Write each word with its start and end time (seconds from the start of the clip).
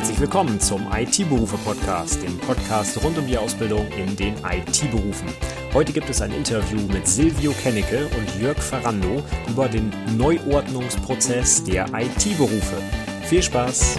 Herzlich 0.00 0.20
willkommen 0.20 0.58
zum 0.58 0.90
IT-Berufe-Podcast, 0.90 2.22
dem 2.22 2.38
Podcast 2.38 3.04
rund 3.04 3.18
um 3.18 3.26
die 3.26 3.36
Ausbildung 3.36 3.86
in 3.92 4.16
den 4.16 4.34
IT-Berufen. 4.36 5.28
Heute 5.74 5.92
gibt 5.92 6.08
es 6.08 6.22
ein 6.22 6.32
Interview 6.32 6.80
mit 6.90 7.06
Silvio 7.06 7.52
Kennecke 7.52 8.08
und 8.16 8.40
Jörg 8.40 8.56
Ferrando 8.56 9.22
über 9.46 9.68
den 9.68 9.92
Neuordnungsprozess 10.16 11.64
der 11.64 11.84
IT-Berufe. 11.92 12.76
Viel 13.24 13.42
Spaß! 13.42 13.98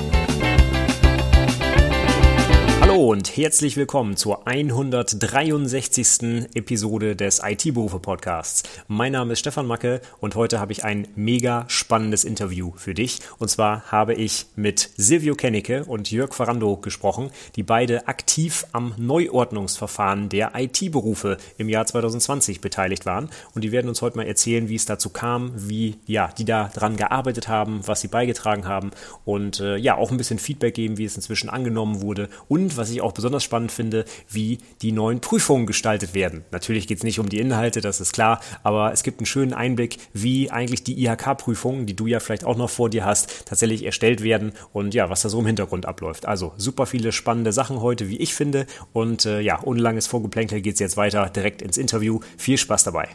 Hallo 2.92 3.12
und 3.12 3.38
herzlich 3.38 3.78
willkommen 3.78 4.18
zur 4.18 4.50
163. 4.50 6.50
Episode 6.56 7.16
des 7.16 7.42
IT-Berufe 7.42 8.00
Podcasts. 8.00 8.64
Mein 8.90 9.14
Name 9.14 9.32
ist 9.32 9.40
Stefan 9.40 9.66
Macke 9.66 10.02
und 10.20 10.36
heute 10.36 10.60
habe 10.60 10.74
ich 10.74 10.84
ein 10.84 11.08
mega 11.16 11.64
spannendes 11.70 12.26
Interview 12.26 12.74
für 12.76 12.94
dich. 12.94 13.20
Und 13.40 13.48
zwar 13.48 13.90
habe 13.90 14.14
ich 14.14 14.48
mit 14.58 14.90
Silvio 14.98 15.36
Kennecke 15.36 15.86
und 15.86 16.12
Jörg 16.12 16.34
Ferrando 16.34 16.76
gesprochen, 16.76 17.32
die 17.56 17.64
beide 17.64 18.10
aktiv 18.10 18.66
am 18.74 18.94
Neuordnungsverfahren 18.98 20.28
der 20.28 20.52
IT-Berufe 20.54 21.38
im 21.58 21.70
Jahr 21.70 21.86
2020 21.86 22.60
beteiligt 22.60 23.06
waren. 23.06 23.30
Und 23.56 23.64
die 23.64 23.72
werden 23.72 23.88
uns 23.88 24.02
heute 24.02 24.18
mal 24.18 24.28
erzählen, 24.28 24.68
wie 24.68 24.76
es 24.76 24.86
dazu 24.86 25.12
kam, 25.12 25.54
wie 25.56 25.96
ja, 26.08 26.30
die 26.38 26.44
da 26.44 26.68
dran 26.68 26.98
gearbeitet 26.98 27.48
haben, 27.48 27.88
was 27.88 28.02
sie 28.02 28.10
beigetragen 28.10 28.68
haben 28.68 28.92
und 29.24 29.62
äh, 29.62 29.78
ja, 29.78 29.96
auch 29.96 30.12
ein 30.12 30.18
bisschen 30.18 30.40
Feedback 30.40 30.74
geben, 30.74 30.98
wie 30.98 31.06
es 31.06 31.16
inzwischen 31.16 31.50
angenommen 31.50 32.02
wurde 32.02 32.28
und 32.50 32.81
was 32.82 32.90
ich 32.90 33.02
auch 33.02 33.14
besonders 33.14 33.44
spannend 33.44 33.72
finde, 33.72 34.06
wie 34.28 34.58
die 34.82 34.92
neuen 34.92 35.22
Prüfungen 35.22 35.66
gestaltet 35.66 36.14
werden. 36.14 36.44
Natürlich 36.52 36.88
geht 36.88 36.98
es 36.98 37.04
nicht 37.04 37.20
um 37.20 37.30
die 37.30 37.40
Inhalte, 37.40 37.80
das 37.80 38.02
ist 38.02 38.14
klar, 38.14 38.42
aber 38.64 38.92
es 38.92 39.04
gibt 39.04 39.20
einen 39.20 39.26
schönen 39.26 39.54
Einblick, 39.54 39.98
wie 40.14 40.52
eigentlich 40.52 40.84
die 40.84 41.02
IHK-Prüfungen, 41.06 41.86
die 41.86 41.96
du 41.96 42.08
ja 42.08 42.20
vielleicht 42.20 42.44
auch 42.44 42.58
noch 42.58 42.70
vor 42.70 42.90
dir 42.90 43.06
hast, 43.06 43.46
tatsächlich 43.46 43.86
erstellt 43.86 44.24
werden 44.24 44.54
und 44.74 44.94
ja, 44.94 45.10
was 45.10 45.22
da 45.22 45.30
so 45.30 45.40
im 45.40 45.46
Hintergrund 45.46 45.86
abläuft. 45.86 46.26
Also 46.26 46.54
super 46.58 46.86
viele 46.86 47.12
spannende 47.12 47.54
Sachen 47.54 47.82
heute, 47.82 48.10
wie 48.10 48.18
ich 48.18 48.34
finde. 48.34 48.66
Und 48.94 49.26
äh, 49.26 49.40
ja, 49.42 49.60
ohne 49.64 49.82
langes 49.82 50.08
Vorgeplänkel 50.08 50.62
geht 50.62 50.74
es 50.74 50.80
jetzt 50.80 50.98
weiter 50.98 51.30
direkt 51.30 51.62
ins 51.62 51.78
Interview. 51.78 52.20
Viel 52.38 52.58
Spaß 52.58 52.84
dabei. 52.84 53.10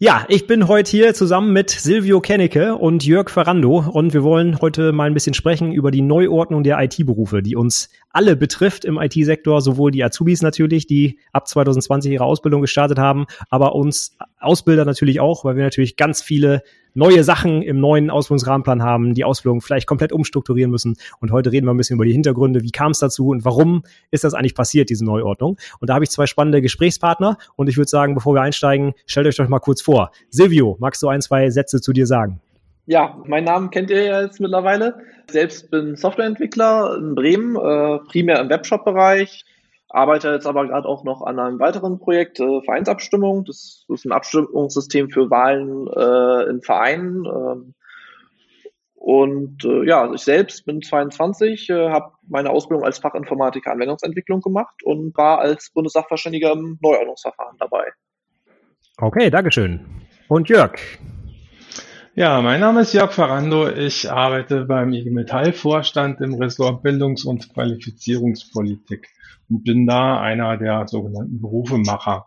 Ja, 0.00 0.24
ich 0.28 0.46
bin 0.46 0.68
heute 0.68 0.92
hier 0.92 1.12
zusammen 1.12 1.52
mit 1.52 1.70
Silvio 1.70 2.20
Kennecke 2.20 2.76
und 2.76 3.04
Jörg 3.04 3.30
Ferrando 3.30 3.80
und 3.80 4.14
wir 4.14 4.22
wollen 4.22 4.60
heute 4.60 4.92
mal 4.92 5.08
ein 5.08 5.14
bisschen 5.14 5.34
sprechen 5.34 5.72
über 5.72 5.90
die 5.90 6.02
Neuordnung 6.02 6.62
der 6.62 6.80
IT-Berufe, 6.80 7.42
die 7.42 7.56
uns 7.56 7.90
alle 8.10 8.36
betrifft 8.36 8.84
im 8.84 8.96
IT-Sektor, 8.96 9.60
sowohl 9.60 9.90
die 9.90 10.04
Azubis 10.04 10.40
natürlich, 10.40 10.86
die 10.86 11.18
ab 11.32 11.48
2020 11.48 12.12
ihre 12.12 12.22
Ausbildung 12.22 12.60
gestartet 12.60 13.00
haben, 13.00 13.26
aber 13.50 13.74
uns 13.74 14.16
Ausbilder 14.38 14.84
natürlich 14.84 15.18
auch, 15.18 15.44
weil 15.44 15.56
wir 15.56 15.64
natürlich 15.64 15.96
ganz 15.96 16.22
viele 16.22 16.62
neue 16.98 17.22
Sachen 17.22 17.62
im 17.62 17.78
neuen 17.78 18.10
Ausbildungsrahmenplan 18.10 18.82
haben, 18.82 19.14
die 19.14 19.24
Ausbildung 19.24 19.60
vielleicht 19.60 19.86
komplett 19.86 20.12
umstrukturieren 20.12 20.70
müssen. 20.70 20.96
Und 21.20 21.30
heute 21.30 21.52
reden 21.52 21.66
wir 21.66 21.72
ein 21.72 21.76
bisschen 21.76 21.94
über 21.94 22.04
die 22.04 22.12
Hintergründe, 22.12 22.62
wie 22.62 22.72
kam 22.72 22.90
es 22.90 22.98
dazu 22.98 23.28
und 23.28 23.44
warum 23.44 23.84
ist 24.10 24.24
das 24.24 24.34
eigentlich 24.34 24.56
passiert, 24.56 24.90
diese 24.90 25.04
Neuordnung. 25.04 25.56
Und 25.78 25.88
da 25.88 25.94
habe 25.94 26.04
ich 26.04 26.10
zwei 26.10 26.26
spannende 26.26 26.60
Gesprächspartner 26.60 27.38
und 27.54 27.68
ich 27.68 27.76
würde 27.76 27.88
sagen, 27.88 28.14
bevor 28.14 28.34
wir 28.34 28.42
einsteigen, 28.42 28.94
stellt 29.06 29.28
euch 29.28 29.36
doch 29.36 29.48
mal 29.48 29.60
kurz 29.60 29.80
vor. 29.80 30.10
Silvio, 30.28 30.76
magst 30.80 31.00
du 31.02 31.08
ein, 31.08 31.20
zwei 31.20 31.48
Sätze 31.50 31.80
zu 31.80 31.92
dir 31.92 32.06
sagen? 32.06 32.40
Ja, 32.86 33.16
mein 33.26 33.44
Namen 33.44 33.70
kennt 33.70 33.90
ihr 33.90 34.02
ja 34.02 34.22
jetzt 34.22 34.40
mittlerweile. 34.40 34.96
Selbst 35.30 35.70
bin 35.70 35.94
Softwareentwickler 35.94 36.96
in 36.98 37.14
Bremen, 37.14 37.54
äh, 37.54 37.98
primär 38.10 38.40
im 38.40 38.48
Webshop-Bereich, 38.48 39.44
arbeite 39.88 40.30
jetzt 40.30 40.46
aber 40.46 40.66
gerade 40.66 40.88
auch 40.88 41.04
noch 41.04 41.22
an 41.22 41.38
einem 41.38 41.58
weiteren 41.58 41.98
Projekt, 41.98 42.40
äh, 42.40 42.60
Vereinsabstimmung. 42.62 43.44
Das, 43.44 43.84
ist 43.88 44.04
ein 44.04 44.12
Abstimmungssystem 44.12 45.10
für 45.10 45.30
Wahlen 45.30 45.86
äh, 45.88 46.50
in 46.50 46.62
Vereinen. 46.62 47.24
Ähm, 47.24 47.74
und 48.94 49.64
äh, 49.64 49.86
ja, 49.86 50.12
ich 50.12 50.22
selbst 50.22 50.66
bin 50.66 50.82
22, 50.82 51.70
äh, 51.70 51.90
habe 51.90 52.12
meine 52.28 52.50
Ausbildung 52.50 52.84
als 52.84 52.98
Fachinformatiker 52.98 53.70
Anwendungsentwicklung 53.70 54.40
gemacht 54.40 54.82
und 54.84 55.16
war 55.16 55.38
als 55.38 55.70
Bundessachverständiger 55.70 56.52
im 56.52 56.78
Neuordnungsverfahren 56.82 57.56
dabei. 57.58 57.84
Okay, 58.98 59.30
Dankeschön. 59.30 59.80
Und 60.28 60.48
Jörg? 60.48 60.78
Ja, 62.18 62.42
mein 62.42 62.58
Name 62.58 62.80
ist 62.80 62.94
Jörg 62.94 63.12
Ferrando. 63.12 63.68
Ich 63.68 64.10
arbeite 64.10 64.64
beim 64.64 64.92
IG 64.92 65.08
Metall 65.08 65.52
Vorstand 65.52 66.20
im 66.20 66.34
Ressort 66.34 66.82
Bildungs- 66.82 67.24
und 67.24 67.48
Qualifizierungspolitik 67.54 69.06
und 69.48 69.62
bin 69.62 69.86
da 69.86 70.20
einer 70.20 70.56
der 70.56 70.88
sogenannten 70.88 71.40
Berufemacher 71.40 72.26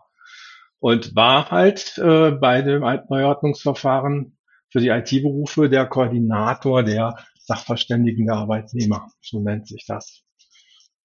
und 0.78 1.14
war 1.14 1.50
halt 1.50 1.98
äh, 1.98 2.30
bei 2.30 2.62
dem 2.62 2.80
Neuordnungsverfahren 2.80 4.38
für 4.70 4.80
die 4.80 4.88
IT-Berufe 4.88 5.68
der 5.68 5.84
Koordinator 5.84 6.82
der 6.82 7.14
Sachverständigen 7.40 8.24
der 8.24 8.36
Arbeitnehmer, 8.36 9.08
so 9.20 9.42
nennt 9.42 9.68
sich 9.68 9.84
das. 9.86 10.22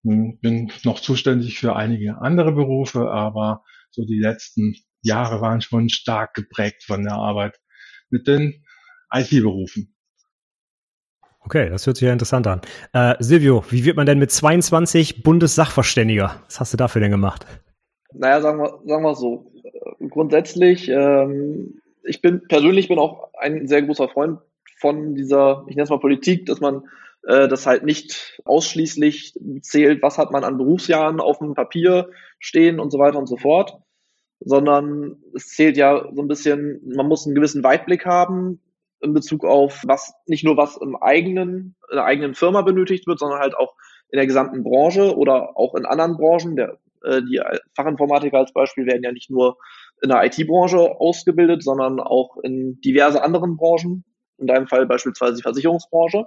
Hm, 0.05 0.39
bin 0.39 0.71
noch 0.85 1.01
zuständig 1.01 1.59
für 1.59 1.75
einige 1.75 2.21
andere 2.21 2.53
Berufe, 2.53 3.11
aber 3.11 3.65
so 3.91 4.05
die 4.05 4.19
letzten 4.19 4.77
Jahre 5.01 5.41
waren 5.41 5.59
schon 5.59 5.89
stark 5.89 6.33
geprägt 6.35 6.85
von 6.85 7.03
der 7.03 7.15
Arbeit 7.15 7.59
mit 8.09 8.29
den 8.29 8.63
IT-Berufen. 9.11 9.93
Okay, 11.47 11.69
das 11.69 11.87
hört 11.87 11.95
sich 11.95 12.05
ja 12.05 12.11
interessant 12.11 12.45
an. 12.45 12.61
Äh, 12.91 13.15
Silvio, 13.19 13.63
wie 13.69 13.85
wird 13.85 13.95
man 13.95 14.05
denn 14.05 14.19
mit 14.19 14.31
22 14.31 15.23
Bundessachverständiger? 15.23 16.41
Was 16.45 16.59
hast 16.59 16.73
du 16.73 16.77
dafür 16.77 16.99
denn 16.99 17.11
gemacht? 17.11 17.45
Naja, 18.11 18.41
sagen 18.41 18.59
wir, 18.59 18.81
sagen 18.85 19.03
wir 19.03 19.15
so. 19.15 19.51
Grundsätzlich, 20.09 20.89
ähm, 20.89 21.81
ich 22.03 22.21
bin 22.21 22.45
persönlich 22.47 22.89
bin 22.89 22.99
auch 22.99 23.33
ein 23.39 23.67
sehr 23.67 23.81
großer 23.81 24.09
Freund 24.09 24.39
von 24.79 25.15
dieser, 25.15 25.63
ich 25.67 25.75
nenne 25.75 25.83
es 25.83 25.89
mal 25.89 25.99
Politik, 25.99 26.45
dass 26.47 26.59
man 26.59 26.83
äh, 27.23 27.47
das 27.47 27.65
halt 27.65 27.83
nicht 27.83 28.41
ausschließlich 28.45 29.39
zählt, 29.61 30.01
was 30.01 30.17
hat 30.17 30.31
man 30.31 30.43
an 30.43 30.57
Berufsjahren 30.57 31.19
auf 31.19 31.39
dem 31.39 31.53
Papier 31.53 32.09
stehen 32.39 32.79
und 32.79 32.91
so 32.91 32.99
weiter 32.99 33.19
und 33.19 33.27
so 33.27 33.37
fort, 33.37 33.79
sondern 34.39 35.17
es 35.33 35.47
zählt 35.47 35.77
ja 35.77 36.09
so 36.13 36.21
ein 36.21 36.27
bisschen, 36.27 36.81
man 36.93 37.07
muss 37.07 37.25
einen 37.25 37.35
gewissen 37.35 37.63
Weitblick 37.63 38.05
haben, 38.05 38.59
in 39.01 39.13
Bezug 39.13 39.45
auf 39.45 39.83
was 39.85 40.13
nicht 40.25 40.43
nur 40.43 40.57
was 40.57 40.77
im 40.77 40.95
eigenen, 40.95 41.75
in 41.89 41.95
der 41.95 42.05
eigenen 42.05 42.35
Firma 42.35 42.61
benötigt 42.61 43.07
wird, 43.07 43.19
sondern 43.19 43.39
halt 43.39 43.55
auch 43.55 43.75
in 44.09 44.17
der 44.17 44.27
gesamten 44.27 44.63
Branche 44.63 45.15
oder 45.15 45.57
auch 45.57 45.75
in 45.75 45.85
anderen 45.85 46.17
Branchen. 46.17 46.55
Der, 46.55 46.77
äh, 47.03 47.21
die 47.21 47.41
Fachinformatiker 47.75 48.37
als 48.37 48.53
Beispiel 48.53 48.85
werden 48.85 49.03
ja 49.03 49.11
nicht 49.11 49.29
nur 49.29 49.57
in 50.01 50.09
der 50.09 50.23
IT-Branche 50.25 50.79
ausgebildet, 50.99 51.63
sondern 51.63 51.99
auch 51.99 52.37
in 52.43 52.79
diverse 52.81 53.21
anderen 53.21 53.57
Branchen. 53.57 54.03
In 54.37 54.47
deinem 54.47 54.67
Fall 54.67 54.85
beispielsweise 54.85 55.37
die 55.37 55.41
Versicherungsbranche. 55.41 56.25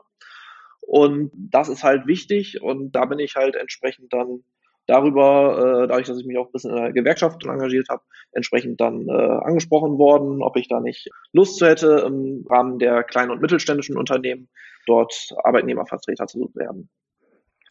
Und 0.80 1.30
das 1.34 1.68
ist 1.68 1.84
halt 1.84 2.06
wichtig 2.06 2.60
und 2.62 2.92
da 2.92 3.04
bin 3.04 3.20
ich 3.20 3.36
halt 3.36 3.54
entsprechend 3.54 4.12
dann 4.12 4.42
darüber, 4.90 5.82
äh, 5.84 5.88
dadurch, 5.88 6.06
dass 6.06 6.18
ich 6.18 6.26
mich 6.26 6.36
auch 6.38 6.46
ein 6.46 6.52
bisschen 6.52 6.70
in 6.70 6.82
der 6.82 6.92
Gewerkschaft 6.92 7.44
engagiert 7.44 7.88
habe, 7.88 8.02
entsprechend 8.32 8.80
dann 8.80 9.08
äh, 9.08 9.12
angesprochen 9.12 9.98
worden, 9.98 10.42
ob 10.42 10.56
ich 10.56 10.68
da 10.68 10.80
nicht 10.80 11.08
Lust 11.32 11.56
zu 11.56 11.66
hätte, 11.66 12.04
im 12.06 12.44
Rahmen 12.48 12.78
der 12.78 13.04
kleinen 13.04 13.30
und 13.30 13.40
mittelständischen 13.40 13.96
Unternehmen 13.96 14.48
dort 14.86 15.30
Arbeitnehmervertreter 15.44 16.26
zu 16.26 16.50
werden. 16.54 16.88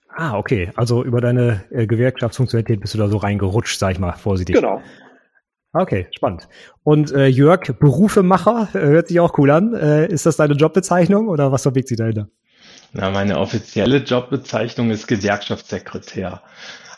Ah, 0.09 0.38
okay. 0.38 0.72
Also 0.75 1.03
über 1.03 1.22
deine 1.22 1.66
äh, 1.69 1.85
Gewerkschaftsfunktionalität 1.85 2.80
bist 2.80 2.94
du 2.94 2.97
da 2.97 3.07
so 3.07 3.18
reingerutscht, 3.18 3.78
sag 3.78 3.91
ich 3.91 4.00
mal, 4.00 4.13
vorsichtig. 4.13 4.56
Genau. 4.56 4.81
Okay, 5.72 6.07
spannend. 6.12 6.47
Und 6.84 7.12
äh, 7.12 7.28
Jörg, 7.28 7.62
Berufemacher, 7.80 8.69
äh, 8.74 8.80
hört 8.80 9.09
sich 9.09 9.19
auch 9.19 9.38
cool 9.38 9.51
an. 9.51 9.75
Äh, 9.75 10.07
ist 10.07 10.25
das 10.25 10.38
deine 10.38 10.56
Jobbezeichnung 10.56 11.28
oder 11.28 11.51
was 11.51 11.62
verbirgt 11.62 11.90
sich 11.90 11.97
dahinter? 11.97 12.28
Na, 12.91 13.12
meine 13.12 13.38
offizielle 13.38 13.97
Jobbezeichnung 13.97 14.90
ist 14.90 15.07
Gewerkschaftssekretär. 15.07 16.41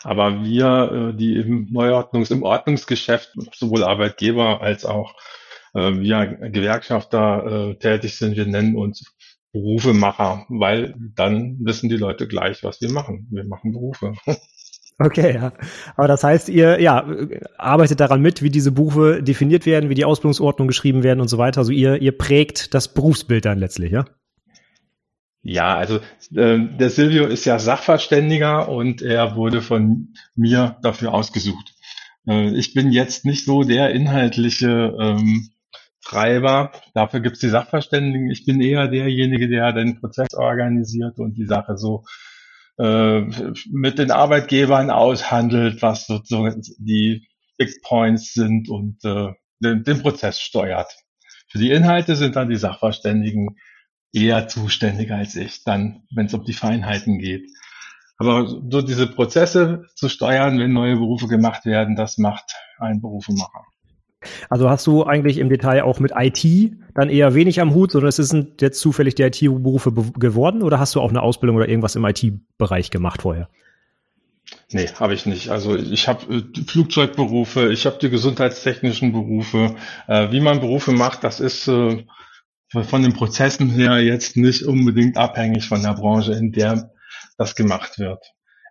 Aber 0.04 0.44
wir, 0.44 1.12
äh, 1.12 1.16
die 1.16 1.36
im 1.36 1.68
Neuordnungs-, 1.72 2.32
im 2.32 2.42
Ordnungsgeschäft 2.42 3.32
sowohl 3.54 3.84
Arbeitgeber 3.84 4.60
als 4.60 4.84
auch 4.84 5.14
äh, 5.74 5.92
wir 5.92 6.26
Gewerkschafter 6.50 7.70
äh, 7.70 7.74
tätig 7.76 8.16
sind, 8.16 8.36
wir 8.36 8.46
nennen 8.46 8.76
uns 8.76 9.14
Berufemacher, 9.52 10.46
weil 10.48 10.94
dann 11.14 11.58
wissen 11.60 11.90
die 11.90 11.96
Leute 11.96 12.26
gleich, 12.26 12.64
was 12.64 12.80
wir 12.80 12.90
machen. 12.90 13.28
Wir 13.30 13.44
machen 13.44 13.72
Berufe. 13.72 14.14
Okay, 14.98 15.34
ja. 15.34 15.52
Aber 15.96 16.06
das 16.06 16.22
heißt, 16.22 16.48
ihr 16.48 16.80
ja, 16.80 17.04
arbeitet 17.56 17.98
daran 17.98 18.20
mit, 18.20 18.42
wie 18.42 18.50
diese 18.50 18.70
Berufe 18.70 19.22
definiert 19.22 19.66
werden, 19.66 19.90
wie 19.90 19.94
die 19.94 20.04
Ausbildungsordnung 20.04 20.68
geschrieben 20.68 21.02
werden 21.02 21.20
und 21.20 21.28
so 21.28 21.38
weiter. 21.38 21.60
Also 21.60 21.72
ihr, 21.72 22.00
ihr 22.00 22.16
prägt 22.16 22.72
das 22.74 22.92
Berufsbild 22.92 23.44
dann 23.44 23.58
letztlich, 23.58 23.90
ja? 23.90 24.04
Ja, 25.42 25.76
also 25.76 25.96
äh, 26.34 26.58
der 26.78 26.90
Silvio 26.90 27.26
ist 27.26 27.44
ja 27.44 27.58
Sachverständiger 27.58 28.68
und 28.68 29.02
er 29.02 29.34
wurde 29.34 29.60
von 29.60 30.14
mir 30.36 30.76
dafür 30.82 31.12
ausgesucht. 31.12 31.74
Äh, 32.28 32.56
ich 32.56 32.74
bin 32.74 32.92
jetzt 32.92 33.24
nicht 33.24 33.44
so 33.44 33.64
der 33.64 33.90
inhaltliche 33.90 34.96
ähm, 35.00 35.50
Treiber. 36.04 36.72
Dafür 36.94 37.20
gibt's 37.20 37.40
die 37.40 37.48
Sachverständigen. 37.48 38.30
Ich 38.30 38.44
bin 38.44 38.60
eher 38.60 38.86
derjenige, 38.88 39.48
der 39.48 39.72
den 39.72 40.00
Prozess 40.00 40.34
organisiert 40.34 41.18
und 41.18 41.34
die 41.34 41.46
Sache 41.46 41.76
so 41.76 42.04
äh, 42.78 43.22
mit 43.70 43.98
den 43.98 44.12
Arbeitgebern 44.12 44.90
aushandelt, 44.90 45.82
was 45.82 46.06
sozusagen 46.06 46.62
die 46.78 47.26
Big 47.58 47.82
Points 47.82 48.32
sind 48.32 48.68
und 48.68 49.04
äh, 49.04 49.32
den, 49.60 49.82
den 49.82 50.02
Prozess 50.02 50.40
steuert. 50.40 50.92
Für 51.48 51.58
die 51.58 51.70
Inhalte 51.70 52.16
sind 52.16 52.36
dann 52.36 52.48
die 52.48 52.56
Sachverständigen 52.56 53.56
eher 54.12 54.48
zuständig 54.48 55.10
als 55.10 55.36
ich, 55.36 55.64
dann, 55.64 56.02
wenn 56.14 56.26
es 56.26 56.34
um 56.34 56.44
die 56.44 56.52
Feinheiten 56.52 57.18
geht. 57.18 57.50
Aber 58.18 58.46
so 58.46 58.82
diese 58.82 59.06
Prozesse 59.06 59.86
zu 59.94 60.08
steuern, 60.08 60.58
wenn 60.58 60.72
neue 60.72 60.96
Berufe 60.96 61.26
gemacht 61.26 61.64
werden, 61.64 61.96
das 61.96 62.18
macht 62.18 62.54
ein 62.78 63.00
Berufemacher. 63.00 63.64
Also 64.48 64.70
hast 64.70 64.86
du 64.86 65.04
eigentlich 65.04 65.38
im 65.38 65.48
Detail 65.48 65.82
auch 65.82 65.98
mit 65.98 66.12
IT 66.16 66.72
dann 66.94 67.10
eher 67.10 67.34
wenig 67.34 67.60
am 67.60 67.74
Hut, 67.74 67.90
sondern 67.90 68.08
es 68.08 68.16
sind 68.16 68.62
jetzt 68.62 68.78
zufällig 68.78 69.16
die 69.16 69.24
IT-Berufe 69.24 69.92
geworden 69.92 70.62
oder 70.62 70.78
hast 70.78 70.94
du 70.94 71.00
auch 71.00 71.10
eine 71.10 71.22
Ausbildung 71.22 71.56
oder 71.56 71.68
irgendwas 71.68 71.96
im 71.96 72.04
IT-Bereich 72.04 72.90
gemacht 72.90 73.22
vorher? 73.22 73.48
Nee, 74.70 74.88
habe 75.00 75.14
ich 75.14 75.26
nicht. 75.26 75.48
Also 75.50 75.76
ich 75.76 76.08
habe 76.08 76.34
äh, 76.34 76.62
Flugzeugberufe, 76.66 77.72
ich 77.72 77.86
habe 77.86 77.98
die 78.00 78.10
gesundheitstechnischen 78.10 79.12
Berufe. 79.12 79.76
Äh, 80.06 80.30
wie 80.30 80.40
man 80.40 80.60
Berufe 80.60 80.92
macht, 80.92 81.24
das 81.24 81.40
ist 81.40 81.68
äh, 81.68 82.04
von 82.72 83.02
den 83.02 83.12
Prozessen 83.12 83.70
her 83.70 84.00
jetzt 84.00 84.36
nicht 84.36 84.62
unbedingt 84.62 85.16
abhängig 85.16 85.66
von 85.68 85.82
der 85.82 85.94
Branche, 85.94 86.32
in 86.32 86.52
der 86.52 86.90
das 87.36 87.54
gemacht 87.54 87.98
wird. 87.98 88.24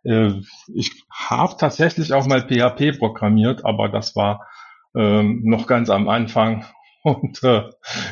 Äh, 0.03 0.33
ich 0.73 0.91
habe 1.11 1.55
tatsächlich 1.57 2.13
auch 2.13 2.25
mal 2.25 2.47
PHP 2.47 2.97
programmiert, 2.97 3.65
aber 3.65 3.89
das 3.89 4.15
war 4.15 4.47
ähm, 4.95 5.41
noch 5.43 5.67
ganz 5.67 5.89
am 5.89 6.09
Anfang. 6.09 6.65
Und 7.03 7.43
äh, 7.43 7.63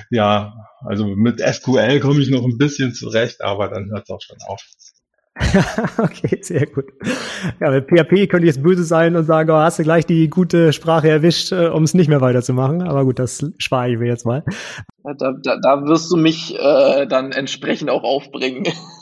ja, 0.09 0.53
also 0.81 1.06
mit 1.06 1.39
SQL 1.39 2.00
komme 2.00 2.21
ich 2.21 2.30
noch 2.30 2.44
ein 2.44 2.57
bisschen 2.57 2.94
zurecht, 2.94 3.42
aber 3.42 3.69
dann 3.69 3.89
hört 3.92 4.03
es 4.03 4.09
auch 4.09 4.21
schon 4.21 4.38
auf. 4.47 4.63
okay, 5.97 6.39
sehr 6.41 6.65
gut. 6.68 6.86
Ja, 7.59 7.71
mit 7.71 7.88
PHP 7.88 8.27
könnte 8.27 8.47
ich 8.47 8.56
jetzt 8.56 8.63
böse 8.63 8.83
sein 8.83 9.15
und 9.15 9.25
sagen, 9.25 9.50
oh, 9.50 9.56
hast 9.56 9.80
du 9.80 9.83
gleich 9.83 10.06
die 10.06 10.30
gute 10.30 10.74
Sprache 10.74 11.09
erwischt, 11.09 11.51
äh, 11.51 11.68
um 11.68 11.83
es 11.83 11.94
nicht 11.94 12.09
mehr 12.09 12.21
weiterzumachen. 12.21 12.81
Aber 12.81 13.06
gut, 13.06 13.19
das 13.19 13.45
spare 13.57 13.91
ich 13.91 13.97
mir 13.97 14.07
jetzt 14.07 14.25
mal. 14.25 14.44
Da, 15.03 15.33
da, 15.41 15.57
da 15.57 15.86
wirst 15.86 16.12
du 16.12 16.18
mich 16.18 16.56
äh, 16.59 17.07
dann 17.07 17.31
entsprechend 17.31 17.89
auch 17.89 18.03
aufbringen. 18.03 18.63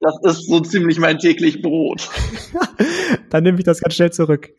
Das 0.00 0.14
ist 0.24 0.46
so 0.46 0.60
ziemlich 0.60 0.98
mein 0.98 1.18
täglich 1.18 1.62
Brot. 1.62 2.10
Dann 3.30 3.44
nehme 3.44 3.56
ich 3.58 3.64
das 3.64 3.80
ganz 3.80 3.94
schnell 3.94 4.12
zurück. 4.12 4.50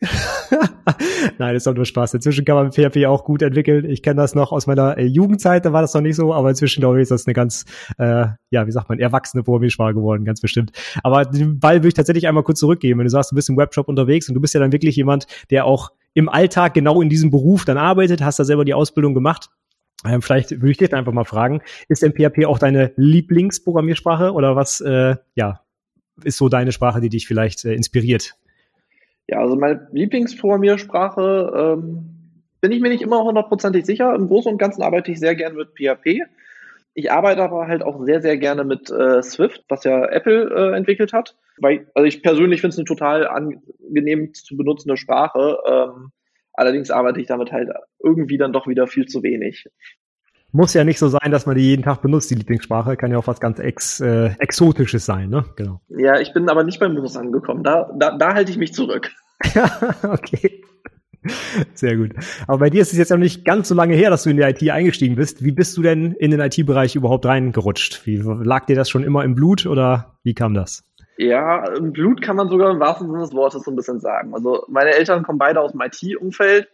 Nein, 1.38 1.54
das 1.54 1.58
ist 1.58 1.66
doch 1.68 1.74
nur 1.74 1.84
Spaß. 1.84 2.14
Inzwischen 2.14 2.44
kann 2.44 2.56
man 2.56 2.72
PHP 2.72 3.06
auch 3.06 3.24
gut 3.24 3.42
entwickeln. 3.42 3.88
Ich 3.88 4.02
kenne 4.02 4.16
das 4.20 4.34
noch 4.34 4.50
aus 4.50 4.66
meiner 4.66 4.98
äh, 4.98 5.04
Jugendzeit, 5.04 5.64
da 5.64 5.72
war 5.72 5.82
das 5.82 5.94
noch 5.94 6.00
nicht 6.00 6.16
so, 6.16 6.34
aber 6.34 6.50
inzwischen 6.50 6.80
glaube 6.80 6.98
ich, 6.98 7.02
ist 7.02 7.12
das 7.12 7.26
eine 7.26 7.34
ganz, 7.34 7.64
äh, 7.98 8.26
ja, 8.50 8.66
wie 8.66 8.72
sagt 8.72 8.88
man, 8.88 8.98
erwachsene 8.98 9.44
Programmiersprache 9.44 9.94
geworden, 9.94 10.24
ganz 10.24 10.40
bestimmt. 10.40 10.72
Aber 11.04 11.24
den 11.24 11.60
Ball 11.60 11.76
würde 11.76 11.88
ich 11.88 11.94
tatsächlich 11.94 12.26
einmal 12.26 12.42
kurz 12.42 12.58
zurückgeben. 12.58 12.98
Wenn 12.98 13.06
du 13.06 13.10
sagst, 13.10 13.30
du 13.30 13.36
bist 13.36 13.48
im 13.48 13.56
Webshop 13.56 13.88
unterwegs 13.88 14.28
und 14.28 14.34
du 14.34 14.40
bist 14.40 14.54
ja 14.54 14.60
dann 14.60 14.72
wirklich 14.72 14.96
jemand, 14.96 15.26
der 15.50 15.66
auch 15.66 15.90
im 16.14 16.28
Alltag 16.28 16.74
genau 16.74 17.00
in 17.00 17.08
diesem 17.08 17.30
Beruf 17.30 17.64
dann 17.64 17.78
arbeitet, 17.78 18.22
hast 18.22 18.40
da 18.40 18.44
selber 18.44 18.64
die 18.64 18.74
Ausbildung 18.74 19.14
gemacht. 19.14 19.50
Ähm, 20.06 20.22
vielleicht 20.22 20.50
würde 20.50 20.70
ich 20.70 20.78
dich 20.78 20.94
einfach 20.94 21.12
mal 21.12 21.24
fragen, 21.24 21.60
ist 21.88 22.02
denn 22.02 22.12
PHP 22.12 22.46
auch 22.46 22.58
deine 22.58 22.92
Lieblingsprogrammiersprache 22.96 24.32
oder 24.32 24.54
was, 24.54 24.80
äh, 24.80 25.16
ja, 25.34 25.60
ist 26.22 26.36
so 26.36 26.48
deine 26.48 26.72
Sprache, 26.72 27.00
die 27.00 27.08
dich 27.08 27.26
vielleicht 27.26 27.64
äh, 27.64 27.74
inspiriert? 27.74 28.34
Ja, 29.26 29.40
also 29.40 29.56
meine 29.56 29.88
Lieblingsprogrammiersprache 29.92 31.76
ähm, 31.78 32.18
bin 32.60 32.72
ich 32.72 32.80
mir 32.80 32.88
nicht 32.88 33.02
immer 33.02 33.22
hundertprozentig 33.22 33.84
sicher. 33.84 34.14
Im 34.14 34.28
Großen 34.28 34.52
und 34.52 34.58
Ganzen 34.58 34.82
arbeite 34.82 35.10
ich 35.12 35.20
sehr 35.20 35.34
gerne 35.34 35.56
mit 35.56 35.70
PHP. 35.74 36.22
Ich 36.94 37.12
arbeite 37.12 37.42
aber 37.42 37.68
halt 37.68 37.82
auch 37.82 38.04
sehr, 38.04 38.20
sehr 38.20 38.38
gerne 38.38 38.64
mit 38.64 38.90
äh, 38.90 39.22
Swift, 39.22 39.64
was 39.68 39.84
ja 39.84 40.04
Apple 40.06 40.50
äh, 40.50 40.76
entwickelt 40.76 41.12
hat. 41.12 41.36
Weil, 41.58 41.86
also 41.94 42.06
ich 42.06 42.22
persönlich 42.22 42.60
finde 42.60 42.72
es 42.72 42.78
eine 42.78 42.86
total 42.86 43.28
angenehm 43.28 44.32
zu 44.34 44.56
benutzende 44.56 44.96
Sprache. 44.96 45.58
Ähm, 45.66 46.10
Allerdings 46.58 46.90
arbeite 46.90 47.20
ich 47.20 47.28
damit 47.28 47.52
halt 47.52 47.68
irgendwie 48.02 48.36
dann 48.36 48.52
doch 48.52 48.66
wieder 48.66 48.88
viel 48.88 49.06
zu 49.06 49.22
wenig. 49.22 49.68
Muss 50.50 50.74
ja 50.74 50.82
nicht 50.82 50.98
so 50.98 51.06
sein, 51.06 51.30
dass 51.30 51.46
man 51.46 51.54
die 51.54 51.62
jeden 51.62 51.84
Tag 51.84 52.02
benutzt, 52.02 52.32
die 52.32 52.34
Lieblingssprache. 52.34 52.96
Kann 52.96 53.12
ja 53.12 53.18
auch 53.18 53.28
was 53.28 53.38
ganz 53.38 53.60
Ex, 53.60 54.00
äh, 54.00 54.30
Exotisches 54.40 55.06
sein, 55.06 55.28
ne? 55.30 55.44
Genau. 55.54 55.80
Ja, 55.88 56.18
ich 56.18 56.32
bin 56.32 56.48
aber 56.48 56.64
nicht 56.64 56.80
beim 56.80 56.94
Muss 56.94 57.16
angekommen. 57.16 57.62
Da, 57.62 57.92
da, 57.96 58.18
da 58.18 58.34
halte 58.34 58.50
ich 58.50 58.58
mich 58.58 58.74
zurück. 58.74 59.12
okay. 60.02 60.64
Sehr 61.74 61.96
gut. 61.96 62.10
Aber 62.48 62.58
bei 62.58 62.70
dir 62.70 62.82
ist 62.82 62.90
es 62.90 62.98
jetzt 62.98 63.10
noch 63.10 63.18
nicht 63.18 63.44
ganz 63.44 63.68
so 63.68 63.76
lange 63.76 63.94
her, 63.94 64.10
dass 64.10 64.24
du 64.24 64.30
in 64.30 64.36
die 64.36 64.42
IT 64.42 64.68
eingestiegen 64.68 65.14
bist. 65.14 65.44
Wie 65.44 65.52
bist 65.52 65.76
du 65.76 65.82
denn 65.82 66.10
in 66.12 66.32
den 66.32 66.40
IT-Bereich 66.40 66.96
überhaupt 66.96 67.24
reingerutscht? 67.24 68.04
Wie 68.04 68.16
lag 68.16 68.66
dir 68.66 68.74
das 68.74 68.90
schon 68.90 69.04
immer 69.04 69.22
im 69.22 69.36
Blut 69.36 69.64
oder 69.64 70.18
wie 70.24 70.34
kam 70.34 70.54
das? 70.54 70.82
Ja, 71.20 71.64
Blut 71.80 72.22
kann 72.22 72.36
man 72.36 72.48
sogar 72.48 72.70
im 72.70 72.78
wahrsten 72.78 73.08
Sinne 73.08 73.22
des 73.22 73.34
Wortes 73.34 73.64
so 73.64 73.72
ein 73.72 73.76
bisschen 73.76 73.98
sagen. 73.98 74.32
Also 74.34 74.64
meine 74.68 74.94
Eltern 74.94 75.24
kommen 75.24 75.40
beide 75.40 75.60
aus 75.60 75.72
dem 75.72 75.80
IT-Umfeld 75.80 76.68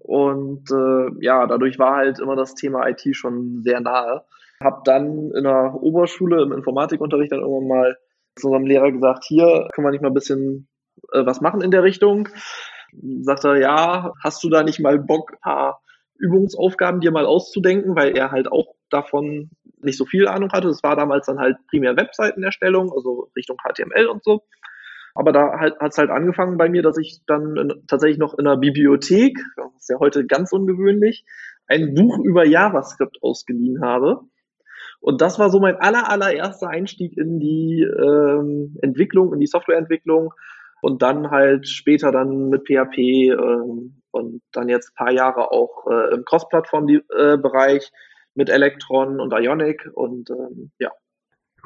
und 0.00 0.68
äh, 0.68 1.24
ja, 1.24 1.46
dadurch 1.46 1.78
war 1.78 1.96
halt 1.98 2.18
immer 2.18 2.34
das 2.34 2.56
Thema 2.56 2.88
IT 2.88 3.02
schon 3.12 3.62
sehr 3.62 3.80
nahe. 3.80 4.24
Hab 4.60 4.82
dann 4.82 5.30
in 5.30 5.44
der 5.44 5.74
Oberschule 5.74 6.42
im 6.42 6.50
Informatikunterricht 6.50 7.30
dann 7.30 7.40
irgendwann 7.40 7.68
mal 7.68 7.96
zu 8.34 8.48
unserem 8.48 8.66
Lehrer 8.66 8.90
gesagt, 8.90 9.24
hier 9.26 9.68
können 9.72 9.86
wir 9.86 9.92
nicht 9.92 10.02
mal 10.02 10.08
ein 10.08 10.14
bisschen 10.14 10.66
äh, 11.12 11.24
was 11.24 11.40
machen 11.40 11.60
in 11.60 11.70
der 11.70 11.84
Richtung. 11.84 12.28
Sagt 13.20 13.44
er, 13.44 13.56
ja, 13.58 14.12
hast 14.24 14.42
du 14.42 14.50
da 14.50 14.64
nicht 14.64 14.80
mal 14.80 14.98
Bock, 14.98 15.34
ein 15.34 15.40
paar 15.40 15.82
Übungsaufgaben 16.18 17.00
dir 17.00 17.12
mal 17.12 17.26
auszudenken, 17.26 17.94
weil 17.94 18.16
er 18.16 18.32
halt 18.32 18.50
auch 18.50 18.74
davon 18.90 19.50
nicht 19.84 19.98
so 19.98 20.04
viel 20.04 20.28
Ahnung 20.28 20.50
hatte. 20.52 20.68
Das 20.68 20.82
war 20.82 20.96
damals 20.96 21.26
dann 21.26 21.38
halt 21.38 21.56
primär 21.68 21.96
Webseitenerstellung, 21.96 22.92
also 22.92 23.30
Richtung 23.36 23.58
HTML 23.58 24.06
und 24.06 24.24
so. 24.24 24.42
Aber 25.14 25.32
da 25.32 25.58
halt, 25.58 25.78
hat 25.78 25.92
es 25.92 25.98
halt 25.98 26.10
angefangen 26.10 26.58
bei 26.58 26.68
mir, 26.68 26.82
dass 26.82 26.98
ich 26.98 27.20
dann 27.26 27.56
in, 27.56 27.86
tatsächlich 27.86 28.18
noch 28.18 28.36
in 28.36 28.46
einer 28.46 28.56
Bibliothek, 28.56 29.38
das 29.56 29.74
ist 29.78 29.88
ja 29.88 29.98
heute 30.00 30.26
ganz 30.26 30.52
ungewöhnlich, 30.52 31.24
ein 31.66 31.94
Buch 31.94 32.18
über 32.18 32.44
JavaScript 32.44 33.18
ausgeliehen 33.22 33.80
habe. 33.80 34.20
Und 35.00 35.20
das 35.20 35.38
war 35.38 35.50
so 35.50 35.60
mein 35.60 35.76
aller, 35.76 36.10
allererster 36.10 36.68
Einstieg 36.68 37.16
in 37.16 37.38
die 37.38 37.82
ähm, 37.82 38.76
Entwicklung, 38.82 39.32
in 39.34 39.40
die 39.40 39.46
Softwareentwicklung 39.46 40.32
und 40.80 41.02
dann 41.02 41.30
halt 41.30 41.68
später 41.68 42.10
dann 42.10 42.48
mit 42.48 42.66
PHP 42.66 42.98
ähm, 43.32 44.02
und 44.10 44.42
dann 44.52 44.68
jetzt 44.68 44.94
paar 44.94 45.12
Jahre 45.12 45.50
auch 45.50 45.86
äh, 45.90 46.14
im 46.14 46.24
Cross-Plattform-Bereich. 46.24 47.90
Mit 48.34 48.50
Electron 48.50 49.20
und 49.20 49.32
Ionic 49.32 49.88
und 49.94 50.30
ähm, 50.30 50.70
ja. 50.78 50.90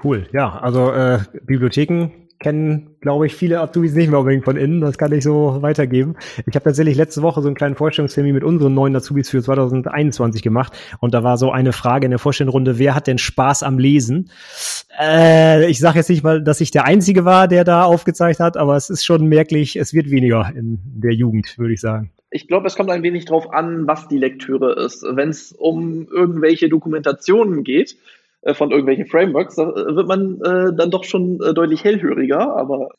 Cool, 0.03 0.29
ja, 0.33 0.59
also 0.59 0.93
äh, 0.93 1.19
Bibliotheken 1.45 2.29
kennen, 2.39 2.97
glaube 3.01 3.27
ich, 3.27 3.35
viele 3.35 3.61
Azubis 3.61 3.95
nicht 3.95 4.11
mehr 4.11 4.21
unbedingt 4.21 4.45
von 4.45 4.57
innen. 4.57 4.81
Das 4.81 4.97
kann 4.97 5.13
ich 5.13 5.25
so 5.25 5.61
weitergeben. 5.61 6.17
Ich 6.47 6.55
habe 6.55 6.65
tatsächlich 6.65 6.97
letzte 6.97 7.23
Woche 7.23 7.43
so 7.43 7.49
einen 7.49 7.57
kleinen 7.57 7.75
Vorstellungstermin 7.75 8.35
mit 8.35 8.45
unseren 8.45 8.75
neuen 8.75 8.95
Azubis 8.95 9.29
für 9.29 9.43
2021 9.43 10.43
gemacht. 10.43 10.73
Und 11.01 11.15
da 11.15 11.25
war 11.25 11.37
so 11.37 11.51
eine 11.51 11.73
Frage 11.73 12.05
in 12.07 12.11
der 12.11 12.19
Vorstellrunde, 12.19 12.79
wer 12.79 12.95
hat 12.95 13.07
denn 13.07 13.19
Spaß 13.19 13.63
am 13.63 13.79
Lesen? 13.79 14.31
Äh, 15.01 15.69
ich 15.69 15.81
sage 15.81 15.99
jetzt 15.99 16.11
nicht 16.11 16.23
mal, 16.23 16.43
dass 16.43 16.61
ich 16.61 16.71
der 16.71 16.85
Einzige 16.85 17.25
war, 17.25 17.49
der 17.49 17.65
da 17.65 17.85
aufgezeigt 17.85 18.41
hat, 18.41 18.57
aber 18.57 18.77
es 18.77 18.91
ist 18.91 19.05
schon 19.05 19.27
merklich, 19.27 19.77
es 19.77 19.93
wird 19.93 20.11
weniger 20.11 20.53
in 20.55 20.79
der 20.85 21.15
Jugend, 21.15 21.59
würde 21.59 21.75
ich 21.75 21.81
sagen 21.81 22.13
ich 22.31 22.47
glaube, 22.47 22.67
es 22.67 22.77
kommt 22.77 22.91
ein 22.91 23.03
wenig 23.03 23.25
drauf 23.25 23.53
an, 23.53 23.87
was 23.87 24.09
die 24.09 24.19
Lektüre 24.19 24.75
ist. 24.85 25.03
Wenn 25.03 25.31
es 25.31 25.53
um 25.53 26.09
irgendwelche 26.09 26.69
Dokumentationen 26.69 27.65
geht, 27.65 27.97
äh, 28.43 28.55
von 28.55 28.71
irgendwelchen 28.71 29.07
Frameworks, 29.07 29.57
da 29.57 29.71
äh, 29.71 29.97
wird 29.97 30.07
man 30.07 30.41
äh, 30.43 30.75
dann 30.75 30.91
doch 30.91 31.05
schon 31.05 31.41
äh, 31.43 31.55
deutlich 31.55 31.85
hellhöriger. 31.85 32.57
Aber 32.57 32.91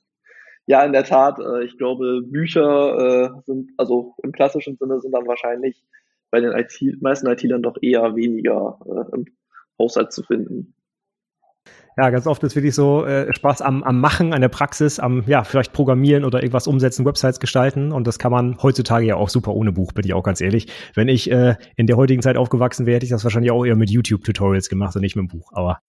ja, 0.66 0.84
in 0.84 0.94
der 0.94 1.04
Tat, 1.04 1.40
äh, 1.40 1.64
ich 1.64 1.78
glaube, 1.78 2.22
Bücher 2.24 3.42
sind, 3.46 3.72
also 3.78 4.16
im 4.24 4.32
klassischen 4.32 4.78
Sinne 4.78 5.02
sind 5.02 5.14
dann 5.14 5.28
wahrscheinlich 5.28 5.84
bei 6.32 6.42
den 6.42 6.52
IT, 6.52 7.02
meisten 7.02 7.28
IT-Lern 7.28 7.64
doch 7.64 7.78
eher 7.82 8.16
weniger 8.16 8.80
im 9.14 9.26
Haushalt 9.80 10.14
zu 10.14 10.22
finden. 10.22 10.76
Ja, 11.98 12.12
ganz 12.12 12.28
oft 12.28 12.42
ist 12.44 12.56
wirklich 12.56 12.76
so 12.76 13.06
äh, 13.06 13.34
Spaß 13.34 13.62
am, 13.62 13.84
am 13.84 14.00
Machen, 14.00 14.34
an 14.34 14.40
der 14.40 14.48
Praxis, 14.48 15.00
am 15.00 15.24
ja 15.28 15.44
vielleicht 15.44 15.74
Programmieren 15.74 16.24
oder 16.24 16.42
irgendwas 16.42 16.66
umsetzen, 16.66 17.06
Websites 17.06 17.42
gestalten. 17.42 17.92
Und 17.92 18.08
das 18.08 18.18
kann 18.18 18.32
man 18.32 18.58
heutzutage 18.64 19.06
ja 19.06 19.16
auch 19.16 19.28
super 19.28 19.54
ohne 19.54 19.74
Buch, 19.74 19.92
bin 19.92 20.06
ich 20.06 20.14
auch 20.14 20.24
ganz 20.24 20.40
ehrlich. 20.40 20.68
Wenn 20.96 21.10
ich 21.10 21.30
äh, 21.30 21.56
in 21.76 21.88
der 21.88 21.98
heutigen 21.98 22.22
Zeit 22.22 22.38
aufgewachsen 22.38 22.86
wäre, 22.86 22.96
hätte 22.96 23.06
ich 23.06 23.12
das 23.12 23.26
wahrscheinlich 23.26 23.52
auch 23.52 23.66
eher 23.66 23.76
mit 23.76 23.90
YouTube-Tutorials 23.90 24.70
gemacht 24.70 24.96
und 24.96 25.02
nicht 25.02 25.18
mit 25.18 25.24
dem 25.24 25.40
Buch. 25.40 25.52
Aber 25.52 25.80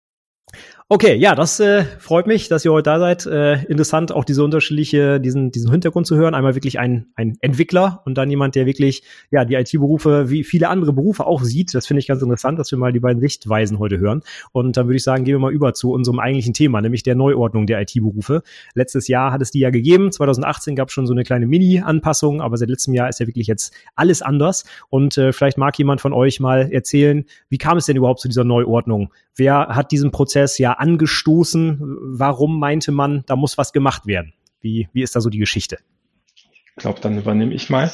Okay, 0.93 1.15
ja, 1.15 1.37
das 1.37 1.61
äh, 1.61 1.85
freut 2.01 2.27
mich, 2.27 2.49
dass 2.49 2.65
ihr 2.65 2.73
heute 2.73 2.91
da 2.91 2.99
seid. 2.99 3.25
Äh, 3.25 3.63
interessant, 3.67 4.11
auch 4.11 4.25
diese 4.25 4.43
unterschiedliche, 4.43 5.21
diesen, 5.21 5.53
diesen 5.53 5.71
Hintergrund 5.71 6.05
zu 6.05 6.17
hören. 6.17 6.35
Einmal 6.35 6.57
wirklich 6.57 6.81
ein, 6.81 7.07
ein 7.15 7.39
Entwickler 7.41 8.03
und 8.07 8.19
dann 8.19 8.29
jemand, 8.29 8.57
der 8.57 8.67
wirklich 8.67 9.05
ja 9.31 9.45
die 9.45 9.55
IT-Berufe 9.55 10.31
wie 10.31 10.43
viele 10.43 10.69
andere 10.69 10.93
Berufe 10.93 11.29
auch 11.29 11.45
sieht. 11.45 11.75
Das 11.75 11.87
finde 11.87 12.01
ich 12.01 12.09
ganz 12.09 12.23
interessant, 12.23 12.59
dass 12.59 12.73
wir 12.73 12.79
mal 12.79 12.93
die 12.93 12.99
beiden 12.99 13.21
Sichtweisen 13.21 13.79
heute 13.79 14.01
hören. 14.01 14.23
Und 14.51 14.77
dann 14.77 14.89
würde 14.89 14.97
ich 14.97 15.05
sagen, 15.05 15.23
gehen 15.23 15.37
wir 15.37 15.39
mal 15.39 15.53
über 15.53 15.75
zu 15.75 15.93
unserem 15.93 16.19
eigentlichen 16.19 16.55
Thema, 16.55 16.81
nämlich 16.81 17.05
der 17.05 17.15
Neuordnung 17.15 17.69
der 17.69 17.81
IT-Berufe. 17.83 18.43
Letztes 18.75 19.07
Jahr 19.07 19.31
hat 19.31 19.43
es 19.43 19.53
die 19.53 19.61
ja 19.61 19.71
gegeben. 19.71 20.11
2018 20.11 20.75
gab 20.75 20.89
es 20.89 20.95
schon 20.95 21.07
so 21.07 21.13
eine 21.13 21.23
kleine 21.23 21.47
Mini-Anpassung, 21.47 22.41
aber 22.41 22.57
seit 22.57 22.69
letztem 22.69 22.95
Jahr 22.95 23.09
ist 23.09 23.21
ja 23.21 23.29
wirklich 23.29 23.47
jetzt 23.47 23.73
alles 23.95 24.23
anders. 24.23 24.65
Und 24.89 25.17
äh, 25.19 25.33
vielleicht 25.33 25.57
mag 25.57 25.79
jemand 25.79 26.01
von 26.01 26.13
euch 26.13 26.41
mal 26.41 26.73
erzählen, 26.73 27.27
wie 27.49 27.59
kam 27.59 27.79
es 27.79 27.87
denn 27.87 27.95
überhaupt 27.95 28.19
zu 28.19 28.27
dieser 28.27 28.43
Neuordnung? 28.43 29.13
Wer 29.37 29.69
hat 29.69 29.93
diesen 29.93 30.11
Prozess 30.11 30.40
ja 30.59 30.73
angestoßen? 30.73 31.79
Warum 31.81 32.59
meinte 32.59 32.93
man, 32.93 33.25
da 33.27 33.37
muss 33.37 33.59
was 33.59 33.73
gemacht 33.73 34.07
werden? 34.07 34.33
Wie, 34.61 34.89
wie 34.93 35.03
ist 35.03 35.17
da 35.17 35.21
so 35.21 35.31
die 35.31 35.39
Geschichte? 35.39 35.79
Ich 36.35 36.77
glaube, 36.77 37.01
dann 37.01 37.19
übernehme 37.19 37.55
ich 37.55 37.71
mal. 37.71 37.91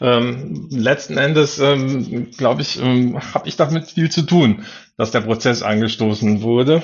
Ähm, 0.00 0.68
letzten 0.70 1.18
Endes, 1.18 1.58
ähm, 1.58 2.30
glaube 2.30 2.62
ich, 2.62 2.80
ähm, 2.80 3.18
habe 3.34 3.48
ich 3.48 3.56
damit 3.56 3.90
viel 3.90 4.10
zu 4.10 4.22
tun, 4.22 4.64
dass 4.96 5.10
der 5.10 5.22
Prozess 5.22 5.62
angestoßen 5.62 6.42
wurde. 6.42 6.82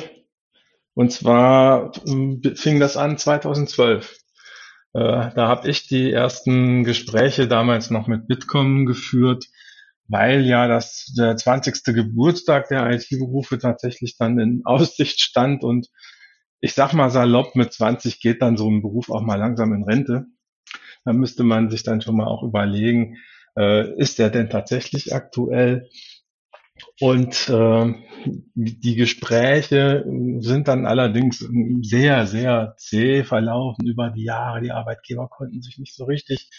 Und 0.94 1.12
zwar 1.12 1.92
ähm, 2.06 2.40
fing 2.56 2.80
das 2.80 2.96
an 2.96 3.18
2012. 3.18 4.18
Äh, 4.94 5.00
da 5.00 5.48
habe 5.48 5.68
ich 5.68 5.86
die 5.86 6.12
ersten 6.12 6.84
Gespräche 6.84 7.48
damals 7.48 7.90
noch 7.90 8.06
mit 8.06 8.26
Bitkom 8.28 8.86
geführt, 8.86 9.46
weil 10.08 10.44
ja 10.44 10.68
das 10.68 11.12
der 11.16 11.37
20. 11.37 11.82
Geburtstag 11.94 12.68
der 12.68 12.90
IT-Berufe 12.90 13.58
tatsächlich 13.58 14.16
dann 14.18 14.38
in 14.38 14.62
Aussicht 14.64 15.20
stand 15.20 15.64
und 15.64 15.88
ich 16.61 16.73
sag 16.73 16.94
mal 16.94 17.11
salopp, 17.11 17.56
mit 17.56 17.73
20 17.73 18.20
geht 18.20 18.40
dann 18.40 18.56
so 18.56 18.70
ein 18.70 18.80
Beruf 18.80 19.11
auch 19.11 19.20
mal 19.20 19.37
langsam 19.37 19.75
in 19.75 19.84
Rente. 19.84 20.26
Da 21.04 21.12
müsste 21.12 21.44
man 21.44 21.70
sich 21.70 21.82
dann 21.82 22.00
schon 22.00 22.16
mal 22.16 22.26
auch 22.26 22.42
überlegen, 22.42 23.18
äh, 23.56 23.92
ist 23.99 24.18
der 24.18 24.30
denn 24.30 24.49
tatsächlich 24.49 25.14
aktuell? 25.14 25.90
Und 27.00 27.49
äh, 27.49 27.94
die 28.54 28.94
Gespräche 28.96 30.04
sind 30.38 30.68
dann 30.68 30.87
allerdings 30.87 31.46
sehr, 31.82 32.26
sehr 32.26 32.75
zäh 32.78 33.25
verlaufen 33.25 33.87
über 33.87 34.11
die 34.11 34.25
Jahre. 34.25 34.61
Die 34.61 34.73
Arbeitgeber 34.73 35.28
konnten 35.28 35.62
sich 35.62 35.78
nicht 35.78 35.94
so 35.94 36.04
richtig 36.04 36.50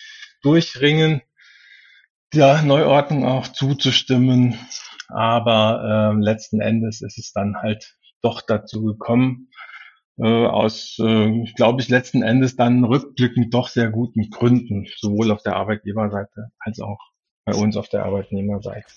durchringen, 0.42 1.22
der 2.34 2.62
Neuordnung 2.64 3.26
auch 3.26 3.48
zuzustimmen. 3.48 4.56
Aber 5.08 6.14
äh, 6.16 6.22
letzten 6.22 6.62
Endes 6.62 7.02
ist 7.02 7.18
es 7.18 7.32
dann 7.32 7.56
halt 7.58 7.96
doch 8.22 8.42
dazu 8.42 8.84
gekommen, 8.84 9.50
äh, 10.18 10.46
aus, 10.46 10.98
äh, 11.00 11.44
glaube 11.56 11.82
ich, 11.82 11.90
letzten 11.90 12.24
Endes 12.24 12.56
dann 12.56 12.84
rückblickend 12.84 13.54
doch 13.54 13.68
sehr 13.68 13.90
guten 13.92 14.30
Gründen, 14.30 14.88
sowohl 14.98 15.32
auf 15.32 15.44
der 15.44 15.56
Arbeitgeberseite 15.56 16.50
als 16.60 16.80
auch 16.80 17.00
bei 17.46 17.54
uns 17.54 17.78
auf 17.78 17.90
der 17.90 18.04
Arbeitnehmerseite. 18.04 18.88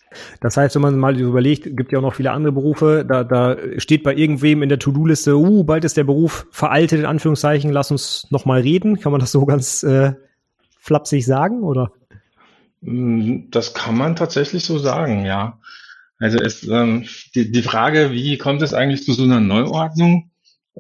Das 0.41 0.57
heißt, 0.57 0.75
wenn 0.75 0.83
man 0.83 0.97
mal 0.97 1.21
überlegt, 1.21 1.77
gibt 1.77 1.93
ja 1.93 1.99
auch 1.99 2.03
noch 2.03 2.15
viele 2.15 2.31
andere 2.31 2.53
Berufe, 2.53 3.05
da, 3.07 3.23
da 3.23 3.57
steht 3.77 4.03
bei 4.03 4.15
irgendwem 4.15 4.63
in 4.63 4.71
der 4.71 4.79
To-Do-Liste, 4.79 5.37
uh, 5.37 5.65
bald 5.65 5.85
ist 5.85 5.99
der 5.99 6.05
Beruf 6.05 6.47
veraltet, 6.51 7.01
in 7.01 7.05
Anführungszeichen, 7.05 7.71
lass 7.71 7.91
uns 7.91 8.27
noch 8.31 8.47
mal 8.47 8.61
reden. 8.61 8.99
Kann 8.99 9.13
man 9.13 9.21
das 9.21 9.33
so 9.33 9.45
ganz 9.45 9.83
äh, 9.83 10.15
flapsig 10.79 11.27
sagen, 11.27 11.63
oder? 11.63 11.93
Mm, 12.81 13.51
das 13.51 13.75
kann 13.75 13.97
man 13.97 14.17
tatsächlich 14.17 14.65
so 14.65 14.79
sagen, 14.79 15.25
ja. 15.25 15.61
Also 16.19 16.39
es, 16.39 16.67
ähm, 16.67 17.07
die, 17.35 17.51
die 17.53 17.63
Frage, 17.63 18.13
wie 18.13 18.39
kommt 18.39 18.63
es 18.63 18.75
eigentlich 18.75 19.05
zu 19.05 19.13
so 19.13 19.23
einer 19.25 19.41
Neuordnung, 19.41 20.31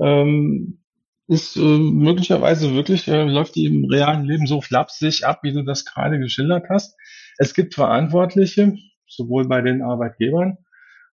ähm, 0.00 0.81
ist 1.28 1.57
äh, 1.57 1.61
möglicherweise 1.61 2.75
wirklich, 2.75 3.07
äh, 3.09 3.25
läuft 3.25 3.55
die 3.57 3.67
im 3.67 3.85
realen 3.85 4.25
Leben 4.25 4.47
so 4.47 4.61
flapsig 4.61 5.26
ab, 5.26 5.40
wie 5.43 5.52
du 5.52 5.62
das 5.62 5.85
gerade 5.85 6.19
geschildert 6.19 6.67
hast. 6.71 6.97
Es 7.38 7.55
gibt 7.55 7.75
Verantwortliche, 7.75 8.76
sowohl 9.07 9.47
bei 9.47 9.61
den 9.61 9.83
Arbeitgebern 9.83 10.59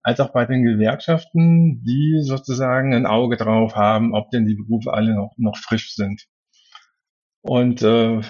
als 0.05 0.19
auch 0.19 0.29
bei 0.29 0.45
den 0.45 0.63
Gewerkschaften, 0.63 1.83
die 1.83 2.19
sozusagen 2.21 2.93
ein 2.93 3.07
Auge 3.07 3.37
drauf 3.37 3.75
haben, 3.75 4.13
ob 4.13 4.29
denn 4.29 4.45
die 4.45 4.53
Berufe 4.53 4.93
alle 4.93 5.15
noch, 5.15 5.33
noch 5.37 5.57
frisch 5.57 5.95
sind. 5.95 6.27
Und 7.41 7.81
äh, 7.81 8.21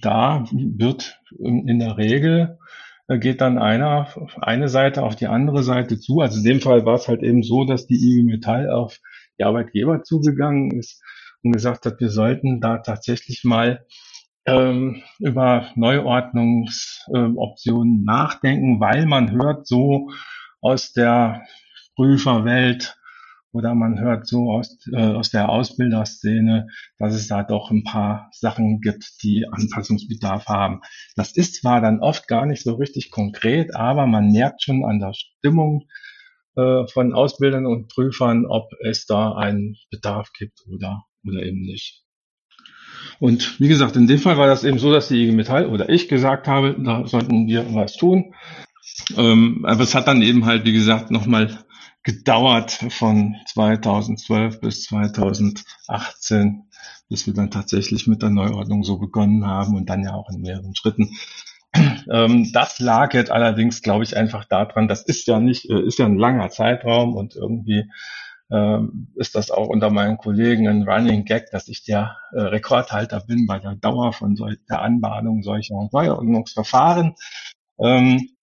da 0.00 0.44
wird 0.52 1.20
in 1.38 1.78
der 1.78 1.96
Regel 1.96 2.58
äh, 3.08 3.18
geht 3.18 3.40
dann 3.40 3.58
einer, 3.58 4.08
eine 4.40 4.68
Seite 4.68 5.02
auf 5.02 5.16
die 5.16 5.26
andere 5.26 5.62
Seite 5.62 5.98
zu. 5.98 6.20
Also 6.20 6.38
in 6.38 6.44
dem 6.44 6.60
Fall 6.60 6.86
war 6.86 6.94
es 6.94 7.08
halt 7.08 7.22
eben 7.22 7.42
so, 7.42 7.64
dass 7.64 7.86
die 7.86 7.96
IG 7.96 8.22
Metall 8.22 8.70
auf 8.70 9.00
die 9.38 9.44
Arbeitgeber 9.44 10.02
zugegangen 10.02 10.70
ist 10.70 11.02
und 11.42 11.52
gesagt 11.52 11.84
hat, 11.86 12.00
wir 12.00 12.08
sollten 12.08 12.60
da 12.60 12.78
tatsächlich 12.78 13.44
mal 13.44 13.84
ähm, 14.46 15.02
über 15.18 15.70
Neuordnungsoptionen 15.74 18.00
äh, 18.00 18.04
nachdenken, 18.04 18.80
weil 18.80 19.06
man 19.06 19.32
hört 19.32 19.66
so 19.66 20.10
aus 20.60 20.92
der 20.92 21.42
Prüferwelt 21.96 22.96
oder 23.54 23.74
man 23.74 24.00
hört 24.00 24.26
so 24.26 24.50
aus, 24.50 24.76
äh, 24.92 24.96
aus 24.96 25.30
der 25.30 25.48
Ausbilderszene, 25.48 26.66
dass 26.98 27.14
es 27.14 27.28
da 27.28 27.44
doch 27.44 27.70
ein 27.70 27.84
paar 27.84 28.28
Sachen 28.32 28.80
gibt, 28.80 29.22
die 29.22 29.46
Anpassungsbedarf 29.50 30.46
haben. 30.46 30.80
Das 31.14 31.36
ist 31.36 31.54
zwar 31.54 31.80
dann 31.80 32.00
oft 32.00 32.26
gar 32.26 32.46
nicht 32.46 32.64
so 32.64 32.74
richtig 32.74 33.12
konkret, 33.12 33.74
aber 33.74 34.06
man 34.06 34.32
merkt 34.32 34.62
schon 34.62 34.84
an 34.84 34.98
der 34.98 35.12
Stimmung 35.14 35.84
äh, 36.56 36.84
von 36.88 37.14
Ausbildern 37.14 37.64
und 37.64 37.88
Prüfern, 37.88 38.44
ob 38.44 38.72
es 38.82 39.06
da 39.06 39.32
einen 39.36 39.76
Bedarf 39.88 40.32
gibt 40.36 40.58
oder, 40.66 41.04
oder 41.24 41.44
eben 41.44 41.60
nicht. 41.60 42.02
Und 43.20 43.60
wie 43.60 43.68
gesagt, 43.68 43.94
in 43.94 44.08
dem 44.08 44.18
Fall 44.18 44.36
war 44.36 44.48
das 44.48 44.64
eben 44.64 44.80
so, 44.80 44.92
dass 44.92 45.08
die 45.08 45.22
IG 45.22 45.32
Metall 45.32 45.66
oder 45.66 45.88
ich 45.88 46.08
gesagt 46.08 46.48
habe, 46.48 46.74
da 46.76 47.06
sollten 47.06 47.46
wir 47.46 47.72
was 47.72 47.96
tun. 47.96 48.34
Ähm, 49.16 49.64
aber 49.64 49.82
es 49.82 49.94
hat 49.94 50.08
dann 50.08 50.22
eben 50.22 50.44
halt, 50.44 50.64
wie 50.64 50.72
gesagt, 50.72 51.12
nochmal 51.12 51.64
gedauert 52.04 52.70
von 52.90 53.36
2012 53.46 54.60
bis 54.60 54.84
2018, 54.84 56.68
bis 57.08 57.26
wir 57.26 57.34
dann 57.34 57.50
tatsächlich 57.50 58.06
mit 58.06 58.22
der 58.22 58.30
Neuordnung 58.30 58.84
so 58.84 58.98
begonnen 58.98 59.46
haben 59.46 59.74
und 59.74 59.88
dann 59.88 60.04
ja 60.04 60.12
auch 60.12 60.30
in 60.30 60.42
mehreren 60.42 60.74
Schritten. 60.74 61.10
Ähm, 62.08 62.52
das 62.52 62.78
lag 62.78 63.14
jetzt 63.14 63.32
allerdings, 63.32 63.82
glaube 63.82 64.04
ich, 64.04 64.16
einfach 64.16 64.44
daran, 64.44 64.86
das 64.86 65.02
ist 65.02 65.26
ja 65.26 65.40
nicht, 65.40 65.68
äh, 65.68 65.80
ist 65.80 65.98
ja 65.98 66.06
ein 66.06 66.18
langer 66.18 66.50
Zeitraum 66.50 67.16
und 67.16 67.34
irgendwie 67.34 67.90
ähm, 68.50 69.08
ist 69.16 69.34
das 69.34 69.50
auch 69.50 69.68
unter 69.68 69.90
meinen 69.90 70.18
Kollegen 70.18 70.68
ein 70.68 70.88
Running 70.88 71.24
Gag, 71.24 71.50
dass 71.50 71.66
ich 71.68 71.82
der 71.82 72.16
äh, 72.32 72.40
Rekordhalter 72.40 73.20
bin 73.20 73.46
bei 73.46 73.58
der 73.58 73.74
Dauer 73.74 74.12
von 74.12 74.36
der 74.36 74.82
Anbahnung 74.82 75.42
solcher 75.42 75.88
Neuordnungsverfahren. 75.90 77.14
Ähm, 77.80 78.33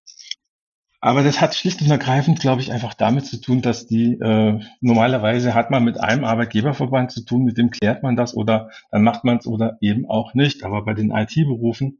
aber 1.01 1.23
das 1.23 1.41
hat 1.41 1.55
schlicht 1.55 1.81
und 1.81 1.89
ergreifend, 1.89 2.39
glaube 2.39 2.61
ich, 2.61 2.71
einfach 2.71 2.93
damit 2.93 3.25
zu 3.25 3.41
tun, 3.41 3.63
dass 3.63 3.87
die 3.87 4.19
äh, 4.19 4.59
normalerweise 4.81 5.55
hat 5.55 5.71
man 5.71 5.83
mit 5.83 5.99
einem 5.99 6.23
Arbeitgeberverband 6.23 7.11
zu 7.11 7.25
tun, 7.25 7.43
mit 7.43 7.57
dem 7.57 7.71
klärt 7.71 8.03
man 8.03 8.15
das 8.15 8.35
oder 8.35 8.69
dann 8.91 9.03
macht 9.03 9.23
man 9.23 9.37
es 9.37 9.47
oder 9.47 9.79
eben 9.81 10.07
auch 10.07 10.35
nicht. 10.35 10.63
Aber 10.63 10.85
bei 10.85 10.93
den 10.93 11.09
IT-Berufen, 11.09 11.97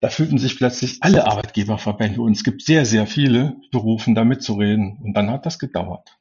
da 0.00 0.10
fühlten 0.10 0.36
sich 0.36 0.58
plötzlich 0.58 0.98
alle 1.00 1.26
Arbeitgeberverbände 1.26 2.20
und 2.20 2.32
es 2.32 2.44
gibt 2.44 2.60
sehr, 2.60 2.84
sehr 2.84 3.06
viele 3.06 3.56
Berufen, 3.72 4.14
da 4.14 4.22
mitzureden. 4.22 4.98
Und 5.02 5.14
dann 5.14 5.30
hat 5.30 5.46
das 5.46 5.58
gedauert. 5.58 6.18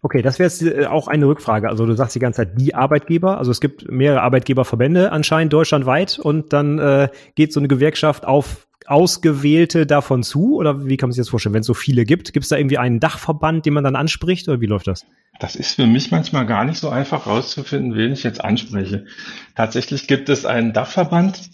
Okay, 0.00 0.22
das 0.22 0.38
wäre 0.38 0.48
jetzt 0.48 0.62
äh, 0.62 0.86
auch 0.86 1.08
eine 1.08 1.26
Rückfrage. 1.26 1.68
Also 1.68 1.84
du 1.84 1.94
sagst 1.94 2.14
die 2.14 2.20
ganze 2.20 2.38
Zeit 2.38 2.58
die 2.58 2.74
Arbeitgeber. 2.74 3.36
Also 3.36 3.50
es 3.50 3.60
gibt 3.60 3.90
mehrere 3.90 4.22
Arbeitgeberverbände 4.22 5.12
anscheinend 5.12 5.52
deutschlandweit 5.52 6.18
und 6.18 6.54
dann 6.54 6.78
äh, 6.78 7.08
geht 7.34 7.52
so 7.52 7.60
eine 7.60 7.68
Gewerkschaft 7.68 8.26
auf 8.26 8.66
Ausgewählte 8.86 9.86
davon 9.86 10.22
zu? 10.22 10.56
Oder 10.56 10.86
wie 10.86 10.96
kann 10.96 11.08
man 11.08 11.12
sich 11.12 11.20
das 11.20 11.28
vorstellen, 11.28 11.54
wenn 11.54 11.60
es 11.62 11.66
so 11.66 11.74
viele 11.74 12.04
gibt? 12.04 12.32
Gibt 12.32 12.44
es 12.44 12.50
da 12.50 12.56
irgendwie 12.56 12.78
einen 12.78 13.00
Dachverband, 13.00 13.66
den 13.66 13.74
man 13.74 13.84
dann 13.84 13.96
anspricht 13.96 14.48
oder 14.48 14.60
wie 14.60 14.66
läuft 14.66 14.86
das? 14.86 15.06
Das 15.40 15.56
ist 15.56 15.74
für 15.74 15.86
mich 15.86 16.10
manchmal 16.10 16.46
gar 16.46 16.64
nicht 16.64 16.78
so 16.78 16.90
einfach 16.90 17.26
rauszufinden, 17.26 17.96
wen 17.96 18.12
ich 18.12 18.22
jetzt 18.22 18.44
anspreche. 18.44 19.06
Tatsächlich 19.56 20.06
gibt 20.06 20.28
es 20.28 20.46
einen 20.46 20.72
Dachverband, 20.72 21.50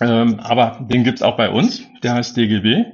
ähm, 0.00 0.40
aber 0.40 0.86
den 0.90 1.04
gibt 1.04 1.18
es 1.18 1.22
auch 1.22 1.36
bei 1.36 1.50
uns, 1.50 1.82
der 2.02 2.14
heißt 2.14 2.36
DGB. 2.36 2.86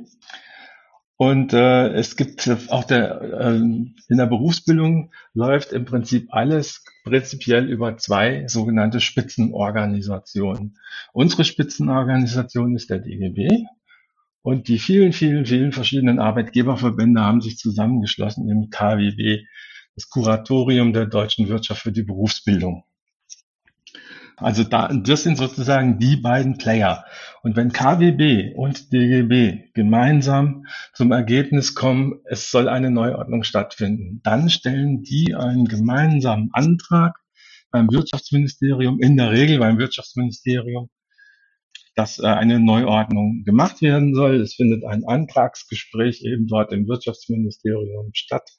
Und 1.16 1.52
äh, 1.52 1.90
es 1.90 2.16
gibt 2.16 2.49
auch 2.71 2.85
der, 2.85 3.21
äh, 3.21 3.56
in 3.56 3.94
der 4.09 4.26
Berufsbildung 4.26 5.12
läuft 5.33 5.73
im 5.73 5.85
Prinzip 5.85 6.28
alles 6.30 6.85
prinzipiell 7.04 7.71
über 7.71 7.97
zwei 7.99 8.49
sogenannte 8.49 9.00
Spitzenorganisationen. 9.00 10.76
Unsere 11.12 11.44
Spitzenorganisation 11.44 12.75
ist 12.75 12.90
der 12.90 12.99
DGB 12.99 13.64
und 14.42 14.66
die 14.66 14.78
vielen, 14.78 15.12
vielen, 15.12 15.47
vielen 15.47 15.73
verschiedenen 15.73 16.18
Arbeitgeberverbände 16.18 17.21
haben 17.21 17.40
sich 17.40 17.59
zusammengeschlossen 17.59 18.49
im 18.50 18.71
KWB, 18.71 19.47
das 19.94 20.09
Kuratorium 20.09 20.92
der 20.92 21.06
deutschen 21.06 21.49
Wirtschaft 21.49 21.83
für 21.83 21.92
die 21.92 22.02
Berufsbildung. 22.02 22.85
Also 24.37 24.64
da, 24.64 24.88
das 24.88 25.23
sind 25.23 25.38
sozusagen 25.38 25.99
die 25.99 26.17
beiden 26.17 26.59
Player. 26.59 27.05
Und 27.43 27.57
wenn 27.57 27.73
KWB 27.73 28.55
und 28.57 28.93
DGB 28.93 29.71
gemeinsam 29.75 30.67
zum 30.93 31.12
Ergebnis 31.12 31.75
kommen, 31.75 32.21
es 32.25 32.50
soll 32.50 32.69
eine 32.69 32.91
Neuordnung 32.91 33.45
stattfinden, 33.45 34.21
dann 34.25 34.50
stellen 34.50 35.03
die 35.03 35.35
einen 35.35 35.67
gemeinsamen 35.67 36.50
Antrag 36.53 37.17
beim 37.71 37.91
Wirtschaftsministerium, 37.91 39.00
in 39.00 39.17
der 39.17 39.31
Regel 39.31 39.59
beim 39.59 39.79
Wirtschaftsministerium, 39.79 40.91
dass 41.95 42.19
äh, 42.19 42.26
eine 42.26 42.59
Neuordnung 42.59 43.43
gemacht 43.45 43.83
werden 43.83 44.14
soll. 44.14 44.41
Es 44.41 44.55
findet 44.55 44.85
ein 44.85 45.05
Antragsgespräch 45.05 46.23
eben 46.23 46.47
dort 46.49 46.73
im 46.73 46.88
Wirtschaftsministerium 46.88 48.11
statt. 48.14 48.50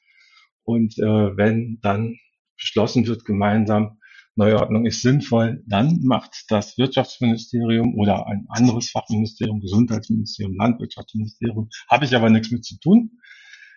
Und 0.63 0.97
äh, 0.99 1.37
wenn 1.37 1.79
dann 1.81 2.15
beschlossen 2.55 3.05
wird 3.07 3.25
gemeinsam, 3.25 3.99
Neuordnung 4.35 4.85
ist 4.85 5.01
sinnvoll, 5.01 5.63
dann 5.65 6.01
macht 6.03 6.45
das 6.49 6.77
Wirtschaftsministerium 6.77 7.95
oder 7.95 8.27
ein 8.27 8.45
anderes 8.49 8.89
Fachministerium, 8.89 9.61
Gesundheitsministerium, 9.61 10.57
Landwirtschaftsministerium, 10.57 11.69
habe 11.89 12.05
ich 12.05 12.15
aber 12.15 12.29
nichts 12.29 12.51
mit 12.51 12.65
zu 12.65 12.77
tun, 12.79 13.19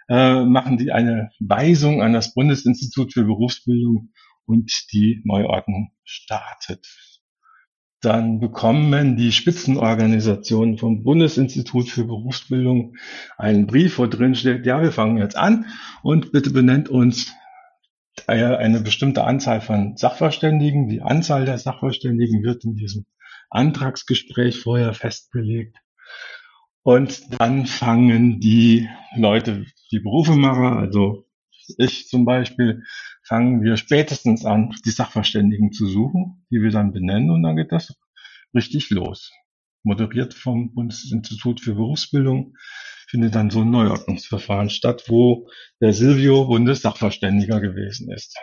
äh, 0.08 0.44
machen 0.44 0.76
die 0.76 0.90
eine 0.90 1.30
Weisung 1.38 2.02
an 2.02 2.12
das 2.12 2.34
Bundesinstitut 2.34 3.12
für 3.12 3.24
Berufsbildung 3.24 4.10
und 4.46 4.72
die 4.92 5.20
Neuordnung 5.24 5.92
startet. 6.04 6.86
dann 8.00 8.38
bekommen 8.38 9.16
die 9.16 9.32
Spitzenorganisationen 9.32 10.78
vom 10.78 11.02
Bundesinstitut 11.02 11.88
für 11.88 12.04
Berufsbildung 12.04 12.96
einen 13.36 13.66
Brief, 13.66 13.98
wo 13.98 14.06
drin 14.06 14.36
steht, 14.36 14.66
ja, 14.66 14.80
wir 14.80 14.92
fangen 14.92 15.18
jetzt 15.18 15.36
an 15.36 15.66
und 16.02 16.30
bitte 16.30 16.50
benennt 16.50 16.88
uns 16.88 17.32
eine 18.26 18.80
bestimmte 18.80 19.25
Anzahl 19.25 19.60
von 19.60 19.96
Sachverständigen. 19.96 20.88
Die 20.88 21.02
Anzahl 21.02 21.44
der 21.44 21.58
Sachverständigen 21.58 22.42
wird 22.42 22.64
in 22.64 22.75
diesem 22.75 23.06
Antragsgespräch 23.50 24.60
vorher 24.60 24.94
festgelegt. 24.94 25.76
Und 26.82 27.40
dann 27.40 27.66
fangen 27.66 28.40
die 28.40 28.88
Leute, 29.16 29.66
die 29.92 30.00
Berufemacher, 30.00 30.76
also 30.76 31.26
ich 31.76 32.08
zum 32.08 32.25
Beispiel, 32.25 32.82
fangen 33.22 33.62
wir 33.62 33.76
spätestens 33.76 34.44
an, 34.46 34.75
die 34.87 34.90
Sachverständigen 34.90 35.72
zu 35.72 35.87
suchen, 35.87 36.46
die 36.50 36.62
wir 36.62 36.70
dann 36.70 36.92
benennen 36.92 37.30
und 37.30 37.42
dann 37.42 37.56
geht 37.56 37.72
das 37.72 37.94
richtig 38.54 38.88
los. 38.90 39.30
Moderiert 39.88 40.35
vom 40.35 40.75
Bundesinstitut 40.75 41.61
für 41.61 41.75
Berufsbildung 41.75 42.54
findet 43.09 43.35
dann 43.35 43.49
so 43.49 43.62
ein 43.62 43.71
Neuordnungsverfahren 43.71 44.68
statt, 44.68 45.04
wo 45.09 45.49
der 45.80 45.95
Silvio 45.95 46.45
Bundessachverständiger 46.45 47.61
gewesen 47.61 48.12
ist. 48.12 48.37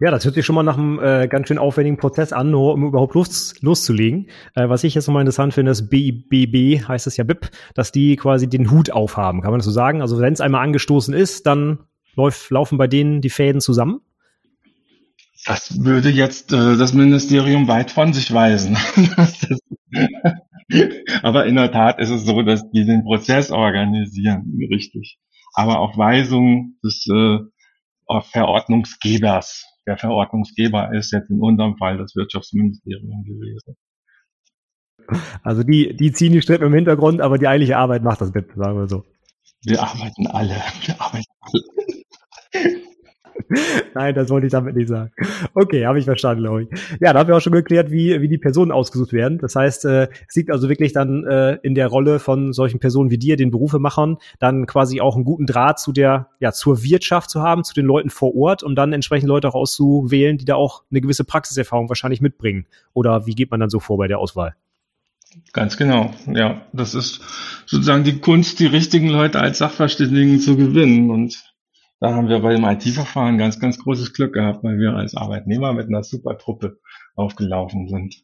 Ja, 0.00 0.10
das 0.10 0.24
hört 0.24 0.34
sich 0.34 0.44
schon 0.44 0.54
mal 0.54 0.62
nach 0.62 0.78
einem 0.78 0.98
äh, 0.98 1.28
ganz 1.28 1.48
schön 1.48 1.58
aufwendigen 1.58 1.98
Prozess 1.98 2.32
an, 2.32 2.50
nur 2.50 2.72
um 2.74 2.84
überhaupt 2.84 3.14
los, 3.14 3.54
loszulegen. 3.60 4.28
Äh, 4.54 4.68
was 4.68 4.84
ich 4.84 4.94
jetzt 4.94 5.06
nochmal 5.06 5.20
interessant 5.22 5.52
finde, 5.54 5.72
ist 5.72 5.90
BBB, 5.90 6.88
heißt 6.88 7.06
es 7.06 7.16
ja 7.18 7.24
BIP, 7.24 7.50
dass 7.74 7.92
die 7.92 8.16
quasi 8.16 8.48
den 8.48 8.70
Hut 8.70 8.90
aufhaben. 8.90 9.42
Kann 9.42 9.50
man 9.50 9.58
das 9.58 9.66
so 9.66 9.70
sagen? 9.70 10.00
Also 10.00 10.18
wenn 10.18 10.32
es 10.32 10.40
einmal 10.40 10.64
angestoßen 10.64 11.14
ist, 11.14 11.46
dann 11.46 11.80
läuft, 12.14 12.50
laufen 12.50 12.78
bei 12.78 12.86
denen 12.86 13.20
die 13.20 13.30
Fäden 13.30 13.60
zusammen? 13.60 14.00
Das 15.46 15.84
würde 15.84 16.10
jetzt 16.10 16.52
äh, 16.52 16.76
das 16.76 16.92
Ministerium 16.92 17.68
weit 17.68 17.92
von 17.92 18.12
sich 18.12 18.34
weisen. 18.34 18.76
Aber 21.22 21.46
in 21.46 21.54
der 21.54 21.70
Tat 21.70 22.00
ist 22.00 22.10
es 22.10 22.24
so, 22.24 22.42
dass 22.42 22.68
die 22.70 22.84
den 22.84 23.04
Prozess 23.04 23.52
organisieren, 23.52 24.58
richtig. 24.70 25.18
Aber 25.54 25.78
auf 25.78 25.96
Weisung 25.96 26.74
des 26.84 27.06
äh, 27.06 27.38
Verordnungsgebers. 28.32 29.64
Der 29.86 29.96
Verordnungsgeber 29.96 30.92
ist 30.92 31.12
jetzt 31.12 31.30
in 31.30 31.40
unserem 31.40 31.76
Fall 31.76 31.98
das 31.98 32.16
Wirtschaftsministerium 32.16 33.22
gewesen. 33.24 33.76
Also 35.44 35.62
die, 35.62 35.94
die 35.94 36.10
ziehen 36.10 36.32
die 36.32 36.42
Strippen 36.42 36.66
im 36.66 36.74
Hintergrund, 36.74 37.20
aber 37.20 37.38
die 37.38 37.46
eigentliche 37.46 37.76
Arbeit 37.76 38.02
macht 38.02 38.20
das 38.20 38.34
mit, 38.34 38.48
sagen 38.56 38.76
wir 38.76 38.88
so. 38.88 39.04
Wir 39.62 39.80
arbeiten 39.80 40.26
alle. 40.26 40.60
Wir 40.84 41.00
arbeiten 41.00 41.32
alle. 41.40 41.62
Nein, 43.94 44.14
das 44.14 44.30
wollte 44.30 44.46
ich 44.46 44.52
damit 44.52 44.76
nicht 44.76 44.88
sagen. 44.88 45.12
Okay, 45.54 45.86
habe 45.86 45.98
ich 45.98 46.04
verstanden, 46.04 46.42
glaube 46.42 46.64
ich. 46.64 46.68
Ja, 47.00 47.12
da 47.12 47.20
haben 47.20 47.28
wir 47.28 47.36
auch 47.36 47.40
schon 47.40 47.52
geklärt, 47.52 47.90
wie, 47.90 48.20
wie 48.20 48.28
die 48.28 48.38
Personen 48.38 48.72
ausgesucht 48.72 49.12
werden. 49.12 49.38
Das 49.38 49.54
heißt, 49.54 49.84
äh, 49.84 50.08
es 50.28 50.34
liegt 50.34 50.50
also 50.50 50.68
wirklich 50.68 50.92
dann 50.92 51.24
äh, 51.24 51.58
in 51.62 51.74
der 51.74 51.86
Rolle 51.88 52.18
von 52.18 52.52
solchen 52.52 52.80
Personen 52.80 53.10
wie 53.10 53.18
dir, 53.18 53.36
den 53.36 53.50
Berufemachern, 53.50 54.18
dann 54.38 54.66
quasi 54.66 55.00
auch 55.00 55.14
einen 55.14 55.24
guten 55.24 55.46
Draht 55.46 55.78
zu 55.78 55.92
der, 55.92 56.28
ja, 56.40 56.52
zur 56.52 56.82
Wirtschaft 56.82 57.30
zu 57.30 57.42
haben, 57.42 57.64
zu 57.64 57.74
den 57.74 57.86
Leuten 57.86 58.10
vor 58.10 58.34
Ort, 58.34 58.62
um 58.62 58.74
dann 58.74 58.92
entsprechend 58.92 59.28
Leute 59.28 59.48
auch 59.48 59.54
auszuwählen, 59.54 60.38
die 60.38 60.44
da 60.44 60.56
auch 60.56 60.82
eine 60.90 61.00
gewisse 61.00 61.24
Praxiserfahrung 61.24 61.88
wahrscheinlich 61.88 62.20
mitbringen. 62.20 62.66
Oder 62.92 63.26
wie 63.26 63.34
geht 63.34 63.50
man 63.50 63.60
dann 63.60 63.70
so 63.70 63.80
vor 63.80 63.98
bei 63.98 64.08
der 64.08 64.18
Auswahl? 64.18 64.54
Ganz 65.52 65.76
genau, 65.76 66.12
ja. 66.32 66.62
Das 66.72 66.94
ist 66.94 67.20
sozusagen 67.66 68.04
die 68.04 68.20
Kunst, 68.20 68.58
die 68.60 68.66
richtigen 68.66 69.08
Leute 69.08 69.40
als 69.40 69.58
Sachverständigen 69.58 70.40
zu 70.40 70.56
gewinnen. 70.56 71.10
Und 71.10 71.55
da 72.00 72.14
haben 72.14 72.28
wir 72.28 72.40
bei 72.40 72.54
dem 72.54 72.64
IT-Verfahren 72.64 73.38
ganz, 73.38 73.58
ganz 73.58 73.78
großes 73.78 74.12
Glück 74.12 74.34
gehabt, 74.34 74.62
weil 74.62 74.78
wir 74.78 74.94
als 74.94 75.14
Arbeitnehmer 75.14 75.72
mit 75.72 75.88
einer 75.88 76.02
super 76.02 76.36
Truppe 76.36 76.78
aufgelaufen 77.14 77.88
sind. 77.88 78.22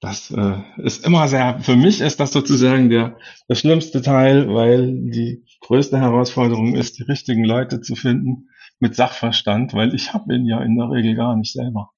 Das 0.00 0.30
äh, 0.30 0.56
ist 0.76 1.06
immer 1.06 1.28
sehr, 1.28 1.60
für 1.60 1.76
mich 1.76 2.00
ist 2.00 2.20
das 2.20 2.32
sozusagen 2.32 2.90
der, 2.90 3.16
der 3.48 3.54
schlimmste 3.54 4.02
Teil, 4.02 4.52
weil 4.52 4.92
die 5.10 5.44
größte 5.60 5.98
Herausforderung 5.98 6.74
ist, 6.74 6.98
die 6.98 7.04
richtigen 7.04 7.44
Leute 7.44 7.80
zu 7.80 7.94
finden 7.94 8.50
mit 8.80 8.94
Sachverstand, 8.94 9.72
weil 9.72 9.94
ich 9.94 10.12
habe 10.12 10.34
ihn 10.34 10.44
ja 10.46 10.62
in 10.62 10.76
der 10.76 10.90
Regel 10.90 11.14
gar 11.14 11.36
nicht 11.36 11.52
selber. 11.52 11.93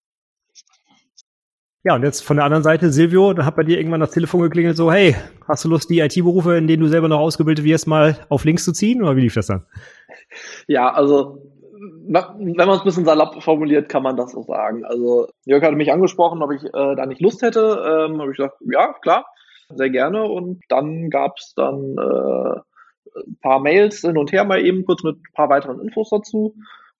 Ja, 1.86 1.94
und 1.94 2.02
jetzt 2.02 2.22
von 2.22 2.36
der 2.36 2.44
anderen 2.44 2.64
Seite, 2.64 2.90
Silvio, 2.90 3.32
da 3.32 3.44
hat 3.44 3.54
bei 3.54 3.62
dir 3.62 3.78
irgendwann 3.78 4.00
das 4.00 4.10
Telefon 4.10 4.40
geklingelt, 4.40 4.76
so, 4.76 4.90
hey, 4.90 5.14
hast 5.46 5.64
du 5.64 5.68
Lust, 5.68 5.88
die 5.88 6.00
IT-Berufe, 6.00 6.56
in 6.56 6.66
denen 6.66 6.82
du 6.82 6.88
selber 6.88 7.06
noch 7.06 7.20
ausgebildet 7.20 7.64
wirst, 7.64 7.86
mal 7.86 8.16
auf 8.28 8.44
links 8.44 8.64
zu 8.64 8.72
ziehen? 8.72 9.04
Oder 9.04 9.14
wie 9.14 9.20
lief 9.20 9.34
das 9.34 9.46
dann? 9.46 9.64
Ja, 10.66 10.92
also 10.92 11.38
wenn 12.08 12.56
man 12.56 12.70
es 12.70 12.80
ein 12.80 12.84
bisschen 12.84 13.04
salopp 13.04 13.40
formuliert, 13.40 13.88
kann 13.88 14.02
man 14.02 14.16
das 14.16 14.32
so 14.32 14.42
sagen. 14.42 14.84
Also 14.84 15.28
Jörg 15.44 15.62
hatte 15.62 15.76
mich 15.76 15.92
angesprochen, 15.92 16.42
ob 16.42 16.50
ich 16.50 16.64
äh, 16.64 16.70
da 16.96 17.06
nicht 17.06 17.20
Lust 17.20 17.42
hätte. 17.42 17.60
Ähm, 17.60 18.20
habe 18.20 18.32
ich 18.32 18.36
gesagt, 18.36 18.56
ja, 18.68 18.92
klar, 19.00 19.24
sehr 19.72 19.90
gerne. 19.90 20.24
Und 20.24 20.64
dann 20.68 21.08
gab 21.08 21.36
es 21.38 21.54
dann 21.54 21.94
äh, 21.98 23.20
ein 23.20 23.38
paar 23.40 23.60
Mails 23.60 24.00
hin 24.00 24.18
und 24.18 24.32
her 24.32 24.42
mal 24.42 24.58
eben 24.58 24.84
kurz 24.84 25.04
mit 25.04 25.18
ein 25.18 25.32
paar 25.34 25.50
weiteren 25.50 25.80
Infos 25.80 26.10
dazu 26.10 26.56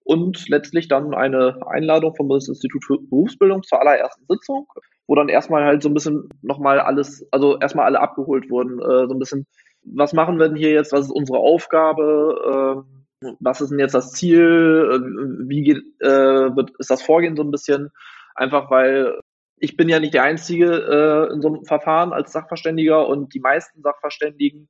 und 0.06 0.48
letztlich 0.48 0.86
dann 0.86 1.14
eine 1.14 1.58
Einladung 1.66 2.14
vom 2.14 2.28
Bundesinstitut 2.28 2.84
für 2.84 2.98
Berufsbildung 2.98 3.64
zur 3.64 3.80
allerersten 3.80 4.24
Sitzung, 4.28 4.68
wo 5.08 5.16
dann 5.16 5.28
erstmal 5.28 5.64
halt 5.64 5.82
so 5.82 5.88
ein 5.88 5.94
bisschen 5.94 6.28
nochmal 6.42 6.78
alles, 6.78 7.26
also 7.32 7.58
erstmal 7.58 7.86
alle 7.86 8.00
abgeholt 8.00 8.48
wurden, 8.48 8.78
äh, 8.78 9.08
so 9.08 9.14
ein 9.14 9.18
bisschen, 9.18 9.46
was 9.82 10.12
machen 10.12 10.38
wir 10.38 10.48
denn 10.48 10.56
hier 10.56 10.70
jetzt, 10.70 10.92
was 10.92 11.06
ist 11.06 11.10
unsere 11.10 11.38
Aufgabe, 11.38 12.84
äh, 13.20 13.26
was 13.40 13.60
ist 13.60 13.70
denn 13.70 13.80
jetzt 13.80 13.94
das 13.94 14.12
Ziel, 14.12 14.90
äh, 14.92 15.48
wie 15.48 15.62
geht, 15.62 15.82
äh, 16.00 16.54
wird, 16.54 16.70
ist 16.78 16.90
das 16.90 17.02
Vorgehen 17.02 17.36
so 17.36 17.42
ein 17.42 17.50
bisschen, 17.50 17.90
einfach 18.36 18.70
weil 18.70 19.18
ich 19.58 19.76
bin 19.76 19.88
ja 19.88 19.98
nicht 19.98 20.14
der 20.14 20.22
Einzige 20.22 20.66
äh, 20.66 21.34
in 21.34 21.40
so 21.40 21.48
einem 21.48 21.64
Verfahren 21.64 22.12
als 22.12 22.30
Sachverständiger 22.30 23.08
und 23.08 23.34
die 23.34 23.40
meisten 23.40 23.82
Sachverständigen 23.82 24.68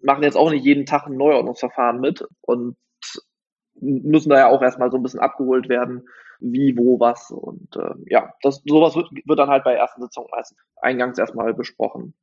machen 0.00 0.24
jetzt 0.24 0.36
auch 0.36 0.50
nicht 0.50 0.64
jeden 0.64 0.86
Tag 0.86 1.06
ein 1.06 1.16
Neuordnungsverfahren 1.16 2.00
mit. 2.00 2.24
Und 2.40 2.76
müssen 3.82 4.30
da 4.30 4.38
ja 4.38 4.48
auch 4.48 4.62
erstmal 4.62 4.90
so 4.90 4.96
ein 4.96 5.02
bisschen 5.02 5.20
abgeholt 5.20 5.68
werden, 5.68 6.08
wie, 6.40 6.76
wo, 6.76 6.98
was. 7.00 7.30
Und 7.30 7.76
äh, 7.76 7.94
ja, 8.06 8.32
das, 8.42 8.62
sowas 8.64 8.96
wird, 8.96 9.10
wird 9.24 9.38
dann 9.38 9.50
halt 9.50 9.64
bei 9.64 9.74
ersten 9.74 10.02
Sitzungen 10.02 10.28
meistens 10.30 10.58
eingangs 10.80 11.18
erstmal 11.18 11.52
besprochen. 11.52 12.14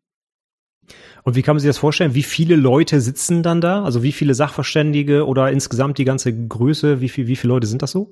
Und 1.24 1.36
wie 1.36 1.42
kann 1.42 1.56
man 1.56 1.60
sich 1.60 1.70
das 1.70 1.78
vorstellen? 1.78 2.16
Wie 2.16 2.24
viele 2.24 2.56
Leute 2.56 3.02
sitzen 3.02 3.44
dann 3.44 3.62
da? 3.62 3.84
Also 3.84 4.02
wie 4.04 4.12
viele 4.12 4.34
Sachverständige 4.34 5.28
oder 5.28 5.52
insgesamt 5.52 5.98
die 5.98 6.06
ganze 6.06 6.34
Größe? 6.34 7.02
Wie, 7.02 7.10
viel, 7.10 7.28
wie 7.28 7.36
viele 7.36 7.54
Leute 7.54 7.68
sind 7.68 7.82
das 7.82 7.92
so? 7.92 8.12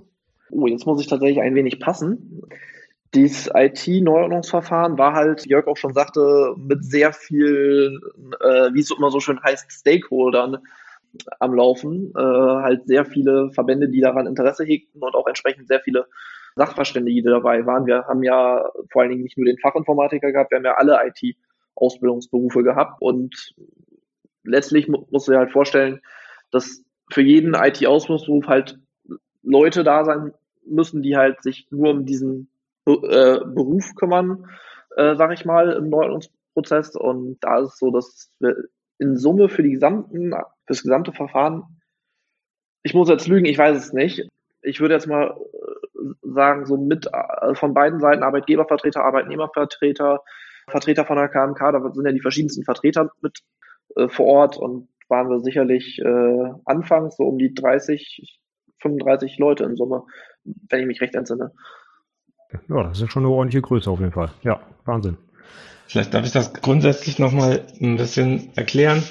Oh, 0.51 0.67
jetzt 0.67 0.85
muss 0.85 1.01
ich 1.01 1.07
tatsächlich 1.07 1.41
ein 1.41 1.55
wenig 1.55 1.79
passen. 1.79 2.41
Dieses 3.15 3.49
IT-Neuordnungsverfahren 3.53 4.97
war 4.97 5.13
halt, 5.13 5.45
wie 5.45 5.49
Jörg 5.49 5.67
auch 5.67 5.77
schon 5.77 5.93
sagte, 5.93 6.53
mit 6.57 6.83
sehr 6.83 7.13
viel, 7.13 7.99
äh, 8.41 8.73
wie 8.73 8.81
es 8.81 8.91
immer 8.91 9.11
so 9.11 9.19
schön 9.19 9.41
heißt, 9.41 9.71
Stakeholdern 9.71 10.57
am 11.39 11.53
Laufen. 11.53 12.13
Äh, 12.15 12.21
halt 12.21 12.87
sehr 12.87 13.05
viele 13.05 13.51
Verbände, 13.51 13.89
die 13.89 14.01
daran 14.01 14.27
Interesse 14.27 14.63
hegten 14.63 15.01
und 15.01 15.15
auch 15.15 15.27
entsprechend 15.27 15.67
sehr 15.67 15.79
viele 15.79 16.05
Sachverständige, 16.55 17.21
die 17.21 17.29
dabei 17.29 17.65
waren. 17.65 17.85
Wir 17.85 18.05
haben 18.05 18.23
ja 18.23 18.69
vor 18.91 19.01
allen 19.01 19.11
Dingen 19.11 19.23
nicht 19.23 19.37
nur 19.37 19.45
den 19.45 19.59
Fachinformatiker 19.59 20.31
gehabt, 20.31 20.51
wir 20.51 20.57
haben 20.57 20.65
ja 20.65 20.75
alle 20.75 20.97
IT- 21.05 21.37
Ausbildungsberufe 21.77 22.63
gehabt 22.63 23.01
und 23.01 23.53
letztlich 24.43 24.87
mu 24.87 25.05
musst 25.11 25.27
du 25.27 25.31
dir 25.31 25.39
halt 25.39 25.51
vorstellen, 25.51 26.01
dass 26.51 26.83
für 27.11 27.21
jeden 27.21 27.53
IT-Ausbildungsberuf 27.53 28.47
halt 28.47 28.79
Leute 29.43 29.83
da 29.83 30.03
sein 30.03 30.33
müssen, 30.65 31.01
die 31.01 31.15
halt 31.15 31.41
sich 31.43 31.67
nur 31.71 31.91
um 31.91 32.05
diesen 32.05 32.49
äh, 32.85 33.39
Beruf 33.45 33.95
kümmern, 33.95 34.49
äh, 34.95 35.15
sag 35.15 35.31
ich 35.33 35.45
mal, 35.45 35.71
im 35.73 35.89
Neuordnungsprozess. 35.89 36.95
Und 36.95 37.37
da 37.41 37.59
ist 37.59 37.73
es 37.73 37.79
so, 37.79 37.91
dass 37.91 38.31
wir 38.39 38.55
in 38.99 39.17
Summe 39.17 39.49
für 39.49 39.63
die 39.63 39.71
gesamten, 39.71 40.31
für 40.31 40.45
das 40.67 40.83
gesamte 40.83 41.11
Verfahren, 41.11 41.63
ich 42.83 42.93
muss 42.93 43.09
jetzt 43.09 43.27
lügen, 43.27 43.45
ich 43.45 43.57
weiß 43.57 43.75
es 43.75 43.93
nicht. 43.93 44.27
Ich 44.61 44.79
würde 44.79 44.93
jetzt 44.93 45.07
mal 45.07 45.31
äh, 45.31 46.29
sagen, 46.33 46.65
so 46.65 46.77
mit 46.77 47.07
äh, 47.07 47.55
von 47.55 47.73
beiden 47.73 47.99
Seiten 47.99 48.23
Arbeitgebervertreter, 48.23 49.03
Arbeitnehmervertreter, 49.03 50.21
Vertreter 50.69 51.05
von 51.05 51.17
der 51.17 51.29
KMK, 51.29 51.71
da 51.71 51.91
sind 51.93 52.05
ja 52.05 52.11
die 52.11 52.21
verschiedensten 52.21 52.63
Vertreter 52.63 53.11
mit 53.21 53.39
äh, 53.95 54.07
vor 54.09 54.25
Ort 54.25 54.57
und 54.57 54.89
waren 55.09 55.29
wir 55.29 55.39
sicherlich 55.39 55.99
äh, 55.99 56.51
anfangs 56.65 57.17
so 57.17 57.23
um 57.23 57.37
die 57.37 57.53
30, 57.53 58.41
35 58.81 59.37
Leute 59.37 59.63
in 59.63 59.75
Summe, 59.75 60.03
wenn 60.43 60.81
ich 60.81 60.87
mich 60.87 61.01
recht 61.01 61.15
entsinne. 61.15 61.51
Ja, 62.69 62.83
das 62.83 63.01
ist 63.01 63.11
schon 63.11 63.25
eine 63.25 63.33
ordentliche 63.33 63.61
Größe 63.61 63.89
auf 63.89 63.99
jeden 63.99 64.11
Fall. 64.11 64.31
Ja, 64.41 64.61
Wahnsinn. 64.85 65.17
Vielleicht 65.87 66.13
darf 66.13 66.25
ich 66.25 66.33
das 66.33 66.53
grundsätzlich 66.53 67.17
nochmal 67.17 67.65
ein 67.81 67.95
bisschen 67.95 68.49
erklären. 68.55 69.03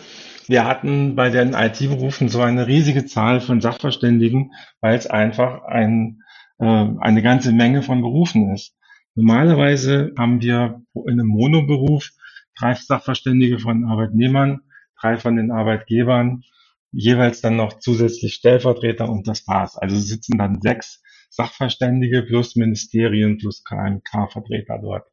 Wir 0.46 0.64
hatten 0.64 1.16
bei 1.16 1.30
den 1.30 1.54
IT-Berufen 1.54 2.28
so 2.28 2.40
eine 2.40 2.66
riesige 2.66 3.06
Zahl 3.06 3.40
von 3.40 3.60
Sachverständigen, 3.60 4.52
weil 4.80 4.96
es 4.96 5.06
einfach 5.06 5.64
ein, 5.64 6.22
äh, 6.58 6.64
eine 6.64 7.22
ganze 7.22 7.52
Menge 7.52 7.82
von 7.82 8.02
Berufen 8.02 8.52
ist. 8.52 8.76
Normalerweise 9.14 10.12
haben 10.18 10.42
wir 10.42 10.82
in 11.06 11.18
einem 11.18 11.28
Monoberuf 11.28 12.10
drei 12.58 12.74
Sachverständige 12.74 13.58
von 13.58 13.86
Arbeitnehmern, 13.86 14.60
drei 15.00 15.16
von 15.16 15.36
den 15.36 15.50
Arbeitgebern, 15.50 16.42
jeweils 16.92 17.40
dann 17.40 17.56
noch 17.56 17.78
zusätzlich 17.78 18.34
Stellvertreter 18.34 19.08
und 19.08 19.26
das 19.26 19.46
war's. 19.48 19.76
Also 19.76 19.96
sitzen 19.96 20.38
dann 20.38 20.60
sechs 20.60 21.02
Sachverständige 21.30 22.22
plus 22.22 22.54
Ministerien 22.54 23.38
plus 23.38 23.64
KMK-Vertreter 23.64 24.78
dort. 24.78 25.06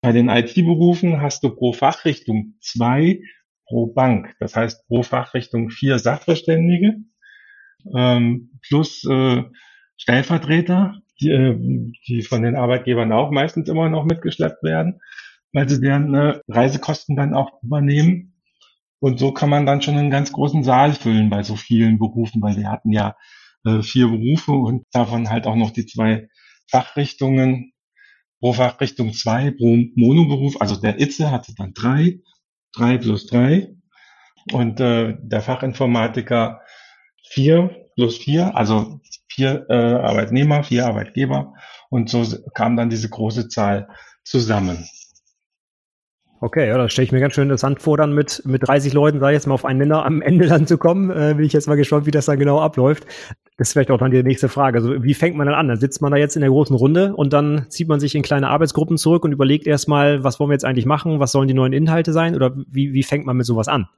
Bei 0.00 0.12
den 0.12 0.28
IT-Berufen 0.28 1.20
hast 1.20 1.42
du 1.42 1.50
pro 1.50 1.72
Fachrichtung 1.72 2.54
zwei 2.60 3.20
pro 3.66 3.86
Bank. 3.86 4.34
Das 4.40 4.56
heißt 4.56 4.86
pro 4.86 5.02
Fachrichtung 5.02 5.70
vier 5.70 5.98
Sachverständige 5.98 6.96
ähm, 7.94 8.58
plus 8.66 9.04
äh, 9.04 9.42
Stellvertreter, 9.96 10.96
die, 11.20 11.30
äh, 11.30 11.58
die 12.06 12.22
von 12.22 12.42
den 12.42 12.56
Arbeitgebern 12.56 13.12
auch 13.12 13.30
meistens 13.30 13.68
immer 13.68 13.88
noch 13.88 14.04
mitgeschleppt 14.04 14.62
werden, 14.62 15.00
weil 15.52 15.68
sie 15.68 15.80
deren 15.80 16.14
äh, 16.14 16.40
Reisekosten 16.48 17.16
dann 17.16 17.34
auch 17.34 17.62
übernehmen. 17.62 18.34
Und 19.00 19.18
so 19.18 19.32
kann 19.32 19.50
man 19.50 19.66
dann 19.66 19.82
schon 19.82 19.96
einen 19.96 20.10
ganz 20.10 20.32
großen 20.32 20.64
Saal 20.64 20.92
füllen 20.92 21.30
bei 21.30 21.42
so 21.42 21.56
vielen 21.56 21.98
Berufen, 21.98 22.42
weil 22.42 22.56
wir 22.56 22.70
hatten 22.70 22.90
ja 22.92 23.16
äh, 23.64 23.82
vier 23.82 24.08
Berufe 24.08 24.52
und 24.52 24.84
davon 24.92 25.30
halt 25.30 25.46
auch 25.46 25.56
noch 25.56 25.70
die 25.70 25.86
zwei 25.86 26.28
Fachrichtungen 26.68 27.72
pro 28.40 28.52
Fachrichtung 28.52 29.12
zwei 29.12 29.50
pro 29.50 29.76
Monoberuf. 29.94 30.60
Also 30.60 30.76
der 30.76 31.00
Itze 31.00 31.30
hatte 31.30 31.54
dann 31.56 31.72
drei, 31.74 32.20
drei 32.72 32.98
plus 32.98 33.26
drei 33.26 33.74
und 34.52 34.80
äh, 34.80 35.16
der 35.20 35.40
Fachinformatiker 35.40 36.60
vier 37.28 37.86
plus 37.94 38.18
vier, 38.18 38.56
also 38.56 39.00
vier 39.28 39.66
äh, 39.68 39.74
Arbeitnehmer, 39.74 40.62
vier 40.62 40.86
Arbeitgeber 40.86 41.54
und 41.90 42.10
so 42.10 42.24
kam 42.54 42.76
dann 42.76 42.90
diese 42.90 43.08
große 43.08 43.48
Zahl 43.48 43.88
zusammen. 44.24 44.86
Okay, 46.40 46.68
ja, 46.68 46.78
das 46.78 46.92
stelle 46.92 47.06
ich 47.06 47.12
mir 47.12 47.18
ganz 47.18 47.34
schön 47.34 47.44
interessant 47.44 47.82
vor, 47.82 47.96
dann 47.96 48.12
mit, 48.12 48.42
mit 48.44 48.66
30 48.66 48.92
Leuten, 48.92 49.18
sag 49.18 49.30
ich 49.30 49.34
jetzt 49.34 49.46
mal, 49.48 49.54
auf 49.54 49.64
einen 49.64 49.80
Nenner 49.80 50.04
am 50.04 50.22
Ende 50.22 50.46
dann 50.46 50.68
zu 50.68 50.78
kommen. 50.78 51.10
Äh, 51.10 51.34
bin 51.34 51.44
ich 51.44 51.52
jetzt 51.52 51.66
mal 51.66 51.74
gespannt, 51.74 52.06
wie 52.06 52.12
das 52.12 52.26
dann 52.26 52.38
genau 52.38 52.60
abläuft. 52.60 53.06
Das 53.58 53.68
ist 53.68 53.72
vielleicht 53.72 53.90
auch 53.90 53.98
dann 53.98 54.12
die 54.12 54.22
nächste 54.22 54.48
Frage. 54.48 54.78
Also, 54.78 55.02
wie 55.02 55.14
fängt 55.14 55.36
man 55.36 55.46
dann 55.46 55.56
an? 55.56 55.66
Dann 55.66 55.80
sitzt 55.80 56.00
man 56.00 56.12
da 56.12 56.16
jetzt 56.16 56.36
in 56.36 56.42
der 56.42 56.50
großen 56.50 56.76
Runde 56.76 57.14
und 57.16 57.32
dann 57.32 57.66
zieht 57.68 57.88
man 57.88 57.98
sich 57.98 58.14
in 58.14 58.22
kleine 58.22 58.48
Arbeitsgruppen 58.48 58.96
zurück 58.96 59.24
und 59.24 59.32
überlegt 59.32 59.66
erstmal, 59.66 60.22
was 60.22 60.38
wollen 60.38 60.50
wir 60.50 60.54
jetzt 60.54 60.64
eigentlich 60.64 60.86
machen? 60.86 61.18
Was 61.18 61.32
sollen 61.32 61.48
die 61.48 61.54
neuen 61.54 61.72
Inhalte 61.72 62.12
sein? 62.12 62.36
Oder 62.36 62.54
wie, 62.56 62.92
wie 62.92 63.02
fängt 63.02 63.26
man 63.26 63.36
mit 63.36 63.46
sowas 63.46 63.66
an? 63.66 63.88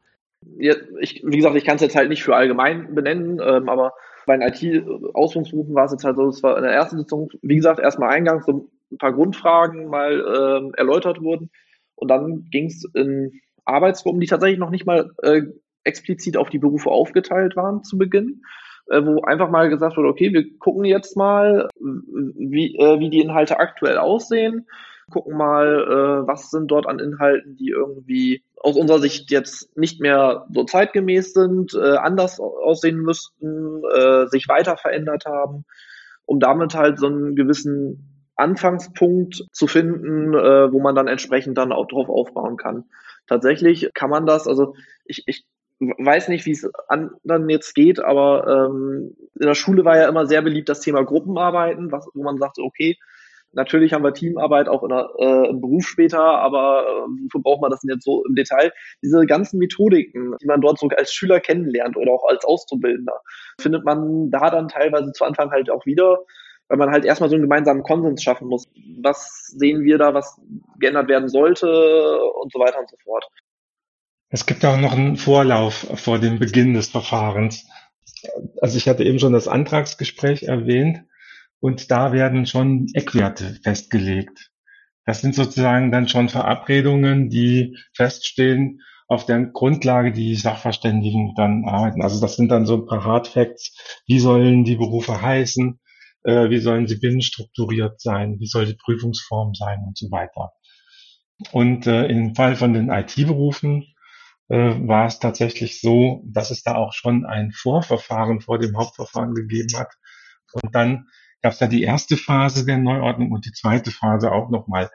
Ja, 0.58 0.74
ich, 1.00 1.22
wie 1.26 1.36
gesagt, 1.36 1.56
ich 1.56 1.64
kann 1.64 1.76
es 1.76 1.82
jetzt 1.82 1.94
halt 1.94 2.08
nicht 2.08 2.22
für 2.22 2.34
allgemein 2.34 2.94
benennen, 2.94 3.38
ähm, 3.44 3.68
aber 3.68 3.92
bei 4.26 4.38
den 4.38 4.48
IT-Ausbildungsberufen 4.48 5.74
war 5.74 5.84
es 5.84 5.92
jetzt 5.92 6.04
halt 6.04 6.16
so, 6.16 6.28
es 6.28 6.42
war 6.42 6.56
in 6.56 6.62
der 6.62 6.72
ersten 6.72 6.98
Sitzung, 6.98 7.28
wie 7.42 7.56
gesagt, 7.56 7.80
erstmal 7.80 8.10
eingangs 8.10 8.46
so 8.46 8.70
ein 8.90 8.98
paar 8.98 9.12
Grundfragen 9.12 9.88
mal 9.88 10.12
ähm, 10.12 10.72
erläutert 10.74 11.20
wurden 11.20 11.50
und 11.96 12.08
dann 12.08 12.48
ging 12.50 12.66
es 12.66 12.84
in 12.94 13.40
Arbeitsgruppen, 13.66 14.20
die 14.20 14.26
tatsächlich 14.26 14.58
noch 14.58 14.70
nicht 14.70 14.86
mal 14.86 15.10
äh, 15.22 15.42
explizit 15.84 16.38
auf 16.38 16.48
die 16.48 16.58
Berufe 16.58 16.90
aufgeteilt 16.90 17.56
waren 17.56 17.84
zu 17.84 17.98
Beginn, 17.98 18.42
wo 18.90 19.22
einfach 19.22 19.50
mal 19.50 19.68
gesagt 19.68 19.96
wurde, 19.96 20.08
okay, 20.08 20.32
wir 20.32 20.58
gucken 20.58 20.84
jetzt 20.84 21.16
mal, 21.16 21.68
wie, 21.78 22.76
äh, 22.76 22.98
wie 22.98 23.10
die 23.10 23.20
Inhalte 23.20 23.58
aktuell 23.58 23.98
aussehen, 23.98 24.66
gucken 25.10 25.36
mal, 25.36 25.66
äh, 26.24 26.26
was 26.26 26.50
sind 26.50 26.70
dort 26.70 26.86
an 26.86 26.98
Inhalten, 26.98 27.56
die 27.56 27.70
irgendwie 27.70 28.42
aus 28.56 28.76
unserer 28.76 29.00
Sicht 29.00 29.30
jetzt 29.30 29.76
nicht 29.76 30.00
mehr 30.00 30.46
so 30.52 30.64
zeitgemäß 30.64 31.32
sind, 31.32 31.74
äh, 31.74 31.96
anders 31.96 32.40
aussehen 32.40 32.98
müssten, 32.98 33.82
äh, 33.92 34.26
sich 34.28 34.48
weiter 34.48 34.76
verändert 34.76 35.24
haben, 35.26 35.64
um 36.26 36.40
damit 36.40 36.74
halt 36.74 36.98
so 36.98 37.06
einen 37.06 37.36
gewissen 37.36 38.06
Anfangspunkt 38.36 39.44
zu 39.52 39.66
finden, 39.66 40.34
äh, 40.34 40.72
wo 40.72 40.80
man 40.80 40.94
dann 40.94 41.08
entsprechend 41.08 41.58
dann 41.58 41.72
auch 41.72 41.86
drauf 41.86 42.08
aufbauen 42.08 42.56
kann. 42.56 42.84
Tatsächlich 43.26 43.90
kann 43.94 44.10
man 44.10 44.26
das, 44.26 44.46
also 44.48 44.74
ich, 45.04 45.24
ich 45.26 45.44
weiß 45.80 46.28
nicht, 46.28 46.46
wie 46.46 46.52
es 46.52 46.68
anderen 46.88 47.48
jetzt 47.48 47.74
geht, 47.74 48.00
aber 48.00 48.46
ähm, 48.46 49.16
in 49.34 49.46
der 49.46 49.54
Schule 49.54 49.84
war 49.84 49.96
ja 49.96 50.08
immer 50.08 50.26
sehr 50.26 50.42
beliebt 50.42 50.68
das 50.68 50.80
Thema 50.80 51.02
Gruppenarbeiten, 51.04 51.90
was, 51.90 52.06
wo 52.14 52.22
man 52.22 52.38
sagt, 52.38 52.58
okay, 52.58 52.96
natürlich 53.52 53.92
haben 53.92 54.04
wir 54.04 54.12
Teamarbeit 54.12 54.68
auch 54.68 54.82
in 54.82 54.90
der, 54.90 55.08
äh, 55.18 55.48
im 55.48 55.60
Beruf 55.60 55.86
später, 55.86 56.22
aber 56.22 56.84
äh, 56.86 57.24
wofür 57.24 57.42
braucht 57.42 57.62
man 57.62 57.70
das 57.70 57.80
denn 57.80 57.94
jetzt 57.94 58.04
so 58.04 58.24
im 58.26 58.34
Detail? 58.34 58.72
Diese 59.02 59.24
ganzen 59.24 59.58
Methodiken, 59.58 60.36
die 60.40 60.46
man 60.46 60.60
dort 60.60 60.78
so 60.78 60.88
als 60.88 61.12
Schüler 61.12 61.40
kennenlernt 61.40 61.96
oder 61.96 62.12
auch 62.12 62.28
als 62.28 62.44
Auszubildender, 62.44 63.20
findet 63.58 63.84
man 63.84 64.30
da 64.30 64.50
dann 64.50 64.68
teilweise 64.68 65.12
zu 65.12 65.24
Anfang 65.24 65.50
halt 65.50 65.70
auch 65.70 65.86
wieder 65.86 66.18
weil 66.70 66.78
man 66.78 66.92
halt 66.92 67.04
erstmal 67.04 67.28
so 67.28 67.34
einen 67.34 67.42
gemeinsamen 67.42 67.82
Konsens 67.82 68.22
schaffen 68.22 68.46
muss. 68.46 68.68
Was 69.02 69.48
sehen 69.48 69.82
wir 69.82 69.98
da, 69.98 70.14
was 70.14 70.40
geändert 70.78 71.08
werden 71.08 71.28
sollte 71.28 71.66
und 72.40 72.52
so 72.52 72.60
weiter 72.60 72.78
und 72.78 72.88
so 72.88 72.96
fort. 73.02 73.26
Es 74.30 74.46
gibt 74.46 74.64
auch 74.64 74.78
noch 74.78 74.92
einen 74.92 75.16
Vorlauf 75.16 75.86
vor 75.94 76.18
dem 76.18 76.38
Beginn 76.38 76.74
des 76.74 76.88
Verfahrens. 76.88 77.66
Also 78.60 78.76
ich 78.76 78.88
hatte 78.88 79.04
eben 79.04 79.18
schon 79.18 79.32
das 79.32 79.48
Antragsgespräch 79.48 80.44
erwähnt 80.44 81.02
und 81.58 81.90
da 81.90 82.12
werden 82.12 82.46
schon 82.46 82.86
Eckwerte 82.94 83.58
festgelegt. 83.62 84.50
Das 85.04 85.20
sind 85.20 85.34
sozusagen 85.34 85.90
dann 85.90 86.08
schon 86.08 86.28
Verabredungen, 86.28 87.28
die 87.28 87.76
feststehen, 87.92 88.80
auf 89.08 89.26
der 89.26 89.44
Grundlage 89.46 90.12
die 90.12 90.36
Sachverständigen 90.36 91.34
dann 91.36 91.64
arbeiten. 91.64 92.02
Also 92.02 92.20
das 92.20 92.36
sind 92.36 92.48
dann 92.50 92.64
so 92.64 92.76
ein 92.76 92.86
paar 92.86 93.04
Hard 93.04 93.26
Facts. 93.26 93.76
Wie 94.06 94.20
sollen 94.20 94.62
die 94.62 94.76
Berufe 94.76 95.20
heißen? 95.20 95.80
äh, 96.24 96.50
wie 96.50 96.58
sollen 96.58 96.86
sie 96.86 96.98
binnenstrukturiert 96.98 98.00
sein, 98.00 98.38
wie 98.38 98.46
soll 98.46 98.66
die 98.66 98.76
Prüfungsform 98.76 99.54
sein 99.54 99.82
und 99.86 99.96
so 99.96 100.10
weiter. 100.10 100.52
Und 101.52 101.86
äh, 101.86 102.06
im 102.06 102.34
Fall 102.34 102.56
von 102.56 102.74
den 102.74 102.90
IT-Berufen 102.90 103.89
äh, 104.50 104.86
war 104.86 105.06
es 105.06 105.20
tatsächlich 105.20 105.80
so, 105.80 106.22
dass 106.26 106.50
es 106.50 106.62
da 106.62 106.74
auch 106.74 106.92
schon 106.92 107.24
ein 107.24 107.52
Vorverfahren 107.52 108.40
vor 108.40 108.58
dem 108.58 108.76
Hauptverfahren 108.76 109.34
gegeben 109.34 109.78
hat. 109.78 109.92
Und 110.52 110.74
dann 110.74 111.06
gab 111.40 111.52
es 111.52 111.60
ja 111.60 111.68
die 111.68 111.84
erste 111.84 112.16
Phase 112.16 112.66
der 112.66 112.78
Neuordnung 112.78 113.30
und 113.30 113.46
die 113.46 113.52
zweite 113.52 113.92
Phase 113.92 114.32
auch 114.32 114.50
nochmal. 114.50 114.90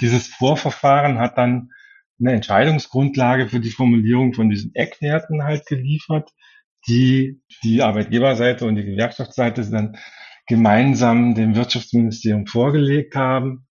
Dieses 0.00 0.28
Vorverfahren 0.28 1.18
hat 1.18 1.36
dann 1.36 1.70
eine 2.20 2.32
Entscheidungsgrundlage 2.32 3.48
für 3.48 3.60
die 3.60 3.70
Formulierung 3.70 4.32
von 4.32 4.48
diesen 4.48 4.74
Eckwerten 4.74 5.42
halt 5.42 5.66
geliefert, 5.66 6.30
die 6.88 7.42
die 7.62 7.82
Arbeitgeberseite 7.82 8.64
und 8.64 8.76
die 8.76 8.84
Gewerkschaftsseite 8.84 9.68
dann 9.70 9.96
gemeinsam 10.46 11.34
dem 11.34 11.54
Wirtschaftsministerium 11.54 12.46
vorgelegt 12.46 13.14
haben. 13.14 13.67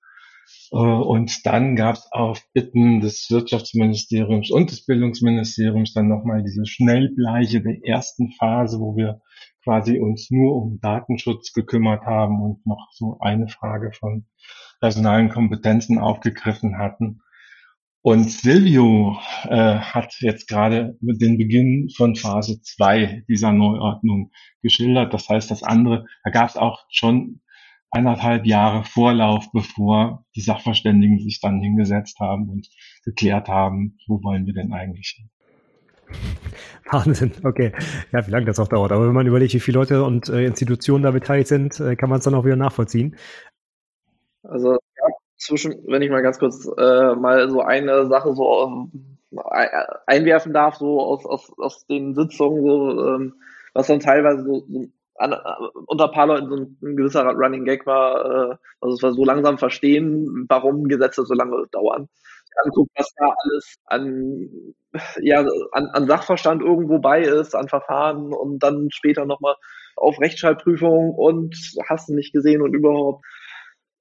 Äh, 0.71 0.77
und 0.77 1.45
dann 1.45 1.75
gab 1.75 1.95
es 1.95 2.07
auf 2.11 2.41
Bitten 2.53 2.99
des 2.99 3.29
Wirtschaftsministeriums 3.29 4.51
und 4.51 4.71
des 4.71 4.85
Bildungsministeriums 4.85 5.93
dann 5.93 6.07
nochmal 6.07 6.43
diese 6.43 6.65
Schnellbleiche 6.65 7.61
der 7.61 7.85
ersten 7.85 8.31
Phase, 8.33 8.79
wo 8.79 8.95
wir 8.95 9.21
quasi 9.63 9.99
uns 9.99 10.31
nur 10.31 10.55
um 10.55 10.79
Datenschutz 10.81 11.51
gekümmert 11.53 12.05
haben 12.05 12.41
und 12.41 12.65
noch 12.65 12.87
so 12.91 13.17
eine 13.19 13.47
Frage 13.47 13.91
von 13.91 14.25
personalen 14.79 15.29
Kompetenzen 15.29 15.99
aufgegriffen 15.99 16.77
hatten. 16.77 17.21
Und 18.01 18.31
Silvio 18.31 19.17
äh, 19.49 19.79
hat 19.79 20.15
jetzt 20.21 20.47
gerade 20.47 20.97
den 21.01 21.37
Beginn 21.37 21.89
von 21.89 22.15
Phase 22.15 22.61
2 22.61 23.25
dieser 23.27 23.51
Neuordnung 23.51 24.31
geschildert. 24.61 25.13
Das 25.13 25.27
heißt, 25.27 25.51
das 25.51 25.63
andere, 25.63 26.05
da 26.23 26.29
gab 26.29 26.47
es 26.47 26.55
auch 26.55 26.85
schon 26.89 27.41
eineinhalb 27.91 28.45
Jahre 28.45 28.83
Vorlauf, 28.83 29.51
bevor 29.53 30.25
die 30.35 30.41
Sachverständigen 30.41 31.19
sich 31.19 31.39
dann 31.41 31.59
hingesetzt 31.59 32.19
haben 32.19 32.49
und 32.49 32.67
geklärt 33.03 33.47
haben, 33.47 33.97
wo 34.07 34.21
wollen 34.23 34.45
wir 34.45 34.53
denn 34.53 34.73
eigentlich 34.73 35.15
hin. 35.17 35.29
Wahnsinn, 36.91 37.31
okay. 37.43 37.73
Ja, 38.11 38.25
wie 38.25 38.31
lange 38.31 38.45
das 38.45 38.59
auch 38.59 38.67
dauert. 38.67 38.91
Aber 38.91 39.07
wenn 39.07 39.13
man 39.13 39.27
überlegt, 39.27 39.53
wie 39.53 39.59
viele 39.59 39.79
Leute 39.79 40.03
und 40.03 40.29
äh, 40.29 40.45
Institutionen 40.45 41.03
da 41.03 41.11
beteiligt 41.11 41.47
sind, 41.47 41.79
äh, 41.79 41.95
kann 41.95 42.09
man 42.09 42.19
es 42.19 42.25
dann 42.25 42.35
auch 42.35 42.45
wieder 42.45 42.55
nachvollziehen. 42.55 43.15
Also 44.43 44.73
ja, 44.73 45.07
zwischen, 45.37 45.75
wenn 45.87 46.01
ich 46.01 46.09
mal 46.09 46.21
ganz 46.21 46.39
kurz 46.39 46.65
äh, 46.77 47.15
mal 47.15 47.49
so 47.49 47.61
eine 47.61 48.07
Sache 48.07 48.33
so 48.33 48.89
äh, 49.31 49.67
einwerfen 50.05 50.53
darf, 50.53 50.75
so 50.75 51.01
aus, 51.01 51.25
aus, 51.25 51.51
aus 51.57 51.85
den 51.87 52.15
Sitzungen, 52.15 52.63
so, 52.63 53.15
ähm, 53.15 53.33
was 53.73 53.87
dann 53.87 53.99
teilweise 53.99 54.43
so, 54.43 54.65
so 54.67 54.87
an, 55.17 55.33
äh, 55.33 55.37
unter 55.87 56.05
ein 56.05 56.11
paar 56.11 56.27
Leuten 56.27 56.49
so 56.49 56.55
ein, 56.55 56.77
ein 56.81 56.95
gewisser 56.95 57.23
Running 57.23 57.65
Gag 57.65 57.85
war, 57.85 58.25
äh, 58.25 58.55
also 58.81 58.95
es 58.95 59.03
war 59.03 59.13
so 59.13 59.25
langsam 59.25 59.57
verstehen, 59.57 60.45
warum 60.49 60.87
Gesetze 60.87 61.25
so 61.25 61.33
lange 61.33 61.65
dauern. 61.71 62.07
Anguckt, 62.63 62.89
was 62.95 63.13
da 63.17 63.31
alles 63.43 63.75
an, 63.85 64.73
ja, 65.21 65.45
an, 65.73 65.87
an 65.93 66.07
Sachverstand 66.07 66.63
irgendwo 66.63 66.97
bei 66.97 67.21
ist, 67.21 67.55
an 67.55 67.67
Verfahren 67.67 68.33
und 68.33 68.63
dann 68.63 68.87
später 68.91 69.25
nochmal 69.25 69.55
auf 69.95 70.19
Rechtschreibprüfung 70.19 71.13
und 71.13 71.55
hast 71.87 72.09
du 72.09 72.15
nicht 72.15 72.33
gesehen 72.33 72.63
und 72.63 72.73
überhaupt 72.73 73.23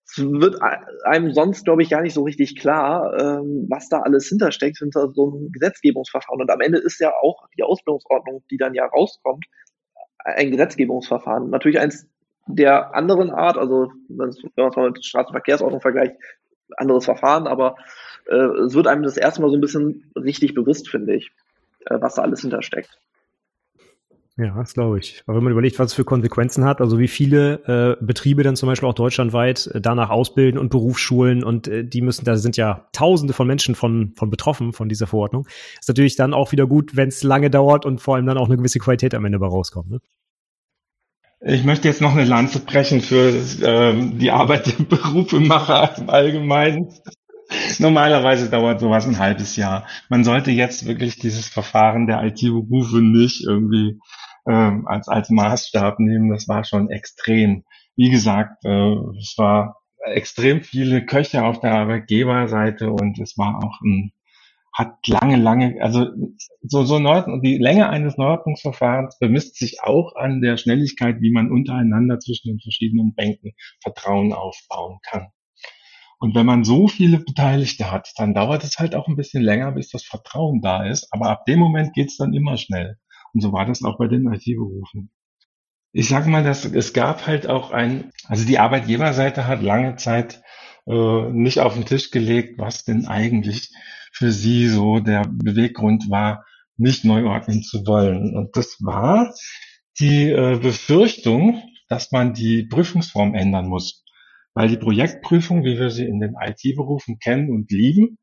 es 0.09 0.19
wird 0.19 0.57
einem 1.05 1.33
sonst, 1.33 1.65
glaube 1.65 1.83
ich, 1.83 1.91
gar 1.91 2.01
nicht 2.01 2.15
so 2.15 2.23
richtig 2.23 2.57
klar, 2.59 3.13
ähm, 3.19 3.67
was 3.69 3.89
da 3.89 4.01
alles 4.01 4.29
hintersteckt 4.29 4.79
hinter 4.79 5.11
so 5.13 5.33
einem 5.33 5.51
Gesetzgebungsverfahren. 5.51 6.41
Und 6.41 6.51
am 6.51 6.61
Ende 6.61 6.79
ist 6.79 7.01
ja 7.01 7.13
auch 7.21 7.49
die 7.59 7.65
Ausbildungsordnung, 7.65 8.45
die 8.51 8.57
dann 8.57 8.75
ja 8.75 8.87
rauskommt, 8.87 9.45
ein 10.27 10.51
Gesetzgebungsverfahren. 10.51 11.51
Natürlich 11.51 11.79
eins 11.79 12.07
der 12.47 12.95
anderen 12.95 13.31
Art, 13.31 13.57
also 13.57 13.93
wenn 14.09 14.17
man 14.17 14.29
es 14.29 14.43
mal 14.77 14.91
mit 14.91 15.05
Straßenverkehrsordnung 15.05 15.81
vergleicht, 15.81 16.17
anderes 16.77 17.05
Verfahren, 17.05 17.47
aber 17.47 17.77
äh, 18.29 18.35
es 18.35 18.75
wird 18.75 18.89
einem 18.89 19.05
das 19.05 19.17
erste 19.17 19.41
Mal 19.41 19.51
so 19.51 19.57
ein 19.57 19.61
bisschen 19.61 20.11
richtig 20.17 20.55
bewusst, 20.55 20.89
finde 20.89 21.15
ich, 21.15 21.31
äh, 21.87 21.97
was 22.01 22.15
da 22.15 22.23
alles 22.23 22.41
hintersteckt. 22.41 22.99
Ja, 24.39 24.55
das 24.55 24.75
glaube 24.75 24.99
ich. 24.99 25.23
Aber 25.27 25.39
wenn 25.39 25.45
man 25.45 25.53
überlegt, 25.53 25.79
was 25.79 25.93
es 25.93 25.95
für 25.95 26.05
Konsequenzen 26.05 26.65
hat, 26.65 26.83
also 26.83 26.99
wie 26.99 27.09
viele 27.09 27.97
äh, 28.01 28.05
Betriebe 28.05 28.43
dann 28.43 28.55
zum 28.55 28.69
Beispiel 28.69 28.87
auch 28.87 28.95
deutschlandweit 28.95 29.69
äh, 29.69 29.81
danach 29.81 30.11
ausbilden 30.11 30.61
und 30.61 30.69
Berufsschulen 30.69 31.43
und 31.43 31.69
äh, 31.69 31.85
die 31.85 32.03
müssen, 32.03 32.27
da 32.27 32.37
sind 32.37 32.59
ja 32.59 32.87
Tausende 32.93 33.33
von 33.33 33.47
Menschen 33.47 33.75
von, 33.75 34.13
von 34.15 34.29
betroffen 34.29 34.75
von 34.75 34.91
dieser 34.91 35.07
Verordnung, 35.07 35.47
ist 35.81 35.89
natürlich 35.89 36.17
dann 36.17 36.35
auch 36.35 36.53
wieder 36.53 36.67
gut, 36.67 36.97
wenn 36.97 37.09
es 37.09 37.23
lange 37.23 37.49
dauert 37.49 37.87
und 37.87 38.03
vor 38.03 38.17
allem 38.17 38.27
dann 38.27 38.37
auch 38.37 38.49
eine 38.49 38.59
gewisse 38.59 38.79
Qualität 38.79 39.15
am 39.15 39.25
Ende 39.25 39.39
bei 39.39 39.47
rauskommt. 39.47 39.91
Ne? 39.91 40.01
Ich 41.41 41.65
möchte 41.65 41.89
jetzt 41.89 42.03
noch 42.03 42.13
eine 42.13 42.25
Lanze 42.25 42.61
brechen 42.61 43.01
für 43.01 43.33
ähm, 43.63 44.19
die 44.19 44.33
Arbeit 44.33 44.67
der 44.67 44.85
Berufemacher 44.97 45.97
im 45.97 46.11
Allgemeinen. 46.11 46.93
Normalerweise 47.79 48.51
dauert 48.51 48.81
sowas 48.81 49.07
ein 49.07 49.19
halbes 49.19 49.57
Jahr. 49.57 49.87
Man 50.11 50.25
sollte 50.25 50.51
jetzt 50.51 50.87
wirklich 50.87 51.17
dieses 51.19 51.49
Verfahren 51.49 52.07
der 52.07 52.23
IT-Berufe 52.23 53.01
nicht 53.01 53.45
irgendwie 53.47 53.99
ähm, 54.49 54.87
als, 54.87 55.09
als 55.09 55.31
Maßstab 55.31 55.99
nehmen. 55.99 56.31
Das 56.31 56.49
war 56.49 56.65
schon 56.65 56.91
extrem. 56.91 57.65
Wie 57.97 58.11
gesagt, 58.11 58.65
äh, 58.65 58.95
es 59.19 59.35
war 59.37 59.77
extrem 60.05 60.63
viele 60.63 61.05
Köche 61.05 61.45
auf 61.45 61.61
der 61.61 61.75
Arbeitgeberseite 61.75 62.91
und 62.91 63.19
es 63.19 63.37
war 63.37 63.63
auch 63.65 63.81
ein, 63.83 64.13
hat 64.73 64.95
lange, 65.07 65.37
lange, 65.37 65.77
also 65.81 66.07
so, 66.63 66.85
so 66.85 66.99
Neu 66.99 67.23
die 67.43 67.59
Länge 67.59 67.89
eines 67.89 68.19
Neuordnungsverfahrens 68.19 69.19
bemisst 69.19 69.57
sich 69.57 69.83
auch 69.83 70.15
an 70.15 70.43
der 70.43 70.59
Schnelligkeit, 70.59 71.21
wie 71.21 71.33
man 71.33 71.51
untereinander 71.51 72.19
zwischen 72.21 72.49
den 72.49 72.61
verschiedenen 72.61 73.15
Bänken 73.15 73.53
Vertrauen 73.83 74.33
aufbauen 74.33 74.99
kann. 75.03 75.29
Und 76.19 76.35
wenn 76.35 76.47
man 76.47 76.65
so 76.65 76.89
viele 76.89 77.19
Beteiligte 77.19 77.91
hat, 77.91 78.13
dann 78.17 78.33
dauert 78.33 78.65
es 78.65 78.79
halt 78.79 78.95
auch 78.95 79.07
ein 79.07 79.17
bisschen 79.17 79.43
länger, 79.43 79.73
bis 79.73 79.91
das 79.91 80.05
Vertrauen 80.05 80.63
da 80.63 80.87
ist. 80.87 81.09
Aber 81.11 81.31
ab 81.31 81.45
dem 81.45 81.59
Moment 81.59 81.93
geht's 81.93 82.17
dann 82.17 82.33
immer 82.33 82.57
schnell. 82.57 82.99
Und 83.37 83.43
so 83.43 83.53
war 83.53 83.67
das 83.67 83.85
auch 83.85 83.99
bei 83.99 84.09
den 84.09 84.33
IT-Berufen. 84.33 85.11
Ich 85.93 86.09
sage 86.09 86.31
mal, 86.31 86.43
dass 86.43 86.65
es 86.65 86.95
gab 86.95 87.27
halt 87.27 87.47
auch 87.47 87.71
ein, 87.71 88.11
also 88.27 88.47
die 88.47 88.59
Arbeitgeberseite 88.59 89.47
hat 89.47 89.61
lange 89.61 89.97
Zeit 89.97 90.41
äh, 90.87 91.31
nicht 91.33 91.61
auf 91.61 91.75
den 91.75 91.85
Tisch 91.85 92.11
gelegt, 92.11 92.59
was 92.59 92.85
denn 92.85 93.05
eigentlich 93.07 93.69
für 94.11 94.33
sie 94.33 94.69
so 94.69 95.01
der 95.01 95.25
Beweggrund 95.29 96.09
war, 96.09 96.47
nicht 96.79 97.05
neu 97.05 97.27
ordnen 97.27 97.63
zu 97.63 97.87
wollen. 97.87 98.35
Und 98.35 98.57
das 98.57 98.79
war 98.81 99.35
die 100.01 100.31
äh, 100.31 100.59
Befürchtung, 100.59 101.63
dass 101.91 102.13
man 102.13 102.33
die 102.33 102.63
Prüfungsform 102.63 103.35
ändern 103.35 103.69
muss. 103.69 104.03
Weil 104.55 104.71
die 104.71 104.79
Projektprüfung, 104.79 105.63
wie 105.63 105.79
wir 105.79 105.91
sie 105.91 106.07
in 106.07 106.21
den 106.21 106.37
IT-Berufen 106.41 107.19
kennen 107.19 107.51
und 107.51 107.71
lieben, 107.71 108.17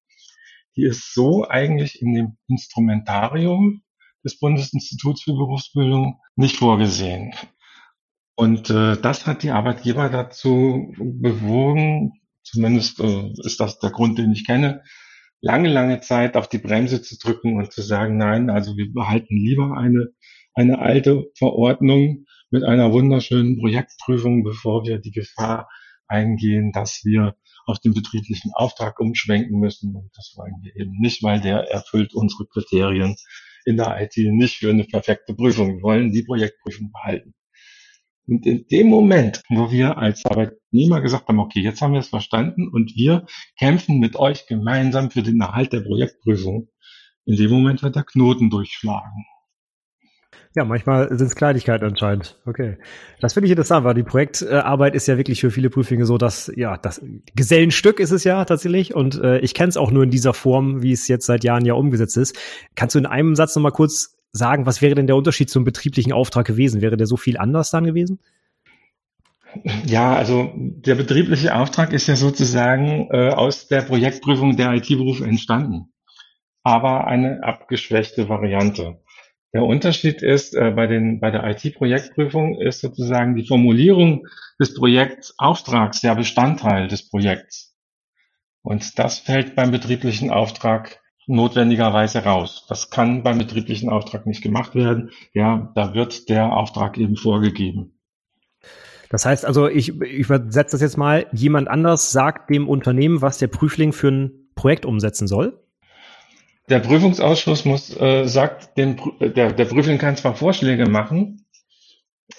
die 0.75 0.85
ist 0.85 1.13
so 1.13 1.47
eigentlich 1.47 2.01
in 2.01 2.15
dem 2.15 2.37
Instrumentarium 2.47 3.83
des 4.23 4.39
Bundesinstituts 4.39 5.23
für 5.23 5.33
Berufsbildung 5.33 6.19
nicht 6.35 6.57
vorgesehen. 6.57 7.33
Und 8.35 8.69
äh, 8.69 8.97
das 8.97 9.27
hat 9.27 9.43
die 9.43 9.51
Arbeitgeber 9.51 10.09
dazu 10.09 10.93
bewogen, 10.97 12.13
zumindest 12.43 12.99
äh, 12.99 13.31
ist 13.43 13.59
das 13.59 13.79
der 13.79 13.91
Grund, 13.91 14.17
den 14.17 14.31
ich 14.31 14.45
kenne, 14.45 14.83
lange, 15.41 15.69
lange 15.69 15.99
Zeit 15.99 16.35
auf 16.35 16.47
die 16.47 16.57
Bremse 16.57 17.01
zu 17.01 17.17
drücken 17.17 17.57
und 17.57 17.71
zu 17.71 17.81
sagen, 17.81 18.17
nein, 18.17 18.49
also 18.49 18.75
wir 18.77 18.91
behalten 18.91 19.35
lieber 19.35 19.77
eine, 19.77 20.07
eine 20.55 20.79
alte 20.79 21.25
Verordnung 21.37 22.25
mit 22.49 22.63
einer 22.63 22.91
wunderschönen 22.91 23.59
Projektprüfung, 23.59 24.43
bevor 24.43 24.85
wir 24.85 24.99
die 24.99 25.11
Gefahr 25.11 25.67
eingehen, 26.07 26.71
dass 26.71 27.01
wir 27.03 27.35
auf 27.65 27.79
den 27.79 27.93
betrieblichen 27.93 28.51
Auftrag 28.53 28.99
umschwenken 28.99 29.59
müssen. 29.59 29.95
Und 29.95 30.11
das 30.15 30.33
wollen 30.35 30.55
wir 30.61 30.75
eben 30.75 30.97
nicht, 30.99 31.23
weil 31.23 31.41
der 31.41 31.71
erfüllt 31.71 32.13
unsere 32.13 32.45
Kriterien 32.45 33.15
in 33.65 33.77
der 33.77 34.01
IT 34.01 34.17
nicht 34.17 34.57
für 34.57 34.69
eine 34.69 34.83
perfekte 34.83 35.33
Prüfung. 35.33 35.77
Wir 35.77 35.83
wollen 35.83 36.11
die 36.11 36.23
Projektprüfung 36.23 36.91
behalten. 36.91 37.33
Und 38.25 38.45
in 38.45 38.65
dem 38.67 38.87
Moment, 38.87 39.43
wo 39.49 39.71
wir 39.71 39.97
als 39.97 40.25
Arbeitnehmer 40.25 41.01
gesagt 41.01 41.27
haben, 41.27 41.39
okay, 41.39 41.59
jetzt 41.59 41.81
haben 41.81 41.93
wir 41.93 41.99
es 41.99 42.07
verstanden 42.07 42.69
und 42.69 42.95
wir 42.95 43.25
kämpfen 43.59 43.99
mit 43.99 44.15
euch 44.15 44.47
gemeinsam 44.47 45.11
für 45.11 45.23
den 45.23 45.41
Erhalt 45.41 45.73
der 45.73 45.81
Projektprüfung, 45.81 46.69
in 47.25 47.35
dem 47.35 47.51
Moment 47.51 47.83
wird 47.83 47.95
der 47.95 48.03
Knoten 48.03 48.49
durchschlagen. 48.49 49.25
Ja, 50.55 50.65
manchmal 50.65 51.09
sind 51.09 51.27
es 51.27 51.35
Kleinigkeiten 51.35 51.83
anscheinend. 51.85 52.39
Okay. 52.45 52.77
Das 53.19 53.33
finde 53.33 53.47
ich 53.47 53.51
interessant, 53.51 53.83
weil 53.85 53.95
die 53.95 54.03
Projektarbeit 54.03 54.93
ist 54.93 55.07
ja 55.07 55.17
wirklich 55.17 55.41
für 55.41 55.49
viele 55.49 55.71
Prüflinge 55.71 56.05
so, 56.05 56.19
dass, 56.19 56.51
ja, 56.55 56.77
das 56.77 57.01
Gesellenstück 57.35 57.99
ist 57.99 58.11
es 58.11 58.23
ja 58.23 58.45
tatsächlich. 58.45 58.93
Und 58.93 59.19
äh, 59.19 59.39
ich 59.39 59.55
kenne 59.55 59.69
es 59.69 59.77
auch 59.77 59.89
nur 59.89 60.03
in 60.03 60.11
dieser 60.11 60.33
Form, 60.33 60.83
wie 60.83 60.91
es 60.91 61.07
jetzt 61.07 61.25
seit 61.25 61.43
Jahren 61.43 61.65
ja 61.65 61.73
umgesetzt 61.73 62.17
ist. 62.17 62.37
Kannst 62.75 62.93
du 62.93 62.99
in 62.99 63.07
einem 63.07 63.35
Satz 63.35 63.55
nochmal 63.55 63.71
kurz 63.71 64.15
sagen, 64.31 64.65
was 64.67 64.81
wäre 64.81 64.93
denn 64.93 65.07
der 65.07 65.15
Unterschied 65.15 65.49
zum 65.49 65.63
betrieblichen 65.63 66.13
Auftrag 66.13 66.45
gewesen? 66.45 66.81
Wäre 66.81 66.97
der 66.97 67.07
so 67.07 67.17
viel 67.17 67.37
anders 67.37 67.71
dann 67.71 67.85
gewesen? 67.85 68.19
Ja, 69.85 70.13
also 70.15 70.51
der 70.55 70.95
betriebliche 70.95 71.55
Auftrag 71.55 71.93
ist 71.93 72.07
ja 72.07 72.15
sozusagen 72.15 73.07
äh, 73.11 73.29
aus 73.29 73.67
der 73.67 73.81
Projektprüfung 73.81 74.55
der 74.55 74.73
IT-Berufe 74.73 75.25
entstanden, 75.25 75.93
aber 76.63 77.05
eine 77.05 77.43
abgeschwächte 77.43 78.29
Variante. 78.29 79.02
Der 79.53 79.63
Unterschied 79.63 80.23
ist, 80.23 80.55
äh, 80.55 80.71
bei, 80.71 80.87
den, 80.87 81.19
bei 81.19 81.29
der 81.29 81.43
IT-Projektprüfung 81.45 82.59
ist 82.59 82.81
sozusagen 82.81 83.35
die 83.35 83.45
Formulierung 83.45 84.27
des 84.59 84.73
Projektauftrags 84.73 86.01
ja 86.01 86.15
Bestandteil 86.15 86.87
des 86.87 87.07
Projekts. 87.09 87.75
Und 88.63 88.97
das 88.97 89.19
fällt 89.19 89.55
beim 89.55 89.71
betrieblichen 89.71 90.31
Auftrag 90.31 90.99
notwendigerweise 91.27 92.23
raus. 92.23 92.65
Das 92.67 92.89
kann 92.89 93.23
beim 93.23 93.37
betrieblichen 93.37 93.89
Auftrag 93.89 94.25
nicht 94.25 94.41
gemacht 94.41 94.73
werden. 94.73 95.11
Ja, 95.33 95.71
da 95.75 95.93
wird 95.93 96.29
der 96.29 96.53
Auftrag 96.53 96.97
eben 96.97 97.15
vorgegeben. 97.15 97.99
Das 99.09 99.25
heißt 99.25 99.45
also, 99.45 99.67
ich, 99.67 99.89
ich 100.01 100.25
übersetze 100.25 100.71
das 100.71 100.81
jetzt 100.81 100.97
mal, 100.97 101.27
jemand 101.31 101.67
anders 101.67 102.11
sagt 102.11 102.49
dem 102.49 102.67
Unternehmen, 102.67 103.21
was 103.21 103.37
der 103.37 103.47
Prüfling 103.47 103.93
für 103.93 104.09
ein 104.09 104.49
Projekt 104.55 104.85
umsetzen 104.85 105.27
soll? 105.27 105.62
Der 106.69 106.79
Prüfungsausschuss 106.79 107.65
muss, 107.65 107.95
äh, 107.97 108.25
sagt, 108.25 108.77
den, 108.77 108.99
der, 109.19 109.51
der 109.51 109.65
Prüfling 109.65 109.97
kann 109.97 110.15
zwar 110.15 110.35
Vorschläge 110.35 110.89
machen, 110.89 111.45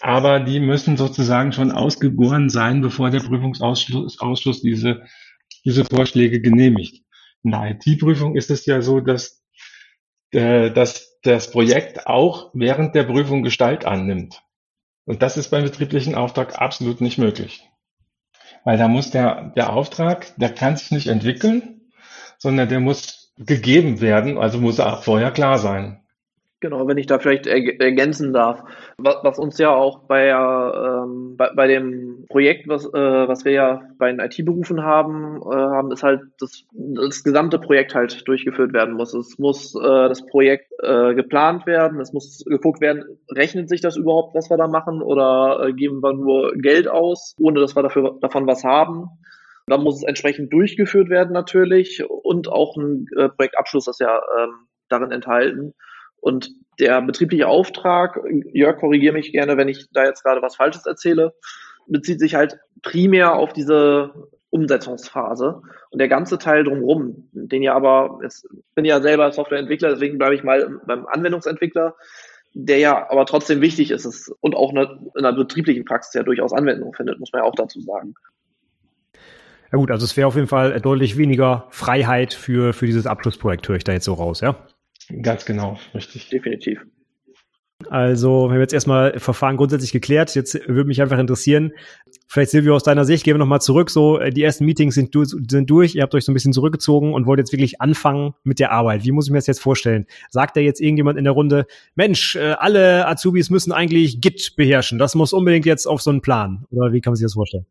aber 0.00 0.40
die 0.40 0.60
müssen 0.60 0.96
sozusagen 0.96 1.52
schon 1.52 1.70
ausgegoren 1.70 2.48
sein, 2.48 2.80
bevor 2.80 3.10
der 3.10 3.20
Prüfungsausschuss 3.20 4.20
Ausschuss 4.20 4.62
diese, 4.62 5.02
diese 5.64 5.84
Vorschläge 5.84 6.40
genehmigt. 6.40 7.04
In 7.42 7.50
der 7.50 7.72
IT-Prüfung 7.72 8.34
ist 8.34 8.50
es 8.50 8.64
ja 8.64 8.80
so, 8.80 9.00
dass, 9.00 9.44
äh, 10.30 10.70
dass 10.70 11.20
das 11.22 11.50
Projekt 11.50 12.06
auch 12.06 12.50
während 12.54 12.94
der 12.94 13.04
Prüfung 13.04 13.42
Gestalt 13.42 13.84
annimmt. 13.84 14.42
Und 15.04 15.22
das 15.22 15.36
ist 15.36 15.50
beim 15.50 15.64
betrieblichen 15.64 16.14
Auftrag 16.14 16.58
absolut 16.60 17.02
nicht 17.02 17.18
möglich. 17.18 17.68
Weil 18.64 18.78
da 18.78 18.88
muss 18.88 19.10
der, 19.10 19.52
der 19.54 19.72
Auftrag, 19.72 20.34
der 20.38 20.54
kann 20.54 20.78
sich 20.78 20.90
nicht 20.90 21.08
entwickeln, 21.08 21.82
sondern 22.38 22.70
der 22.70 22.80
muss 22.80 23.23
gegeben 23.36 24.00
werden, 24.00 24.38
also 24.38 24.58
muss 24.58 24.78
er 24.78 24.96
vorher 24.98 25.30
klar 25.30 25.58
sein. 25.58 26.00
Genau, 26.64 26.88
wenn 26.88 26.96
ich 26.96 27.06
da 27.06 27.18
vielleicht 27.18 27.46
ergänzen 27.46 28.32
darf, 28.32 28.62
was, 28.96 29.16
was 29.22 29.38
uns 29.38 29.58
ja 29.58 29.68
auch 29.68 30.04
bei, 30.04 30.28
ähm, 30.28 31.36
bei, 31.36 31.50
bei, 31.54 31.66
dem 31.66 32.24
Projekt, 32.30 32.68
was, 32.68 32.86
äh, 32.86 33.28
was 33.28 33.44
wir 33.44 33.52
ja 33.52 33.82
bei 33.98 34.10
den 34.10 34.18
IT-Berufen 34.18 34.82
haben, 34.82 35.42
äh, 35.42 35.54
haben, 35.54 35.92
ist 35.92 36.02
halt, 36.02 36.22
dass 36.38 36.64
das 36.72 37.22
gesamte 37.22 37.58
Projekt 37.58 37.94
halt 37.94 38.26
durchgeführt 38.26 38.72
werden 38.72 38.94
muss. 38.94 39.12
Es 39.12 39.38
muss 39.38 39.74
äh, 39.74 40.08
das 40.08 40.24
Projekt 40.24 40.72
äh, 40.82 41.14
geplant 41.14 41.66
werden, 41.66 42.00
es 42.00 42.14
muss 42.14 42.42
geguckt 42.46 42.80
werden, 42.80 43.04
rechnet 43.28 43.68
sich 43.68 43.82
das 43.82 43.98
überhaupt, 43.98 44.34
was 44.34 44.48
wir 44.48 44.56
da 44.56 44.66
machen, 44.66 45.02
oder 45.02 45.66
äh, 45.66 45.72
geben 45.74 46.02
wir 46.02 46.14
nur 46.14 46.54
Geld 46.54 46.88
aus, 46.88 47.34
ohne 47.38 47.60
dass 47.60 47.76
wir 47.76 47.82
dafür, 47.82 48.16
davon 48.22 48.46
was 48.46 48.64
haben. 48.64 49.10
Dann 49.66 49.82
muss 49.82 49.96
es 49.96 50.02
entsprechend 50.02 50.52
durchgeführt 50.52 51.08
werden 51.08 51.32
natürlich 51.32 52.04
und 52.08 52.48
auch 52.48 52.76
ein 52.76 53.06
äh, 53.16 53.28
Projektabschluss 53.28 53.88
ist 53.88 54.00
ja 54.00 54.20
ähm, 54.38 54.68
darin 54.88 55.10
enthalten. 55.10 55.74
Und 56.20 56.50
der 56.80 57.00
betriebliche 57.02 57.48
Auftrag, 57.48 58.20
Jörg, 58.52 58.78
korrigiere 58.78 59.14
mich 59.14 59.32
gerne, 59.32 59.56
wenn 59.56 59.68
ich 59.68 59.86
da 59.92 60.04
jetzt 60.04 60.22
gerade 60.22 60.42
was 60.42 60.56
Falsches 60.56 60.86
erzähle, 60.86 61.34
bezieht 61.86 62.20
sich 62.20 62.34
halt 62.34 62.58
primär 62.82 63.34
auf 63.34 63.52
diese 63.52 64.12
Umsetzungsphase 64.50 65.62
und 65.90 65.98
der 65.98 66.08
ganze 66.08 66.38
Teil 66.38 66.64
drumherum, 66.64 67.28
den 67.32 67.62
ja 67.62 67.74
aber, 67.74 68.20
jetzt 68.22 68.46
bin 68.74 68.84
ja 68.84 69.00
selber 69.00 69.32
Softwareentwickler, 69.32 69.90
deswegen 69.90 70.16
bleibe 70.16 70.34
ich 70.34 70.44
mal 70.44 70.80
beim 70.86 71.06
Anwendungsentwickler, 71.06 71.96
der 72.52 72.78
ja 72.78 73.10
aber 73.10 73.26
trotzdem 73.26 73.60
wichtig 73.60 73.90
ist 73.90 74.32
und 74.40 74.54
auch 74.54 74.70
in 74.70 75.22
der 75.22 75.32
betrieblichen 75.32 75.84
Praxis 75.84 76.14
ja 76.14 76.22
durchaus 76.22 76.52
Anwendung 76.52 76.94
findet, 76.94 77.18
muss 77.18 77.32
man 77.32 77.42
ja 77.42 77.48
auch 77.48 77.56
dazu 77.56 77.80
sagen. 77.80 78.14
Ja 79.74 79.78
gut, 79.78 79.90
also 79.90 80.04
es 80.04 80.16
wäre 80.16 80.28
auf 80.28 80.36
jeden 80.36 80.46
Fall 80.46 80.80
deutlich 80.80 81.18
weniger 81.18 81.66
Freiheit 81.70 82.32
für, 82.32 82.72
für 82.72 82.86
dieses 82.86 83.08
Abschlussprojekt, 83.08 83.68
höre 83.68 83.74
ich 83.74 83.82
da 83.82 83.90
jetzt 83.90 84.04
so 84.04 84.14
raus, 84.14 84.40
ja? 84.40 84.56
Ganz 85.20 85.44
genau, 85.44 85.76
richtig. 85.92 86.28
Definitiv. 86.28 86.86
Also, 87.88 88.46
wir 88.46 88.54
haben 88.54 88.60
jetzt 88.60 88.72
erstmal 88.72 89.18
Verfahren 89.18 89.56
grundsätzlich 89.56 89.90
geklärt. 89.90 90.32
Jetzt 90.36 90.54
würde 90.68 90.84
mich 90.84 91.02
einfach 91.02 91.18
interessieren, 91.18 91.72
vielleicht 92.28 92.52
Silvio 92.52 92.76
aus 92.76 92.84
deiner 92.84 93.04
Sicht, 93.04 93.24
gehen 93.24 93.34
wir 93.34 93.40
nochmal 93.40 93.60
zurück. 93.60 93.90
So, 93.90 94.20
äh, 94.20 94.30
die 94.30 94.44
ersten 94.44 94.64
Meetings 94.64 94.94
sind, 94.94 95.12
sind 95.50 95.68
durch, 95.68 95.96
ihr 95.96 96.02
habt 96.02 96.14
euch 96.14 96.24
so 96.24 96.30
ein 96.30 96.34
bisschen 96.34 96.52
zurückgezogen 96.52 97.12
und 97.12 97.26
wollt 97.26 97.40
jetzt 97.40 97.50
wirklich 97.50 97.80
anfangen 97.80 98.34
mit 98.44 98.60
der 98.60 98.70
Arbeit. 98.70 99.04
Wie 99.04 99.10
muss 99.10 99.26
ich 99.26 99.32
mir 99.32 99.38
das 99.38 99.48
jetzt 99.48 99.60
vorstellen? 99.60 100.06
Sagt 100.30 100.56
da 100.56 100.60
jetzt 100.60 100.80
irgendjemand 100.80 101.18
in 101.18 101.24
der 101.24 101.32
Runde, 101.32 101.66
Mensch, 101.96 102.36
äh, 102.36 102.52
alle 102.60 103.08
Azubis 103.08 103.50
müssen 103.50 103.72
eigentlich 103.72 104.20
Git 104.20 104.54
beherrschen. 104.54 105.00
Das 105.00 105.16
muss 105.16 105.32
unbedingt 105.32 105.66
jetzt 105.66 105.86
auf 105.86 106.00
so 106.00 106.10
einen 106.10 106.20
Plan. 106.20 106.64
Oder 106.70 106.92
wie 106.92 107.00
kann 107.00 107.10
man 107.10 107.16
sich 107.16 107.24
das 107.24 107.34
vorstellen? 107.34 107.66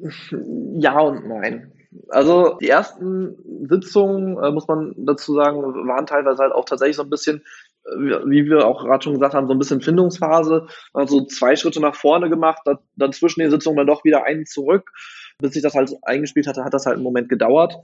Ja 0.00 1.00
und 1.00 1.26
nein. 1.28 1.72
Also 2.08 2.58
die 2.60 2.68
ersten 2.68 3.36
Sitzungen, 3.68 4.36
äh, 4.42 4.50
muss 4.50 4.68
man 4.68 4.94
dazu 4.96 5.34
sagen, 5.34 5.62
waren 5.62 6.06
teilweise 6.06 6.42
halt 6.42 6.52
auch 6.52 6.64
tatsächlich 6.64 6.96
so 6.96 7.02
ein 7.02 7.10
bisschen, 7.10 7.42
äh, 7.86 8.20
wie 8.26 8.44
wir 8.44 8.66
auch 8.66 8.84
gerade 8.84 9.02
schon 9.02 9.14
gesagt 9.14 9.34
haben, 9.34 9.46
so 9.46 9.54
ein 9.54 9.58
bisschen 9.58 9.80
Findungsphase. 9.80 10.66
Also 10.92 11.24
zwei 11.24 11.56
Schritte 11.56 11.80
nach 11.80 11.94
vorne 11.94 12.28
gemacht, 12.28 12.62
dann 12.96 13.12
zwischen 13.12 13.40
den 13.40 13.50
Sitzungen 13.50 13.78
dann 13.78 13.86
doch 13.86 14.04
wieder 14.04 14.24
einen 14.24 14.46
zurück. 14.46 14.90
Bis 15.38 15.52
sich 15.52 15.62
das 15.62 15.74
halt 15.74 15.92
eingespielt 16.02 16.46
hatte, 16.46 16.64
hat 16.64 16.74
das 16.74 16.86
halt 16.86 16.96
einen 16.96 17.04
Moment 17.04 17.28
gedauert. 17.28 17.74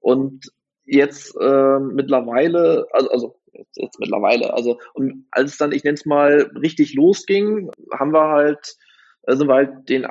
Und 0.00 0.50
jetzt 0.84 1.36
äh, 1.40 1.78
mittlerweile, 1.78 2.86
also, 2.92 3.10
also 3.10 3.36
jetzt, 3.52 3.76
jetzt 3.76 4.00
mittlerweile, 4.00 4.54
also 4.54 4.78
und 4.94 5.26
als 5.30 5.52
es 5.52 5.58
dann, 5.58 5.72
ich 5.72 5.84
nenne 5.84 5.94
es 5.94 6.06
mal, 6.06 6.50
richtig 6.60 6.94
losging, 6.94 7.70
haben 7.92 8.12
wir 8.12 8.28
halt, 8.28 8.76
äh, 9.24 9.36
sind 9.36 9.48
wir 9.48 9.54
halt 9.54 9.88
den 9.88 10.06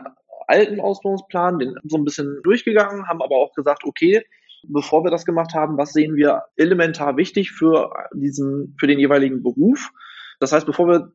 alten 0.49 0.79
Ausbildungsplan, 0.79 1.59
den 1.59 1.75
so 1.83 1.97
ein 1.97 2.05
bisschen 2.05 2.41
durchgegangen, 2.43 3.07
haben 3.07 3.21
aber 3.21 3.35
auch 3.35 3.53
gesagt, 3.53 3.83
okay, 3.85 4.23
bevor 4.67 5.03
wir 5.03 5.11
das 5.11 5.25
gemacht 5.25 5.53
haben, 5.53 5.77
was 5.77 5.93
sehen 5.93 6.15
wir 6.15 6.43
elementar 6.57 7.17
wichtig 7.17 7.51
für 7.51 7.91
diesen, 8.13 8.75
für 8.79 8.87
den 8.87 8.99
jeweiligen 8.99 9.43
Beruf? 9.43 9.91
Das 10.39 10.51
heißt, 10.51 10.65
bevor 10.65 10.87
wir 10.87 11.11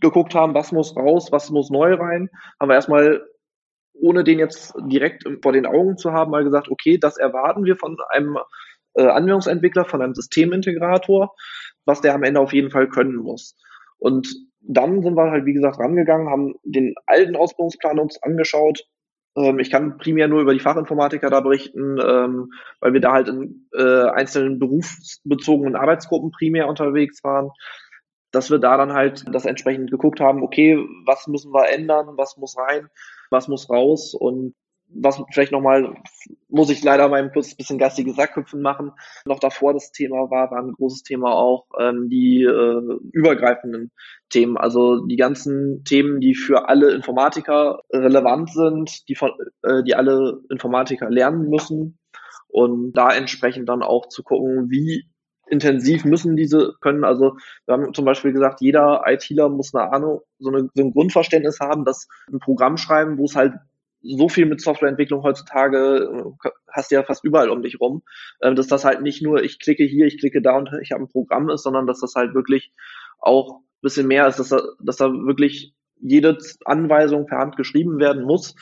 geguckt 0.00 0.34
haben, 0.34 0.54
was 0.54 0.72
muss 0.72 0.96
raus, 0.96 1.28
was 1.30 1.50
muss 1.50 1.70
neu 1.70 1.94
rein, 1.94 2.28
haben 2.60 2.68
wir 2.68 2.74
erstmal, 2.74 3.24
ohne 3.94 4.24
den 4.24 4.38
jetzt 4.38 4.74
direkt 4.88 5.24
vor 5.42 5.52
den 5.52 5.66
Augen 5.66 5.96
zu 5.96 6.12
haben, 6.12 6.30
mal 6.30 6.44
gesagt, 6.44 6.68
okay, 6.68 6.98
das 6.98 7.16
erwarten 7.16 7.64
wir 7.64 7.76
von 7.76 7.96
einem 8.10 8.36
äh, 8.94 9.06
Anwendungsentwickler, 9.06 9.84
von 9.84 10.02
einem 10.02 10.14
Systemintegrator, 10.14 11.34
was 11.84 12.00
der 12.00 12.14
am 12.14 12.24
Ende 12.24 12.40
auf 12.40 12.52
jeden 12.52 12.70
Fall 12.70 12.88
können 12.88 13.16
muss. 13.16 13.56
Und 13.98 14.28
dann 14.68 15.02
sind 15.02 15.16
wir 15.16 15.30
halt, 15.30 15.46
wie 15.46 15.52
gesagt, 15.52 15.78
rangegangen, 15.78 16.28
haben 16.28 16.54
den 16.64 16.94
alten 17.06 17.36
Ausbildungsplan 17.36 17.98
uns 17.98 18.22
angeschaut. 18.22 18.84
Ähm, 19.36 19.58
ich 19.58 19.70
kann 19.70 19.98
primär 19.98 20.28
nur 20.28 20.40
über 20.40 20.54
die 20.54 20.60
Fachinformatiker 20.60 21.30
da 21.30 21.40
berichten, 21.40 21.98
ähm, 22.00 22.52
weil 22.80 22.92
wir 22.92 23.00
da 23.00 23.12
halt 23.12 23.28
in 23.28 23.68
äh, 23.76 24.08
einzelnen 24.10 24.58
berufsbezogenen 24.58 25.76
Arbeitsgruppen 25.76 26.30
primär 26.30 26.68
unterwegs 26.68 27.22
waren, 27.22 27.50
dass 28.32 28.50
wir 28.50 28.58
da 28.58 28.76
dann 28.76 28.92
halt 28.92 29.24
das 29.32 29.46
entsprechend 29.46 29.90
geguckt 29.90 30.20
haben, 30.20 30.42
okay, 30.42 30.76
was 31.06 31.26
müssen 31.26 31.52
wir 31.52 31.70
ändern, 31.70 32.16
was 32.16 32.36
muss 32.36 32.56
rein, 32.58 32.88
was 33.30 33.48
muss 33.48 33.70
raus 33.70 34.14
und 34.14 34.54
was 34.88 35.22
vielleicht 35.32 35.52
nochmal, 35.52 35.94
muss 36.48 36.70
ich 36.70 36.82
leider 36.82 37.08
mal 37.08 37.22
ein 37.22 37.32
bisschen 37.32 37.78
geistige 37.78 38.12
Sackhüpfen 38.12 38.62
machen. 38.62 38.92
Noch 39.24 39.40
davor 39.40 39.74
das 39.74 39.92
Thema 39.92 40.30
war, 40.30 40.50
war 40.50 40.62
ein 40.62 40.72
großes 40.72 41.02
Thema 41.02 41.32
auch 41.32 41.66
ähm, 41.78 42.08
die 42.08 42.42
äh, 42.42 42.98
übergreifenden 43.12 43.90
Themen, 44.30 44.56
also 44.56 45.04
die 45.06 45.16
ganzen 45.16 45.84
Themen, 45.84 46.20
die 46.20 46.34
für 46.34 46.68
alle 46.68 46.92
Informatiker 46.92 47.82
relevant 47.92 48.50
sind, 48.52 49.08
die 49.08 49.14
von, 49.14 49.32
äh, 49.62 49.82
die 49.82 49.94
alle 49.94 50.40
Informatiker 50.50 51.10
lernen 51.10 51.48
müssen 51.48 51.98
und 52.48 52.92
da 52.92 53.10
entsprechend 53.10 53.68
dann 53.68 53.82
auch 53.82 54.08
zu 54.08 54.22
gucken, 54.22 54.70
wie 54.70 55.06
intensiv 55.48 56.04
müssen 56.04 56.36
diese 56.36 56.74
können. 56.80 57.04
Also 57.04 57.36
wir 57.66 57.74
haben 57.74 57.94
zum 57.94 58.04
Beispiel 58.04 58.32
gesagt, 58.32 58.60
jeder 58.60 59.02
ITler 59.06 59.48
muss 59.48 59.74
eine 59.74 59.92
Ahnung, 59.92 60.20
so, 60.38 60.50
eine, 60.50 60.68
so 60.74 60.82
ein 60.82 60.92
Grundverständnis 60.92 61.60
haben, 61.60 61.84
dass 61.84 62.08
ein 62.32 62.40
Programm 62.40 62.76
schreiben, 62.76 63.18
wo 63.18 63.24
es 63.24 63.36
halt 63.36 63.54
so 64.02 64.28
viel 64.28 64.46
mit 64.46 64.60
Softwareentwicklung 64.60 65.22
heutzutage 65.22 66.34
äh, 66.44 66.50
hast 66.70 66.90
du 66.90 66.96
ja 66.96 67.02
fast 67.02 67.24
überall 67.24 67.50
um 67.50 67.62
dich 67.62 67.80
rum, 67.80 68.02
äh, 68.40 68.54
dass 68.54 68.66
das 68.66 68.84
halt 68.84 69.02
nicht 69.02 69.22
nur 69.22 69.42
ich 69.42 69.58
klicke 69.58 69.84
hier, 69.84 70.06
ich 70.06 70.18
klicke 70.18 70.42
da 70.42 70.56
und 70.56 70.70
ich 70.82 70.92
habe 70.92 71.04
ein 71.04 71.08
Programm 71.08 71.50
ist, 71.50 71.62
sondern 71.62 71.86
dass 71.86 72.00
das 72.00 72.14
halt 72.14 72.34
wirklich 72.34 72.72
auch 73.18 73.60
ein 73.60 73.82
bisschen 73.82 74.06
mehr 74.06 74.26
ist, 74.26 74.38
dass 74.38 74.50
da, 74.50 74.62
dass 74.80 74.96
da 74.96 75.10
wirklich 75.10 75.74
jede 76.00 76.38
Anweisung 76.64 77.26
per 77.26 77.38
Hand 77.38 77.56
geschrieben 77.56 77.98
werden 77.98 78.24
muss. 78.24 78.54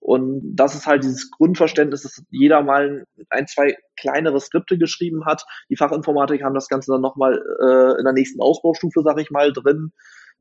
Und 0.00 0.54
das 0.54 0.74
ist 0.74 0.86
halt 0.86 1.02
dieses 1.02 1.30
Grundverständnis, 1.30 2.02
dass 2.02 2.22
jeder 2.28 2.62
mal 2.62 3.06
ein, 3.30 3.46
zwei 3.46 3.78
kleinere 3.96 4.38
Skripte 4.38 4.76
geschrieben 4.76 5.24
hat. 5.24 5.46
Die 5.70 5.76
Fachinformatiker 5.76 6.44
haben 6.44 6.54
das 6.54 6.68
Ganze 6.68 6.92
dann 6.92 7.00
nochmal 7.00 7.42
äh, 7.58 7.98
in 7.98 8.04
der 8.04 8.12
nächsten 8.12 8.42
Ausbaustufe, 8.42 9.00
sag 9.02 9.18
ich 9.18 9.30
mal, 9.30 9.50
drin. 9.50 9.92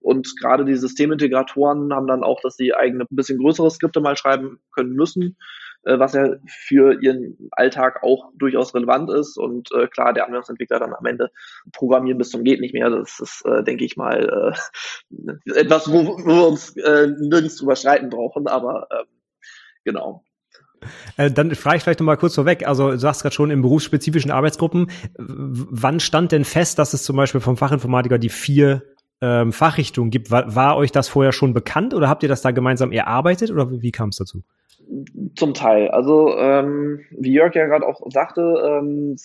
Und 0.04 0.36
gerade 0.40 0.66
die 0.66 0.76
Systemintegratoren 0.76 1.94
haben 1.94 2.08
dann 2.08 2.24
auch, 2.24 2.42
dass 2.42 2.58
sie 2.58 2.76
eigene 2.76 3.06
bisschen 3.10 3.40
größere 3.40 3.72
Skripte 3.72 4.02
mal 4.02 4.18
schreiben 4.18 4.60
können 4.74 4.92
müssen, 4.92 5.38
äh, 5.84 5.98
was 5.98 6.14
ja 6.14 6.36
für 6.46 7.02
ihren 7.02 7.38
Alltag 7.52 8.04
auch 8.04 8.32
durchaus 8.36 8.76
relevant 8.76 9.10
ist. 9.10 9.38
Und 9.38 9.70
äh, 9.72 9.88
klar, 9.88 10.14
der 10.14 10.26
Anwendungsentwickler 10.26 10.80
dann 10.80 10.94
am 10.94 11.06
Ende 11.06 11.32
programmieren 11.72 12.18
bis 12.18 12.32
zum 12.32 12.44
geht 12.44 12.60
nicht 12.60 12.74
mehr. 12.74 12.90
Das 12.90 13.22
ist, 13.22 13.46
äh, 13.46 13.64
denke 13.64 13.86
ich 13.86 13.96
mal, 13.96 14.54
äh, 15.16 15.32
etwas, 15.56 15.90
wo, 15.90 16.18
wo 16.18 16.36
wir 16.36 16.48
uns 16.48 16.76
äh, 16.76 17.08
nirgends 17.08 17.56
drüber 17.56 17.78
streiten 17.78 18.10
brauchen. 18.10 18.48
Aber 18.48 18.88
äh, 18.90 19.06
genau. 19.86 20.26
Äh, 21.16 21.32
dann 21.32 21.56
frage 21.56 21.78
ich 21.78 21.84
vielleicht 21.84 22.02
noch 22.02 22.06
mal 22.06 22.18
kurz 22.18 22.36
vorweg. 22.36 22.68
Also 22.68 22.92
du 22.92 23.00
sagst 23.00 23.22
gerade 23.22 23.34
schon 23.34 23.52
in 23.52 23.62
berufsspezifischen 23.62 24.32
Arbeitsgruppen. 24.32 24.92
Wann 25.18 26.02
stand 26.02 26.34
denn 26.34 26.44
fest, 26.44 26.78
dass 26.78 26.94
es 26.94 27.04
zum 27.04 27.16
Beispiel 27.16 27.40
vom 27.40 27.56
Fachinformatiker 27.56 28.18
die 28.18 28.28
vier 28.28 28.84
ähm, 29.24 29.54
Fachrichtung 29.54 30.10
gibt. 30.10 30.32
War, 30.32 30.54
war 30.54 30.76
euch 30.76 30.92
das 30.92 31.08
vorher 31.08 31.32
schon 31.32 31.54
bekannt 31.54 31.94
oder 31.94 32.10
habt 32.10 32.24
ihr 32.24 32.30
das 32.30 32.42
da 32.42 32.52
gemeinsam 32.52 32.92
erarbeitet 32.92 33.52
oder 33.52 33.72
wie 33.72 33.92
kam 33.92 34.10
es 34.10 34.18
dazu? 34.18 34.44
Zum 35.38 35.54
Teil. 35.54 35.90
Also 35.92 36.38
ähm, 36.38 37.00
wie 37.12 37.32
Jörg 37.32 37.56
ja 37.56 37.66
gerade 37.66 37.88
auch 37.88 38.02
sagte, 38.12 38.42
ähm, 38.42 39.16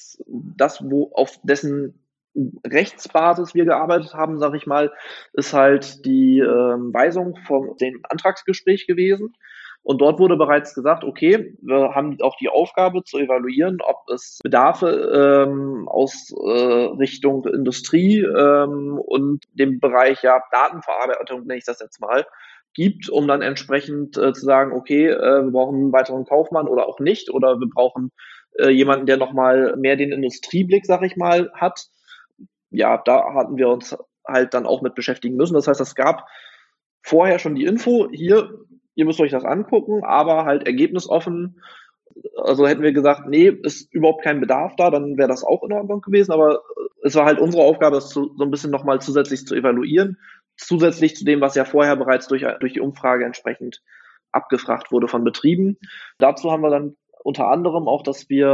das, 0.57 0.89
wo 0.89 1.11
auf 1.15 1.41
dessen 1.43 1.99
Rechtsbasis 2.65 3.55
wir 3.55 3.65
gearbeitet 3.65 4.15
haben, 4.15 4.39
sage 4.39 4.57
ich 4.57 4.67
mal, 4.67 4.93
ist 5.33 5.53
halt 5.53 6.05
die 6.05 6.39
ähm, 6.39 6.95
Weisung 6.95 7.37
vom 7.45 7.77
dem 7.79 8.01
Antragsgespräch 8.09 8.87
gewesen. 8.87 9.35
Und 9.83 10.01
dort 10.01 10.19
wurde 10.19 10.37
bereits 10.37 10.75
gesagt, 10.75 11.03
okay, 11.03 11.57
wir 11.63 11.95
haben 11.95 12.19
auch 12.21 12.37
die 12.37 12.51
Aufgabe 12.51 13.05
zu 13.05 13.19
evaluieren, 13.19 13.79
ob 13.81 13.97
es 14.13 14.39
Bedarfe 14.43 15.47
ähm, 15.49 15.89
aus 15.89 16.31
äh, 16.31 16.95
Richtung 16.99 17.47
Industrie 17.47 18.19
ähm, 18.21 18.99
und 18.99 19.45
dem 19.53 19.81
Bereich 19.81 20.23
ja 20.23 20.43
Datenverarbeitung, 20.53 21.47
nenne 21.47 21.59
ich 21.59 21.65
das 21.65 21.81
jetzt 21.81 22.01
mal, 22.01 22.27
gibt, 22.75 23.09
um 23.09 23.27
dann 23.27 23.43
entsprechend 23.43 24.17
äh, 24.19 24.33
zu 24.33 24.45
sagen, 24.45 24.73
okay, 24.73 25.09
äh, 25.09 25.45
wir 25.45 25.51
brauchen 25.51 25.77
einen 25.77 25.93
weiteren 25.93 26.27
Kaufmann 26.27 26.69
oder 26.69 26.87
auch 26.87 27.01
nicht, 27.01 27.31
oder 27.31 27.59
wir 27.59 27.69
brauchen 27.69 28.13
äh, 28.59 28.69
jemanden, 28.69 29.07
der 29.07 29.17
nochmal 29.17 29.75
mehr 29.77 29.97
den 29.97 30.13
Industrieblick, 30.13 30.85
sag 30.85 31.03
ich 31.03 31.17
mal, 31.17 31.51
hat. 31.55 31.87
Ja, 32.71 32.99
da 32.99 33.35
hatten 33.35 33.57
wir 33.57 33.69
uns 33.69 33.97
halt 34.27 34.55
dann 34.55 34.67
auch 34.67 34.83
mit 34.83 34.95
beschäftigen 34.95 35.37
müssen. 35.37 35.55
Das 35.55 35.67
heißt, 35.67 35.81
es 35.81 35.95
gab 35.95 36.27
vorher 37.03 37.39
schon 37.39 37.55
die 37.55 37.65
Info, 37.65 38.09
hier, 38.11 38.51
ihr 38.99 39.05
müsst 39.05 39.21
euch 39.21 39.31
das 39.31 39.45
angucken, 39.45 40.03
aber 40.03 40.45
halt 40.45 40.67
ergebnisoffen. 40.67 41.63
Also 42.37 42.67
hätten 42.67 42.83
wir 42.83 42.93
gesagt, 42.93 43.29
nee, 43.29 43.49
ist 43.49 43.95
überhaupt 43.95 44.25
kein 44.25 44.41
Bedarf 44.41 44.75
da, 44.75 44.91
dann 44.91 45.17
wäre 45.17 45.29
das 45.29 45.45
auch 45.45 45.63
in 45.63 45.73
Ordnung 45.73 46.01
gewesen. 46.01 46.33
Aber 46.33 46.63
es 47.05 47.15
war 47.15 47.25
halt 47.25 47.39
unsere 47.39 47.63
Aufgabe, 47.63 47.95
das 47.95 48.09
zu, 48.09 48.35
so 48.37 48.43
ein 48.43 48.51
bisschen 48.51 48.73
nochmal 48.73 49.01
zusätzlich 49.01 49.47
zu 49.47 49.55
evaluieren, 49.55 50.19
zusätzlich 50.57 51.15
zu 51.15 51.25
dem, 51.25 51.41
was 51.41 51.55
ja 51.55 51.65
vorher 51.65 51.95
bereits 51.95 52.27
durch, 52.27 52.45
durch 52.59 52.73
die 52.73 52.81
Umfrage 52.81 53.25
entsprechend 53.25 53.83
abgefragt 54.33 54.91
wurde 54.91 55.07
von 55.07 55.23
Betrieben. 55.23 55.79
Dazu 56.19 56.51
haben 56.51 56.63
wir 56.63 56.71
dann 56.71 56.97
unter 57.23 57.47
anderem 57.47 57.87
auch, 57.87 58.03
dass 58.03 58.29
wir 58.29 58.49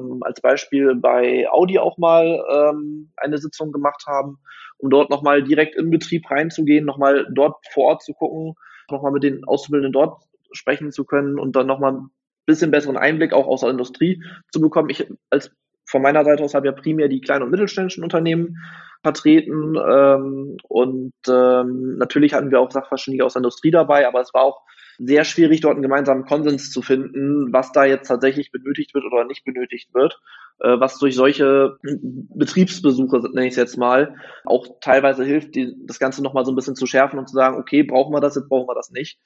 ähm, 0.00 0.22
als 0.22 0.40
Beispiel 0.40 0.94
bei 0.94 1.48
Audi 1.50 1.80
auch 1.80 1.98
mal 1.98 2.44
ähm, 2.48 3.10
eine 3.16 3.38
Sitzung 3.38 3.72
gemacht 3.72 4.04
haben, 4.06 4.38
um 4.78 4.88
dort 4.88 5.10
nochmal 5.10 5.42
direkt 5.42 5.74
in 5.74 5.90
Betrieb 5.90 6.30
reinzugehen, 6.30 6.84
nochmal 6.84 7.26
dort 7.34 7.56
vor 7.72 7.86
Ort 7.86 8.04
zu 8.04 8.14
gucken, 8.14 8.54
nochmal 8.90 9.12
mit 9.12 9.22
den 9.22 9.44
Auszubildenden 9.44 9.92
dort 9.92 10.22
sprechen 10.52 10.92
zu 10.92 11.04
können 11.04 11.38
und 11.38 11.56
dann 11.56 11.66
nochmal 11.66 11.92
ein 11.92 12.10
bisschen 12.46 12.70
besseren 12.70 12.96
Einblick 12.96 13.32
auch 13.32 13.46
aus 13.46 13.60
der 13.60 13.70
Industrie 13.70 14.22
zu 14.52 14.60
bekommen. 14.60 14.90
Ich 14.90 15.06
als 15.30 15.50
von 15.84 16.02
meiner 16.02 16.24
Seite 16.24 16.44
aus 16.44 16.54
habe 16.54 16.66
ja 16.66 16.72
primär 16.72 17.08
die 17.08 17.20
kleinen 17.20 17.42
und 17.42 17.50
mittelständischen 17.50 18.04
Unternehmen 18.04 18.58
vertreten 19.02 19.76
ähm, 19.76 20.56
und 20.68 21.12
ähm, 21.28 21.96
natürlich 21.96 22.34
hatten 22.34 22.50
wir 22.50 22.60
auch 22.60 22.70
Sachverständige 22.70 23.24
aus 23.24 23.32
der 23.32 23.40
Industrie 23.40 23.70
dabei, 23.70 24.06
aber 24.06 24.20
es 24.20 24.32
war 24.34 24.42
auch 24.42 24.62
sehr 25.02 25.24
schwierig, 25.24 25.60
dort 25.60 25.74
einen 25.74 25.82
gemeinsamen 25.82 26.26
Konsens 26.26 26.70
zu 26.70 26.82
finden, 26.82 27.52
was 27.52 27.72
da 27.72 27.84
jetzt 27.84 28.08
tatsächlich 28.08 28.52
benötigt 28.52 28.94
wird 28.94 29.04
oder 29.04 29.24
nicht 29.24 29.44
benötigt 29.44 29.94
wird, 29.94 30.20
äh, 30.60 30.78
was 30.78 30.98
durch 30.98 31.14
solche 31.14 31.78
Betriebsbesuche, 31.82 33.20
nenne 33.32 33.46
ich 33.46 33.52
es 33.52 33.56
jetzt 33.56 33.78
mal, 33.78 34.16
auch 34.44 34.66
teilweise 34.80 35.24
hilft, 35.24 35.54
die, 35.54 35.74
das 35.86 35.98
Ganze 35.98 36.22
nochmal 36.22 36.44
so 36.44 36.52
ein 36.52 36.56
bisschen 36.56 36.76
zu 36.76 36.86
schärfen 36.86 37.18
und 37.18 37.28
zu 37.28 37.34
sagen, 37.34 37.56
okay, 37.56 37.82
brauchen 37.82 38.12
wir 38.12 38.20
das 38.20 38.34
jetzt, 38.36 38.48
brauchen 38.48 38.68
wir 38.68 38.74
das 38.74 38.90
nicht. 38.90 39.18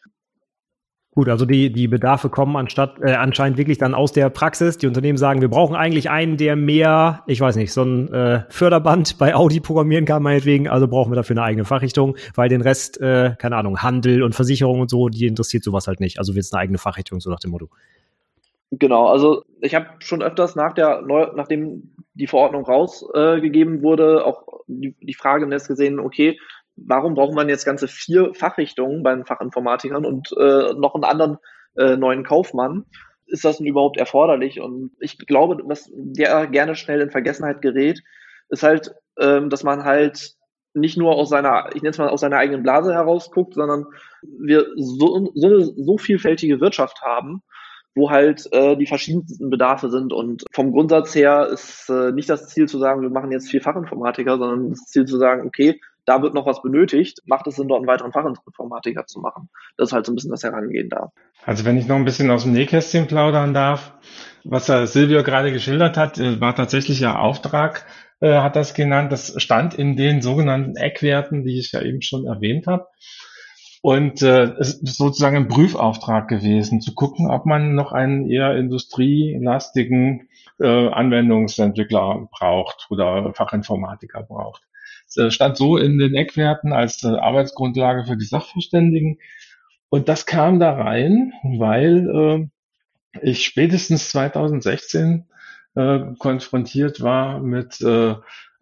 Gut, 1.14 1.28
also 1.28 1.46
die, 1.46 1.70
die 1.70 1.86
Bedarfe 1.86 2.28
kommen 2.28 2.56
anstatt, 2.56 2.96
äh, 3.00 3.12
anscheinend 3.12 3.56
wirklich 3.56 3.78
dann 3.78 3.94
aus 3.94 4.10
der 4.10 4.30
Praxis. 4.30 4.78
Die 4.78 4.88
Unternehmen 4.88 5.16
sagen, 5.16 5.40
wir 5.40 5.48
brauchen 5.48 5.76
eigentlich 5.76 6.10
einen, 6.10 6.36
der 6.36 6.56
mehr, 6.56 7.22
ich 7.28 7.40
weiß 7.40 7.54
nicht, 7.54 7.72
so 7.72 7.84
ein 7.84 8.12
äh, 8.12 8.42
Förderband 8.48 9.16
bei 9.16 9.32
Audi 9.36 9.60
programmieren 9.60 10.06
kann, 10.06 10.24
meinetwegen. 10.24 10.68
Also 10.68 10.88
brauchen 10.88 11.12
wir 11.12 11.16
dafür 11.16 11.36
eine 11.36 11.44
eigene 11.44 11.64
Fachrichtung, 11.64 12.16
weil 12.34 12.48
den 12.48 12.62
Rest, 12.62 13.00
äh, 13.00 13.36
keine 13.38 13.56
Ahnung, 13.56 13.80
Handel 13.80 14.24
und 14.24 14.34
Versicherung 14.34 14.80
und 14.80 14.90
so, 14.90 15.08
die 15.08 15.26
interessiert 15.26 15.62
sowas 15.62 15.86
halt 15.86 16.00
nicht. 16.00 16.18
Also 16.18 16.34
wird 16.34 16.46
es 16.46 16.52
eine 16.52 16.62
eigene 16.62 16.78
Fachrichtung, 16.78 17.20
so 17.20 17.30
nach 17.30 17.38
dem 17.38 17.52
Motto. 17.52 17.68
Genau, 18.72 19.06
also 19.06 19.44
ich 19.60 19.76
habe 19.76 19.86
schon 20.00 20.20
öfters 20.20 20.56
nach 20.56 20.72
der 20.72 21.02
Neu 21.02 21.28
nachdem 21.36 21.94
die 22.14 22.26
Verordnung 22.26 22.64
rausgegeben 22.64 23.78
äh, 23.78 23.82
wurde, 23.82 24.26
auch 24.26 24.42
die, 24.66 24.96
die 25.00 25.14
Frage 25.14 25.44
im 25.44 25.50
Netz 25.50 25.68
gesehen, 25.68 26.00
okay, 26.00 26.38
warum 26.76 27.14
braucht 27.14 27.34
man 27.34 27.48
jetzt 27.48 27.64
ganze 27.64 27.88
vier 27.88 28.34
Fachrichtungen 28.34 29.02
bei 29.02 29.14
den 29.14 29.24
Fachinformatikern 29.24 30.04
und 30.04 30.32
äh, 30.38 30.72
noch 30.74 30.94
einen 30.94 31.04
anderen 31.04 31.38
äh, 31.76 31.96
neuen 31.96 32.24
Kaufmann? 32.24 32.84
Ist 33.26 33.44
das 33.44 33.58
denn 33.58 33.66
überhaupt 33.66 33.96
erforderlich? 33.96 34.60
Und 34.60 34.92
ich 35.00 35.18
glaube, 35.18 35.62
was 35.64 35.90
der 35.94 36.46
gerne 36.46 36.74
schnell 36.74 37.00
in 37.00 37.10
Vergessenheit 37.10 37.62
gerät, 37.62 38.02
ist 38.48 38.62
halt, 38.62 38.94
ähm, 39.18 39.50
dass 39.50 39.62
man 39.62 39.84
halt 39.84 40.34
nicht 40.74 40.96
nur 40.96 41.14
aus 41.14 41.30
seiner, 41.30 41.68
ich 41.74 41.82
nenne 41.82 41.90
es 41.90 41.98
mal 41.98 42.08
aus 42.08 42.20
seiner 42.20 42.36
eigenen 42.36 42.62
Blase 42.62 42.92
herausguckt, 42.92 43.54
sondern 43.54 43.86
wir 44.22 44.66
so, 44.76 45.30
so 45.34 45.46
eine 45.46 45.64
so 45.64 45.98
vielfältige 45.98 46.60
Wirtschaft 46.60 47.00
haben, 47.02 47.42
wo 47.94 48.10
halt 48.10 48.52
äh, 48.52 48.76
die 48.76 48.86
verschiedensten 48.86 49.50
Bedarfe 49.50 49.88
sind. 49.88 50.12
Und 50.12 50.44
vom 50.52 50.72
Grundsatz 50.72 51.14
her 51.14 51.48
ist 51.52 51.88
äh, 51.88 52.10
nicht 52.10 52.28
das 52.28 52.48
Ziel 52.48 52.66
zu 52.66 52.78
sagen, 52.78 53.02
wir 53.02 53.10
machen 53.10 53.30
jetzt 53.30 53.50
vier 53.50 53.62
Fachinformatiker, 53.62 54.36
sondern 54.36 54.70
das 54.70 54.80
Ziel 54.86 55.04
zu 55.04 55.16
sagen, 55.16 55.46
okay, 55.46 55.80
da 56.04 56.22
wird 56.22 56.34
noch 56.34 56.46
was 56.46 56.62
benötigt, 56.62 57.22
macht 57.24 57.46
es 57.46 57.56
Sinn, 57.56 57.68
dort 57.68 57.80
einen 57.80 57.88
weiteren 57.88 58.12
Fachinformatiker 58.12 59.06
zu 59.06 59.20
machen. 59.20 59.48
Das 59.76 59.88
ist 59.88 59.92
halt 59.92 60.06
so 60.06 60.12
ein 60.12 60.14
bisschen 60.14 60.30
das 60.30 60.42
Herangehen 60.42 60.88
da. 60.88 61.12
Also 61.44 61.64
wenn 61.64 61.76
ich 61.76 61.86
noch 61.86 61.96
ein 61.96 62.04
bisschen 62.04 62.30
aus 62.30 62.42
dem 62.42 62.52
Nähkästchen 62.52 63.06
plaudern 63.06 63.54
darf, 63.54 63.94
was 64.44 64.68
Herr 64.68 64.86
Silvio 64.86 65.22
gerade 65.22 65.52
geschildert 65.52 65.96
hat, 65.96 66.18
äh, 66.18 66.40
war 66.40 66.54
tatsächlich 66.54 67.00
ja 67.00 67.18
Auftrag, 67.18 67.86
äh, 68.20 68.40
hat 68.40 68.56
das 68.56 68.74
genannt. 68.74 69.12
Das 69.12 69.40
stand 69.42 69.74
in 69.74 69.96
den 69.96 70.22
sogenannten 70.22 70.76
Eckwerten, 70.76 71.44
die 71.44 71.58
ich 71.58 71.72
ja 71.72 71.82
eben 71.82 72.02
schon 72.02 72.26
erwähnt 72.26 72.66
habe. 72.66 72.86
Und 73.82 74.22
äh, 74.22 74.54
es 74.58 74.74
ist 74.74 74.96
sozusagen 74.96 75.36
ein 75.36 75.48
Prüfauftrag 75.48 76.26
gewesen, 76.28 76.80
zu 76.80 76.94
gucken, 76.94 77.30
ob 77.30 77.44
man 77.44 77.74
noch 77.74 77.92
einen 77.92 78.30
eher 78.30 78.56
industrielastigen 78.56 80.28
äh, 80.58 80.88
Anwendungsentwickler 80.88 82.28
braucht 82.30 82.86
oder 82.88 83.34
Fachinformatiker 83.34 84.22
braucht. 84.22 84.62
Äh, 85.16 85.30
stand 85.30 85.56
so 85.56 85.76
in 85.76 85.98
den 85.98 86.14
Eckwerten 86.14 86.72
als 86.72 87.02
äh, 87.04 87.08
Arbeitsgrundlage 87.08 88.04
für 88.06 88.16
die 88.16 88.24
Sachverständigen. 88.24 89.18
Und 89.88 90.08
das 90.08 90.26
kam 90.26 90.58
da 90.60 90.72
rein, 90.72 91.32
weil 91.42 92.50
äh, 93.14 93.20
ich 93.22 93.44
spätestens 93.44 94.08
2016 94.10 95.26
äh, 95.76 96.00
konfrontiert 96.18 97.00
war 97.00 97.40
mit 97.40 97.80
äh, 97.80 98.14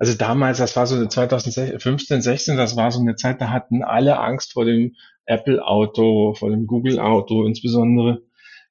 also 0.02 0.18
damals, 0.18 0.58
das 0.58 0.74
war 0.74 0.88
so 0.88 0.96
eine 0.96 1.08
2015, 1.08 2.22
16, 2.22 2.56
das 2.56 2.74
war 2.74 2.90
so 2.90 2.98
eine 2.98 3.14
Zeit, 3.14 3.40
da 3.40 3.50
hatten 3.50 3.84
alle 3.84 4.18
Angst 4.18 4.52
vor 4.52 4.64
dem 4.64 4.96
Apple-Auto, 5.26 6.34
vor 6.34 6.50
dem 6.50 6.66
Google-Auto, 6.66 7.46
insbesondere 7.46 8.22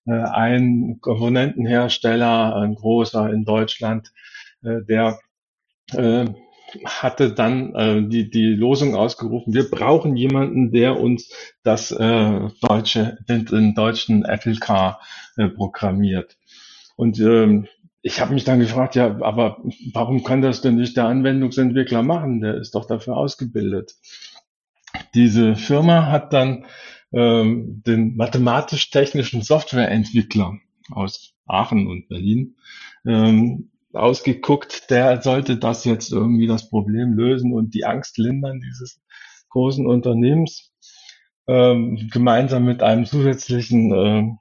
äh, 0.06 0.12
ein 0.12 0.98
Komponentenhersteller, 1.00 2.58
ein 2.58 2.76
großer 2.76 3.32
in 3.32 3.46
Deutschland, 3.46 4.12
äh, 4.62 4.82
der 4.84 5.20
äh, 5.94 6.26
hatte 6.86 7.34
dann 7.34 7.76
äh, 7.76 8.08
die, 8.08 8.30
die 8.30 8.54
Losung 8.54 8.96
ausgerufen, 8.96 9.54
wir 9.54 9.70
brauchen 9.70 10.16
jemanden, 10.16 10.72
der 10.72 11.00
uns 11.00 11.32
das 11.64 11.92
äh, 11.92 12.50
deutsche, 12.62 13.18
den, 13.28 13.46
den 13.46 13.76
deutschen 13.76 14.26
Apple 14.26 14.56
Car 14.56 15.02
äh, 15.38 15.48
programmiert. 15.48 16.38
Und 16.96 17.20
ähm, 17.20 17.68
ich 18.02 18.20
habe 18.20 18.34
mich 18.34 18.44
dann 18.44 18.60
gefragt, 18.60 18.96
ja, 18.96 19.22
aber 19.22 19.62
warum 19.94 20.24
kann 20.24 20.42
das 20.42 20.62
denn 20.62 20.76
nicht 20.76 20.98
der 20.98 21.06
Anwendungsentwickler 21.06 22.04
machen? 22.04 22.42
Der 22.42 22.56
ist 22.56 22.74
doch 22.76 22.86
dafür 22.86 23.18
ausgebildet. 23.18 23.96
Diese 25.14 25.56
Firma 25.56 26.08
hat 26.08 26.34
dann 26.34 26.66
ähm, 27.14 27.84
den 27.86 28.16
mathematisch-technischen 28.16 29.42
Softwareentwickler 29.42 30.58
aus 30.90 31.34
Aachen 31.46 31.88
und 31.88 32.08
Berlin 32.08 32.56
ähm, 33.06 33.71
ausgeguckt, 33.94 34.90
der 34.90 35.22
sollte 35.22 35.58
das 35.58 35.86
jetzt 35.86 36.12
irgendwie 36.12 36.48
das 36.48 36.70
Problem 36.70 37.14
lösen 37.14 37.54
und 37.54 37.74
die 37.74 37.86
Angst 37.86 38.18
lindern 38.18 38.60
dieses 38.62 39.02
großen 39.50 39.86
Unternehmens, 39.86 40.72
ähm, 41.48 42.10
gemeinsam 42.12 42.66
mit 42.66 42.84
einem 42.84 43.06
zusätzlichen 43.06 44.38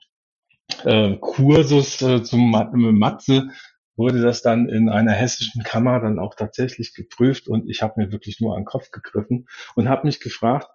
äh, 0.84 1.12
äh, 1.12 1.16
Kursus 1.20 2.01
äh, 2.03 2.22
zum 2.22 2.51
Mathe 2.51 3.48
wurde 3.96 4.22
das 4.22 4.40
dann 4.40 4.68
in 4.68 4.88
einer 4.88 5.12
hessischen 5.12 5.62
Kammer 5.62 6.01
dann 6.01 6.18
auch 6.18 6.34
tatsächlich 6.34 6.94
geprüft 6.94 7.48
und 7.48 7.68
ich 7.68 7.82
habe 7.82 8.01
mir 8.01 8.12
wirklich 8.12 8.40
nur 8.40 8.55
an 8.55 8.62
den 8.62 8.66
Kopf 8.66 8.90
gegriffen 8.90 9.46
und 9.74 9.88
habe 9.88 10.07
mich 10.07 10.20
gefragt, 10.20 10.68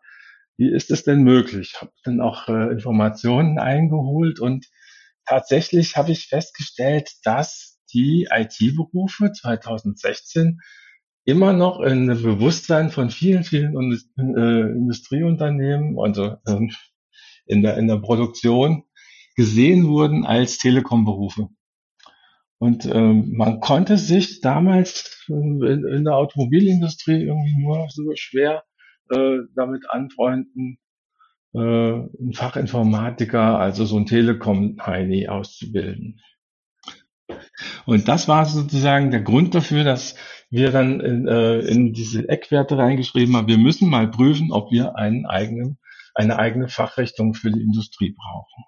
wie 0.58 0.72
ist 0.72 0.92
es 0.92 1.04
denn 1.04 1.24
möglich? 1.24 1.76
Habe 1.82 1.92
dann 2.04 2.22
auch 2.22 2.48
äh, 2.48 2.72
Informationen 2.72 3.58
eingeholt 3.58 4.40
und 4.40 4.68
tatsächlich 5.26 5.98
habe 5.98 6.12
ich 6.12 6.28
festgestellt, 6.28 7.12
dass 7.24 7.75
die 7.94 8.28
IT-Berufe 8.32 9.32
2016 9.32 10.60
immer 11.26 11.54
noch 11.54 11.82
in 11.82 12.08
dem 12.08 12.22
Bewusstsein 12.22 12.92
von 12.92 13.10
vielen, 13.10 13.44
vielen 13.44 13.76
äh, 14.18 14.62
Industrieunternehmen, 14.72 16.00
also 16.00 16.38
ähm, 16.48 16.72
in 17.46 17.62
der, 17.62 17.78
in 17.78 17.88
der 17.88 17.98
Produktion 17.98 18.84
gesehen 19.36 19.88
wurden 19.88 20.26
als 20.26 20.60
Telekom-Berufe. 20.60 21.50
Und 22.58 22.86
ähm, 22.86 23.34
man 23.36 23.60
konnte 23.60 23.98
sich 23.98 24.40
damals 24.40 25.26
in, 25.28 25.62
in, 25.64 26.06
der 26.06 26.16
Automobilindustrie 26.16 27.24
irgendwie 27.24 27.62
nur 27.62 27.88
so 27.90 28.04
schwer 28.16 28.64
äh, 29.10 29.40
damit 29.56 29.90
anfreunden, 29.90 30.78
äh, 31.54 31.60
einen 31.60 32.34
Fachinformatiker, 32.34 33.60
also 33.60 33.86
so 33.86 33.98
ein 33.98 34.06
Telekom-Heini 34.06 35.28
auszubilden. 35.28 36.22
Und 37.86 38.08
das 38.08 38.28
war 38.28 38.46
sozusagen 38.46 39.12
der 39.12 39.22
Grund 39.22 39.56
dafür, 39.56 39.84
dass 39.84 40.16
wir 40.50 40.72
dann 40.72 41.00
in, 41.00 41.28
äh, 41.28 41.60
in 41.60 41.94
diese 41.94 42.28
Eckwerte 42.30 42.78
reingeschrieben 42.78 43.36
haben, 43.36 43.48
wir 43.48 43.58
müssen 43.58 43.90
mal 43.90 44.10
prüfen, 44.10 44.52
ob 44.52 44.72
wir 44.72 44.96
einen 44.96 45.26
eigenen, 45.26 45.78
eine 46.14 46.38
eigene 46.38 46.70
Fachrichtung 46.70 47.34
für 47.34 47.52
die 47.52 47.62
Industrie 47.62 48.16
brauchen. 48.16 48.64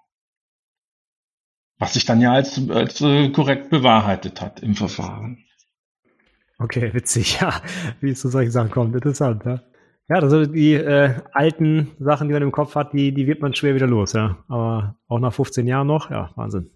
Was 1.78 1.94
sich 1.94 2.04
dann 2.04 2.20
ja 2.20 2.32
als, 2.32 2.68
als 2.70 3.00
äh, 3.00 3.30
korrekt 3.30 3.70
bewahrheitet 3.70 4.40
hat 4.40 4.60
im 4.60 4.74
Verfahren. 4.74 5.44
Okay, 6.58 6.92
witzig, 6.92 7.38
ja, 7.40 7.62
wie 8.00 8.10
es 8.10 8.20
zu 8.20 8.28
solchen 8.28 8.50
Sachen 8.50 8.70
kommt. 8.70 8.94
Interessant, 8.94 9.44
ja. 9.44 9.62
Ja, 10.10 10.16
also 10.16 10.46
die 10.46 10.72
äh, 10.72 11.14
alten 11.32 11.90
Sachen, 11.98 12.28
die 12.28 12.32
man 12.32 12.42
im 12.42 12.50
Kopf 12.50 12.74
hat, 12.74 12.94
die, 12.94 13.12
die 13.12 13.26
wird 13.26 13.42
man 13.42 13.54
schwer 13.54 13.74
wieder 13.74 13.86
los, 13.86 14.14
ja. 14.14 14.38
Aber 14.48 14.96
auch 15.06 15.18
nach 15.18 15.34
15 15.34 15.66
Jahren 15.66 15.86
noch, 15.86 16.10
ja, 16.10 16.30
Wahnsinn. 16.34 16.70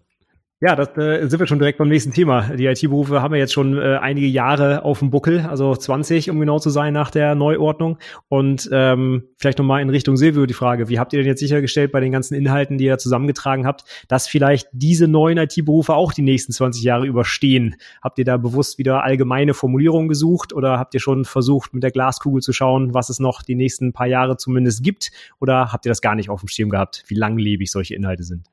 Ja, 0.65 0.77
das 0.77 0.97
äh, 0.97 1.27
sind 1.27 1.41
wir 1.41 1.49
schon 1.49 1.59
direkt 1.59 1.79
beim 1.79 1.89
nächsten 1.89 2.13
Thema. 2.13 2.55
Die 2.55 2.67
IT-Berufe 2.67 3.21
haben 3.21 3.33
wir 3.33 3.41
jetzt 3.41 3.53
schon 3.53 3.77
äh, 3.77 3.99
einige 4.01 4.29
Jahre 4.29 4.85
auf 4.85 5.01
dem 5.01 5.11
Buckel, 5.11 5.41
also 5.41 5.75
20, 5.75 6.31
um 6.31 6.39
genau 6.39 6.61
zu 6.61 6.71
sein, 6.71 6.95
nach 6.95 7.11
der 7.11 7.35
Neuordnung. 7.35 7.99
Und 8.29 8.71
ähm, 8.71 9.25
vielleicht 9.39 9.59
nochmal 9.59 9.83
in 9.83 9.91
Richtung 9.91 10.17
Silvio 10.17 10.47
die 10.47 10.55
Frage, 10.55 10.89
wie 10.89 11.01
habt 11.01 11.15
ihr 11.15 11.19
denn 11.19 11.27
jetzt 11.27 11.41
sichergestellt 11.41 11.91
bei 11.91 11.99
den 11.99 12.13
ganzen 12.13 12.37
Inhalten, 12.37 12.79
die 12.79 12.85
ihr 12.85 12.97
zusammengetragen 12.99 13.67
habt, 13.67 13.83
dass 14.07 14.29
vielleicht 14.29 14.69
diese 14.71 15.09
neuen 15.09 15.37
IT-Berufe 15.37 15.95
auch 15.95 16.13
die 16.13 16.23
nächsten 16.23 16.53
20 16.53 16.85
Jahre 16.85 17.07
überstehen? 17.07 17.75
Habt 18.01 18.21
ihr 18.21 18.25
da 18.25 18.37
bewusst 18.37 18.79
wieder 18.79 19.03
allgemeine 19.03 19.55
Formulierungen 19.55 20.09
gesucht 20.09 20.53
oder 20.53 20.79
habt 20.79 20.95
ihr 20.95 21.01
schon 21.01 21.25
versucht, 21.25 21.75
mit 21.75 21.83
der 21.83 21.91
Glaskugel 21.91 22.41
zu 22.41 22.53
schauen, 22.53 22.95
was 22.95 23.09
es 23.09 23.19
noch 23.19 23.43
die 23.43 23.57
nächsten 23.57 23.93
paar 23.93 24.07
Jahre 24.07 24.37
zumindest 24.37 24.85
gibt? 24.85 25.11
Oder 25.41 25.73
habt 25.73 25.87
ihr 25.87 25.91
das 25.91 26.03
gar 26.03 26.15
nicht 26.15 26.31
auf 26.31 26.39
dem 26.39 26.49
Schirm 26.49 26.71
gehabt, 26.71 27.03
wie 27.09 27.17
langlebig 27.17 27.69
solche 27.69 27.97
Inhalte 27.97 28.23
sind? 28.23 28.47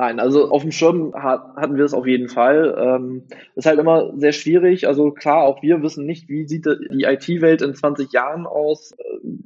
Nein, 0.00 0.20
also 0.20 0.48
auf 0.52 0.62
dem 0.62 0.70
Schirm 0.70 1.12
hat, 1.12 1.56
hatten 1.56 1.76
wir 1.76 1.84
es 1.84 1.92
auf 1.92 2.06
jeden 2.06 2.28
Fall. 2.28 2.72
Ähm, 2.78 3.24
ist 3.56 3.66
halt 3.66 3.80
immer 3.80 4.12
sehr 4.16 4.30
schwierig. 4.30 4.86
Also 4.86 5.10
klar, 5.10 5.42
auch 5.42 5.60
wir 5.60 5.82
wissen 5.82 6.06
nicht, 6.06 6.28
wie 6.28 6.46
sieht 6.46 6.66
die 6.66 7.02
IT-Welt 7.02 7.62
in 7.62 7.74
20 7.74 8.12
Jahren 8.12 8.46
aus. 8.46 8.94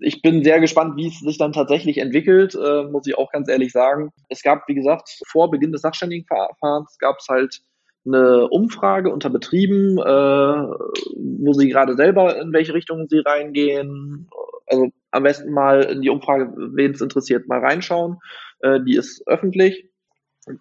Ich 0.00 0.20
bin 0.20 0.44
sehr 0.44 0.60
gespannt, 0.60 0.96
wie 0.96 1.06
es 1.06 1.20
sich 1.20 1.38
dann 1.38 1.54
tatsächlich 1.54 1.96
entwickelt, 1.96 2.54
äh, 2.54 2.84
muss 2.84 3.06
ich 3.06 3.16
auch 3.16 3.32
ganz 3.32 3.48
ehrlich 3.48 3.72
sagen. 3.72 4.10
Es 4.28 4.42
gab, 4.42 4.68
wie 4.68 4.74
gesagt, 4.74 5.22
vor 5.26 5.50
Beginn 5.50 5.72
des 5.72 5.80
Sachständigenverfahrens 5.80 6.98
gab 6.98 7.16
es 7.20 7.28
halt 7.30 7.62
eine 8.04 8.46
Umfrage 8.48 9.10
unter 9.10 9.30
Betrieben, 9.30 9.96
äh, 9.96 10.02
wo 10.02 11.54
sie 11.54 11.70
gerade 11.70 11.96
selber 11.96 12.38
in 12.38 12.52
welche 12.52 12.74
Richtung 12.74 13.08
sie 13.08 13.20
reingehen. 13.20 14.28
Also 14.66 14.88
am 15.12 15.22
besten 15.22 15.50
mal 15.50 15.84
in 15.84 16.02
die 16.02 16.10
Umfrage, 16.10 16.52
wen 16.74 16.92
es 16.92 17.00
interessiert, 17.00 17.48
mal 17.48 17.60
reinschauen. 17.60 18.18
Äh, 18.60 18.80
die 18.82 18.96
ist 18.96 19.26
öffentlich 19.26 19.88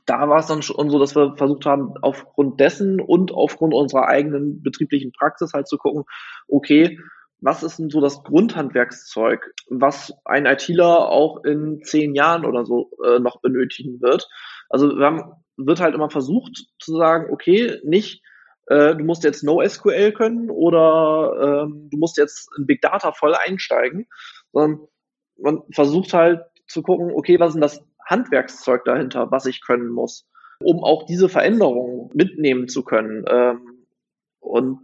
da 0.05 0.29
war 0.29 0.39
es 0.39 0.47
dann 0.47 0.61
schon 0.61 0.89
so, 0.89 0.99
dass 0.99 1.15
wir 1.15 1.35
versucht 1.37 1.65
haben, 1.65 1.93
aufgrund 2.01 2.59
dessen 2.59 2.99
und 2.99 3.31
aufgrund 3.33 3.73
unserer 3.73 4.07
eigenen 4.07 4.61
betrieblichen 4.61 5.11
Praxis 5.11 5.53
halt 5.53 5.67
zu 5.67 5.77
gucken, 5.77 6.03
okay, 6.47 6.99
was 7.39 7.63
ist 7.63 7.79
denn 7.79 7.89
so 7.89 8.01
das 8.01 8.23
Grundhandwerkszeug, 8.23 9.53
was 9.69 10.13
ein 10.25 10.45
ITler 10.45 11.09
auch 11.09 11.43
in 11.43 11.81
zehn 11.83 12.13
Jahren 12.13 12.45
oder 12.45 12.65
so 12.65 12.91
äh, 13.03 13.19
noch 13.19 13.41
benötigen 13.41 13.99
wird. 13.99 14.29
Also 14.69 14.95
wir 14.95 15.05
haben, 15.05 15.23
wird 15.57 15.81
halt 15.81 15.95
immer 15.95 16.11
versucht 16.11 16.67
zu 16.79 16.95
sagen, 16.95 17.33
okay, 17.33 17.79
nicht 17.83 18.21
äh, 18.67 18.95
du 18.95 19.03
musst 19.03 19.23
jetzt 19.23 19.43
NoSQL 19.43 20.11
können 20.13 20.51
oder 20.51 21.63
ähm, 21.65 21.89
du 21.91 21.97
musst 21.97 22.17
jetzt 22.17 22.49
in 22.57 22.67
Big 22.67 22.81
Data 22.81 23.11
voll 23.11 23.33
einsteigen, 23.33 24.07
sondern 24.53 24.87
man 25.37 25.63
versucht 25.73 26.13
halt 26.13 26.41
zu 26.67 26.83
gucken, 26.83 27.11
okay, 27.13 27.39
was 27.39 27.49
ist 27.49 27.53
denn 27.55 27.61
das 27.61 27.83
Handwerkszeug 28.05 28.83
dahinter, 28.85 29.31
was 29.31 29.45
ich 29.45 29.65
können 29.65 29.89
muss, 29.89 30.27
um 30.61 30.83
auch 30.83 31.05
diese 31.05 31.29
Veränderungen 31.29 32.09
mitnehmen 32.13 32.67
zu 32.67 32.83
können. 32.83 33.25
Ähm, 33.27 33.85
und 34.39 34.79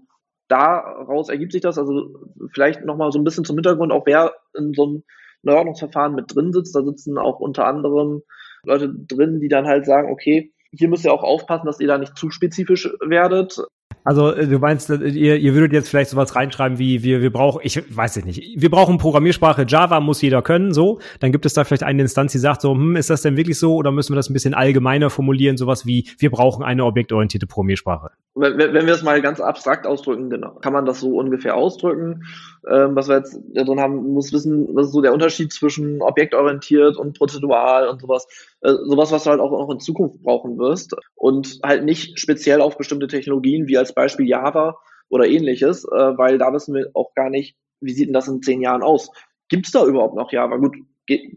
daraus 0.47 1.29
ergibt 1.29 1.51
sich 1.51 1.61
das, 1.61 1.77
also 1.77 2.13
vielleicht 2.53 2.85
nochmal 2.85 3.11
so 3.11 3.19
ein 3.19 3.23
bisschen 3.23 3.43
zum 3.43 3.57
Hintergrund, 3.57 3.91
auch 3.91 4.05
wer 4.05 4.33
in 4.55 4.73
so 4.73 4.83
einem 4.83 5.03
Neuordnungsverfahren 5.43 6.15
mit 6.15 6.33
drin 6.33 6.53
sitzt, 6.53 6.75
da 6.75 6.83
sitzen 6.83 7.17
auch 7.17 7.39
unter 7.39 7.65
anderem 7.65 8.23
Leute 8.63 8.93
drin, 8.93 9.39
die 9.39 9.49
dann 9.49 9.67
halt 9.67 9.85
sagen, 9.85 10.11
okay, 10.11 10.53
hier 10.71 10.89
müsst 10.89 11.05
ihr 11.05 11.13
auch 11.13 11.23
aufpassen, 11.23 11.65
dass 11.65 11.79
ihr 11.79 11.87
da 11.87 11.97
nicht 11.97 12.17
zu 12.17 12.29
spezifisch 12.29 12.89
werdet. 12.99 13.59
Also 14.07 14.31
äh, 14.31 14.47
du 14.47 14.57
meinst, 14.57 14.89
äh, 14.89 14.95
ihr, 14.95 15.35
ihr 15.35 15.53
würdet 15.53 15.73
jetzt 15.73 15.89
vielleicht 15.89 16.11
sowas 16.11 16.33
reinschreiben 16.33 16.79
wie 16.79 17.03
wir, 17.03 17.21
wir 17.21 17.29
brauchen, 17.29 17.59
ich 17.63 17.83
weiß 17.93 18.15
es 18.15 18.23
nicht, 18.23 18.41
wir 18.55 18.71
brauchen 18.71 18.97
Programmiersprache 18.99 19.65
Java, 19.67 19.99
muss 19.99 20.21
jeder 20.21 20.41
können, 20.41 20.73
so. 20.73 20.99
Dann 21.19 21.33
gibt 21.33 21.45
es 21.45 21.53
da 21.53 21.65
vielleicht 21.65 21.83
eine 21.83 22.03
Instanz, 22.03 22.31
die 22.31 22.37
sagt 22.37 22.61
so, 22.61 22.71
hm, 22.71 22.95
ist 22.95 23.09
das 23.09 23.21
denn 23.21 23.35
wirklich 23.35 23.59
so 23.59 23.75
oder 23.75 23.91
müssen 23.91 24.13
wir 24.13 24.15
das 24.15 24.29
ein 24.29 24.33
bisschen 24.33 24.53
allgemeiner 24.53 25.09
formulieren, 25.09 25.57
sowas 25.57 25.85
wie 25.85 26.09
wir 26.19 26.31
brauchen 26.31 26.63
eine 26.63 26.85
objektorientierte 26.85 27.47
Programmiersprache? 27.47 28.11
Wenn, 28.35 28.57
wenn 28.57 28.85
wir 28.85 28.93
es 28.93 29.03
mal 29.03 29.21
ganz 29.21 29.41
abstrakt 29.41 29.85
ausdrücken, 29.85 30.29
genau, 30.29 30.51
kann 30.61 30.71
man 30.71 30.85
das 30.85 31.01
so 31.01 31.17
ungefähr 31.17 31.57
ausdrücken. 31.57 32.23
Ähm, 32.69 32.95
was 32.95 33.07
wir 33.07 33.17
jetzt 33.17 33.37
drin 33.55 33.79
haben, 33.79 34.13
muss 34.13 34.31
wissen, 34.31 34.67
was 34.73 34.87
ist 34.87 34.93
so 34.93 35.01
der 35.01 35.13
Unterschied 35.13 35.51
zwischen 35.51 36.01
objektorientiert 36.01 36.97
und 36.97 37.17
prozedural 37.17 37.87
und 37.87 38.01
sowas. 38.01 38.27
Äh, 38.61 38.73
sowas, 38.85 39.11
was 39.11 39.23
du 39.23 39.29
halt 39.29 39.39
auch 39.39 39.51
noch 39.51 39.69
in 39.71 39.79
Zukunft 39.79 40.21
brauchen 40.21 40.57
wirst 40.57 40.95
und 41.15 41.59
halt 41.63 41.85
nicht 41.85 42.19
speziell 42.19 42.61
auf 42.61 42.77
bestimmte 42.77 43.07
Technologien 43.07 43.67
wie 43.67 43.77
als 43.77 43.93
Beispiel 43.97 44.27
Java 44.27 44.77
oder 45.09 45.27
ähnliches, 45.27 45.83
äh, 45.85 46.17
weil 46.17 46.37
da 46.37 46.53
wissen 46.53 46.73
wir 46.73 46.89
auch 46.93 47.13
gar 47.13 47.29
nicht, 47.29 47.57
wie 47.81 47.93
sieht 47.93 48.07
denn 48.07 48.13
das 48.13 48.27
in 48.27 48.41
zehn 48.41 48.61
Jahren 48.61 48.83
aus? 48.83 49.11
Gibt 49.49 49.65
es 49.65 49.71
da 49.71 49.85
überhaupt 49.85 50.15
noch 50.15 50.31
Java? 50.31 50.57
Gut, 50.57 50.77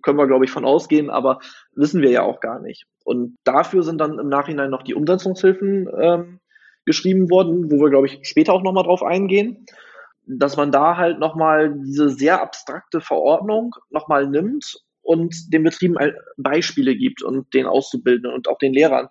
können 0.02 0.18
wir, 0.18 0.26
glaube 0.26 0.44
ich, 0.44 0.50
von 0.50 0.64
ausgehen, 0.64 1.11
aber 1.11 1.40
wissen 1.74 2.02
wir 2.02 2.11
ja 2.11 2.22
auch 2.22 2.40
gar 2.40 2.61
nicht. 2.61 2.86
Und 3.04 3.36
dafür 3.44 3.82
sind 3.82 3.98
dann 3.98 4.18
im 4.18 4.28
Nachhinein 4.28 4.70
noch 4.70 4.82
die 4.82 4.94
Umsetzungshilfen 4.94 5.88
ähm, 6.00 6.40
geschrieben 6.84 7.30
worden, 7.30 7.70
wo 7.70 7.76
wir, 7.76 7.90
glaube 7.90 8.06
ich, 8.06 8.20
später 8.22 8.52
auch 8.52 8.62
nochmal 8.62 8.84
drauf 8.84 9.02
eingehen, 9.02 9.66
dass 10.26 10.56
man 10.56 10.72
da 10.72 10.96
halt 10.96 11.18
nochmal 11.18 11.74
diese 11.84 12.11
sehr 12.11 12.42
abstrakte 12.42 13.00
Verordnung 13.00 13.74
nochmal 13.90 14.26
nimmt 14.26 14.80
und 15.02 15.52
den 15.52 15.62
Betrieben 15.62 15.96
Beispiele 16.36 16.96
gibt 16.96 17.22
und 17.22 17.52
den 17.54 17.66
Auszubildenden 17.66 18.32
und 18.32 18.48
auch 18.48 18.58
den 18.58 18.72
Lehrern. 18.72 19.08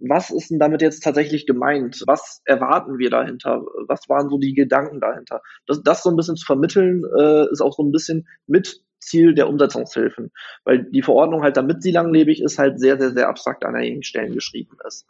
Was 0.00 0.30
ist 0.30 0.50
denn 0.50 0.58
damit 0.58 0.82
jetzt 0.82 1.02
tatsächlich 1.02 1.46
gemeint? 1.46 2.02
Was 2.06 2.42
erwarten 2.44 2.98
wir 2.98 3.10
dahinter? 3.10 3.64
Was 3.86 4.08
waren 4.08 4.28
so 4.28 4.38
die 4.38 4.54
Gedanken 4.54 5.00
dahinter? 5.00 5.42
Das, 5.66 5.82
das 5.82 6.02
so 6.02 6.10
ein 6.10 6.16
bisschen 6.16 6.36
zu 6.36 6.46
vermitteln, 6.46 7.02
äh, 7.18 7.50
ist 7.50 7.60
auch 7.60 7.74
so 7.74 7.82
ein 7.82 7.92
bisschen 7.92 8.26
mit 8.46 8.82
Ziel 8.98 9.34
der 9.34 9.48
Umsetzungshilfen, 9.48 10.32
weil 10.64 10.84
die 10.84 11.02
Verordnung 11.02 11.42
halt, 11.42 11.56
damit 11.56 11.82
sie 11.82 11.92
langlebig 11.92 12.42
ist, 12.42 12.58
halt 12.58 12.80
sehr, 12.80 12.98
sehr, 12.98 13.10
sehr 13.10 13.28
abstrakt 13.28 13.64
an 13.64 13.76
einigen 13.76 14.02
Stellen 14.02 14.34
geschrieben 14.34 14.76
ist. 14.86 15.06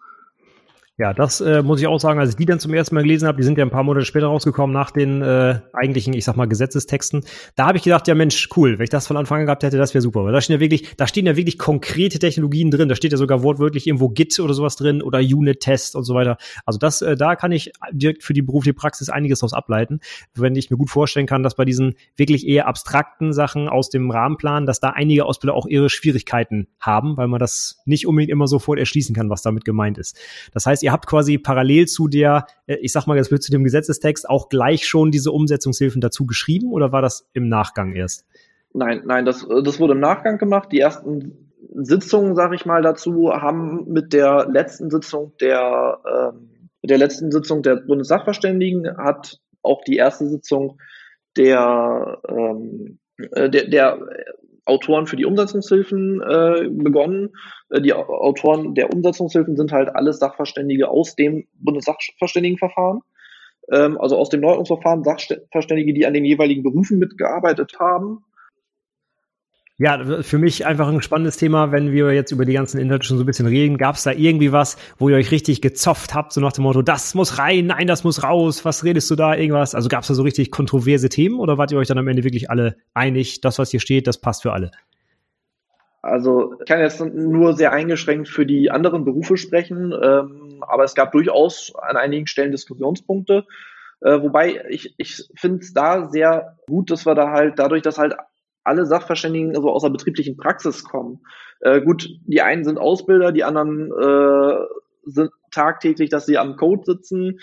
Ja, 0.98 1.12
das 1.12 1.42
äh, 1.42 1.62
muss 1.62 1.78
ich 1.78 1.86
auch 1.88 2.00
sagen, 2.00 2.18
als 2.18 2.30
ich 2.30 2.36
die 2.36 2.46
dann 2.46 2.58
zum 2.58 2.72
ersten 2.72 2.94
Mal 2.94 3.02
gelesen 3.02 3.28
habe, 3.28 3.36
die 3.36 3.42
sind 3.42 3.58
ja 3.58 3.64
ein 3.66 3.70
paar 3.70 3.82
Monate 3.82 4.06
später 4.06 4.28
rausgekommen 4.28 4.72
nach 4.72 4.90
den 4.90 5.20
äh, 5.20 5.60
eigentlichen, 5.74 6.14
ich 6.14 6.24
sag 6.24 6.38
mal, 6.38 6.46
Gesetzestexten. 6.46 7.22
Da 7.54 7.66
habe 7.66 7.76
ich 7.76 7.84
gedacht, 7.84 8.08
ja 8.08 8.14
Mensch, 8.14 8.48
cool, 8.56 8.78
wenn 8.78 8.84
ich 8.84 8.88
das 8.88 9.06
von 9.06 9.18
Anfang 9.18 9.40
an 9.40 9.44
gehabt 9.44 9.62
hätte, 9.62 9.76
das 9.76 9.92
wäre 9.92 10.00
super. 10.00 10.24
Weil 10.24 10.32
da 10.32 10.40
stehen 10.40 10.54
ja 10.54 10.60
wirklich, 10.60 10.96
da 10.96 11.06
stehen 11.06 11.26
ja 11.26 11.36
wirklich 11.36 11.58
konkrete 11.58 12.18
Technologien 12.18 12.70
drin. 12.70 12.88
Da 12.88 12.94
steht 12.94 13.12
ja 13.12 13.18
sogar 13.18 13.42
wortwörtlich 13.42 13.86
irgendwo 13.86 14.08
Git 14.08 14.40
oder 14.40 14.54
sowas 14.54 14.76
drin 14.76 15.02
oder 15.02 15.18
Unit-Test 15.18 15.96
und 15.96 16.04
so 16.04 16.14
weiter. 16.14 16.38
Also 16.64 16.78
das, 16.78 17.02
äh, 17.02 17.14
da 17.14 17.36
kann 17.36 17.52
ich 17.52 17.72
direkt 17.92 18.22
für 18.22 18.32
die 18.32 18.40
berufliche 18.40 18.72
Praxis 18.72 19.10
einiges 19.10 19.40
daraus 19.40 19.52
ableiten. 19.52 20.00
Wenn 20.34 20.56
ich 20.56 20.70
mir 20.70 20.78
gut 20.78 20.88
vorstellen 20.88 21.26
kann, 21.26 21.42
dass 21.42 21.56
bei 21.56 21.66
diesen 21.66 21.96
wirklich 22.16 22.48
eher 22.48 22.68
abstrakten 22.68 23.34
Sachen 23.34 23.68
aus 23.68 23.90
dem 23.90 24.10
Rahmenplan, 24.10 24.64
dass 24.64 24.80
da 24.80 24.90
einige 24.90 25.26
Ausbilder 25.26 25.56
auch 25.56 25.66
ihre 25.66 25.90
Schwierigkeiten 25.90 26.68
haben, 26.80 27.18
weil 27.18 27.28
man 27.28 27.38
das 27.38 27.82
nicht 27.84 28.06
unbedingt 28.06 28.30
immer 28.30 28.46
sofort 28.46 28.78
erschließen 28.78 29.14
kann, 29.14 29.28
was 29.28 29.42
damit 29.42 29.66
gemeint 29.66 29.98
ist. 29.98 30.18
Das 30.54 30.64
heißt, 30.64 30.85
ihr 30.86 30.92
habt 30.92 31.08
quasi 31.08 31.36
parallel 31.36 31.88
zu 31.88 32.06
der, 32.06 32.46
äh, 32.66 32.76
ich 32.76 32.92
sag 32.92 33.08
mal 33.08 33.16
jetzt 33.16 33.42
zu 33.42 33.50
dem 33.50 33.64
Gesetzestext 33.64 34.30
auch 34.30 34.48
gleich 34.48 34.86
schon 34.86 35.10
diese 35.10 35.32
Umsetzungshilfen 35.32 36.00
dazu 36.00 36.26
geschrieben 36.26 36.72
oder 36.72 36.92
war 36.92 37.02
das 37.02 37.28
im 37.32 37.48
Nachgang 37.48 37.92
erst? 37.92 38.24
Nein, 38.72 39.02
nein, 39.04 39.24
das, 39.24 39.44
das 39.64 39.80
wurde 39.80 39.94
im 39.94 40.00
Nachgang 40.00 40.38
gemacht. 40.38 40.70
Die 40.70 40.78
ersten 40.78 41.48
Sitzungen, 41.74 42.36
sage 42.36 42.54
ich 42.54 42.66
mal, 42.66 42.82
dazu 42.82 43.32
haben 43.32 43.88
mit 43.88 44.12
der 44.12 44.46
letzten 44.48 44.88
Sitzung 44.88 45.32
der, 45.40 45.98
ähm, 46.06 46.68
mit 46.82 46.90
der 46.90 46.98
letzten 46.98 47.32
Sitzung 47.32 47.62
der 47.62 47.76
Bundessachverständigen 47.76 48.96
hat 48.96 49.40
auch 49.62 49.82
die 49.82 49.96
erste 49.96 50.28
Sitzung 50.28 50.78
der, 51.36 52.20
ähm, 52.28 52.98
äh, 53.32 53.50
der, 53.50 53.68
der 53.68 53.98
Autoren 54.66 55.06
für 55.06 55.16
die 55.16 55.24
Umsetzungshilfen 55.24 56.20
äh, 56.20 56.68
begonnen. 56.68 57.30
Äh, 57.70 57.80
die 57.80 57.94
Autoren 57.94 58.74
der 58.74 58.92
Umsetzungshilfen 58.92 59.56
sind 59.56 59.72
halt 59.72 59.94
alles 59.94 60.18
Sachverständige 60.18 60.88
aus 60.88 61.14
dem 61.14 61.46
Bundessachverständigenverfahren, 61.54 63.00
ähm, 63.72 63.98
also 63.98 64.16
aus 64.16 64.28
dem 64.28 64.40
Neuerungsverfahren, 64.40 65.04
Sachverständige, 65.04 65.94
die 65.94 66.06
an 66.06 66.14
den 66.14 66.24
jeweiligen 66.24 66.62
Berufen 66.62 66.98
mitgearbeitet 66.98 67.78
haben. 67.78 68.24
Ja, 69.78 70.22
für 70.22 70.38
mich 70.38 70.64
einfach 70.64 70.88
ein 70.88 71.02
spannendes 71.02 71.36
Thema, 71.36 71.70
wenn 71.70 71.92
wir 71.92 72.10
jetzt 72.12 72.32
über 72.32 72.46
die 72.46 72.54
ganzen 72.54 72.80
Inhalte 72.80 73.04
schon 73.04 73.18
so 73.18 73.24
ein 73.24 73.26
bisschen 73.26 73.46
reden. 73.46 73.76
Gab 73.76 73.96
es 73.96 74.04
da 74.04 74.12
irgendwie 74.12 74.50
was, 74.50 74.78
wo 74.98 75.10
ihr 75.10 75.16
euch 75.16 75.30
richtig 75.30 75.60
gezopft 75.60 76.14
habt, 76.14 76.32
so 76.32 76.40
nach 76.40 76.52
dem 76.52 76.64
Motto, 76.64 76.80
das 76.80 77.14
muss 77.14 77.38
rein, 77.38 77.66
nein, 77.66 77.86
das 77.86 78.02
muss 78.02 78.22
raus, 78.22 78.64
was 78.64 78.84
redest 78.84 79.10
du 79.10 79.16
da, 79.16 79.34
irgendwas? 79.34 79.74
Also 79.74 79.90
gab 79.90 80.00
es 80.00 80.08
da 80.08 80.14
so 80.14 80.22
richtig 80.22 80.50
kontroverse 80.50 81.10
Themen 81.10 81.38
oder 81.38 81.58
wart 81.58 81.72
ihr 81.72 81.78
euch 81.78 81.88
dann 81.88 81.98
am 81.98 82.08
Ende 82.08 82.24
wirklich 82.24 82.48
alle 82.50 82.76
einig, 82.94 83.42
das, 83.42 83.58
was 83.58 83.70
hier 83.70 83.80
steht, 83.80 84.06
das 84.06 84.18
passt 84.18 84.42
für 84.42 84.52
alle? 84.54 84.70
Also 86.00 86.54
ich 86.58 86.66
kann 86.66 86.80
jetzt 86.80 87.04
nur 87.04 87.52
sehr 87.52 87.72
eingeschränkt 87.72 88.28
für 88.28 88.46
die 88.46 88.70
anderen 88.70 89.04
Berufe 89.04 89.36
sprechen, 89.36 89.92
ähm, 89.92 90.64
aber 90.66 90.84
es 90.84 90.94
gab 90.94 91.12
durchaus 91.12 91.74
an 91.76 91.98
einigen 91.98 92.26
Stellen 92.26 92.52
Diskussionspunkte. 92.52 93.44
Äh, 94.00 94.22
wobei 94.22 94.64
ich, 94.70 94.94
ich 94.96 95.28
finde 95.34 95.58
es 95.58 95.74
da 95.74 96.08
sehr 96.08 96.56
gut, 96.66 96.90
dass 96.90 97.04
wir 97.04 97.14
da 97.14 97.30
halt 97.30 97.58
dadurch, 97.58 97.82
dass 97.82 97.98
halt 97.98 98.14
alle 98.66 98.86
Sachverständigen 98.86 99.54
so 99.54 99.70
aus 99.70 99.82
der 99.82 99.90
betrieblichen 99.90 100.36
Praxis 100.36 100.84
kommen. 100.84 101.20
Äh, 101.60 101.80
gut, 101.80 102.08
die 102.26 102.42
einen 102.42 102.64
sind 102.64 102.78
Ausbilder, 102.78 103.32
die 103.32 103.44
anderen 103.44 103.90
äh, 103.92 104.64
sind 105.04 105.30
tagtäglich, 105.50 106.10
dass 106.10 106.26
sie 106.26 106.38
am 106.38 106.56
Code 106.56 106.82
sitzen, 106.84 107.40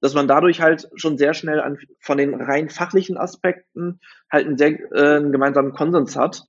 dass 0.00 0.14
man 0.14 0.28
dadurch 0.28 0.60
halt 0.60 0.88
schon 0.96 1.18
sehr 1.18 1.34
schnell 1.34 1.60
an, 1.60 1.78
von 2.00 2.18
den 2.18 2.34
rein 2.34 2.68
fachlichen 2.68 3.16
Aspekten 3.16 4.00
halt 4.30 4.46
einen, 4.46 4.58
sehr, 4.58 4.72
äh, 4.92 5.16
einen 5.16 5.32
gemeinsamen 5.32 5.72
Konsens 5.72 6.16
hat. 6.16 6.44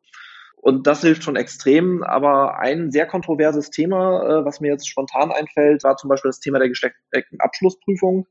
Und 0.55 0.87
das 0.87 1.01
hilft 1.01 1.23
schon 1.23 1.35
extrem. 1.35 2.01
Aber 2.01 2.57
ein 2.57 2.91
sehr 2.91 3.05
kontroverses 3.05 3.69
Thema, 3.69 4.39
äh, 4.39 4.45
was 4.45 4.61
mir 4.61 4.71
jetzt 4.71 4.89
spontan 4.89 5.31
einfällt, 5.31 5.83
war 5.83 5.95
zum 5.95 6.09
Beispiel 6.09 6.29
das 6.29 6.39
Thema 6.39 6.57
der 6.57 6.69
gesteckten 6.69 7.39
Abschlussprüfung. 7.39 8.27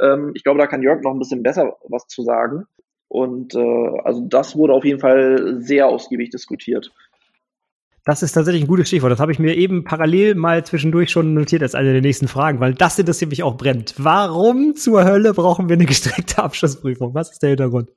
Ähm, 0.00 0.30
ich 0.34 0.44
glaube, 0.44 0.60
da 0.60 0.68
kann 0.68 0.82
Jörg 0.82 1.02
noch 1.02 1.10
ein 1.10 1.18
bisschen 1.18 1.42
besser 1.42 1.76
was 1.88 2.06
zu 2.06 2.22
sagen. 2.22 2.66
Und 3.12 3.54
äh, 3.54 4.00
also 4.04 4.22
das 4.26 4.56
wurde 4.56 4.72
auf 4.72 4.86
jeden 4.86 4.98
Fall 4.98 5.60
sehr 5.60 5.86
ausgiebig 5.86 6.30
diskutiert. 6.30 6.90
Das 8.06 8.22
ist 8.22 8.32
tatsächlich 8.32 8.64
ein 8.64 8.68
gutes 8.68 8.88
Stichwort. 8.88 9.12
Das 9.12 9.20
habe 9.20 9.32
ich 9.32 9.38
mir 9.38 9.54
eben 9.54 9.84
parallel 9.84 10.34
mal 10.34 10.64
zwischendurch 10.64 11.10
schon 11.10 11.34
notiert 11.34 11.62
als 11.62 11.74
eine 11.74 11.92
der 11.92 12.00
nächsten 12.00 12.26
Fragen, 12.26 12.58
weil 12.58 12.72
das 12.72 12.98
interessiert 12.98 13.30
mich 13.30 13.42
auch 13.42 13.58
brennt. 13.58 13.94
Warum 13.98 14.76
zur 14.76 15.04
Hölle 15.04 15.34
brauchen 15.34 15.68
wir 15.68 15.74
eine 15.74 15.84
gestreckte 15.84 16.42
Abschlussprüfung? 16.42 17.12
Was 17.12 17.30
ist 17.30 17.42
der 17.42 17.50
Hintergrund? 17.50 17.90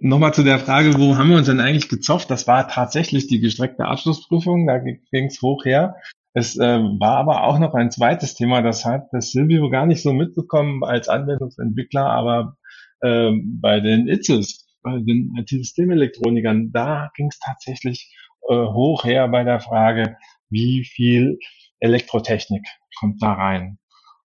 Nochmal 0.00 0.34
zu 0.34 0.42
der 0.42 0.58
Frage, 0.58 0.98
wo 0.98 1.16
haben 1.16 1.30
wir 1.30 1.36
uns 1.36 1.46
denn 1.46 1.60
eigentlich 1.60 1.88
gezofft? 1.88 2.32
Das 2.32 2.48
war 2.48 2.66
tatsächlich 2.66 3.28
die 3.28 3.38
gestreckte 3.38 3.84
Abschlussprüfung, 3.84 4.66
da 4.66 4.78
ging 4.78 4.98
es 5.12 5.40
hoch 5.42 5.64
her. 5.64 5.94
Es 6.32 6.58
äh, 6.58 6.80
war 6.80 7.18
aber 7.18 7.44
auch 7.44 7.60
noch 7.60 7.74
ein 7.74 7.92
zweites 7.92 8.34
Thema, 8.34 8.62
das 8.62 8.84
hat 8.84 9.06
das 9.12 9.30
Silvio 9.30 9.70
gar 9.70 9.86
nicht 9.86 10.02
so 10.02 10.12
mitbekommen 10.12 10.82
als 10.82 11.08
Anwendungsentwickler, 11.08 12.04
aber 12.04 12.56
ähm, 13.04 13.60
bei 13.60 13.80
den 13.80 14.08
ITSES, 14.08 14.66
bei 14.82 14.98
den 14.98 15.34
IT-Systemelektronikern, 15.36 16.72
da 16.72 17.10
ging 17.14 17.28
es 17.28 17.38
tatsächlich 17.38 18.14
äh, 18.48 18.54
hoch 18.54 19.04
her 19.04 19.28
bei 19.28 19.44
der 19.44 19.60
Frage, 19.60 20.16
wie 20.50 20.84
viel 20.84 21.38
Elektrotechnik 21.80 22.66
kommt 22.98 23.22
da 23.22 23.32
rein. 23.32 23.78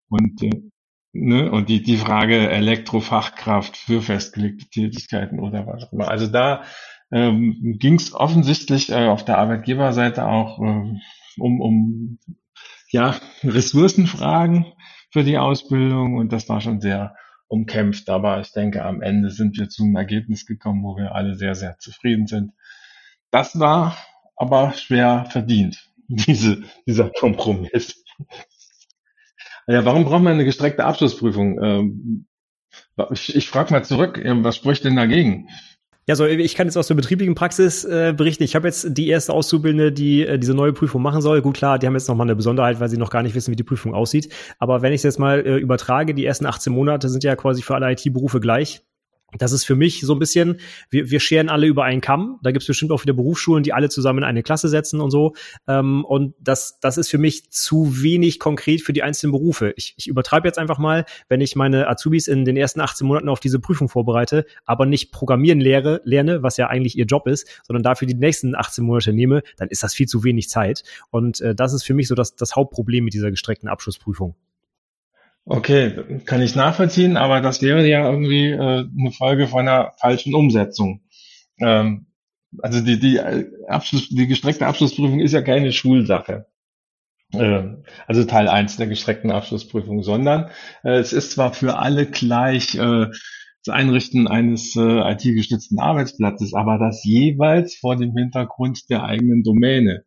Und, 0.08 0.42
äh, 0.42 0.62
ne, 1.12 1.50
und 1.50 1.68
die, 1.68 1.82
die 1.82 1.96
Frage 1.96 2.50
Elektrofachkraft 2.50 3.76
für 3.76 4.00
festgelegte 4.00 4.68
Tätigkeiten 4.68 5.40
oder 5.40 5.66
was 5.66 5.84
auch 5.84 5.92
immer. 5.92 6.08
Also 6.08 6.26
da 6.26 6.62
ähm, 7.10 7.76
ging 7.78 7.94
es 7.94 8.14
offensichtlich 8.14 8.90
äh, 8.90 9.06
auf 9.06 9.24
der 9.24 9.38
Arbeitgeberseite 9.38 10.26
auch 10.26 10.60
äh, 10.60 10.98
um, 11.38 11.60
um 11.60 12.18
ja, 12.90 13.16
Ressourcenfragen 13.42 14.66
für 15.10 15.24
die 15.24 15.38
Ausbildung 15.38 16.16
und 16.16 16.32
das 16.32 16.48
war 16.48 16.60
schon 16.60 16.80
sehr 16.80 17.14
umkämpft. 17.48 18.08
Aber 18.08 18.40
ich 18.40 18.52
denke, 18.52 18.84
am 18.84 19.02
Ende 19.02 19.30
sind 19.30 19.58
wir 19.58 19.68
zu 19.68 19.82
einem 19.82 19.96
Ergebnis 19.96 20.46
gekommen, 20.46 20.84
wo 20.84 20.96
wir 20.96 21.14
alle 21.14 21.34
sehr, 21.34 21.54
sehr 21.54 21.78
zufrieden 21.78 22.26
sind. 22.26 22.52
Das 23.30 23.58
war 23.58 23.96
aber 24.36 24.72
schwer 24.74 25.26
verdient, 25.30 25.90
diese, 26.08 26.62
dieser 26.86 27.10
Kompromiss. 27.10 28.04
Ja, 29.66 29.84
warum 29.84 30.04
braucht 30.04 30.22
man 30.22 30.34
eine 30.34 30.44
gestreckte 30.44 30.84
Abschlussprüfung? 30.84 31.62
Ähm, 31.62 32.26
ich, 33.10 33.34
ich 33.34 33.48
frage 33.48 33.72
mal 33.72 33.84
zurück, 33.84 34.20
was 34.24 34.56
spricht 34.56 34.84
denn 34.84 34.96
dagegen? 34.96 35.48
Ja, 36.08 36.16
so 36.16 36.24
ich 36.24 36.54
kann 36.54 36.66
jetzt 36.66 36.78
aus 36.78 36.86
der 36.86 36.94
betrieblichen 36.94 37.34
Praxis 37.34 37.84
äh, 37.84 38.14
berichten. 38.16 38.42
Ich 38.42 38.56
habe 38.56 38.66
jetzt 38.66 38.96
die 38.96 39.08
erste 39.08 39.34
Auszubildende, 39.34 39.92
die 39.92 40.26
äh, 40.26 40.38
diese 40.38 40.54
neue 40.54 40.72
Prüfung 40.72 41.02
machen 41.02 41.20
soll. 41.20 41.42
Gut, 41.42 41.58
klar, 41.58 41.78
die 41.78 41.86
haben 41.86 41.92
jetzt 41.92 42.08
noch 42.08 42.16
mal 42.16 42.24
eine 42.24 42.34
Besonderheit, 42.34 42.80
weil 42.80 42.88
sie 42.88 42.96
noch 42.96 43.10
gar 43.10 43.22
nicht 43.22 43.34
wissen, 43.34 43.52
wie 43.52 43.56
die 43.56 43.62
Prüfung 43.62 43.92
aussieht. 43.92 44.32
Aber 44.58 44.80
wenn 44.80 44.94
ich 44.94 45.00
es 45.00 45.02
jetzt 45.02 45.18
mal 45.18 45.40
äh, 45.40 45.58
übertrage, 45.58 46.14
die 46.14 46.24
ersten 46.24 46.46
18 46.46 46.72
Monate 46.72 47.10
sind 47.10 47.24
ja 47.24 47.36
quasi 47.36 47.60
für 47.60 47.74
alle 47.74 47.92
IT-Berufe 47.92 48.40
gleich. 48.40 48.80
Das 49.36 49.52
ist 49.52 49.64
für 49.64 49.76
mich 49.76 50.00
so 50.00 50.14
ein 50.14 50.18
bisschen, 50.18 50.58
wir, 50.88 51.10
wir 51.10 51.20
scheren 51.20 51.50
alle 51.50 51.66
über 51.66 51.84
einen 51.84 52.00
Kamm. 52.00 52.38
Da 52.42 52.50
gibt 52.50 52.62
es 52.62 52.66
bestimmt 52.66 52.92
auch 52.92 53.02
wieder 53.02 53.12
Berufsschulen, 53.12 53.62
die 53.62 53.74
alle 53.74 53.90
zusammen 53.90 54.20
in 54.20 54.24
eine 54.24 54.42
Klasse 54.42 54.70
setzen 54.70 55.02
und 55.02 55.10
so. 55.10 55.34
Ähm, 55.66 56.06
und 56.06 56.34
das, 56.40 56.80
das 56.80 56.96
ist 56.96 57.10
für 57.10 57.18
mich 57.18 57.50
zu 57.50 58.02
wenig 58.02 58.38
konkret 58.38 58.80
für 58.80 58.94
die 58.94 59.02
einzelnen 59.02 59.32
Berufe. 59.32 59.74
Ich, 59.76 59.94
ich 59.98 60.08
übertreibe 60.08 60.48
jetzt 60.48 60.58
einfach 60.58 60.78
mal, 60.78 61.04
wenn 61.28 61.42
ich 61.42 61.56
meine 61.56 61.88
Azubis 61.88 62.26
in 62.26 62.46
den 62.46 62.56
ersten 62.56 62.80
18 62.80 63.06
Monaten 63.06 63.28
auf 63.28 63.38
diese 63.38 63.60
Prüfung 63.60 63.90
vorbereite, 63.90 64.46
aber 64.64 64.86
nicht 64.86 65.12
Programmieren 65.12 65.60
lehre, 65.60 66.00
lerne, 66.04 66.42
was 66.42 66.56
ja 66.56 66.68
eigentlich 66.68 66.96
ihr 66.96 67.04
Job 67.04 67.26
ist, 67.26 67.62
sondern 67.66 67.82
dafür 67.82 68.08
die 68.08 68.14
nächsten 68.14 68.54
18 68.54 68.82
Monate 68.82 69.12
nehme, 69.12 69.42
dann 69.58 69.68
ist 69.68 69.82
das 69.82 69.92
viel 69.92 70.06
zu 70.06 70.24
wenig 70.24 70.48
Zeit. 70.48 70.84
Und 71.10 71.42
äh, 71.42 71.54
das 71.54 71.74
ist 71.74 71.82
für 71.82 71.92
mich 71.92 72.08
so 72.08 72.14
das, 72.14 72.34
das 72.34 72.56
Hauptproblem 72.56 73.04
mit 73.04 73.12
dieser 73.12 73.30
gestreckten 73.30 73.68
Abschlussprüfung. 73.68 74.36
Okay, 75.50 76.20
kann 76.26 76.42
ich 76.42 76.54
nachvollziehen, 76.54 77.16
aber 77.16 77.40
das 77.40 77.62
wäre 77.62 77.86
ja 77.88 78.08
irgendwie 78.10 78.50
äh, 78.50 78.84
eine 78.84 79.12
Folge 79.12 79.48
von 79.48 79.60
einer 79.60 79.94
falschen 79.98 80.34
Umsetzung. 80.34 81.00
Ähm, 81.58 82.06
also 82.58 82.82
die, 82.82 82.98
die, 83.00 83.18
Abschluss, 83.66 84.10
die 84.10 84.26
gestreckte 84.26 84.66
Abschlussprüfung 84.66 85.20
ist 85.20 85.32
ja 85.32 85.40
keine 85.40 85.72
Schulsache. 85.72 86.48
Äh, 87.32 87.62
also 88.06 88.24
Teil 88.24 88.48
eins 88.48 88.76
der 88.76 88.88
gestreckten 88.88 89.30
Abschlussprüfung, 89.30 90.02
sondern 90.02 90.50
äh, 90.84 90.98
es 90.98 91.14
ist 91.14 91.32
zwar 91.32 91.54
für 91.54 91.78
alle 91.78 92.04
gleich 92.04 92.74
äh, 92.74 93.06
das 93.64 93.74
Einrichten 93.74 94.28
eines 94.28 94.76
äh, 94.76 95.12
IT-gestützten 95.12 95.78
Arbeitsplatzes, 95.80 96.52
aber 96.52 96.78
das 96.78 97.04
jeweils 97.04 97.74
vor 97.74 97.96
dem 97.96 98.14
Hintergrund 98.14 98.90
der 98.90 99.04
eigenen 99.04 99.42
Domäne. 99.42 100.04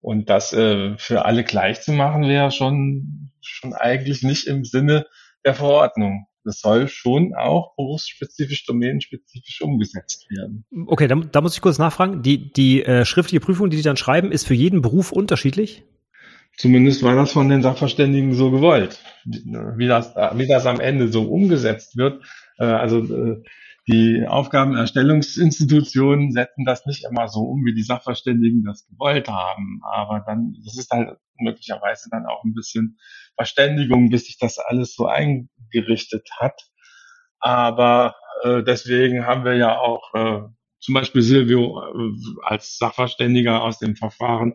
Und 0.00 0.30
das 0.30 0.52
äh, 0.52 0.96
für 0.96 1.24
alle 1.24 1.44
gleich 1.44 1.82
zu 1.82 1.92
machen, 1.92 2.22
wäre 2.22 2.50
schon, 2.50 3.30
schon 3.40 3.74
eigentlich 3.74 4.22
nicht 4.22 4.46
im 4.46 4.64
Sinne 4.64 5.06
der 5.44 5.54
Verordnung. 5.54 6.26
Das 6.44 6.60
soll 6.60 6.88
schon 6.88 7.34
auch 7.34 7.74
berufsspezifisch, 7.76 8.64
domänenspezifisch 8.64 9.60
umgesetzt 9.60 10.30
werden. 10.30 10.64
Okay, 10.86 11.06
da, 11.08 11.16
da 11.16 11.40
muss 11.40 11.54
ich 11.54 11.60
kurz 11.60 11.78
nachfragen. 11.78 12.22
Die, 12.22 12.52
die 12.52 12.82
äh, 12.84 13.04
schriftliche 13.04 13.40
Prüfung, 13.40 13.70
die 13.70 13.76
die 13.76 13.82
dann 13.82 13.96
schreiben, 13.96 14.32
ist 14.32 14.46
für 14.46 14.54
jeden 14.54 14.80
Beruf 14.80 15.12
unterschiedlich? 15.12 15.84
Zumindest 16.56 17.02
war 17.02 17.14
das 17.14 17.32
von 17.32 17.48
den 17.48 17.62
Sachverständigen 17.62 18.34
so 18.34 18.50
gewollt. 18.50 18.98
Wie 19.24 19.86
das, 19.86 20.14
wie 20.34 20.46
das 20.46 20.66
am 20.66 20.80
Ende 20.80 21.08
so 21.08 21.22
umgesetzt 21.22 21.96
wird, 21.96 22.24
äh, 22.58 22.64
also 22.64 22.98
äh, 22.98 23.42
die 23.88 24.26
Aufgabenerstellungsinstitutionen 24.26 26.32
setzen 26.32 26.66
das 26.66 26.84
nicht 26.84 27.06
immer 27.10 27.28
so 27.28 27.40
um, 27.40 27.64
wie 27.64 27.74
die 27.74 27.82
Sachverständigen 27.82 28.62
das 28.62 28.86
gewollt 28.86 29.28
haben. 29.28 29.80
Aber 29.82 30.22
dann, 30.26 30.54
das 30.64 30.76
ist 30.76 30.90
halt 30.90 31.16
möglicherweise 31.38 32.10
dann 32.10 32.26
auch 32.26 32.44
ein 32.44 32.52
bisschen 32.52 32.98
Verständigung, 33.36 34.10
bis 34.10 34.26
sich 34.26 34.38
das 34.38 34.58
alles 34.58 34.94
so 34.94 35.06
eingerichtet 35.06 36.28
hat. 36.38 36.68
Aber 37.40 38.16
äh, 38.42 38.62
deswegen 38.62 39.24
haben 39.24 39.44
wir 39.44 39.56
ja 39.56 39.78
auch 39.78 40.14
äh, 40.14 40.42
zum 40.80 40.94
Beispiel 40.94 41.22
Silvio 41.22 41.80
äh, 41.80 42.12
als 42.42 42.76
Sachverständiger 42.76 43.62
aus 43.62 43.78
dem 43.78 43.96
Verfahren 43.96 44.54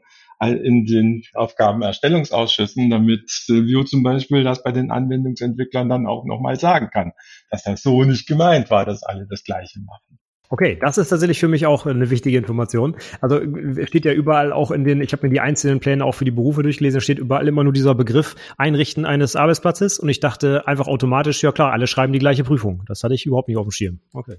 in 0.51 0.85
den 0.85 1.23
Aufgabenerstellungsausschüssen, 1.33 2.89
damit 2.89 3.29
Silvio 3.29 3.83
zum 3.83 4.03
Beispiel 4.03 4.43
das 4.43 4.63
bei 4.63 4.71
den 4.71 4.91
Anwendungsentwicklern 4.91 5.89
dann 5.89 6.07
auch 6.07 6.25
nochmal 6.25 6.59
sagen 6.59 6.89
kann, 6.91 7.13
dass 7.49 7.63
das 7.63 7.81
so 7.81 8.03
nicht 8.03 8.27
gemeint 8.27 8.69
war, 8.69 8.85
dass 8.85 9.03
alle 9.03 9.27
das 9.29 9.43
Gleiche 9.43 9.79
machen. 9.79 10.19
Okay, 10.53 10.77
das 10.79 10.99
ist 10.99 11.09
tatsächlich 11.09 11.39
für 11.39 11.47
mich 11.47 11.65
auch 11.65 11.87
eine 11.87 12.11
wichtige 12.11 12.37
Information. 12.37 12.95
Also 13.21 13.39
steht 13.85 14.05
ja 14.05 14.13
überall 14.13 14.53
auch 14.53 14.69
in 14.69 14.83
den, 14.83 15.01
ich 15.01 15.11
habe 15.11 15.25
mir 15.25 15.33
die 15.33 15.39
einzelnen 15.39 15.79
Pläne 15.79 16.05
auch 16.05 16.13
für 16.13 16.25
die 16.25 16.31
Berufe 16.31 16.61
durchgelesen, 16.61 17.01
steht 17.01 17.17
überall 17.17 17.47
immer 17.47 17.63
nur 17.63 17.73
dieser 17.73 17.95
Begriff 17.95 18.35
Einrichten 18.55 19.03
eines 19.05 19.35
Arbeitsplatzes 19.35 19.97
und 19.97 20.09
ich 20.09 20.19
dachte 20.19 20.67
einfach 20.67 20.87
automatisch, 20.87 21.41
ja 21.41 21.51
klar, 21.51 21.71
alle 21.71 21.87
schreiben 21.87 22.13
die 22.13 22.19
gleiche 22.19 22.43
Prüfung. 22.43 22.83
Das 22.87 23.03
hatte 23.03 23.15
ich 23.15 23.25
überhaupt 23.25 23.47
nicht 23.47 23.57
auf 23.57 23.65
dem 23.65 23.71
Schirm. 23.71 23.99
Okay. 24.13 24.35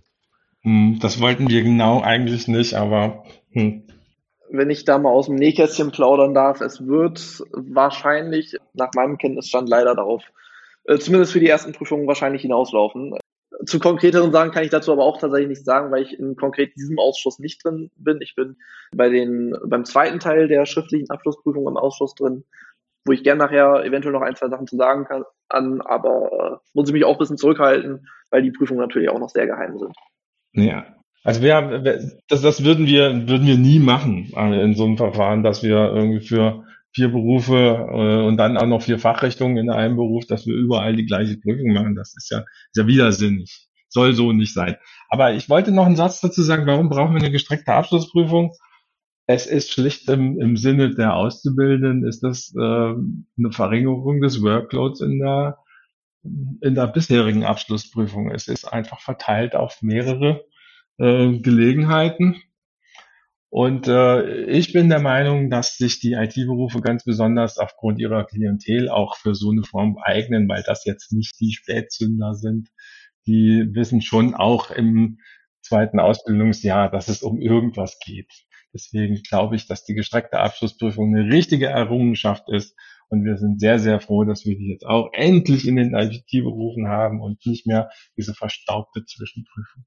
Hm, 0.62 0.98
das 1.00 1.20
wollten 1.20 1.48
wir 1.48 1.64
genau 1.64 2.00
eigentlich 2.00 2.46
nicht, 2.46 2.74
aber 2.74 3.24
hm, 3.50 3.82
wenn 4.56 4.70
ich 4.70 4.84
da 4.84 4.98
mal 4.98 5.10
aus 5.10 5.26
dem 5.26 5.34
Nähkästchen 5.34 5.90
plaudern 5.90 6.32
darf, 6.32 6.60
es 6.60 6.86
wird 6.86 7.42
wahrscheinlich, 7.50 8.56
nach 8.72 8.90
meinem 8.94 9.18
Kenntnisstand 9.18 9.68
leider 9.68 9.94
darauf, 9.94 10.22
äh, 10.84 10.98
zumindest 10.98 11.32
für 11.32 11.40
die 11.40 11.48
ersten 11.48 11.72
Prüfungen 11.72 12.06
wahrscheinlich 12.06 12.42
hinauslaufen. 12.42 13.18
Zu 13.66 13.78
konkreteren 13.80 14.30
Sachen 14.30 14.52
kann 14.52 14.64
ich 14.64 14.70
dazu 14.70 14.92
aber 14.92 15.04
auch 15.04 15.18
tatsächlich 15.18 15.48
nicht 15.48 15.64
sagen, 15.64 15.90
weil 15.90 16.02
ich 16.02 16.18
in 16.18 16.36
konkret 16.36 16.76
diesem 16.76 16.98
Ausschuss 16.98 17.38
nicht 17.38 17.64
drin 17.64 17.90
bin. 17.96 18.20
Ich 18.20 18.34
bin 18.34 18.56
bei 18.94 19.08
den, 19.08 19.56
beim 19.64 19.84
zweiten 19.84 20.20
Teil 20.20 20.48
der 20.48 20.66
schriftlichen 20.66 21.10
Abschlussprüfung 21.10 21.66
im 21.66 21.76
Ausschuss 21.76 22.14
drin, 22.14 22.44
wo 23.06 23.12
ich 23.12 23.24
gerne 23.24 23.44
nachher 23.44 23.84
eventuell 23.84 24.12
noch 24.12 24.22
ein, 24.22 24.36
zwei 24.36 24.48
Sachen 24.48 24.66
zu 24.66 24.76
sagen 24.76 25.04
kann, 25.04 25.24
an, 25.48 25.80
aber 25.80 26.60
äh, 26.62 26.68
muss 26.74 26.88
ich 26.88 26.94
mich 26.94 27.04
auch 27.04 27.14
ein 27.14 27.18
bisschen 27.18 27.38
zurückhalten, 27.38 28.08
weil 28.30 28.42
die 28.42 28.52
Prüfungen 28.52 28.80
natürlich 28.80 29.08
auch 29.08 29.18
noch 29.18 29.30
sehr 29.30 29.46
geheim 29.46 29.78
sind. 29.78 29.96
Ja, 30.52 30.93
also 31.24 31.40
wir, 31.40 32.20
das, 32.28 32.42
das 32.42 32.64
würden 32.64 32.86
wir, 32.86 33.26
würden 33.26 33.46
wir 33.46 33.56
nie 33.56 33.78
machen 33.78 34.30
äh, 34.36 34.62
in 34.62 34.74
so 34.74 34.84
einem 34.84 34.98
Verfahren, 34.98 35.42
dass 35.42 35.62
wir 35.62 35.76
irgendwie 35.76 36.20
für 36.20 36.64
vier 36.92 37.08
Berufe 37.08 37.56
äh, 37.56 38.26
und 38.26 38.36
dann 38.36 38.58
auch 38.58 38.66
noch 38.66 38.82
vier 38.82 38.98
Fachrichtungen 38.98 39.56
in 39.56 39.70
einem 39.70 39.96
Beruf, 39.96 40.26
dass 40.26 40.46
wir 40.46 40.54
überall 40.54 40.94
die 40.94 41.06
gleiche 41.06 41.38
Prüfung 41.38 41.72
machen. 41.72 41.94
Das 41.96 42.14
ist 42.14 42.30
ja, 42.30 42.40
ist 42.40 42.76
ja 42.76 42.86
widersinnig. 42.86 43.68
Soll 43.88 44.12
so 44.12 44.32
nicht 44.32 44.52
sein. 44.52 44.76
Aber 45.08 45.32
ich 45.32 45.48
wollte 45.48 45.72
noch 45.72 45.86
einen 45.86 45.96
Satz 45.96 46.20
dazu 46.20 46.42
sagen, 46.42 46.66
warum 46.66 46.90
brauchen 46.90 47.14
wir 47.14 47.20
eine 47.22 47.30
gestreckte 47.30 47.72
Abschlussprüfung? 47.72 48.52
Es 49.26 49.46
ist 49.46 49.72
schlicht 49.72 50.08
im, 50.10 50.38
im 50.38 50.58
Sinne 50.58 50.94
der 50.94 51.14
Auszubildenden, 51.14 52.06
ist 52.06 52.22
das 52.22 52.52
äh, 52.54 52.60
eine 52.60 53.50
Verringerung 53.50 54.20
des 54.20 54.42
Workloads 54.42 55.00
in 55.00 55.20
der, 55.20 55.56
in 56.22 56.74
der 56.74 56.86
bisherigen 56.88 57.44
Abschlussprüfung. 57.44 58.30
Es 58.30 58.46
ist 58.46 58.66
einfach 58.66 59.00
verteilt 59.00 59.56
auf 59.56 59.80
mehrere 59.80 60.44
äh, 60.98 61.38
Gelegenheiten. 61.38 62.36
Und 63.50 63.86
äh, 63.86 64.46
ich 64.46 64.72
bin 64.72 64.88
der 64.88 65.00
Meinung, 65.00 65.48
dass 65.48 65.76
sich 65.76 66.00
die 66.00 66.14
IT-Berufe 66.14 66.80
ganz 66.80 67.04
besonders 67.04 67.56
aufgrund 67.58 68.00
ihrer 68.00 68.24
Klientel 68.24 68.88
auch 68.88 69.16
für 69.16 69.36
so 69.36 69.52
eine 69.52 69.62
Form 69.62 69.96
eignen, 70.02 70.48
weil 70.48 70.64
das 70.66 70.84
jetzt 70.84 71.12
nicht 71.12 71.38
die 71.38 71.52
Spätzünder 71.52 72.34
sind. 72.34 72.68
Die 73.26 73.68
wissen 73.72 74.02
schon 74.02 74.34
auch 74.34 74.72
im 74.72 75.18
zweiten 75.62 76.00
Ausbildungsjahr, 76.00 76.90
dass 76.90 77.08
es 77.08 77.22
um 77.22 77.40
irgendwas 77.40 77.98
geht. 78.04 78.32
Deswegen 78.74 79.22
glaube 79.22 79.54
ich, 79.54 79.68
dass 79.68 79.84
die 79.84 79.94
gestreckte 79.94 80.40
Abschlussprüfung 80.40 81.14
eine 81.14 81.32
richtige 81.32 81.66
Errungenschaft 81.66 82.48
ist. 82.48 82.76
Und 83.08 83.24
wir 83.24 83.36
sind 83.36 83.60
sehr, 83.60 83.78
sehr 83.78 84.00
froh, 84.00 84.24
dass 84.24 84.44
wir 84.44 84.58
die 84.58 84.68
jetzt 84.68 84.84
auch 84.84 85.10
endlich 85.12 85.68
in 85.68 85.76
den 85.76 85.94
IT-Berufen 85.94 86.88
haben 86.88 87.20
und 87.20 87.46
nicht 87.46 87.68
mehr 87.68 87.90
diese 88.16 88.34
verstaubte 88.34 89.04
Zwischenprüfung. 89.04 89.84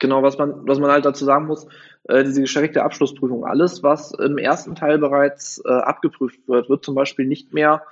Genau, 0.00 0.22
was 0.22 0.38
man, 0.38 0.66
was 0.66 0.78
man 0.78 0.90
halt 0.90 1.04
dazu 1.04 1.24
sagen 1.24 1.46
muss, 1.46 1.66
äh, 2.04 2.24
diese 2.24 2.40
gestreckte 2.40 2.82
Abschlussprüfung, 2.82 3.44
alles, 3.44 3.82
was 3.82 4.12
im 4.12 4.38
ersten 4.38 4.74
Teil 4.74 4.98
bereits 4.98 5.62
äh, 5.64 5.70
abgeprüft 5.70 6.40
wird, 6.48 6.68
wird 6.68 6.84
zum 6.84 6.94
Beispiel 6.94 7.26
nicht 7.26 7.52
mehr 7.52 7.82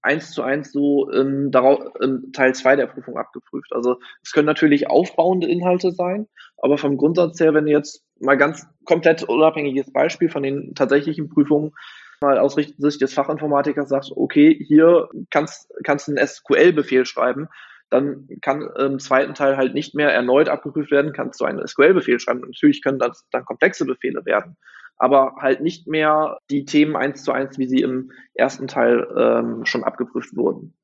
eins 0.00 0.30
zu 0.30 0.42
eins 0.42 0.72
so 0.72 1.10
in, 1.10 1.50
darauf, 1.50 1.80
in 2.00 2.32
Teil 2.32 2.54
zwei 2.54 2.76
der 2.76 2.86
Prüfung 2.86 3.18
abgeprüft. 3.18 3.72
Also 3.72 3.98
es 4.22 4.32
können 4.32 4.46
natürlich 4.46 4.88
aufbauende 4.88 5.48
Inhalte 5.48 5.90
sein, 5.90 6.28
aber 6.58 6.78
vom 6.78 6.96
Grundsatz 6.96 7.40
her, 7.40 7.52
wenn 7.52 7.66
du 7.66 7.72
jetzt 7.72 8.04
mal 8.20 8.36
ganz 8.36 8.66
komplett 8.84 9.24
unabhängiges 9.24 9.92
Beispiel 9.92 10.28
von 10.28 10.44
den 10.44 10.74
tatsächlichen 10.76 11.28
Prüfungen 11.28 11.72
mal 12.20 12.38
aus 12.38 12.54
Sicht 12.54 12.80
des 12.80 13.12
Fachinformatikers 13.12 13.88
sagst, 13.88 14.12
okay, 14.14 14.56
hier 14.66 15.08
kannst, 15.30 15.70
kannst 15.84 16.06
du 16.06 16.12
einen 16.12 16.26
SQL-Befehl 16.26 17.04
schreiben, 17.04 17.48
dann 17.90 18.28
kann 18.42 18.68
im 18.78 18.98
zweiten 18.98 19.34
Teil 19.34 19.56
halt 19.56 19.74
nicht 19.74 19.94
mehr 19.94 20.12
erneut 20.12 20.48
abgeprüft 20.48 20.90
werden, 20.90 21.12
kannst 21.12 21.40
du 21.40 21.44
einen 21.44 21.66
SQL-Befehl 21.66 22.18
schreiben. 22.18 22.40
Natürlich 22.40 22.82
können 22.82 22.98
das 22.98 23.26
dann 23.30 23.44
komplexe 23.44 23.84
Befehle 23.84 24.24
werden, 24.24 24.56
aber 24.96 25.36
halt 25.40 25.60
nicht 25.60 25.86
mehr 25.86 26.38
die 26.50 26.64
Themen 26.64 26.96
eins 26.96 27.22
zu 27.22 27.32
eins, 27.32 27.58
wie 27.58 27.66
sie 27.66 27.82
im 27.82 28.10
ersten 28.34 28.66
Teil 28.66 29.06
ähm, 29.16 29.64
schon 29.64 29.84
abgeprüft 29.84 30.36
wurden. 30.36 30.74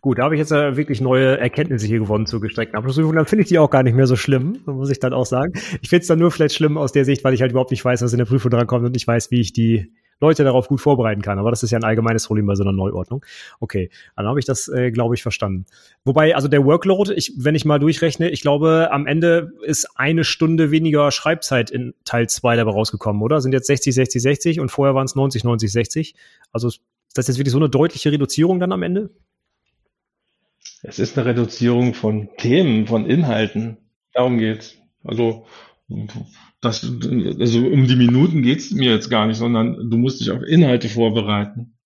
Gut, 0.00 0.18
da 0.18 0.24
habe 0.24 0.34
ich 0.34 0.38
jetzt 0.38 0.52
ja 0.52 0.76
wirklich 0.76 1.00
neue 1.00 1.38
Erkenntnisse 1.38 1.86
hier 1.86 1.98
gewonnen 1.98 2.26
zur 2.26 2.40
gestreckten 2.40 2.76
Abschlussprüfung. 2.76 3.16
Dann 3.16 3.26
finde 3.26 3.42
ich 3.42 3.48
die 3.48 3.58
auch 3.58 3.70
gar 3.70 3.82
nicht 3.82 3.96
mehr 3.96 4.06
so 4.06 4.14
schlimm, 4.14 4.60
muss 4.66 4.90
ich 4.90 5.00
dann 5.00 5.12
auch 5.12 5.26
sagen. 5.26 5.54
Ich 5.80 5.88
finde 5.88 6.02
es 6.02 6.06
dann 6.06 6.18
nur 6.18 6.30
vielleicht 6.30 6.54
schlimm 6.54 6.78
aus 6.78 6.92
der 6.92 7.04
Sicht, 7.04 7.24
weil 7.24 7.34
ich 7.34 7.40
halt 7.40 7.50
überhaupt 7.50 7.72
nicht 7.72 7.84
weiß, 7.84 8.02
was 8.02 8.12
in 8.12 8.18
der 8.18 8.26
Prüfung 8.26 8.50
dran 8.50 8.66
kommt 8.66 8.84
und 8.84 8.96
ich 8.96 9.06
weiß, 9.06 9.30
wie 9.30 9.40
ich 9.40 9.52
die 9.52 9.92
Leute 10.20 10.44
darauf 10.44 10.68
gut 10.68 10.80
vorbereiten 10.80 11.22
kann. 11.22 11.38
Aber 11.38 11.50
das 11.50 11.62
ist 11.62 11.70
ja 11.70 11.78
ein 11.78 11.84
allgemeines 11.84 12.26
Problem 12.26 12.46
bei 12.46 12.54
so 12.54 12.62
einer 12.62 12.72
Neuordnung. 12.72 13.24
Okay, 13.60 13.90
dann 14.16 14.26
habe 14.26 14.38
ich 14.38 14.44
das, 14.44 14.68
äh, 14.68 14.90
glaube 14.90 15.14
ich, 15.14 15.22
verstanden. 15.22 15.66
Wobei, 16.04 16.34
also 16.34 16.48
der 16.48 16.64
Workload, 16.64 17.12
ich, 17.14 17.32
wenn 17.36 17.54
ich 17.54 17.64
mal 17.64 17.78
durchrechne, 17.78 18.30
ich 18.30 18.40
glaube, 18.40 18.88
am 18.90 19.06
Ende 19.06 19.52
ist 19.62 19.88
eine 19.96 20.24
Stunde 20.24 20.70
weniger 20.70 21.10
Schreibzeit 21.10 21.70
in 21.70 21.94
Teil 22.04 22.28
2 22.28 22.56
dabei 22.56 22.72
rausgekommen, 22.72 23.22
oder? 23.22 23.40
Sind 23.40 23.52
jetzt 23.52 23.66
60, 23.66 23.94
60, 23.94 24.22
60 24.22 24.60
und 24.60 24.70
vorher 24.70 24.94
waren 24.94 25.04
es 25.04 25.14
90, 25.14 25.44
90, 25.44 25.70
60. 25.70 26.14
Also 26.52 26.68
ist 26.68 26.80
das 27.14 27.28
jetzt 27.28 27.38
wirklich 27.38 27.52
so 27.52 27.58
eine 27.58 27.68
deutliche 27.68 28.12
Reduzierung 28.12 28.60
dann 28.60 28.72
am 28.72 28.82
Ende? 28.82 29.10
Es 30.82 30.98
ist 30.98 31.18
eine 31.18 31.26
Reduzierung 31.26 31.94
von 31.94 32.28
Themen, 32.36 32.86
von 32.86 33.06
Inhalten. 33.06 33.78
Darum 34.12 34.38
geht's. 34.38 34.76
Also 35.04 35.46
das, 36.60 36.82
also 36.82 37.58
um 37.66 37.86
die 37.86 37.96
Minuten 37.96 38.42
geht's 38.42 38.72
mir 38.72 38.92
jetzt 38.92 39.10
gar 39.10 39.26
nicht, 39.26 39.36
sondern 39.36 39.90
du 39.90 39.96
musst 39.98 40.20
dich 40.20 40.30
auf 40.30 40.42
Inhalte 40.42 40.88
vorbereiten. 40.88 41.76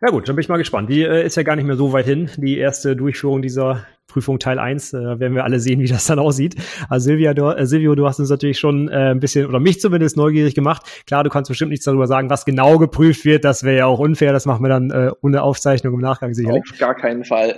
Ja 0.00 0.10
gut, 0.10 0.28
dann 0.28 0.36
bin 0.36 0.42
ich 0.42 0.48
mal 0.48 0.58
gespannt. 0.58 0.88
Die 0.90 1.02
äh, 1.02 1.26
ist 1.26 1.36
ja 1.36 1.42
gar 1.42 1.56
nicht 1.56 1.64
mehr 1.64 1.76
so 1.76 1.92
weit 1.92 2.06
hin, 2.06 2.30
die 2.36 2.56
erste 2.56 2.94
Durchführung 2.94 3.42
dieser 3.42 3.84
Prüfung 4.06 4.38
Teil 4.38 4.60
1. 4.60 4.92
Da 4.92 5.14
äh, 5.14 5.20
werden 5.20 5.34
wir 5.34 5.42
alle 5.42 5.58
sehen, 5.58 5.80
wie 5.80 5.88
das 5.88 6.06
dann 6.06 6.20
aussieht. 6.20 6.54
Also 6.88 7.06
Silvia, 7.06 7.34
du, 7.34 7.48
äh, 7.48 7.66
Silvio, 7.66 7.96
du 7.96 8.06
hast 8.06 8.20
uns 8.20 8.30
natürlich 8.30 8.60
schon 8.60 8.88
äh, 8.88 9.10
ein 9.10 9.18
bisschen, 9.18 9.46
oder 9.46 9.58
mich 9.58 9.80
zumindest 9.80 10.16
neugierig 10.16 10.54
gemacht. 10.54 10.82
Klar, 11.06 11.24
du 11.24 11.30
kannst 11.30 11.48
bestimmt 11.48 11.70
nichts 11.70 11.84
darüber 11.84 12.06
sagen, 12.06 12.30
was 12.30 12.44
genau 12.44 12.78
geprüft 12.78 13.24
wird. 13.24 13.44
Das 13.44 13.64
wäre 13.64 13.76
ja 13.76 13.86
auch 13.86 13.98
unfair. 13.98 14.32
Das 14.32 14.46
machen 14.46 14.64
wir 14.64 14.68
dann 14.68 14.90
äh, 14.92 15.10
ohne 15.20 15.42
Aufzeichnung 15.42 15.94
im 15.94 16.00
Nachgang 16.00 16.32
sicherlich. 16.32 16.62
Auf 16.70 16.78
gar 16.78 16.94
keinen 16.94 17.24
Fall. 17.24 17.56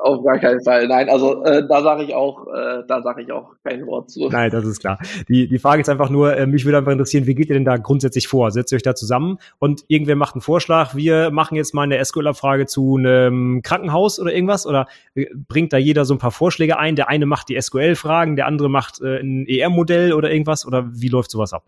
Auf 0.00 0.24
gar 0.24 0.38
keinen 0.38 0.62
Fall. 0.62 0.86
Nein, 0.86 1.08
also 1.08 1.42
äh, 1.44 1.66
da 1.66 1.82
sage 1.82 2.04
ich 2.04 2.14
auch, 2.14 2.46
äh, 2.46 2.84
da 2.86 3.02
sage 3.02 3.22
ich 3.22 3.32
auch 3.32 3.54
kein 3.64 3.84
Wort 3.86 4.10
zu. 4.10 4.28
Nein, 4.28 4.50
das 4.50 4.64
ist 4.64 4.78
klar. 4.78 4.98
Die, 5.28 5.48
die 5.48 5.58
Frage 5.58 5.82
ist 5.82 5.88
einfach 5.88 6.08
nur, 6.08 6.36
äh, 6.36 6.46
mich 6.46 6.64
würde 6.64 6.78
einfach 6.78 6.92
interessieren, 6.92 7.26
wie 7.26 7.34
geht 7.34 7.48
ihr 7.48 7.54
denn 7.54 7.64
da 7.64 7.76
grundsätzlich 7.78 8.28
vor? 8.28 8.52
Setzt 8.52 8.72
ihr 8.72 8.76
euch 8.76 8.82
da 8.82 8.94
zusammen 8.94 9.38
und 9.58 9.84
irgendwer 9.88 10.14
macht 10.14 10.34
einen 10.34 10.42
Vorschlag, 10.42 10.94
wir 10.94 11.30
machen 11.32 11.56
jetzt 11.56 11.74
mal 11.74 11.82
eine 11.82 12.04
SQL-Abfrage 12.04 12.66
zu 12.66 12.96
einem 12.96 13.62
Krankenhaus 13.62 14.20
oder 14.20 14.32
irgendwas? 14.32 14.66
Oder 14.66 14.86
äh, 15.14 15.26
bringt 15.34 15.72
da 15.72 15.78
jeder 15.78 16.04
so 16.04 16.14
ein 16.14 16.18
paar 16.18 16.30
Vorschläge 16.30 16.78
ein? 16.78 16.94
Der 16.94 17.08
eine 17.08 17.26
macht 17.26 17.48
die 17.48 17.60
SQL-Fragen, 17.60 18.36
der 18.36 18.46
andere 18.46 18.70
macht 18.70 19.00
äh, 19.00 19.18
ein 19.18 19.46
ER-Modell 19.48 20.12
oder 20.12 20.30
irgendwas? 20.30 20.64
Oder 20.64 20.86
wie 20.92 21.08
läuft 21.08 21.32
sowas 21.32 21.52
ab? 21.52 21.64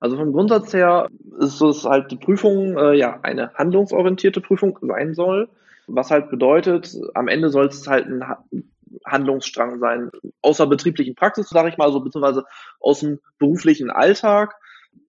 Also 0.00 0.16
vom 0.16 0.32
Grundsatz 0.32 0.74
her 0.74 1.08
ist 1.38 1.62
es 1.62 1.84
halt 1.84 2.10
die 2.10 2.16
Prüfung 2.16 2.76
äh, 2.76 2.94
ja 2.94 3.20
eine 3.22 3.54
handlungsorientierte 3.54 4.42
Prüfung 4.42 4.78
sein 4.82 5.14
soll. 5.14 5.48
Was 5.86 6.10
halt 6.10 6.30
bedeutet, 6.30 6.94
am 7.14 7.28
Ende 7.28 7.50
soll 7.50 7.66
es 7.66 7.86
halt 7.86 8.06
ein 8.06 8.24
Handlungsstrang 9.04 9.78
sein, 9.78 10.10
außerbetrieblichen 10.42 11.14
Praxis, 11.14 11.48
sage 11.48 11.68
ich 11.68 11.78
mal, 11.78 11.92
so 11.92 12.00
beziehungsweise 12.00 12.44
aus 12.80 13.00
dem 13.00 13.20
beruflichen 13.38 13.90
Alltag. 13.90 14.54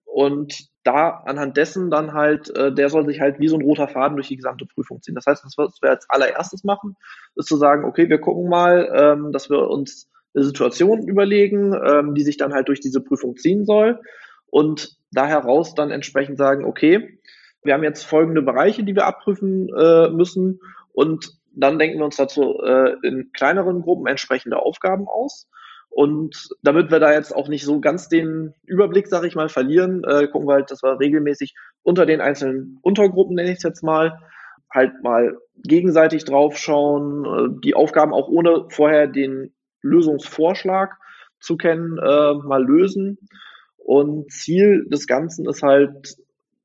Und 0.05 0.69
da 0.83 1.21
anhand 1.25 1.57
dessen 1.57 1.91
dann 1.91 2.13
halt, 2.13 2.55
äh, 2.55 2.73
der 2.73 2.89
soll 2.89 3.05
sich 3.05 3.19
halt 3.19 3.39
wie 3.39 3.49
so 3.49 3.57
ein 3.57 3.61
roter 3.61 3.87
Faden 3.87 4.15
durch 4.15 4.29
die 4.29 4.37
gesamte 4.37 4.65
Prüfung 4.65 5.01
ziehen. 5.01 5.15
Das 5.15 5.25
heißt, 5.25 5.43
das, 5.43 5.57
was 5.57 5.81
wir 5.81 5.89
als 5.89 6.09
allererstes 6.09 6.63
machen, 6.63 6.95
ist 7.35 7.47
zu 7.47 7.57
sagen, 7.57 7.85
okay, 7.85 8.09
wir 8.09 8.19
gucken 8.19 8.49
mal, 8.49 8.89
ähm, 8.95 9.31
dass 9.31 9.49
wir 9.49 9.69
uns 9.69 10.09
eine 10.33 10.45
Situation 10.45 11.07
überlegen, 11.07 11.73
ähm, 11.73 12.15
die 12.15 12.23
sich 12.23 12.37
dann 12.37 12.53
halt 12.53 12.67
durch 12.69 12.79
diese 12.79 13.01
Prüfung 13.01 13.35
ziehen 13.35 13.65
soll. 13.65 13.99
Und 14.49 14.97
da 15.11 15.27
heraus 15.27 15.75
dann 15.75 15.91
entsprechend 15.91 16.37
sagen, 16.37 16.63
okay, 16.63 17.16
wir 17.63 17.73
haben 17.73 17.83
jetzt 17.83 18.03
folgende 18.03 18.41
Bereiche, 18.41 18.83
die 18.83 18.95
wir 18.95 19.05
abprüfen 19.05 19.69
äh, 19.75 20.09
müssen 20.09 20.59
und 20.93 21.37
dann 21.57 21.79
denken 21.79 21.97
wir 21.97 22.05
uns 22.05 22.17
dazu 22.17 22.59
äh, 22.63 22.95
in 23.03 23.31
kleineren 23.33 23.81
Gruppen 23.81 24.07
entsprechende 24.07 24.59
Aufgaben 24.59 25.07
aus. 25.07 25.47
Und 25.89 26.49
damit 26.61 26.91
wir 26.91 26.99
da 26.99 27.11
jetzt 27.11 27.35
auch 27.35 27.47
nicht 27.47 27.65
so 27.65 27.79
ganz 27.79 28.09
den 28.09 28.53
Überblick, 28.65 29.07
sag 29.07 29.23
ich 29.23 29.35
mal, 29.35 29.49
verlieren, 29.49 30.03
äh, 30.03 30.27
gucken 30.27 30.47
wir 30.47 30.53
halt, 30.53 30.69
dass 30.69 30.83
wir 30.83 30.99
regelmäßig 30.99 31.55
unter 31.81 32.05
den 32.05 32.21
einzelnen 32.21 32.77
Untergruppen, 32.83 33.35
nenne 33.35 33.49
ich 33.49 33.57
es 33.57 33.63
jetzt 33.63 33.83
mal, 33.83 34.19
halt 34.71 35.01
mal 35.01 35.37
gegenseitig 35.63 36.25
draufschauen, 36.25 37.25
äh, 37.25 37.61
die 37.63 37.73
Aufgaben 37.73 38.13
auch 38.13 38.27
ohne 38.27 38.67
vorher 38.69 39.07
den 39.07 39.55
Lösungsvorschlag 39.81 40.97
zu 41.39 41.57
kennen, 41.57 41.97
äh, 41.97 42.33
mal 42.33 42.63
lösen. 42.63 43.17
Und 43.77 44.31
Ziel 44.31 44.85
des 44.89 45.07
Ganzen 45.07 45.47
ist 45.47 45.63
halt 45.63 46.17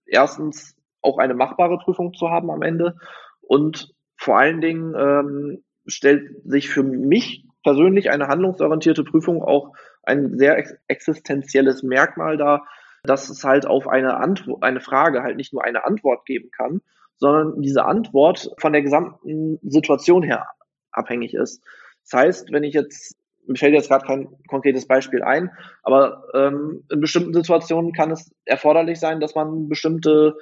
erstens 0.05 0.77
auch 1.03 1.19
eine 1.19 1.35
machbare 1.35 1.79
Prüfung 1.79 2.15
zu 2.15 2.31
haben 2.31 2.51
am 2.51 2.63
Ende. 2.63 2.97
Und 3.41 3.93
vor 4.17 4.39
allen 4.39 4.61
Dingen 4.61 4.95
ähm, 4.97 5.65
stellt 5.87 6.31
sich 6.45 6.69
für 6.69 6.83
mich 6.83 7.45
persönlich 7.63 8.11
eine 8.11 8.29
handlungsorientierte 8.29 9.05
Prüfung 9.05 9.43
auch 9.43 9.73
ein 10.03 10.37
sehr 10.39 10.59
ex 10.59 10.75
existenzielles 10.89 11.83
Merkmal 11.83 12.37
dar, 12.37 12.67
dass 13.05 13.31
es 13.31 13.45
halt 13.45 13.67
auf 13.67 13.89
eine 13.89 14.19
eine 14.19 14.81
Frage 14.81 15.23
halt 15.23 15.37
nicht 15.37 15.53
nur 15.53 15.65
eine 15.65 15.85
Antwort 15.85 16.25
geben 16.25 16.51
kann, 16.51 16.81
sondern 17.17 17.61
diese 17.63 17.85
Antwort 17.85 18.51
von 18.59 18.73
der 18.73 18.83
gesamten 18.83 19.59
Situation 19.63 20.23
her 20.23 20.49
abhängig 20.91 21.35
ist. 21.35 21.63
Das 22.05 22.21
heißt, 22.21 22.53
wenn 22.53 22.65
ich 22.65 22.75
jetzt, 22.75 23.17
mir 23.47 23.57
fällt 23.57 23.75
jetzt 23.75 23.89
gerade 23.89 24.07
kein 24.07 24.29
konkretes 24.49 24.87
Beispiel 24.87 25.23
ein, 25.23 25.51
aber 25.83 26.25
ähm, 26.35 26.85
in 26.91 27.01
bestimmten 27.01 27.35
Situationen 27.35 27.93
kann 27.93 28.11
es 28.11 28.31
erforderlich 28.45 28.99
sein, 28.99 29.21
dass 29.21 29.35
man 29.35 29.69
bestimmte 29.69 30.37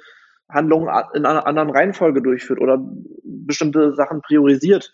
Handlungen 0.51 0.89
in 1.13 1.25
einer 1.25 1.47
anderen 1.47 1.69
Reihenfolge 1.69 2.21
durchführt 2.21 2.59
oder 2.59 2.79
bestimmte 3.23 3.93
Sachen 3.93 4.21
priorisiert. 4.21 4.91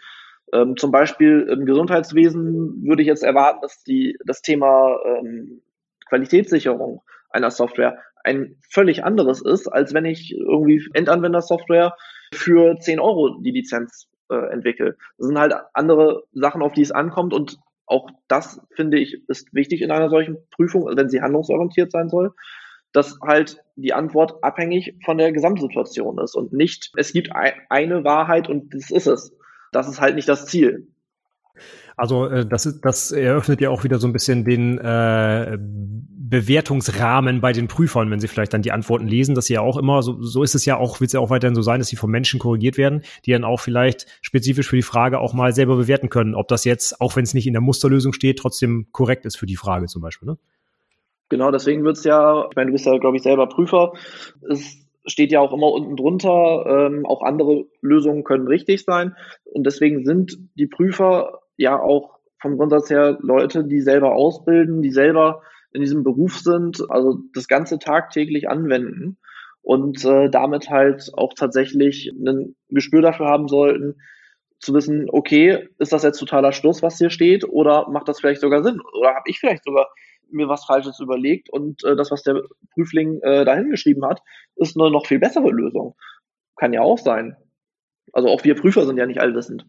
Ähm, 0.53 0.77
zum 0.77 0.91
Beispiel 0.91 1.47
im 1.51 1.65
Gesundheitswesen 1.65 2.83
würde 2.83 3.01
ich 3.01 3.07
jetzt 3.07 3.23
erwarten, 3.23 3.59
dass 3.61 3.83
die, 3.83 4.17
das 4.25 4.41
Thema 4.41 4.97
ähm, 5.05 5.61
Qualitätssicherung 6.07 7.01
einer 7.29 7.51
Software 7.51 7.99
ein 8.23 8.55
völlig 8.69 9.03
anderes 9.03 9.41
ist, 9.41 9.67
als 9.67 9.93
wenn 9.93 10.05
ich 10.05 10.33
irgendwie 10.37 10.85
Endanwendersoftware 10.93 11.95
für 12.33 12.77
10 12.79 12.99
Euro 12.99 13.39
die 13.39 13.51
Lizenz 13.51 14.07
äh, 14.29 14.51
entwickle. 14.51 14.97
Das 15.17 15.27
sind 15.27 15.39
halt 15.39 15.53
andere 15.73 16.23
Sachen, 16.33 16.61
auf 16.61 16.73
die 16.73 16.81
es 16.81 16.91
ankommt 16.91 17.33
und 17.33 17.57
auch 17.85 18.09
das, 18.27 18.61
finde 18.75 18.99
ich, 18.99 19.21
ist 19.29 19.53
wichtig 19.53 19.81
in 19.81 19.91
einer 19.91 20.09
solchen 20.09 20.37
Prüfung, 20.51 20.91
wenn 20.93 21.09
sie 21.09 21.21
handlungsorientiert 21.21 21.91
sein 21.91 22.09
soll 22.09 22.33
dass 22.93 23.19
halt 23.21 23.63
die 23.75 23.93
Antwort 23.93 24.43
abhängig 24.43 24.95
von 25.05 25.17
der 25.17 25.31
Gesamtsituation 25.31 26.19
ist 26.19 26.35
und 26.35 26.53
nicht, 26.53 26.91
es 26.95 27.13
gibt 27.13 27.29
eine 27.33 28.03
Wahrheit 28.03 28.49
und 28.49 28.73
das 28.73 28.91
ist 28.91 29.07
es. 29.07 29.33
Das 29.71 29.88
ist 29.88 30.01
halt 30.01 30.15
nicht 30.15 30.29
das 30.29 30.45
Ziel. 30.45 30.88
Also 31.97 32.27
äh, 32.27 32.45
das, 32.45 32.65
ist, 32.65 32.81
das 32.81 33.11
eröffnet 33.11 33.59
ja 33.59 33.69
auch 33.71 33.83
wieder 33.83 33.97
so 33.97 34.07
ein 34.07 34.13
bisschen 34.13 34.45
den 34.45 34.77
äh, 34.77 35.57
Bewertungsrahmen 35.59 37.41
bei 37.41 37.53
den 37.53 37.67
Prüfern, 37.67 38.11
wenn 38.11 38.19
sie 38.19 38.27
vielleicht 38.27 38.53
dann 38.53 38.61
die 38.61 38.71
Antworten 38.71 39.07
lesen, 39.07 39.33
dass 39.33 39.45
sie 39.45 39.53
ja 39.53 39.61
auch 39.61 39.77
immer, 39.77 40.03
so, 40.03 40.21
so 40.21 40.43
ist 40.43 40.55
es 40.55 40.65
ja 40.65 40.77
auch, 40.77 40.99
wird 40.99 41.09
es 41.09 41.13
ja 41.13 41.19
auch 41.19 41.29
weiterhin 41.29 41.55
so 41.55 41.61
sein, 41.61 41.79
dass 41.79 41.88
sie 41.88 41.95
von 41.95 42.11
Menschen 42.11 42.39
korrigiert 42.39 42.77
werden, 42.77 43.01
die 43.25 43.31
dann 43.31 43.43
auch 43.43 43.59
vielleicht 43.59 44.05
spezifisch 44.21 44.67
für 44.67 44.75
die 44.75 44.83
Frage 44.83 45.19
auch 45.19 45.33
mal 45.33 45.53
selber 45.53 45.75
bewerten 45.75 46.09
können, 46.09 46.35
ob 46.35 46.47
das 46.49 46.65
jetzt, 46.65 47.01
auch 47.01 47.15
wenn 47.15 47.23
es 47.23 47.33
nicht 47.33 47.47
in 47.47 47.53
der 47.53 47.61
Musterlösung 47.61 48.13
steht, 48.13 48.39
trotzdem 48.39 48.88
korrekt 48.91 49.25
ist 49.25 49.38
für 49.38 49.47
die 49.47 49.55
Frage 49.55 49.88
zum 49.88 50.01
Beispiel. 50.01 50.29
Ne? 50.29 50.38
Genau, 51.30 51.51
deswegen 51.51 51.84
wird's 51.84 52.03
ja, 52.03 52.47
ich 52.49 52.55
meine, 52.55 52.67
du 52.67 52.73
bist 52.73 52.86
ja, 52.86 52.97
glaube 52.97 53.17
ich, 53.17 53.23
selber 53.23 53.47
Prüfer. 53.47 53.93
Es 54.49 54.78
steht 55.05 55.32
ja 55.32 55.39
auch 55.39 55.53
immer 55.53 55.71
unten 55.71 55.95
drunter, 55.95 56.65
ähm, 56.67 57.05
auch 57.05 57.21
andere 57.21 57.65
Lösungen 57.82 58.23
können 58.23 58.47
richtig 58.47 58.84
sein. 58.84 59.15
Und 59.45 59.65
deswegen 59.65 60.05
sind 60.05 60.38
die 60.55 60.67
Prüfer 60.67 61.41
ja 61.57 61.80
auch 61.80 62.17
vom 62.39 62.57
Grundsatz 62.57 62.89
her 62.89 63.17
Leute, 63.21 63.63
die 63.63 63.82
selber 63.82 64.13
ausbilden, 64.13 64.82
die 64.82 64.91
selber 64.91 65.41
in 65.73 65.82
diesem 65.82 66.03
Beruf 66.03 66.39
sind, 66.39 66.89
also 66.89 67.19
das 67.34 67.47
Ganze 67.47 67.80
tagtäglich 67.80 68.49
anwenden 68.49 69.17
und 69.61 70.03
äh, 70.05 70.30
damit 70.30 70.69
halt 70.69 71.11
auch 71.13 71.34
tatsächlich 71.34 72.07
ein 72.07 72.55
Gespür 72.69 73.01
dafür 73.01 73.25
haben 73.28 73.47
sollten, 73.47 73.95
zu 74.59 74.73
wissen, 74.73 75.07
okay, 75.09 75.67
ist 75.78 75.93
das 75.93 76.03
jetzt 76.03 76.19
totaler 76.19 76.51
Schluss, 76.51 76.82
was 76.82 76.97
hier 76.97 77.09
steht, 77.09 77.43
oder 77.47 77.89
macht 77.89 78.07
das 78.07 78.19
vielleicht 78.19 78.41
sogar 78.41 78.63
Sinn? 78.63 78.80
Oder 78.97 79.09
habe 79.09 79.23
ich 79.30 79.39
vielleicht 79.39 79.63
sogar 79.63 79.88
mir 80.32 80.47
was 80.49 80.65
Falsches 80.65 80.99
überlegt 80.99 81.49
und 81.49 81.84
äh, 81.84 81.95
das, 81.95 82.11
was 82.11 82.23
der 82.23 82.43
Prüfling 82.73 83.19
äh, 83.21 83.45
da 83.45 83.55
hingeschrieben 83.55 84.05
hat, 84.05 84.21
ist 84.55 84.80
eine 84.80 84.91
noch 84.91 85.05
viel 85.05 85.19
bessere 85.19 85.49
Lösung. 85.49 85.95
Kann 86.55 86.73
ja 86.73 86.82
auch 86.82 86.97
sein. 86.97 87.36
Also 88.13 88.30
auch 88.30 88.43
wir 88.43 88.55
Prüfer 88.55 88.86
sind 88.86 88.97
ja 88.97 89.05
nicht 89.05 89.21
allwissend. 89.21 89.65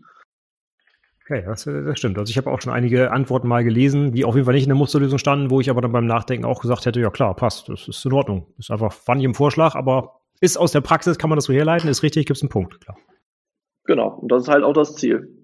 Okay, 1.25 1.45
das, 1.45 1.65
das 1.65 1.99
stimmt. 1.99 2.19
Also 2.19 2.31
ich 2.31 2.39
habe 2.39 2.51
auch 2.51 2.61
schon 2.63 2.73
einige 2.73 3.11
Antworten 3.11 3.49
mal 3.49 3.63
gelesen, 3.63 4.13
die 4.13 4.25
auf 4.25 4.35
jeden 4.35 4.47
Fall 4.47 4.55
nicht 4.55 4.65
in 4.65 4.71
der 4.71 4.77
Musterlösung 4.77 5.19
standen, 5.19 5.51
wo 5.51 5.61
ich 5.61 5.69
aber 5.69 5.83
dann 5.83 5.93
beim 5.93 6.07
Nachdenken 6.07 6.47
auch 6.47 6.61
gesagt 6.63 6.87
hätte, 6.87 7.01
ja 7.01 7.11
klar, 7.11 7.37
passt, 7.37 7.69
das 7.69 7.87
ist 7.87 8.05
in 8.07 8.13
Ordnung. 8.13 8.47
Das 8.57 8.67
ist 8.67 8.71
einfach, 8.71 8.93
fand 8.93 9.21
ich 9.21 9.27
im 9.27 9.35
Vorschlag, 9.35 9.75
aber 9.75 10.21
ist 10.41 10.57
aus 10.57 10.73
der 10.73 10.81
Praxis, 10.81 11.19
kann 11.19 11.29
man 11.29 11.37
das 11.37 11.45
so 11.45 11.53
herleiten, 11.53 11.91
ist 11.91 12.03
richtig, 12.03 12.27
gibt 12.27 12.39
es 12.39 12.43
einen 12.43 12.49
Punkt, 12.49 12.81
klar. 12.81 12.97
Genau, 13.85 14.09
und 14.21 14.33
das 14.33 14.45
ist 14.45 14.49
halt 14.49 14.65
auch 14.65 14.73
das 14.73 14.95
Ziel. 14.95 15.38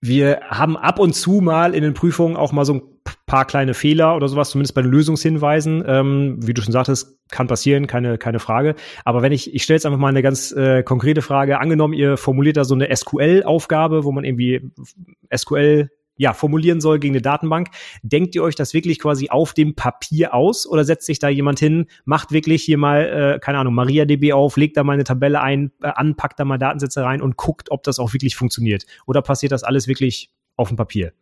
Wir 0.00 0.40
haben 0.48 0.76
ab 0.76 0.98
und 0.98 1.14
zu 1.14 1.40
mal 1.40 1.74
in 1.74 1.82
den 1.82 1.92
Prüfungen 1.94 2.36
auch 2.36 2.52
mal 2.52 2.64
so 2.64 2.74
ein 2.74 2.82
paar 3.26 3.44
kleine 3.44 3.74
Fehler 3.74 4.16
oder 4.16 4.28
sowas, 4.28 4.50
zumindest 4.50 4.74
bei 4.74 4.82
den 4.82 4.90
Lösungshinweisen. 4.90 5.84
Ähm, 5.86 6.36
wie 6.40 6.54
du 6.54 6.62
schon 6.62 6.72
sagtest, 6.72 7.18
kann 7.30 7.46
passieren, 7.46 7.86
keine, 7.86 8.16
keine 8.16 8.38
Frage. 8.38 8.74
Aber 9.04 9.22
wenn 9.22 9.32
ich, 9.32 9.54
ich 9.54 9.62
stelle 9.62 9.76
jetzt 9.76 9.86
einfach 9.86 9.98
mal 9.98 10.08
eine 10.08 10.22
ganz 10.22 10.52
äh, 10.52 10.82
konkrete 10.82 11.22
Frage. 11.22 11.60
Angenommen, 11.60 11.94
ihr 11.94 12.16
formuliert 12.16 12.56
da 12.56 12.64
so 12.64 12.74
eine 12.74 12.94
SQL-Aufgabe, 12.94 14.04
wo 14.04 14.12
man 14.12 14.24
irgendwie 14.24 14.70
SQL 15.34 15.90
ja, 16.20 16.34
formulieren 16.34 16.82
soll 16.82 16.98
gegen 16.98 17.14
eine 17.14 17.22
Datenbank. 17.22 17.68
Denkt 18.02 18.34
ihr 18.34 18.42
euch 18.42 18.54
das 18.54 18.74
wirklich 18.74 18.98
quasi 18.98 19.30
auf 19.30 19.54
dem 19.54 19.74
Papier 19.74 20.34
aus 20.34 20.66
oder 20.66 20.84
setzt 20.84 21.06
sich 21.06 21.18
da 21.18 21.30
jemand 21.30 21.58
hin, 21.58 21.86
macht 22.04 22.30
wirklich 22.30 22.62
hier 22.62 22.76
mal, 22.76 23.36
äh, 23.36 23.38
keine 23.38 23.56
Ahnung, 23.56 23.72
MariaDB 23.72 24.34
auf, 24.34 24.58
legt 24.58 24.76
da 24.76 24.84
mal 24.84 24.92
eine 24.92 25.04
Tabelle 25.04 25.40
ein, 25.40 25.72
äh, 25.82 25.86
anpackt 25.86 26.38
da 26.38 26.44
mal 26.44 26.58
Datensätze 26.58 27.02
rein 27.02 27.22
und 27.22 27.38
guckt, 27.38 27.70
ob 27.70 27.84
das 27.84 27.98
auch 27.98 28.12
wirklich 28.12 28.36
funktioniert? 28.36 28.84
Oder 29.06 29.22
passiert 29.22 29.50
das 29.50 29.64
alles 29.64 29.88
wirklich 29.88 30.28
auf 30.56 30.68
dem 30.68 30.76
Papier? 30.76 31.12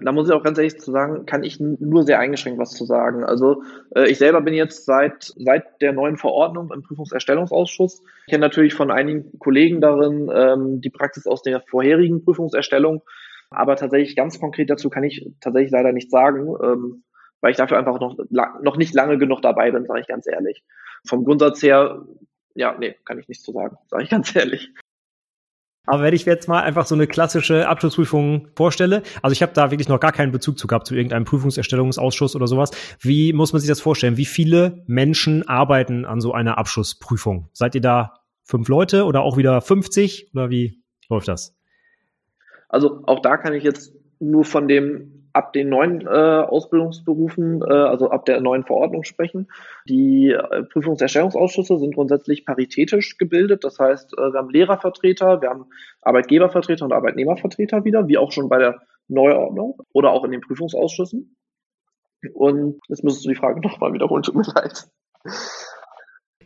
Da 0.00 0.10
muss 0.10 0.28
ich 0.28 0.34
auch 0.34 0.42
ganz 0.42 0.58
ehrlich 0.58 0.80
zu 0.80 0.90
sagen, 0.90 1.24
kann 1.24 1.44
ich 1.44 1.60
nur 1.60 2.02
sehr 2.02 2.18
eingeschränkt 2.18 2.58
was 2.58 2.70
zu 2.70 2.86
sagen. 2.86 3.22
Also 3.22 3.62
äh, 3.94 4.08
ich 4.08 4.18
selber 4.18 4.40
bin 4.40 4.54
jetzt 4.54 4.84
seit 4.84 5.32
seit 5.36 5.80
der 5.80 5.92
neuen 5.92 6.16
Verordnung 6.16 6.72
im 6.72 6.82
Prüfungserstellungsausschuss. 6.82 8.02
Ich 8.26 8.30
kenne 8.32 8.44
natürlich 8.44 8.74
von 8.74 8.90
einigen 8.90 9.38
Kollegen 9.38 9.80
darin 9.80 10.28
ähm, 10.34 10.80
die 10.80 10.90
Praxis 10.90 11.26
aus 11.26 11.42
der 11.42 11.60
vorherigen 11.60 12.24
Prüfungserstellung, 12.24 13.02
aber 13.50 13.76
tatsächlich 13.76 14.16
ganz 14.16 14.38
konkret 14.40 14.70
dazu 14.70 14.90
kann 14.90 15.04
ich 15.04 15.30
tatsächlich 15.40 15.72
leider 15.72 15.92
nicht 15.92 16.10
sagen, 16.10 16.54
ähm, 16.62 17.04
weil 17.40 17.52
ich 17.52 17.56
dafür 17.56 17.78
einfach 17.78 18.00
noch 18.00 18.16
noch 18.30 18.76
nicht 18.76 18.94
lange 18.94 19.18
genug 19.18 19.42
dabei 19.42 19.70
bin, 19.70 19.86
sage 19.86 20.00
ich 20.00 20.08
ganz 20.08 20.26
ehrlich. 20.26 20.64
Vom 21.06 21.24
Grundsatz 21.24 21.62
her, 21.62 22.04
ja, 22.54 22.76
nee, 22.78 22.96
kann 23.04 23.18
ich 23.18 23.28
nichts 23.28 23.44
zu 23.44 23.52
sagen, 23.52 23.76
sage 23.88 24.04
ich 24.04 24.10
ganz 24.10 24.34
ehrlich. 24.34 24.72
Aber 25.86 26.02
wenn 26.02 26.12
ich 26.12 26.26
jetzt 26.26 26.48
mal 26.48 26.60
einfach 26.62 26.84
so 26.84 26.94
eine 26.94 27.06
klassische 27.06 27.66
Abschlussprüfung 27.66 28.48
vorstelle, 28.54 29.02
also 29.22 29.32
ich 29.32 29.40
habe 29.40 29.54
da 29.54 29.70
wirklich 29.70 29.88
noch 29.88 30.00
gar 30.00 30.12
keinen 30.12 30.32
Bezug 30.32 30.58
zu 30.58 30.66
gehabt 30.66 30.86
zu 30.86 30.94
irgendeinem 30.94 31.24
Prüfungserstellungsausschuss 31.24 32.36
oder 32.36 32.46
sowas. 32.46 32.72
Wie 33.00 33.32
muss 33.32 33.54
man 33.54 33.60
sich 33.60 33.70
das 33.70 33.80
vorstellen? 33.80 34.18
Wie 34.18 34.26
viele 34.26 34.84
Menschen 34.86 35.48
arbeiten 35.48 36.04
an 36.04 36.20
so 36.20 36.34
einer 36.34 36.58
Abschlussprüfung? 36.58 37.48
Seid 37.54 37.74
ihr 37.74 37.80
da 37.80 38.20
fünf 38.44 38.68
Leute 38.68 39.06
oder 39.06 39.22
auch 39.22 39.38
wieder 39.38 39.62
50 39.62 40.32
oder 40.34 40.50
wie 40.50 40.82
läuft 41.08 41.28
das? 41.28 41.57
Also 42.68 43.02
auch 43.06 43.20
da 43.20 43.36
kann 43.36 43.54
ich 43.54 43.64
jetzt 43.64 43.94
nur 44.20 44.44
von 44.44 44.68
dem 44.68 45.18
ab 45.32 45.52
den 45.52 45.68
neuen 45.68 46.00
äh, 46.02 46.08
Ausbildungsberufen, 46.08 47.62
äh, 47.62 47.72
also 47.72 48.10
ab 48.10 48.24
der 48.24 48.40
neuen 48.40 48.64
Verordnung 48.64 49.04
sprechen. 49.04 49.48
Die 49.88 50.30
äh, 50.30 50.64
Prüfungserstellungsausschüsse 50.64 51.78
sind 51.78 51.94
grundsätzlich 51.94 52.44
paritätisch 52.44 53.18
gebildet. 53.18 53.62
Das 53.62 53.78
heißt, 53.78 54.14
äh, 54.14 54.32
wir 54.32 54.38
haben 54.38 54.50
Lehrervertreter, 54.50 55.40
wir 55.40 55.50
haben 55.50 55.66
Arbeitgebervertreter 56.02 56.84
und 56.84 56.92
Arbeitnehmervertreter 56.92 57.84
wieder, 57.84 58.08
wie 58.08 58.18
auch 58.18 58.32
schon 58.32 58.48
bei 58.48 58.58
der 58.58 58.82
Neuordnung 59.06 59.80
oder 59.92 60.10
auch 60.10 60.24
in 60.24 60.32
den 60.32 60.40
Prüfungsausschüssen. 60.40 61.36
Und 62.34 62.80
jetzt 62.88 63.04
müsstest 63.04 63.26
du 63.26 63.30
die 63.30 63.36
Frage 63.36 63.60
nochmal 63.66 63.92
wiederholen, 63.92 64.22
tut 64.22 64.34
mir 64.34 64.42
leid. 64.54 64.88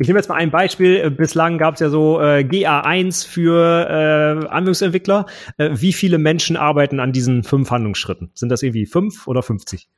Ich 0.02 0.08
nehme 0.08 0.18
jetzt 0.18 0.28
mal 0.28 0.34
ein 0.34 0.50
Beispiel. 0.50 0.96
Äh, 0.96 1.10
bislang 1.10 1.58
gab 1.58 1.74
es 1.74 1.80
ja 1.80 1.88
so 1.88 2.20
äh, 2.20 2.40
GA1 2.40 3.24
für 3.24 3.86
äh, 3.88 4.48
Anwendungsentwickler. 4.48 5.26
Äh, 5.58 5.70
wie 5.74 5.92
viele 5.92 6.18
Menschen 6.18 6.56
arbeiten 6.56 6.98
an 6.98 7.12
diesen 7.12 7.44
fünf 7.44 7.70
Handlungsschritten? 7.70 8.32
Sind 8.34 8.48
das 8.48 8.64
irgendwie 8.64 8.86
fünf 8.86 9.28
oder 9.28 9.44
50? 9.44 9.88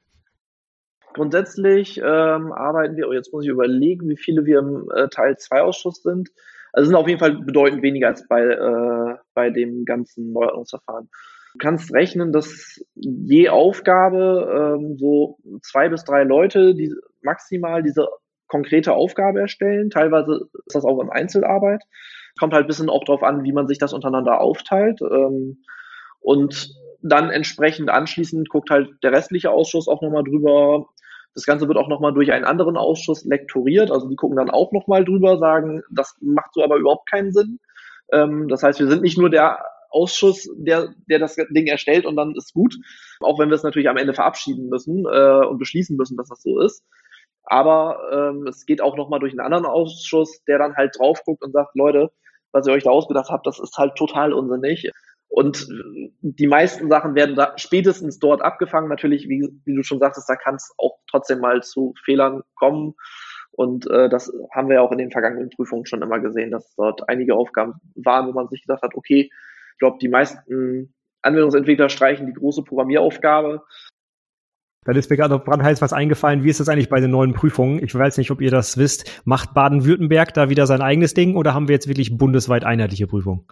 Grundsätzlich 1.14 1.98
ähm, 2.04 2.52
arbeiten 2.52 2.96
wir, 2.96 3.08
oh, 3.08 3.14
jetzt 3.14 3.32
muss 3.32 3.44
ich 3.44 3.50
überlegen, 3.50 4.06
wie 4.10 4.18
viele 4.18 4.44
wir 4.44 4.58
im 4.58 4.90
äh, 4.94 5.08
Teil 5.08 5.38
2 5.38 5.62
Ausschuss 5.62 6.02
sind. 6.02 6.28
Also 6.74 6.88
sind 6.88 6.96
auf 6.96 7.08
jeden 7.08 7.20
Fall 7.20 7.38
bedeutend 7.38 7.82
weniger 7.82 8.08
als 8.08 8.28
bei, 8.28 8.42
äh, 8.42 9.16
bei 9.32 9.48
dem 9.48 9.86
ganzen 9.86 10.34
Neuordnungsverfahren. 10.34 11.08
Du 11.54 11.58
kannst 11.58 11.94
rechnen, 11.94 12.30
dass 12.30 12.84
je 12.94 13.48
Aufgabe 13.48 14.76
ähm, 14.76 14.98
so 14.98 15.38
zwei 15.62 15.88
bis 15.88 16.04
drei 16.04 16.24
Leute 16.24 16.74
die 16.74 16.92
maximal 17.22 17.82
diese 17.82 18.06
konkrete 18.54 18.92
Aufgabe 18.92 19.40
erstellen. 19.40 19.90
Teilweise 19.90 20.48
ist 20.66 20.76
das 20.76 20.84
auch 20.84 21.00
in 21.02 21.10
Einzelarbeit. 21.10 21.82
Kommt 22.38 22.52
halt 22.52 22.66
ein 22.66 22.68
bisschen 22.68 22.88
auch 22.88 23.02
darauf 23.02 23.24
an, 23.24 23.42
wie 23.42 23.52
man 23.52 23.66
sich 23.66 23.78
das 23.78 23.92
untereinander 23.92 24.40
aufteilt. 24.40 25.00
Ähm, 25.02 25.64
und 26.20 26.72
dann 27.02 27.30
entsprechend 27.30 27.90
anschließend 27.90 28.48
guckt 28.48 28.70
halt 28.70 28.90
der 29.02 29.10
restliche 29.10 29.50
Ausschuss 29.50 29.88
auch 29.88 30.02
nochmal 30.02 30.22
drüber. 30.22 30.86
Das 31.34 31.46
Ganze 31.46 31.66
wird 31.66 31.76
auch 31.76 31.88
nochmal 31.88 32.14
durch 32.14 32.30
einen 32.30 32.44
anderen 32.44 32.76
Ausschuss 32.76 33.24
lektoriert. 33.24 33.90
Also 33.90 34.08
die 34.08 34.14
gucken 34.14 34.36
dann 34.36 34.50
auch 34.50 34.70
nochmal 34.70 35.04
drüber, 35.04 35.36
sagen, 35.38 35.82
das 35.90 36.16
macht 36.20 36.54
so 36.54 36.62
aber 36.62 36.76
überhaupt 36.76 37.10
keinen 37.10 37.32
Sinn. 37.32 37.58
Ähm, 38.12 38.46
das 38.46 38.62
heißt, 38.62 38.78
wir 38.78 38.86
sind 38.86 39.02
nicht 39.02 39.18
nur 39.18 39.30
der 39.30 39.64
Ausschuss, 39.90 40.48
der, 40.54 40.94
der 41.10 41.18
das 41.18 41.34
Ding 41.50 41.66
erstellt 41.66 42.06
und 42.06 42.14
dann 42.14 42.36
ist 42.36 42.54
gut, 42.54 42.76
auch 43.18 43.40
wenn 43.40 43.48
wir 43.48 43.56
es 43.56 43.64
natürlich 43.64 43.88
am 43.88 43.96
Ende 43.96 44.14
verabschieden 44.14 44.68
müssen 44.68 45.06
äh, 45.10 45.44
und 45.44 45.58
beschließen 45.58 45.96
müssen, 45.96 46.16
dass 46.16 46.28
das 46.28 46.40
so 46.40 46.60
ist. 46.60 46.84
Aber 47.44 47.98
ähm, 48.12 48.46
es 48.46 48.66
geht 48.66 48.80
auch 48.80 48.96
nochmal 48.96 49.20
durch 49.20 49.32
einen 49.32 49.40
anderen 49.40 49.66
Ausschuss, 49.66 50.42
der 50.44 50.58
dann 50.58 50.76
halt 50.76 50.98
drauf 50.98 51.22
guckt 51.24 51.42
und 51.42 51.52
sagt, 51.52 51.74
Leute, 51.74 52.10
was 52.52 52.66
ihr 52.66 52.72
euch 52.72 52.84
da 52.84 52.90
ausgedacht 52.90 53.30
habt, 53.30 53.46
das 53.46 53.58
ist 53.58 53.76
halt 53.76 53.96
total 53.96 54.32
unsinnig. 54.32 54.90
Und 55.28 55.66
die 56.20 56.46
meisten 56.46 56.88
Sachen 56.88 57.16
werden 57.16 57.34
da 57.34 57.54
spätestens 57.56 58.20
dort 58.20 58.40
abgefangen. 58.40 58.88
Natürlich, 58.88 59.28
wie, 59.28 59.48
wie 59.64 59.74
du 59.74 59.82
schon 59.82 59.98
sagtest, 59.98 60.28
da 60.28 60.36
kann 60.36 60.54
es 60.54 60.72
auch 60.78 60.98
trotzdem 61.10 61.40
mal 61.40 61.62
zu 61.62 61.92
Fehlern 62.04 62.42
kommen. 62.54 62.94
Und 63.50 63.88
äh, 63.90 64.08
das 64.08 64.32
haben 64.52 64.68
wir 64.68 64.76
ja 64.76 64.82
auch 64.82 64.92
in 64.92 64.98
den 64.98 65.10
vergangenen 65.10 65.50
Prüfungen 65.50 65.86
schon 65.86 66.02
immer 66.02 66.20
gesehen, 66.20 66.52
dass 66.52 66.74
dort 66.76 67.08
einige 67.08 67.34
Aufgaben 67.34 67.74
waren, 67.96 68.28
wo 68.28 68.32
man 68.32 68.48
sich 68.48 68.62
gedacht 68.62 68.82
hat, 68.82 68.94
okay, 68.94 69.30
ich 69.72 69.78
glaube, 69.78 69.98
die 70.00 70.08
meisten 70.08 70.94
Anwendungsentwickler 71.22 71.88
streichen 71.88 72.26
die 72.26 72.32
große 72.32 72.62
Programmieraufgabe 72.62 73.62
dann 74.84 74.96
ist 74.96 75.10
mir 75.10 75.16
gerade 75.16 75.34
noch 75.34 75.44
brandheiß 75.44 75.80
was 75.80 75.92
eingefallen. 75.92 76.44
Wie 76.44 76.50
ist 76.50 76.60
das 76.60 76.68
eigentlich 76.68 76.88
bei 76.88 77.00
den 77.00 77.10
neuen 77.10 77.32
Prüfungen? 77.32 77.82
Ich 77.82 77.94
weiß 77.94 78.18
nicht, 78.18 78.30
ob 78.30 78.40
ihr 78.40 78.50
das 78.50 78.76
wisst. 78.76 79.22
Macht 79.24 79.54
Baden-Württemberg 79.54 80.34
da 80.34 80.50
wieder 80.50 80.66
sein 80.66 80.82
eigenes 80.82 81.14
Ding 81.14 81.36
oder 81.36 81.54
haben 81.54 81.68
wir 81.68 81.74
jetzt 81.74 81.88
wirklich 81.88 82.16
bundesweit 82.16 82.64
einheitliche 82.64 83.06
Prüfungen? 83.06 83.46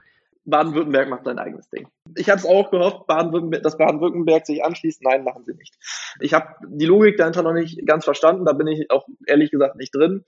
Baden-Württemberg 0.45 1.09
macht 1.09 1.25
sein 1.25 1.39
eigenes 1.39 1.69
Ding. 1.71 1.87
Ich 2.17 2.29
habe 2.29 2.39
es 2.39 2.47
auch 2.47 2.71
gehofft, 2.71 3.07
Baden 3.07 3.51
dass 3.63 3.79
Baden-Württemberg 3.79 4.45
sich 4.45 4.65
anschließt. 4.65 5.03
Nein, 5.03 5.25
machen 5.25 5.45
sie 5.47 5.55
nicht. 5.55 5.75
Ich 6.21 6.35
habe 6.35 6.49
die 6.67 6.87
Logik 6.87 7.17
dahinter 7.17 7.43
noch 7.43 7.53
nicht 7.53 7.87
ganz 7.87 8.05
verstanden. 8.05 8.45
Da 8.45 8.53
bin 8.53 8.67
ich 8.67 8.91
auch 8.91 9.07
ehrlich 9.27 9.51
gesagt 9.51 9.77
nicht 9.77 9.95
drin. 9.95 10.25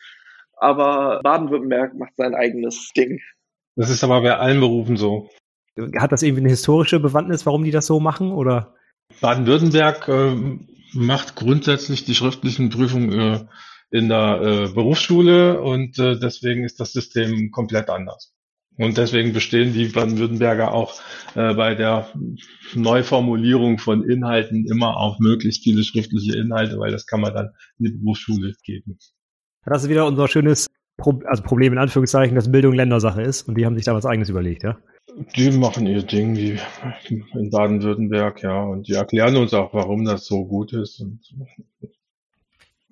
Aber 0.57 1.21
Baden-Württemberg 1.23 1.95
macht 1.95 2.17
sein 2.17 2.35
eigenes 2.35 2.91
Ding. 2.97 3.21
Das 3.77 3.91
ist 3.91 4.05
aber 4.05 4.23
bei 4.23 4.37
allen 4.37 4.61
Berufen 4.61 4.97
so. 4.97 5.29
Hat 5.97 6.13
das 6.13 6.23
irgendwie 6.23 6.43
eine 6.43 6.51
historische 6.51 7.01
Bewandtnis, 7.01 7.45
warum 7.45 7.65
die 7.65 7.73
das 7.73 7.87
so 7.87 7.99
machen? 7.99 8.31
Oder? 8.31 8.75
Baden-Württemberg 9.21 10.09
äh, 10.09 10.59
macht 10.95 11.37
grundsätzlich 11.37 12.05
die 12.05 12.15
schriftlichen 12.15 12.71
Prüfungen 12.71 13.13
äh, 13.13 13.45
in 13.91 14.09
der 14.09 14.41
äh, 14.43 14.73
Berufsschule 14.73 15.61
und 15.61 15.99
äh, 15.99 16.19
deswegen 16.19 16.65
ist 16.65 16.81
das 16.81 16.93
System 16.93 17.51
komplett 17.51 17.91
anders. 17.91 18.35
Und 18.77 18.99
deswegen 18.99 19.33
bestehen 19.33 19.73
die 19.73 19.87
Baden-Württemberger 19.87 20.73
auch 20.73 21.01
äh, 21.37 21.55
bei 21.55 21.77
der 21.77 22.09
Neuformulierung 22.75 23.79
von 23.79 24.09
Inhalten 24.09 24.67
immer 24.67 24.97
auf 24.97 25.21
möglichst 25.21 25.63
viele 25.63 25.85
schriftliche 25.85 26.37
Inhalte, 26.37 26.79
weil 26.79 26.91
das 26.91 27.07
kann 27.07 27.21
man 27.21 27.33
dann 27.33 27.51
in 27.79 27.85
die 27.85 27.93
Berufsschule 27.93 28.55
geben. 28.65 28.99
Das 29.65 29.85
ist 29.85 29.91
wieder 29.91 30.07
unser 30.07 30.27
schönes 30.27 30.67
Pro 30.97 31.21
also 31.27 31.43
Problem 31.43 31.73
in 31.73 31.79
Anführungszeichen, 31.79 32.35
dass 32.35 32.51
Bildung 32.51 32.75
Ländersache 32.75 33.23
ist 33.23 33.49
und 33.49 33.57
die 33.57 33.65
haben 33.65 33.77
sich 33.77 33.85
da 33.85 33.95
was 33.95 34.07
eigenes 34.07 34.29
überlegt, 34.29 34.65
ja? 34.65 34.77
Die 35.37 35.51
machen 35.51 35.87
ihr 35.87 36.03
Ding, 36.03 36.35
die 36.35 36.59
in 37.35 37.51
Baden-Württemberg, 37.51 38.43
ja, 38.43 38.63
und 38.63 38.89
die 38.89 38.95
erklären 38.95 39.37
uns 39.37 39.55
auch, 39.55 39.73
warum 39.73 40.05
das 40.05 40.27
so 40.27 40.45
gut 40.45 40.73
ist. 40.73 41.05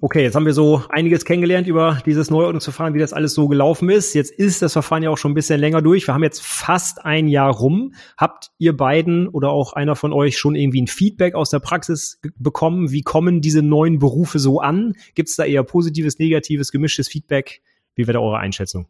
Okay, 0.05 0.23
jetzt 0.23 0.35
haben 0.35 0.47
wir 0.47 0.53
so 0.53 0.83
einiges 0.89 1.25
kennengelernt 1.25 1.69
über 1.69 2.03
dieses 2.05 2.29
Neuordnungsverfahren, 2.29 2.93
wie 2.93 2.99
das 2.99 3.13
alles 3.13 3.35
so 3.35 3.47
gelaufen 3.47 3.89
ist. 3.89 4.15
Jetzt 4.15 4.33
ist 4.33 4.61
das 4.61 4.73
Verfahren 4.73 5.05
ja 5.05 5.11
auch 5.11 5.17
schon 5.17 5.31
ein 5.31 5.37
bisschen 5.37 5.61
länger 5.61 5.81
durch. 5.81 6.09
Wir 6.09 6.15
haben 6.15 6.25
jetzt 6.25 6.43
fast 6.43 7.05
ein 7.05 7.29
Jahr 7.29 7.53
rum. 7.53 7.95
Habt 8.17 8.51
ihr 8.59 8.77
beiden 8.77 9.29
oder 9.29 9.51
auch 9.51 9.75
einer 9.75 9.95
von 9.95 10.13
euch 10.13 10.39
schon 10.39 10.57
irgendwie 10.57 10.83
ein 10.83 10.89
Feedback 10.89 11.37
aus 11.37 11.51
der 11.51 11.61
Praxis 11.61 12.21
bekommen? 12.37 12.91
Wie 12.91 13.03
kommen 13.03 13.41
diese 13.41 13.63
neuen 13.63 14.01
Berufe 14.01 14.41
so 14.41 14.61
an? 14.61 14.95
Gibt 15.15 15.29
es 15.29 15.37
da 15.37 15.45
eher 15.45 15.63
positives, 15.63 16.19
negatives, 16.19 16.73
gemischtes 16.73 17.07
Feedback? 17.07 17.63
Wie 17.95 18.09
wäre 18.09 18.15
da 18.15 18.21
eure 18.21 18.39
Einschätzung? 18.39 18.89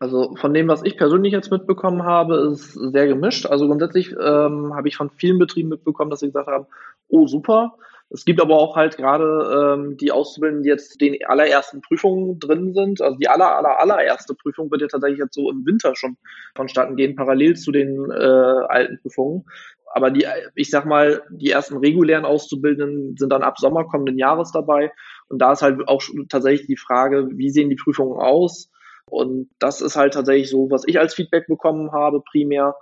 Also 0.00 0.34
von 0.36 0.54
dem, 0.54 0.66
was 0.66 0.82
ich 0.82 0.96
persönlich 0.96 1.30
jetzt 1.30 1.50
mitbekommen 1.50 2.04
habe, 2.04 2.50
ist 2.52 2.72
sehr 2.72 3.06
gemischt. 3.06 3.44
Also 3.44 3.66
grundsätzlich 3.66 4.12
ähm, 4.12 4.74
habe 4.74 4.88
ich 4.88 4.96
von 4.96 5.10
vielen 5.10 5.38
Betrieben 5.38 5.68
mitbekommen, 5.68 6.10
dass 6.10 6.20
sie 6.20 6.28
gesagt 6.28 6.48
haben, 6.48 6.66
oh 7.08 7.26
super. 7.26 7.76
Es 8.08 8.24
gibt 8.24 8.40
aber 8.40 8.58
auch 8.58 8.76
halt 8.76 8.96
gerade 8.96 9.76
ähm, 9.76 9.98
die 9.98 10.10
Auszubildenden, 10.10 10.62
die 10.62 10.70
jetzt 10.70 11.00
den 11.02 11.18
allerersten 11.26 11.82
Prüfungen 11.82 12.40
drin 12.40 12.72
sind. 12.72 13.02
Also 13.02 13.18
die 13.18 13.28
aller, 13.28 13.54
aller, 13.56 13.78
allererste 13.78 14.34
Prüfung 14.34 14.70
wird 14.70 14.80
ja 14.80 14.88
tatsächlich 14.88 15.20
jetzt 15.20 15.34
so 15.34 15.50
im 15.50 15.66
Winter 15.66 15.94
schon 15.94 16.16
vonstatten 16.56 16.96
gehen, 16.96 17.14
parallel 17.14 17.56
zu 17.56 17.70
den 17.70 18.10
äh, 18.10 18.14
alten 18.14 18.98
Prüfungen. 19.02 19.44
Aber 19.92 20.10
die, 20.10 20.26
ich 20.54 20.70
sag 20.70 20.86
mal, 20.86 21.22
die 21.30 21.50
ersten 21.50 21.76
regulären 21.76 22.24
Auszubildenden 22.24 23.16
sind 23.18 23.30
dann 23.30 23.42
ab 23.42 23.58
Sommer 23.58 23.84
kommenden 23.84 24.16
Jahres 24.16 24.50
dabei. 24.50 24.92
Und 25.28 25.40
da 25.42 25.52
ist 25.52 25.60
halt 25.60 25.86
auch 25.88 26.02
tatsächlich 26.30 26.68
die 26.68 26.76
Frage, 26.78 27.28
wie 27.32 27.50
sehen 27.50 27.68
die 27.68 27.76
Prüfungen 27.76 28.18
aus? 28.18 28.70
Und 29.06 29.50
das 29.58 29.80
ist 29.80 29.96
halt 29.96 30.14
tatsächlich 30.14 30.50
so, 30.50 30.70
was 30.70 30.84
ich 30.86 30.98
als 30.98 31.14
Feedback 31.14 31.46
bekommen 31.46 31.92
habe, 31.92 32.20
primär. 32.20 32.76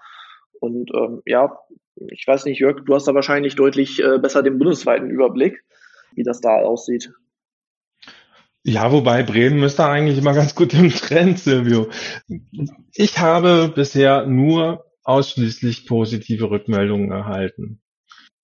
Und 0.61 0.91
ähm, 0.95 1.23
ja, 1.25 1.59
ich 2.11 2.27
weiß 2.27 2.45
nicht, 2.45 2.59
Jörg, 2.59 2.85
du 2.85 2.95
hast 2.95 3.09
da 3.09 3.15
wahrscheinlich 3.15 3.57
deutlich 3.57 4.03
äh, 4.03 4.19
besser 4.19 4.43
den 4.43 4.59
bundesweiten 4.59 5.11
Überblick, 5.11 5.65
wie 6.15 6.23
das 6.23 6.41
da 6.41 6.57
aussieht. 6.57 7.13
Ja, 8.65 8.93
wobei 8.93 9.23
Bremen 9.23 9.61
müsste 9.61 9.87
eigentlich 9.87 10.19
immer 10.19 10.35
ganz 10.35 10.55
gut 10.55 10.75
im 10.75 10.91
Trend, 10.91 11.39
Silvio. 11.39 11.89
Ich 12.93 13.19
habe 13.19 13.73
bisher 13.75 14.27
nur 14.27 14.85
ausschließlich 15.05 15.87
positive 15.87 16.51
Rückmeldungen 16.51 17.11
erhalten. 17.11 17.81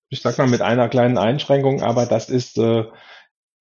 ich 0.09 0.21
sag 0.21 0.37
mal 0.37 0.47
mit 0.47 0.61
einer 0.61 0.89
kleinen 0.89 1.17
Einschränkung, 1.17 1.83
aber 1.83 2.05
das 2.05 2.29
ist, 2.29 2.57
äh, 2.57 2.85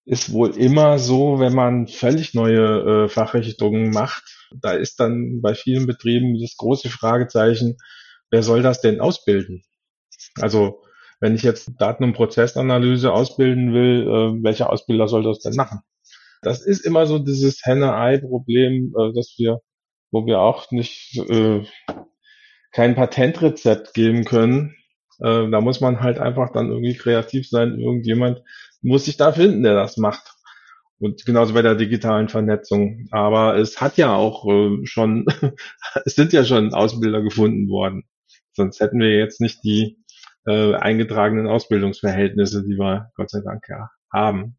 ist 0.06 0.32
wohl 0.32 0.56
immer 0.56 0.98
so, 0.98 1.38
wenn 1.40 1.54
man 1.54 1.88
völlig 1.88 2.34
neue 2.34 3.04
äh, 3.04 3.08
Fachrichtungen 3.08 3.90
macht. 3.90 4.24
Da 4.54 4.72
ist 4.72 5.00
dann 5.00 5.40
bei 5.40 5.54
vielen 5.54 5.86
Betrieben 5.86 6.38
das 6.40 6.56
große 6.56 6.90
Fragezeichen, 6.90 7.76
wer 8.30 8.42
soll 8.42 8.62
das 8.62 8.80
denn 8.80 9.00
ausbilden? 9.00 9.64
Also 10.40 10.82
wenn 11.20 11.34
ich 11.34 11.42
jetzt 11.42 11.72
Daten- 11.78 12.04
und 12.04 12.12
Prozessanalyse 12.12 13.12
ausbilden 13.12 13.72
will, 13.72 14.02
äh, 14.02 14.42
welcher 14.42 14.70
Ausbilder 14.70 15.08
soll 15.08 15.22
das 15.22 15.40
denn 15.40 15.54
machen? 15.54 15.80
Das 16.42 16.60
ist 16.60 16.84
immer 16.84 17.06
so 17.06 17.18
dieses 17.18 17.64
Henne-Ei-Problem, 17.64 18.94
äh, 18.98 19.12
dass 19.14 19.34
wir, 19.38 19.60
wo 20.10 20.26
wir 20.26 20.40
auch 20.40 20.70
nicht 20.70 21.16
äh, 21.16 21.64
kein 22.72 22.94
Patentrezept 22.94 23.94
geben 23.94 24.24
können. 24.24 24.76
Äh, 25.20 25.48
da 25.50 25.60
muss 25.62 25.80
man 25.80 26.00
halt 26.00 26.18
einfach 26.18 26.52
dann 26.52 26.68
irgendwie 26.68 26.94
kreativ 26.94 27.48
sein. 27.48 27.78
Irgendjemand 27.78 28.42
muss 28.84 29.06
sich 29.06 29.16
da 29.16 29.32
finden, 29.32 29.62
der 29.62 29.74
das 29.74 29.96
macht. 29.96 30.34
Und 30.98 31.24
genauso 31.26 31.54
bei 31.54 31.62
der 31.62 31.74
digitalen 31.74 32.28
Vernetzung. 32.28 33.08
Aber 33.10 33.56
es 33.56 33.80
hat 33.80 33.96
ja 33.96 34.14
auch 34.14 34.46
äh, 34.48 34.86
schon, 34.86 35.26
es 36.04 36.14
sind 36.14 36.32
ja 36.32 36.44
schon 36.44 36.72
Ausbilder 36.72 37.22
gefunden 37.22 37.68
worden. 37.68 38.04
Sonst 38.52 38.80
hätten 38.80 39.00
wir 39.00 39.16
jetzt 39.18 39.40
nicht 39.40 39.64
die 39.64 39.98
äh, 40.46 40.74
eingetragenen 40.74 41.48
Ausbildungsverhältnisse, 41.48 42.62
die 42.62 42.76
wir 42.78 43.10
Gott 43.16 43.30
sei 43.30 43.40
Dank 43.44 43.64
ja 43.68 43.90
haben. 44.12 44.56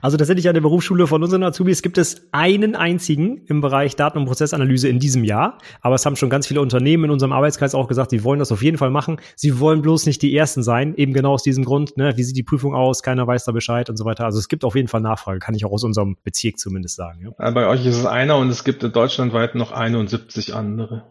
Also 0.00 0.16
tatsächlich 0.16 0.46
an 0.46 0.54
der 0.54 0.60
Berufsschule 0.60 1.08
von 1.08 1.24
unseren 1.24 1.42
Azubis 1.42 1.82
gibt 1.82 1.98
es 1.98 2.28
einen 2.30 2.76
einzigen 2.76 3.44
im 3.46 3.60
Bereich 3.60 3.96
Daten- 3.96 4.18
und 4.18 4.26
Prozessanalyse 4.26 4.88
in 4.88 5.00
diesem 5.00 5.24
Jahr. 5.24 5.58
Aber 5.80 5.96
es 5.96 6.06
haben 6.06 6.14
schon 6.14 6.30
ganz 6.30 6.46
viele 6.46 6.60
Unternehmen 6.60 7.06
in 7.06 7.10
unserem 7.10 7.32
Arbeitskreis 7.32 7.74
auch 7.74 7.88
gesagt, 7.88 8.10
sie 8.10 8.22
wollen 8.22 8.38
das 8.38 8.52
auf 8.52 8.62
jeden 8.62 8.78
Fall 8.78 8.90
machen. 8.90 9.20
Sie 9.34 9.58
wollen 9.58 9.82
bloß 9.82 10.06
nicht 10.06 10.22
die 10.22 10.36
Ersten 10.36 10.62
sein, 10.62 10.94
eben 10.94 11.14
genau 11.14 11.32
aus 11.32 11.42
diesem 11.42 11.64
Grund. 11.64 11.96
Ne? 11.96 12.16
Wie 12.16 12.22
sieht 12.22 12.36
die 12.36 12.44
Prüfung 12.44 12.76
aus? 12.76 13.02
Keiner 13.02 13.26
weiß 13.26 13.44
da 13.44 13.50
Bescheid 13.50 13.90
und 13.90 13.96
so 13.96 14.04
weiter. 14.04 14.24
Also 14.24 14.38
es 14.38 14.46
gibt 14.46 14.64
auf 14.64 14.76
jeden 14.76 14.86
Fall 14.86 15.00
Nachfrage, 15.00 15.40
kann 15.40 15.56
ich 15.56 15.64
auch 15.64 15.72
aus 15.72 15.82
unserem 15.82 16.16
Bezirk 16.22 16.60
zumindest 16.60 16.94
sagen. 16.94 17.34
Ja. 17.36 17.50
Bei 17.50 17.66
euch 17.66 17.84
ist 17.84 17.96
es 17.96 18.06
einer 18.06 18.36
und 18.36 18.50
es 18.50 18.62
gibt 18.62 18.84
deutschlandweit 18.84 19.56
noch 19.56 19.72
71 19.72 20.54
andere. 20.54 21.08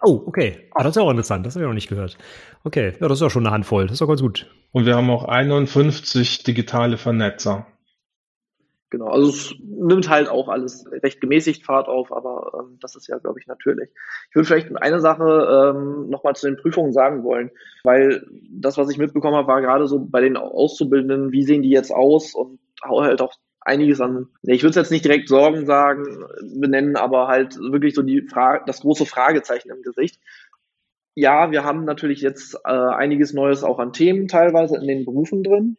Oh, 0.00 0.22
okay. 0.24 0.70
Ah, 0.74 0.82
das 0.82 0.96
ist 0.96 1.02
auch 1.02 1.10
interessant. 1.10 1.44
Das 1.44 1.54
habe 1.54 1.64
ich 1.64 1.68
noch 1.68 1.74
nicht 1.74 1.88
gehört. 1.88 2.16
Okay, 2.64 2.94
ja, 2.98 3.08
das 3.08 3.18
ist 3.18 3.22
auch 3.22 3.30
schon 3.30 3.46
eine 3.46 3.54
Handvoll. 3.54 3.88
Das 3.88 3.96
ist 3.96 4.02
auch 4.02 4.08
ganz 4.08 4.22
gut. 4.22 4.50
Und 4.72 4.86
wir 4.86 4.96
haben 4.96 5.10
auch 5.10 5.24
51 5.24 6.44
digitale 6.44 6.96
Vernetzer. 6.96 7.66
Genau, 8.92 9.06
also 9.06 9.30
es 9.30 9.54
nimmt 9.62 10.10
halt 10.10 10.28
auch 10.28 10.48
alles 10.48 10.84
recht 11.02 11.22
gemäßigt 11.22 11.64
Fahrt 11.64 11.88
auf, 11.88 12.12
aber 12.12 12.52
ähm, 12.60 12.76
das 12.78 12.94
ist 12.94 13.08
ja, 13.08 13.16
glaube 13.16 13.40
ich, 13.40 13.46
natürlich. 13.46 13.88
Ich 14.28 14.36
würde 14.36 14.46
vielleicht 14.46 14.76
eine 14.76 15.00
Sache 15.00 15.72
ähm, 15.74 16.10
nochmal 16.10 16.36
zu 16.36 16.46
den 16.46 16.58
Prüfungen 16.58 16.92
sagen 16.92 17.24
wollen, 17.24 17.50
weil 17.84 18.26
das, 18.50 18.76
was 18.76 18.90
ich 18.90 18.98
mitbekommen 18.98 19.34
habe, 19.34 19.48
war 19.48 19.62
gerade 19.62 19.86
so 19.86 19.98
bei 19.98 20.20
den 20.20 20.36
Auszubildenden, 20.36 21.32
wie 21.32 21.42
sehen 21.42 21.62
die 21.62 21.70
jetzt 21.70 21.90
aus 21.90 22.34
und 22.34 22.60
halt 22.82 23.22
auch 23.22 23.32
einiges 23.62 24.02
an, 24.02 24.28
ich 24.42 24.62
würde 24.62 24.72
es 24.72 24.76
jetzt 24.76 24.90
nicht 24.90 25.06
direkt 25.06 25.30
Sorgen 25.30 25.64
sagen, 25.64 26.26
benennen, 26.54 26.96
aber 26.96 27.28
halt 27.28 27.56
wirklich 27.56 27.94
so 27.94 28.02
die 28.02 28.20
Frage, 28.20 28.64
das 28.66 28.82
große 28.82 29.06
Fragezeichen 29.06 29.70
im 29.70 29.80
Gesicht. 29.80 30.20
Ja, 31.14 31.50
wir 31.50 31.64
haben 31.64 31.86
natürlich 31.86 32.20
jetzt 32.20 32.56
äh, 32.66 32.68
einiges 32.68 33.32
Neues 33.32 33.64
auch 33.64 33.78
an 33.78 33.94
Themen 33.94 34.28
teilweise 34.28 34.76
in 34.76 34.86
den 34.86 35.06
Berufen 35.06 35.42
drin. 35.42 35.78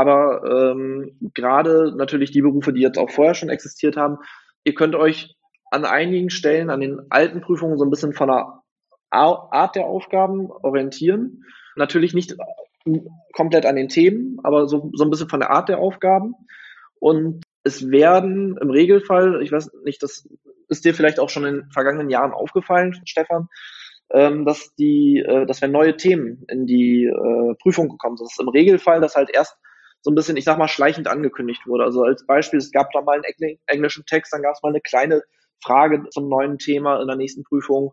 Aber 0.00 0.72
ähm, 0.72 1.14
gerade 1.34 1.94
natürlich 1.94 2.30
die 2.30 2.40
Berufe, 2.40 2.72
die 2.72 2.80
jetzt 2.80 2.96
auch 2.96 3.10
vorher 3.10 3.34
schon 3.34 3.50
existiert 3.50 3.98
haben, 3.98 4.16
ihr 4.64 4.72
könnt 4.72 4.94
euch 4.94 5.36
an 5.70 5.84
einigen 5.84 6.30
Stellen, 6.30 6.70
an 6.70 6.80
den 6.80 7.00
alten 7.10 7.42
Prüfungen 7.42 7.76
so 7.76 7.84
ein 7.84 7.90
bisschen 7.90 8.14
von 8.14 8.28
der 8.28 8.62
Art 9.10 9.76
der 9.76 9.84
Aufgaben 9.84 10.50
orientieren. 10.50 11.44
Natürlich 11.76 12.14
nicht 12.14 12.34
komplett 13.34 13.66
an 13.66 13.76
den 13.76 13.88
Themen, 13.88 14.38
aber 14.42 14.68
so, 14.68 14.90
so 14.94 15.04
ein 15.04 15.10
bisschen 15.10 15.28
von 15.28 15.40
der 15.40 15.50
Art 15.50 15.68
der 15.68 15.80
Aufgaben. 15.80 16.34
Und 16.98 17.44
es 17.62 17.90
werden 17.90 18.56
im 18.58 18.70
Regelfall, 18.70 19.42
ich 19.42 19.52
weiß 19.52 19.70
nicht, 19.84 20.02
das 20.02 20.26
ist 20.70 20.86
dir 20.86 20.94
vielleicht 20.94 21.20
auch 21.20 21.28
schon 21.28 21.44
in 21.44 21.54
den 21.56 21.70
vergangenen 21.72 22.08
Jahren 22.08 22.32
aufgefallen, 22.32 22.98
Stefan, 23.04 23.48
ähm, 24.14 24.46
dass 24.46 24.74
die, 24.76 25.18
äh, 25.18 25.44
dass 25.44 25.60
wenn 25.60 25.72
neue 25.72 25.98
Themen 25.98 26.46
in 26.48 26.64
die 26.64 27.04
äh, 27.04 27.54
Prüfung 27.60 27.90
gekommen 27.90 28.16
sind, 28.16 28.30
ist 28.30 28.40
im 28.40 28.48
Regelfall, 28.48 29.02
dass 29.02 29.14
halt 29.14 29.28
erst 29.30 29.58
so 30.02 30.10
ein 30.10 30.14
bisschen, 30.14 30.36
ich 30.36 30.44
sag 30.44 30.58
mal, 30.58 30.68
schleichend 30.68 31.08
angekündigt 31.08 31.66
wurde. 31.66 31.84
Also 31.84 32.02
als 32.02 32.24
Beispiel, 32.26 32.58
es 32.58 32.70
gab 32.70 32.90
da 32.92 33.02
mal 33.02 33.20
einen 33.20 33.58
englischen 33.66 34.04
Text, 34.06 34.32
dann 34.32 34.42
gab 34.42 34.54
es 34.54 34.62
mal 34.62 34.70
eine 34.70 34.80
kleine 34.80 35.22
Frage 35.62 36.08
zum 36.10 36.28
neuen 36.28 36.58
Thema 36.58 37.00
in 37.00 37.06
der 37.06 37.16
nächsten 37.16 37.44
Prüfung. 37.44 37.92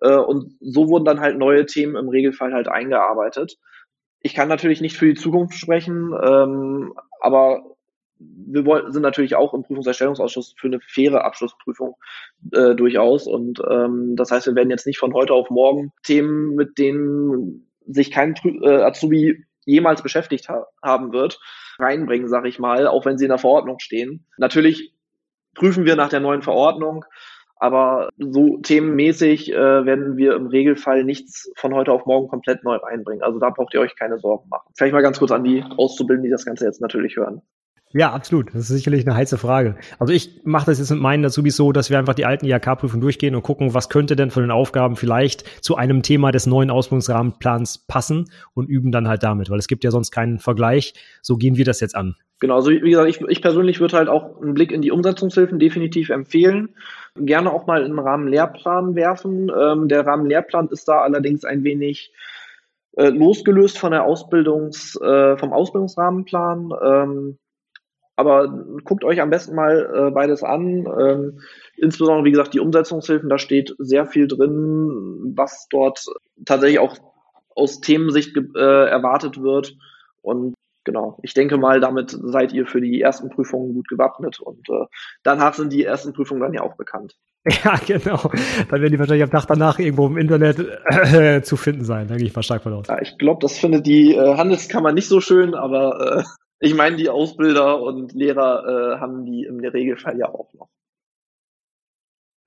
Äh, 0.00 0.16
und 0.16 0.56
so 0.60 0.88
wurden 0.88 1.04
dann 1.04 1.20
halt 1.20 1.38
neue 1.38 1.66
Themen 1.66 1.96
im 1.96 2.08
Regelfall 2.08 2.52
halt 2.52 2.68
eingearbeitet. 2.68 3.56
Ich 4.20 4.34
kann 4.34 4.48
natürlich 4.48 4.80
nicht 4.80 4.96
für 4.96 5.06
die 5.06 5.20
Zukunft 5.20 5.58
sprechen, 5.58 6.12
ähm, 6.22 6.94
aber 7.20 7.62
wir 8.20 8.66
wollen, 8.66 8.92
sind 8.92 9.02
natürlich 9.02 9.36
auch 9.36 9.54
im 9.54 9.62
Prüfungserstellungsausschuss 9.62 10.54
für 10.58 10.66
eine 10.66 10.80
faire 10.80 11.24
Abschlussprüfung 11.24 11.96
äh, 12.52 12.74
durchaus. 12.74 13.26
Und 13.26 13.62
ähm, 13.70 14.16
das 14.16 14.30
heißt, 14.30 14.46
wir 14.46 14.54
werden 14.54 14.70
jetzt 14.70 14.86
nicht 14.86 14.98
von 14.98 15.14
heute 15.14 15.34
auf 15.34 15.50
morgen 15.50 15.92
Themen, 16.02 16.54
mit 16.54 16.78
denen 16.78 17.68
sich 17.86 18.10
kein 18.10 18.34
äh, 18.62 18.82
Azubi 18.82 19.44
jemals 19.68 20.02
beschäftigt 20.02 20.48
ha 20.48 20.66
haben 20.82 21.12
wird, 21.12 21.40
reinbringen, 21.78 22.28
sag 22.28 22.46
ich 22.46 22.58
mal, 22.58 22.86
auch 22.86 23.04
wenn 23.04 23.18
sie 23.18 23.26
in 23.26 23.30
der 23.30 23.38
Verordnung 23.38 23.78
stehen. 23.78 24.26
Natürlich 24.38 24.94
prüfen 25.54 25.84
wir 25.84 25.96
nach 25.96 26.08
der 26.08 26.20
neuen 26.20 26.42
Verordnung, 26.42 27.04
aber 27.56 28.08
so 28.16 28.58
themenmäßig 28.58 29.52
äh, 29.52 29.84
werden 29.84 30.16
wir 30.16 30.34
im 30.34 30.46
Regelfall 30.46 31.04
nichts 31.04 31.50
von 31.56 31.74
heute 31.74 31.92
auf 31.92 32.06
morgen 32.06 32.28
komplett 32.28 32.64
neu 32.64 32.76
reinbringen. 32.76 33.22
Also 33.22 33.38
da 33.38 33.50
braucht 33.50 33.74
ihr 33.74 33.80
euch 33.80 33.96
keine 33.96 34.18
Sorgen 34.18 34.48
machen. 34.48 34.72
Vielleicht 34.76 34.94
mal 34.94 35.02
ganz 35.02 35.18
kurz 35.18 35.32
an 35.32 35.44
die 35.44 35.62
Auszubildenden, 35.76 36.24
die 36.24 36.32
das 36.32 36.44
Ganze 36.44 36.64
jetzt 36.64 36.80
natürlich 36.80 37.16
hören. 37.16 37.42
Ja, 37.94 38.12
absolut. 38.12 38.48
Das 38.48 38.62
ist 38.62 38.68
sicherlich 38.68 39.06
eine 39.06 39.16
heiße 39.16 39.38
Frage. 39.38 39.76
Also 39.98 40.12
ich 40.12 40.42
mache 40.44 40.66
das 40.66 40.78
jetzt 40.78 40.90
mit 40.90 41.00
meinen 41.00 41.24
Azubis 41.24 41.56
so, 41.56 41.72
dass 41.72 41.88
wir 41.88 41.98
einfach 41.98 42.14
die 42.14 42.26
alten 42.26 42.44
IHK-Prüfungen 42.44 43.00
durchgehen 43.00 43.34
und 43.34 43.42
gucken, 43.42 43.72
was 43.72 43.88
könnte 43.88 44.14
denn 44.14 44.30
von 44.30 44.42
den 44.42 44.50
Aufgaben 44.50 44.96
vielleicht 44.96 45.64
zu 45.64 45.76
einem 45.76 46.02
Thema 46.02 46.30
des 46.30 46.46
neuen 46.46 46.70
Ausbildungsrahmenplans 46.70 47.86
passen 47.86 48.30
und 48.52 48.68
üben 48.68 48.92
dann 48.92 49.08
halt 49.08 49.22
damit, 49.22 49.48
weil 49.48 49.58
es 49.58 49.68
gibt 49.68 49.84
ja 49.84 49.90
sonst 49.90 50.10
keinen 50.10 50.38
Vergleich. 50.38 50.92
So 51.22 51.36
gehen 51.36 51.56
wir 51.56 51.64
das 51.64 51.80
jetzt 51.80 51.96
an. 51.96 52.16
Genau, 52.40 52.56
also 52.56 52.70
wie 52.70 52.90
gesagt, 52.90 53.08
ich, 53.08 53.20
ich 53.22 53.42
persönlich 53.42 53.80
würde 53.80 53.96
halt 53.96 54.08
auch 54.08 54.40
einen 54.40 54.54
Blick 54.54 54.70
in 54.70 54.82
die 54.82 54.92
Umsetzungshilfen 54.92 55.58
definitiv 55.58 56.10
empfehlen. 56.10 56.68
Gerne 57.16 57.52
auch 57.52 57.66
mal 57.66 57.84
im 57.84 57.98
Rahmen 57.98 58.28
Lehrplan 58.28 58.94
werfen. 58.94 59.50
Ähm, 59.58 59.88
der 59.88 60.06
Rahmen 60.06 60.26
Lehrplan 60.26 60.68
ist 60.68 60.86
da 60.88 61.00
allerdings 61.00 61.44
ein 61.44 61.64
wenig 61.64 62.12
äh, 62.96 63.08
losgelöst 63.08 63.78
von 63.78 63.92
der 63.92 64.04
Ausbildungs, 64.04 64.94
äh, 65.00 65.36
vom 65.36 65.52
Ausbildungsrahmenplan. 65.52 66.70
Ähm, 66.84 67.38
aber 68.18 68.48
guckt 68.82 69.04
euch 69.04 69.20
am 69.20 69.30
besten 69.30 69.54
mal 69.54 70.08
äh, 70.08 70.10
beides 70.10 70.42
an. 70.42 70.88
Ähm, 71.00 71.40
insbesondere, 71.76 72.24
wie 72.24 72.32
gesagt, 72.32 72.52
die 72.52 72.58
Umsetzungshilfen, 72.58 73.28
da 73.28 73.38
steht 73.38 73.76
sehr 73.78 74.06
viel 74.06 74.26
drin, 74.26 75.34
was 75.36 75.68
dort 75.70 76.04
tatsächlich 76.44 76.80
auch 76.80 76.96
aus 77.54 77.80
Themensicht 77.80 78.36
äh, 78.36 78.88
erwartet 78.88 79.40
wird. 79.40 79.76
Und 80.20 80.54
genau, 80.82 81.20
ich 81.22 81.32
denke 81.32 81.58
mal, 81.58 81.78
damit 81.78 82.10
seid 82.10 82.52
ihr 82.52 82.66
für 82.66 82.80
die 82.80 83.00
ersten 83.00 83.30
Prüfungen 83.30 83.72
gut 83.72 83.86
gewappnet. 83.86 84.40
Und 84.40 84.68
äh, 84.68 84.86
danach 85.22 85.54
sind 85.54 85.72
die 85.72 85.84
ersten 85.84 86.12
Prüfungen 86.12 86.40
dann 86.40 86.52
ja 86.52 86.62
auch 86.62 86.76
bekannt. 86.76 87.14
Ja, 87.64 87.76
genau. 87.86 88.32
Dann 88.68 88.80
werden 88.82 88.92
die 88.92 88.98
wahrscheinlich 88.98 89.22
am 89.22 89.30
Tag 89.30 89.46
danach 89.46 89.78
irgendwo 89.78 90.08
im 90.08 90.18
Internet 90.18 90.58
äh, 90.90 91.40
zu 91.40 91.56
finden 91.56 91.84
sein. 91.84 92.08
Da 92.08 92.16
gehe 92.16 92.26
ich 92.26 92.34
mal 92.34 92.42
stark 92.42 92.64
von 92.64 92.74
aus. 92.74 92.88
Ja, 92.88 93.00
ich 93.00 93.16
glaube, 93.16 93.38
das 93.40 93.56
findet 93.56 93.86
die 93.86 94.16
äh, 94.16 94.36
Handelskammer 94.36 94.92
nicht 94.92 95.08
so 95.08 95.20
schön, 95.20 95.54
aber 95.54 96.18
äh, 96.18 96.24
ich 96.60 96.74
meine, 96.74 96.96
die 96.96 97.08
Ausbilder 97.08 97.80
und 97.80 98.12
Lehrer 98.12 98.96
äh, 98.96 99.00
haben 99.00 99.24
die 99.24 99.44
im 99.44 99.60
Regelfall 99.60 100.18
ja 100.18 100.28
auch 100.28 100.52
noch. 100.54 100.68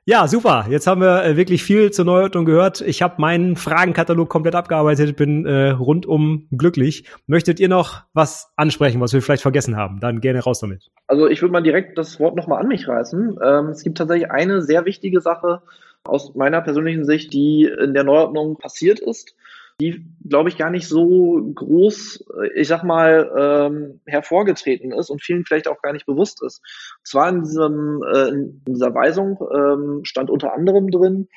Ja, 0.04 0.28
super. 0.28 0.66
Jetzt 0.68 0.88
haben 0.88 1.00
wir 1.00 1.24
äh, 1.24 1.38
wirklich 1.38 1.64
viel 1.64 1.92
zur 1.92 2.06
Neuordnung 2.06 2.44
gehört. 2.44 2.82
Ich 2.82 3.04
habe 3.04 3.22
meinen 3.22 3.56
Fragenkatalog 3.56 4.30
komplett 4.30 4.56
abgearbeitet, 4.56 5.16
bin 5.16 5.46
äh, 5.46 5.70
rundum 5.70 6.48
glücklich. 6.52 7.06
Möchtet 7.28 7.60
ihr 7.60 7.70
noch 7.70 8.02
was 8.12 8.52
ansprechen, 8.56 9.00
was 9.00 9.14
wir 9.14 9.22
vielleicht 9.22 9.44
vergessen 9.44 9.78
haben? 9.78 10.00
Dann 10.00 10.20
gerne 10.20 10.40
raus 10.40 10.60
damit. 10.60 10.90
Also 11.06 11.28
ich 11.28 11.44
würde 11.44 11.52
mal 11.52 11.62
direkt 11.62 12.00
das 12.00 12.20
Wort 12.20 12.36
nochmal 12.36 12.62
an 12.62 12.68
mich 12.68 12.88
reißen. 12.88 13.38
Ähm, 13.44 13.68
es 13.68 13.84
gibt 13.84 14.00
tatsächlich 14.00 14.32
eine 14.32 14.64
sehr 14.64 14.86
wichtige 14.86 15.22
Sache 15.22 15.62
aus 16.04 16.34
meiner 16.34 16.62
persönlichen 16.62 17.06
Sicht, 17.06 17.32
die 17.32 17.66
in 17.66 17.94
der 17.94 18.04
Neuordnung 18.04 18.58
passiert 18.58 19.00
ist 19.00 19.36
die, 19.82 20.06
glaube 20.28 20.50
ich, 20.50 20.58
gar 20.58 20.70
nicht 20.70 20.88
so 20.88 21.42
groß, 21.56 22.24
ich 22.56 22.68
sag 22.68 22.84
mal, 22.84 23.32
ähm, 23.36 24.02
hervorgetreten 24.06 24.92
ist 24.92 25.10
und 25.10 25.24
vielen 25.24 25.44
vielleicht 25.44 25.68
auch 25.68 25.82
gar 25.82 25.92
nicht 25.92 26.06
bewusst 26.06 26.44
ist. 26.44 26.62
Und 27.00 27.08
zwar 27.08 27.30
in, 27.30 27.42
diesem, 27.42 28.04
äh, 28.14 28.30
in 28.30 28.62
dieser 28.68 28.94
Weisung 28.94 29.40
ähm, 29.52 30.02
stand 30.04 30.30
unter 30.30 30.54
anderem 30.54 30.92
drin, 30.92 31.30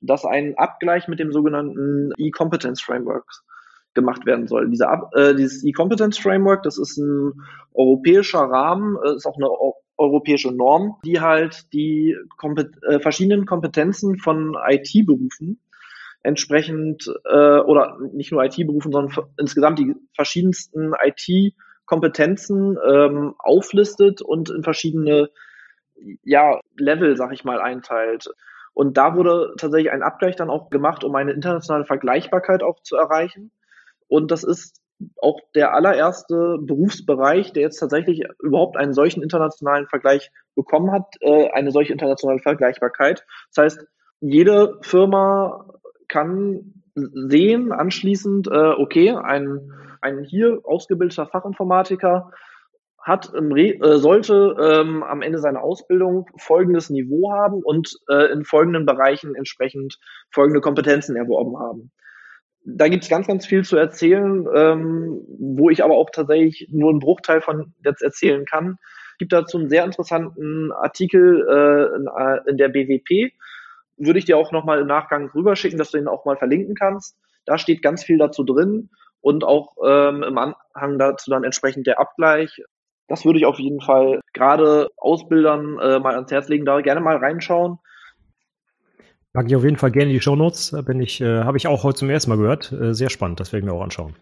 dass 0.00 0.24
ein 0.24 0.58
Abgleich 0.58 1.06
mit 1.06 1.20
dem 1.20 1.30
sogenannten 1.30 2.10
E-Competence 2.18 2.82
Framework 2.82 3.24
gemacht 3.94 4.26
werden 4.26 4.48
soll. 4.48 4.68
Diese 4.68 4.88
äh, 5.12 5.34
dieses 5.36 5.64
E-Competence 5.64 6.18
Framework, 6.18 6.64
das 6.64 6.78
ist 6.78 6.96
ein 6.96 7.34
europäischer 7.72 8.40
Rahmen, 8.40 8.96
äh, 9.04 9.14
ist 9.14 9.26
auch 9.26 9.36
eine 9.36 9.48
europäische 9.96 10.50
Norm, 10.50 10.96
die 11.04 11.20
halt 11.20 11.72
die 11.72 12.16
Kompet 12.36 12.82
äh, 12.82 12.98
verschiedenen 12.98 13.46
Kompetenzen 13.46 14.18
von 14.18 14.56
IT-Berufen 14.66 15.60
entsprechend 16.22 17.12
äh, 17.24 17.58
oder 17.58 17.98
nicht 18.12 18.32
nur 18.32 18.44
IT-Berufen, 18.44 18.92
sondern 18.92 19.26
insgesamt 19.38 19.78
die 19.78 19.94
verschiedensten 20.14 20.92
IT-Kompetenzen 21.02 22.78
ähm, 22.88 23.34
auflistet 23.38 24.22
und 24.22 24.50
in 24.50 24.62
verschiedene 24.62 25.30
ja, 26.22 26.60
Level, 26.76 27.16
sag 27.16 27.32
ich 27.32 27.44
mal, 27.44 27.60
einteilt. 27.60 28.28
Und 28.74 28.96
da 28.96 29.16
wurde 29.16 29.54
tatsächlich 29.58 29.92
ein 29.92 30.02
Abgleich 30.02 30.36
dann 30.36 30.50
auch 30.50 30.70
gemacht, 30.70 31.04
um 31.04 31.14
eine 31.14 31.32
internationale 31.32 31.84
Vergleichbarkeit 31.84 32.62
auch 32.62 32.80
zu 32.82 32.96
erreichen. 32.96 33.50
Und 34.08 34.30
das 34.30 34.44
ist 34.44 34.80
auch 35.20 35.40
der 35.54 35.74
allererste 35.74 36.58
Berufsbereich, 36.60 37.52
der 37.52 37.62
jetzt 37.62 37.78
tatsächlich 37.78 38.22
überhaupt 38.40 38.76
einen 38.76 38.92
solchen 38.94 39.22
internationalen 39.22 39.88
Vergleich 39.88 40.30
bekommen 40.54 40.92
hat, 40.92 41.16
äh, 41.20 41.50
eine 41.50 41.70
solche 41.70 41.92
internationale 41.92 42.40
Vergleichbarkeit. 42.40 43.24
Das 43.54 43.64
heißt, 43.64 43.86
jede 44.20 44.78
Firma 44.82 45.66
kann 46.12 46.82
sehen 46.94 47.72
anschließend, 47.72 48.46
äh, 48.48 48.74
okay, 48.76 49.12
ein, 49.12 49.72
ein 50.02 50.22
hier 50.24 50.60
ausgebildeter 50.64 51.26
Fachinformatiker 51.26 52.30
hat 53.02 53.32
äh, 53.34 53.98
sollte 53.98 54.54
ähm, 54.60 55.02
am 55.02 55.22
Ende 55.22 55.38
seiner 55.38 55.62
Ausbildung 55.62 56.26
folgendes 56.36 56.90
Niveau 56.90 57.32
haben 57.32 57.62
und 57.62 57.98
äh, 58.08 58.30
in 58.30 58.44
folgenden 58.44 58.86
Bereichen 58.86 59.34
entsprechend 59.34 59.98
folgende 60.30 60.60
Kompetenzen 60.60 61.16
erworben 61.16 61.58
haben. 61.58 61.90
Da 62.64 62.88
gibt's 62.88 63.08
ganz, 63.08 63.26
ganz 63.26 63.44
viel 63.44 63.64
zu 63.64 63.76
erzählen, 63.76 64.46
ähm, 64.54 65.24
wo 65.38 65.70
ich 65.70 65.82
aber 65.82 65.96
auch 65.96 66.10
tatsächlich 66.10 66.68
nur 66.70 66.90
einen 66.90 67.00
Bruchteil 67.00 67.40
von 67.40 67.74
jetzt 67.84 68.02
erzählen 68.02 68.44
kann. 68.44 68.76
Es 69.12 69.18
gibt 69.18 69.32
dazu 69.32 69.58
einen 69.58 69.68
sehr 69.68 69.84
interessanten 69.84 70.70
Artikel 70.72 71.44
äh, 71.48 71.96
in, 71.96 72.06
äh, 72.06 72.50
in 72.50 72.56
der 72.58 72.68
BWP, 72.68 73.32
würde 73.96 74.18
ich 74.18 74.24
dir 74.24 74.36
auch 74.36 74.52
nochmal 74.52 74.80
im 74.80 74.86
Nachgang 74.86 75.30
rüberschicken, 75.34 75.78
dass 75.78 75.90
du 75.90 75.98
ihn 75.98 76.08
auch 76.08 76.24
mal 76.24 76.36
verlinken 76.36 76.74
kannst. 76.74 77.16
Da 77.44 77.58
steht 77.58 77.82
ganz 77.82 78.04
viel 78.04 78.18
dazu 78.18 78.44
drin 78.44 78.90
und 79.20 79.44
auch 79.44 79.76
ähm, 79.84 80.22
im 80.22 80.38
Anhang 80.38 80.98
dazu 80.98 81.30
dann 81.30 81.44
entsprechend 81.44 81.86
der 81.86 82.00
Abgleich. 82.00 82.62
Das 83.08 83.24
würde 83.24 83.38
ich 83.38 83.46
auf 83.46 83.58
jeden 83.58 83.80
Fall 83.80 84.20
gerade 84.32 84.88
Ausbildern 84.96 85.78
äh, 85.78 85.98
mal 85.98 86.14
ans 86.14 86.30
Herz 86.30 86.48
legen, 86.48 86.64
da 86.64 86.80
gerne 86.80 87.00
mal 87.00 87.16
reinschauen. 87.16 87.78
Packe 89.32 89.48
ich 89.48 89.56
auf 89.56 89.64
jeden 89.64 89.76
Fall 89.76 89.90
gerne 89.90 90.10
in 90.10 90.16
die 90.16 90.20
Show 90.20 90.36
Notes. 90.36 90.76
Bin 90.84 91.00
ich, 91.00 91.20
äh, 91.20 91.44
habe 91.44 91.56
ich 91.56 91.66
auch 91.66 91.84
heute 91.84 91.98
zum 91.98 92.10
ersten 92.10 92.30
Mal 92.30 92.36
gehört. 92.36 92.70
Äh, 92.72 92.94
sehr 92.94 93.10
spannend, 93.10 93.40
das 93.40 93.52
werde 93.52 93.64
ich 93.64 93.70
mir 93.70 93.76
auch 93.76 93.82
anschauen. 93.82 94.14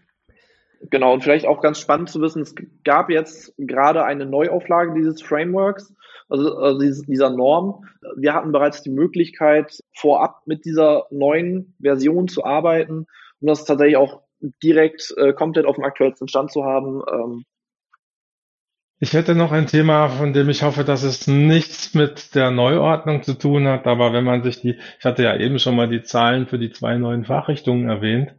Genau, 0.89 1.13
und 1.13 1.21
vielleicht 1.21 1.45
auch 1.45 1.61
ganz 1.61 1.79
spannend 1.79 2.09
zu 2.09 2.21
wissen, 2.21 2.41
es 2.41 2.55
gab 2.83 3.09
jetzt 3.09 3.53
gerade 3.57 4.03
eine 4.03 4.25
Neuauflage 4.25 4.93
dieses 4.95 5.21
Frameworks 5.21 5.93
also, 6.31 6.57
also 6.57 7.03
dieser 7.03 7.29
Norm. 7.29 7.85
Wir 8.15 8.33
hatten 8.33 8.51
bereits 8.51 8.81
die 8.81 8.89
Möglichkeit, 8.89 9.79
vorab 9.93 10.41
mit 10.45 10.65
dieser 10.65 11.05
neuen 11.11 11.75
Version 11.81 12.27
zu 12.27 12.45
arbeiten, 12.45 13.05
um 13.41 13.47
das 13.47 13.65
tatsächlich 13.65 13.97
auch 13.97 14.21
direkt 14.63 15.13
äh, 15.17 15.33
komplett 15.33 15.65
auf 15.65 15.75
dem 15.75 15.83
aktuellsten 15.83 16.27
Stand 16.27 16.51
zu 16.51 16.63
haben. 16.63 17.01
Ähm, 17.11 17.43
ich 19.03 19.13
hätte 19.13 19.33
noch 19.33 19.51
ein 19.51 19.65
Thema, 19.65 20.09
von 20.09 20.31
dem 20.31 20.49
ich 20.49 20.63
hoffe, 20.63 20.83
dass 20.83 21.03
es 21.03 21.27
nichts 21.27 21.95
mit 21.95 22.35
der 22.35 22.51
Neuordnung 22.51 23.23
zu 23.23 23.33
tun 23.33 23.67
hat, 23.67 23.87
aber 23.87 24.13
wenn 24.13 24.23
man 24.23 24.43
sich 24.43 24.61
die, 24.61 24.77
ich 24.99 25.05
hatte 25.05 25.23
ja 25.23 25.35
eben 25.35 25.57
schon 25.59 25.75
mal 25.75 25.89
die 25.89 26.03
Zahlen 26.03 26.47
für 26.47 26.59
die 26.59 26.71
zwei 26.71 26.97
neuen 26.97 27.25
Fachrichtungen 27.25 27.89
erwähnt. 27.89 28.35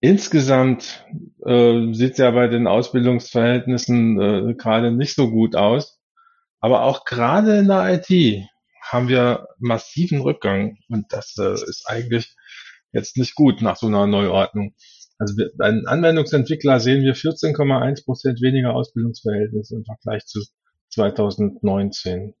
Insgesamt 0.00 1.06
äh, 1.44 1.92
sieht 1.92 2.12
es 2.12 2.18
ja 2.18 2.30
bei 2.30 2.48
den 2.48 2.66
Ausbildungsverhältnissen 2.66 4.20
äh, 4.20 4.54
gerade 4.54 4.92
nicht 4.92 5.14
so 5.14 5.30
gut 5.30 5.56
aus. 5.56 5.99
Aber 6.60 6.82
auch 6.82 7.04
gerade 7.04 7.58
in 7.58 7.68
der 7.68 7.94
IT 7.94 8.46
haben 8.82 9.08
wir 9.08 9.48
massiven 9.58 10.20
Rückgang 10.20 10.78
und 10.88 11.12
das 11.12 11.36
äh, 11.38 11.52
ist 11.52 11.84
eigentlich 11.86 12.34
jetzt 12.92 13.16
nicht 13.16 13.34
gut 13.34 13.62
nach 13.62 13.76
so 13.76 13.86
einer 13.86 14.06
Neuordnung. 14.06 14.74
Also 15.18 15.36
wir, 15.36 15.50
bei 15.56 15.70
den 15.70 15.86
Anwendungsentwickler 15.86 16.80
sehen 16.80 17.02
wir 17.02 17.14
14,1 17.14 18.04
Prozent 18.04 18.40
weniger 18.40 18.74
Ausbildungsverhältnisse 18.74 19.76
im 19.76 19.84
Vergleich 19.84 20.26
zu 20.26 20.40
2019. 20.90 22.34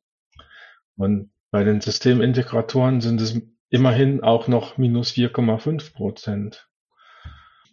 Und 0.96 1.30
bei 1.50 1.64
den 1.64 1.80
Systemintegratoren 1.80 3.00
sind 3.00 3.20
es 3.20 3.40
immerhin 3.70 4.22
auch 4.22 4.48
noch 4.48 4.76
minus 4.76 5.12
4,5 5.12 5.92
Prozent. 5.94 6.69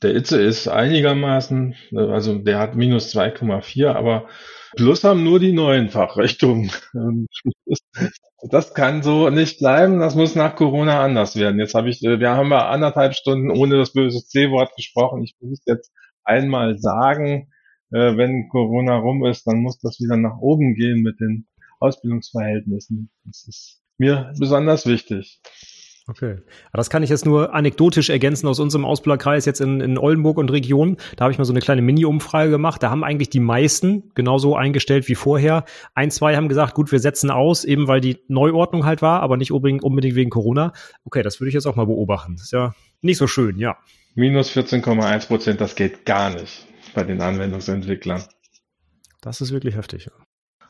Der 0.02 0.16
Itze 0.16 0.42
ist 0.42 0.68
einigermaßen, 0.68 1.76
also 1.96 2.38
der 2.38 2.60
hat 2.60 2.76
minus 2.76 3.16
2,4, 3.16 3.94
aber 3.94 4.28
plus 4.76 5.04
haben 5.04 5.24
nur 5.24 5.40
die 5.40 5.54
neuen 5.54 5.90
Fachrichtungen. 5.90 6.72
Das 8.52 8.76
kann 8.76 9.02
so 9.02 9.32
nicht 9.32 9.58
bleiben, 9.58 10.00
das 10.00 10.14
muss 10.14 10.36
nach 10.36 10.56
Corona 10.56 11.04
anders 11.04 11.36
werden. 11.36 11.60
Jetzt 11.60 11.74
habe 11.74 11.90
ich, 11.90 12.02
wir 12.04 12.30
haben 12.30 12.52
ja 12.52 12.70
anderthalb 12.70 13.16
Stunden 13.16 13.50
ohne 13.50 13.78
das 13.78 13.94
böse 13.94 14.24
C-Wort 14.24 14.76
gesprochen. 14.76 15.24
Ich 15.24 15.36
muss 15.40 15.64
jetzt 15.66 15.92
einmal 16.24 16.78
sagen, 16.78 17.50
äh, 17.92 18.16
wenn 18.16 18.48
Corona 18.50 18.98
rum 18.98 19.26
ist, 19.26 19.48
dann 19.48 19.62
muss 19.62 19.80
das 19.80 20.00
wieder 20.00 20.18
nach 20.18 20.38
oben 20.38 20.76
gehen 20.76 21.02
mit 21.02 21.20
den 21.20 21.48
Ausbildungsverhältnissen. 21.80 23.10
Das 23.26 23.48
ist 23.48 23.82
mir 23.98 24.32
besonders 24.38 24.86
wichtig. 24.86 25.42
Okay. 26.10 26.38
Das 26.72 26.90
kann 26.90 27.04
ich 27.04 27.10
jetzt 27.10 27.26
nur 27.26 27.54
anekdotisch 27.54 28.10
ergänzen 28.10 28.48
aus 28.48 28.62
unserem 28.62 28.86
Ausbilderkreis 28.86 29.44
jetzt 29.46 29.60
in, 29.60 29.82
in 29.82 29.98
Oldenburg 29.98 30.38
und 30.38 30.50
Region. 30.52 30.96
Da 31.18 31.26
habe 31.26 31.34
ich 31.34 31.38
mal 31.38 31.44
so 31.44 31.52
eine 31.52 31.60
kleine 31.60 31.82
Mini-Umfrage 31.82 32.50
gemacht. 32.50 32.82
Da 32.82 32.90
haben 32.90 33.04
eigentlich 33.04 33.30
die 33.30 33.42
meisten 33.42 34.12
genauso 34.16 34.56
eingestellt 34.56 35.10
wie 35.10 35.16
vorher. 35.16 35.66
Ein, 35.96 36.10
zwei 36.10 36.38
haben 36.38 36.48
gesagt, 36.48 36.76
gut, 36.76 36.94
wir 36.94 37.00
setzen 37.00 37.30
aus, 37.30 37.66
eben 37.66 37.90
weil 37.90 38.00
die 38.00 38.20
Neuordnung 38.30 38.86
halt 38.86 39.02
war, 39.02 39.22
aber 39.22 39.36
nicht 39.36 39.52
unbedingt, 39.52 39.84
unbedingt 39.84 40.16
wegen 40.16 40.30
Corona. 40.30 40.72
Okay, 41.04 41.24
das 41.24 41.42
würde 41.42 41.50
ich 41.50 41.56
jetzt 41.56 41.66
auch 41.66 41.76
mal 41.76 41.86
beobachten. 41.86 42.36
Das 42.38 42.46
ist 42.46 42.54
ja 42.54 42.74
nicht 43.02 43.18
so 43.18 43.28
schön, 43.28 43.60
ja. 43.60 43.78
Minus 44.16 44.56
14,1 44.56 45.28
Prozent, 45.28 45.60
das 45.60 45.76
geht 45.76 46.06
gar 46.06 46.30
nicht 46.30 46.66
bei 46.96 47.04
den 47.04 47.22
Anwendungsentwicklern. 47.22 48.24
Das 49.22 49.42
ist 49.42 49.52
wirklich 49.52 49.76
heftig. 49.76 50.10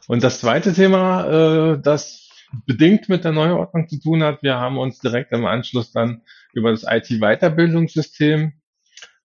Und 0.07 0.23
das 0.23 0.39
zweite 0.39 0.73
Thema, 0.73 1.73
äh, 1.73 1.79
das 1.79 2.26
bedingt 2.65 3.09
mit 3.09 3.23
der 3.23 3.31
Neuordnung 3.31 3.87
zu 3.87 3.99
tun 3.99 4.23
hat. 4.23 4.43
Wir 4.43 4.55
haben 4.55 4.77
uns 4.77 4.99
direkt 4.99 5.31
im 5.31 5.45
Anschluss 5.45 5.91
dann 5.91 6.21
über 6.53 6.71
das 6.71 6.83
IT-Weiterbildungssystem 6.83 8.53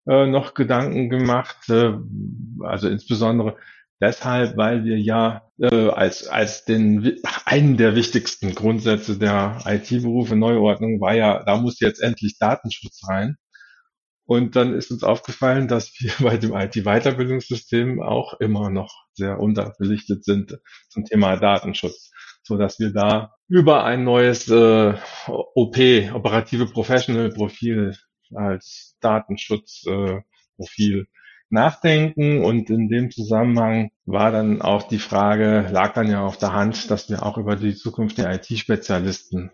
äh, 0.06 0.26
noch 0.26 0.54
Gedanken 0.54 1.10
gemacht, 1.10 1.68
äh, 1.68 1.92
also 2.60 2.88
insbesondere 2.88 3.56
deshalb, 4.00 4.56
weil 4.56 4.84
wir 4.84 4.98
ja 4.98 5.50
äh, 5.58 5.88
als, 5.88 6.26
als 6.26 6.64
den, 6.64 7.18
einen 7.44 7.76
der 7.76 7.94
wichtigsten 7.94 8.54
Grundsätze 8.54 9.18
der 9.18 9.62
IT-Berufe 9.66 10.36
Neuordnung 10.36 11.00
war 11.00 11.14
ja, 11.14 11.42
da 11.44 11.56
muss 11.56 11.80
jetzt 11.80 12.02
endlich 12.02 12.38
Datenschutz 12.38 13.02
rein. 13.08 13.36
Und 14.24 14.54
dann 14.54 14.74
ist 14.74 14.92
uns 14.92 15.02
aufgefallen, 15.02 15.66
dass 15.66 15.92
wir 15.98 16.12
bei 16.20 16.36
dem 16.38 16.54
IT-Weiterbildungssystem 16.54 18.00
auch 18.00 18.34
immer 18.40 18.70
noch 18.70 19.06
sehr 19.12 19.40
unterbelichtet 19.40 20.24
sind 20.24 20.58
zum 20.88 21.04
Thema 21.04 21.36
Datenschutz 21.36 22.12
so 22.50 22.58
dass 22.58 22.80
wir 22.80 22.92
da 22.92 23.36
über 23.48 23.84
ein 23.84 24.02
neues 24.02 24.48
äh, 24.48 24.94
OP, 25.28 25.76
operative 26.12 26.66
Professional 26.66 27.30
Profil 27.30 27.96
als 28.34 28.96
Datenschutzprofil 29.00 30.26
äh, 30.58 31.04
nachdenken. 31.48 32.42
Und 32.42 32.68
in 32.70 32.88
dem 32.88 33.12
Zusammenhang 33.12 33.92
war 34.04 34.32
dann 34.32 34.62
auch 34.62 34.82
die 34.82 34.98
Frage, 34.98 35.68
lag 35.70 35.94
dann 35.94 36.10
ja 36.10 36.24
auf 36.24 36.38
der 36.38 36.52
Hand, 36.52 36.90
dass 36.90 37.08
wir 37.08 37.24
auch 37.24 37.38
über 37.38 37.54
die 37.54 37.76
Zukunft 37.76 38.18
der 38.18 38.34
IT-Spezialisten 38.34 39.52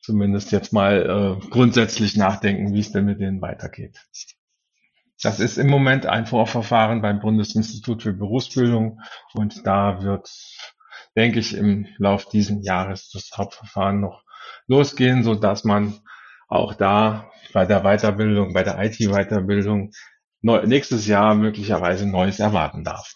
zumindest 0.00 0.50
jetzt 0.50 0.72
mal 0.72 1.40
äh, 1.42 1.46
grundsätzlich 1.50 2.16
nachdenken, 2.16 2.72
wie 2.72 2.80
es 2.80 2.92
denn 2.92 3.04
mit 3.04 3.20
denen 3.20 3.42
weitergeht. 3.42 3.98
Das 5.22 5.40
ist 5.40 5.58
im 5.58 5.68
Moment 5.68 6.06
ein 6.06 6.26
Vorverfahren 6.26 7.02
beim 7.02 7.20
Bundesinstitut 7.20 8.02
für 8.02 8.14
Berufsbildung 8.14 9.00
und 9.34 9.66
da 9.66 10.02
wird 10.02 10.30
denke 11.16 11.38
ich, 11.38 11.54
im 11.54 11.86
Lauf 11.98 12.28
diesen 12.28 12.62
Jahres 12.62 13.10
das 13.10 13.30
Hauptverfahren 13.36 14.00
noch 14.00 14.24
losgehen, 14.66 15.22
so 15.22 15.34
dass 15.34 15.64
man 15.64 15.94
auch 16.48 16.74
da 16.74 17.30
bei 17.52 17.66
der 17.66 17.82
Weiterbildung, 17.82 18.52
bei 18.52 18.62
der 18.62 18.82
IT-Weiterbildung 18.82 19.92
nächstes 20.42 21.06
Jahr 21.06 21.34
möglicherweise 21.34 22.06
Neues 22.06 22.38
erwarten 22.38 22.84
darf. 22.84 23.12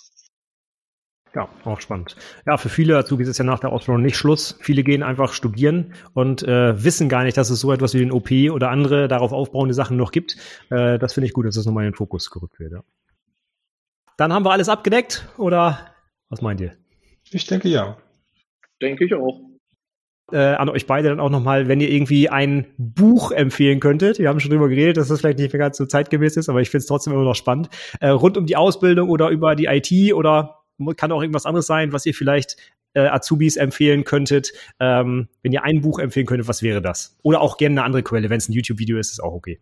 Ja, 1.35 1.49
auch 1.65 1.81
spannend. 1.81 2.17
Ja, 2.47 2.57
für 2.57 2.71
viele 2.71 2.97
Azubis 2.97 3.29
ist 3.29 3.39
ja 3.39 3.45
nach 3.45 3.59
der 3.59 3.71
Ausbildung 3.71 4.03
nicht 4.03 4.17
Schluss. 4.17 4.59
Viele 4.61 4.83
gehen 4.83 5.03
einfach 5.03 5.33
studieren 5.33 5.93
und 6.15 6.43
äh, 6.43 6.83
wissen 6.83 7.09
gar 7.09 7.23
nicht, 7.23 7.37
dass 7.37 7.51
es 7.51 7.61
so 7.61 7.71
etwas 7.71 7.93
wie 7.95 7.99
den 7.99 8.13
OP 8.13 8.31
oder 8.51 8.71
andere 8.71 9.09
darauf 9.09 9.33
aufbauende 9.33 9.75
Sachen 9.75 9.97
noch 9.97 10.11
gibt. 10.11 10.37
Äh, 10.71 10.99
das 10.99 11.13
finde 11.13 11.27
ich 11.27 11.35
gut, 11.35 11.47
dass 11.47 11.55
das 11.55 11.67
nochmal 11.67 11.85
in 11.85 11.91
den 11.91 11.97
Fokus 11.97 12.31
gerückt 12.31 12.59
wird. 12.59 12.73
Ja. 12.73 12.81
Dann 14.17 14.33
haben 14.33 14.45
wir 14.45 14.51
alles 14.51 14.69
abgedeckt 14.69 15.29
oder 15.37 15.95
was 16.31 16.41
meint 16.41 16.61
ihr? 16.61 16.77
Ich 17.33 17.47
denke 17.47 17.69
ja. 17.69 17.97
Denke 18.81 19.05
ich 19.05 19.15
auch. 19.15 19.41
Äh, 20.31 20.39
an 20.39 20.69
euch 20.69 20.87
beide 20.87 21.09
dann 21.09 21.21
auch 21.21 21.31
nochmal, 21.31 21.69
wenn 21.69 21.81
ihr 21.81 21.91
irgendwie 21.91 22.29
ein 22.29 22.67
Buch 22.77 23.33
empfehlen 23.33 23.81
könntet. 23.81 24.19
Wir 24.19 24.29
haben 24.29 24.41
schon 24.41 24.51
drüber 24.51 24.69
geredet, 24.69 24.99
dass 24.99 25.09
das 25.09 25.21
vielleicht 25.21 25.39
nicht 25.39 25.53
mehr 25.53 25.59
ganz 25.59 25.79
so 25.79 25.87
zeitgemäß 25.87 26.37
ist, 26.37 26.51
aber 26.51 26.61
ich 26.61 26.69
finde 26.69 26.83
es 26.83 26.87
trotzdem 26.87 27.15
immer 27.15 27.25
noch 27.25 27.35
spannend. 27.35 27.71
Äh, 28.01 28.09
rund 28.09 28.37
um 28.37 28.45
die 28.45 28.57
Ausbildung 28.57 29.09
oder 29.09 29.31
über 29.31 29.57
die 29.57 29.67
IT 29.67 30.13
oder 30.13 30.59
kann 30.97 31.13
auch 31.13 31.23
irgendwas 31.23 31.47
anderes 31.47 31.67
sein, 31.67 31.93
was 31.93 32.05
ihr 32.05 32.15
vielleicht 32.15 32.57
äh, 32.95 33.07
Azubis 33.07 33.57
empfehlen 33.57 34.05
könntet, 34.05 34.53
ähm, 34.81 35.29
wenn 35.43 35.53
ihr 35.53 35.65
ein 35.65 35.81
Buch 35.81 35.99
empfehlen 35.99 36.27
könntet, 36.27 36.49
was 36.49 36.63
wäre 36.63 36.83
das? 36.83 37.17
Oder 37.23 37.41
auch 37.41 37.57
gerne 37.57 37.81
eine 37.81 37.85
andere 37.85 38.03
Quelle, 38.03 38.31
wenn 38.31 38.39
es 38.39 38.49
ein 38.49 38.53
YouTube-Video 38.53 38.99
ist, 38.99 39.11
ist 39.11 39.21
auch 39.21 39.33
okay. 39.33 39.61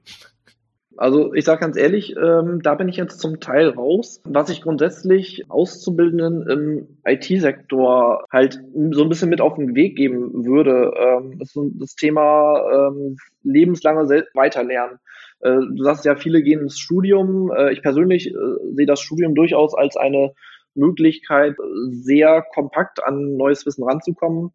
Also 0.96 1.34
ich 1.34 1.44
sage 1.44 1.60
ganz 1.60 1.76
ehrlich, 1.76 2.16
ähm, 2.16 2.62
da 2.62 2.74
bin 2.74 2.88
ich 2.88 2.96
jetzt 2.96 3.20
zum 3.20 3.40
Teil 3.40 3.68
raus. 3.68 4.20
Was 4.24 4.50
ich 4.50 4.62
grundsätzlich 4.62 5.44
Auszubildenden 5.48 6.48
im 6.48 6.88
IT-Sektor 7.04 8.24
halt 8.32 8.60
so 8.90 9.02
ein 9.02 9.08
bisschen 9.08 9.28
mit 9.28 9.40
auf 9.40 9.56
den 9.56 9.74
Weg 9.74 9.96
geben 9.96 10.46
würde, 10.46 10.92
ähm, 10.98 11.38
ist 11.40 11.58
das 11.78 11.94
Thema 11.94 12.90
ähm, 12.90 13.16
lebenslange 13.42 14.24
Weiterlernen. 14.34 14.98
Äh, 15.40 15.52
du 15.52 15.82
sagst 15.82 16.04
ja, 16.04 16.16
viele 16.16 16.42
gehen 16.42 16.60
ins 16.60 16.78
Studium. 16.78 17.52
Äh, 17.52 17.72
ich 17.72 17.82
persönlich 17.82 18.28
äh, 18.28 18.34
sehe 18.72 18.86
das 18.86 19.00
Studium 19.00 19.34
durchaus 19.34 19.74
als 19.74 19.96
eine 19.96 20.32
Möglichkeit, 20.74 21.56
sehr 21.88 22.44
kompakt 22.54 23.02
an 23.02 23.36
neues 23.36 23.64
Wissen 23.66 23.84
ranzukommen. 23.84 24.52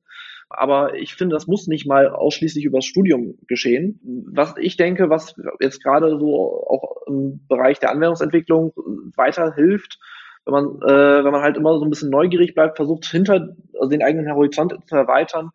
Aber 0.54 0.96
ich 0.96 1.16
finde, 1.16 1.36
das 1.36 1.48
muss 1.48 1.68
nicht 1.68 1.88
mal 1.88 2.10
ausschließlich 2.10 2.66
über 2.66 2.80
das 2.80 2.86
Studium 2.86 3.38
geschehen. 3.48 4.00
Was 4.32 4.56
ich 4.58 4.78
denke, 4.78 5.10
was 5.10 5.36
jetzt 5.60 5.84
gerade 5.84 6.18
so 6.20 6.66
auch 6.68 7.08
im 7.08 7.46
Bereich 7.48 7.80
der 7.80 7.92
Anwendungsentwicklung 7.92 8.74
weiterhilft, 9.16 10.00
wenn 10.46 10.54
man, 10.54 10.82
äh, 10.82 11.24
wenn 11.24 11.32
man 11.32 11.42
halt 11.42 11.58
immer 11.58 11.78
so 11.78 11.86
ein 11.86 11.90
bisschen 11.90 12.10
neugierig 12.10 12.56
bleibt, 12.56 12.78
versucht 12.78 13.06
hinter 13.06 13.56
also 13.80 13.90
den 13.90 14.04
eigenen 14.04 14.34
Horizont 14.34 14.74
zu 14.88 14.96
erweitern, 14.96 15.52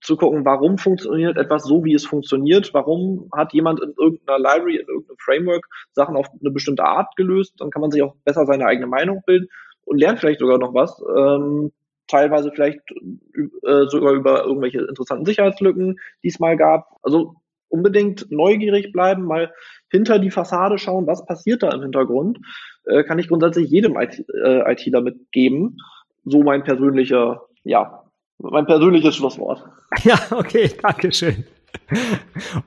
zu 0.00 0.16
gucken, 0.16 0.44
warum 0.44 0.76
funktioniert 0.78 1.38
etwas 1.38 1.64
so, 1.64 1.84
wie 1.84 1.94
es 1.94 2.04
funktioniert, 2.04 2.74
warum 2.74 3.28
hat 3.32 3.52
jemand 3.54 3.80
in 3.80 3.94
irgendeiner 3.98 4.38
Library, 4.38 4.76
in 4.76 4.86
irgendeinem 4.86 5.16
Framework 5.18 5.66
Sachen 5.92 6.16
auf 6.16 6.26
eine 6.40 6.50
bestimmte 6.50 6.84
Art 6.84 7.16
gelöst, 7.16 7.54
dann 7.58 7.70
kann 7.70 7.80
man 7.80 7.90
sich 7.90 8.02
auch 8.02 8.14
besser 8.24 8.44
seine 8.44 8.66
eigene 8.66 8.86
Meinung 8.86 9.22
bilden 9.26 9.48
und 9.84 9.98
lernt 9.98 10.20
vielleicht 10.20 10.40
sogar 10.40 10.58
noch 10.58 10.74
was. 10.74 11.02
Ähm, 11.16 11.72
teilweise 12.08 12.50
vielleicht 12.52 12.80
äh, 12.90 13.86
sogar 13.86 14.12
über 14.12 14.44
irgendwelche 14.44 14.80
interessanten 14.80 15.26
Sicherheitslücken, 15.26 15.98
die 16.22 16.28
es 16.28 16.40
mal 16.40 16.56
gab. 16.56 16.88
Also 17.02 17.36
unbedingt 17.68 18.30
neugierig 18.30 18.92
bleiben, 18.92 19.24
mal 19.24 19.52
hinter 19.90 20.18
die 20.18 20.30
Fassade 20.30 20.78
schauen, 20.78 21.06
was 21.06 21.26
passiert 21.26 21.62
da 21.62 21.70
im 21.72 21.82
Hintergrund, 21.82 22.38
äh, 22.86 23.02
kann 23.04 23.18
ich 23.18 23.28
grundsätzlich 23.28 23.70
jedem 23.70 23.96
IT, 23.96 24.24
äh, 24.28 24.72
ITler 24.72 25.00
mitgeben. 25.00 25.78
So 26.24 26.42
mein 26.42 26.62
persönlicher, 26.62 27.42
ja, 27.64 28.04
mein 28.38 28.66
persönliches 28.66 29.16
Schlusswort. 29.16 29.64
Ja, 30.02 30.18
okay, 30.32 30.72
danke 30.82 31.12
schön. 31.12 31.44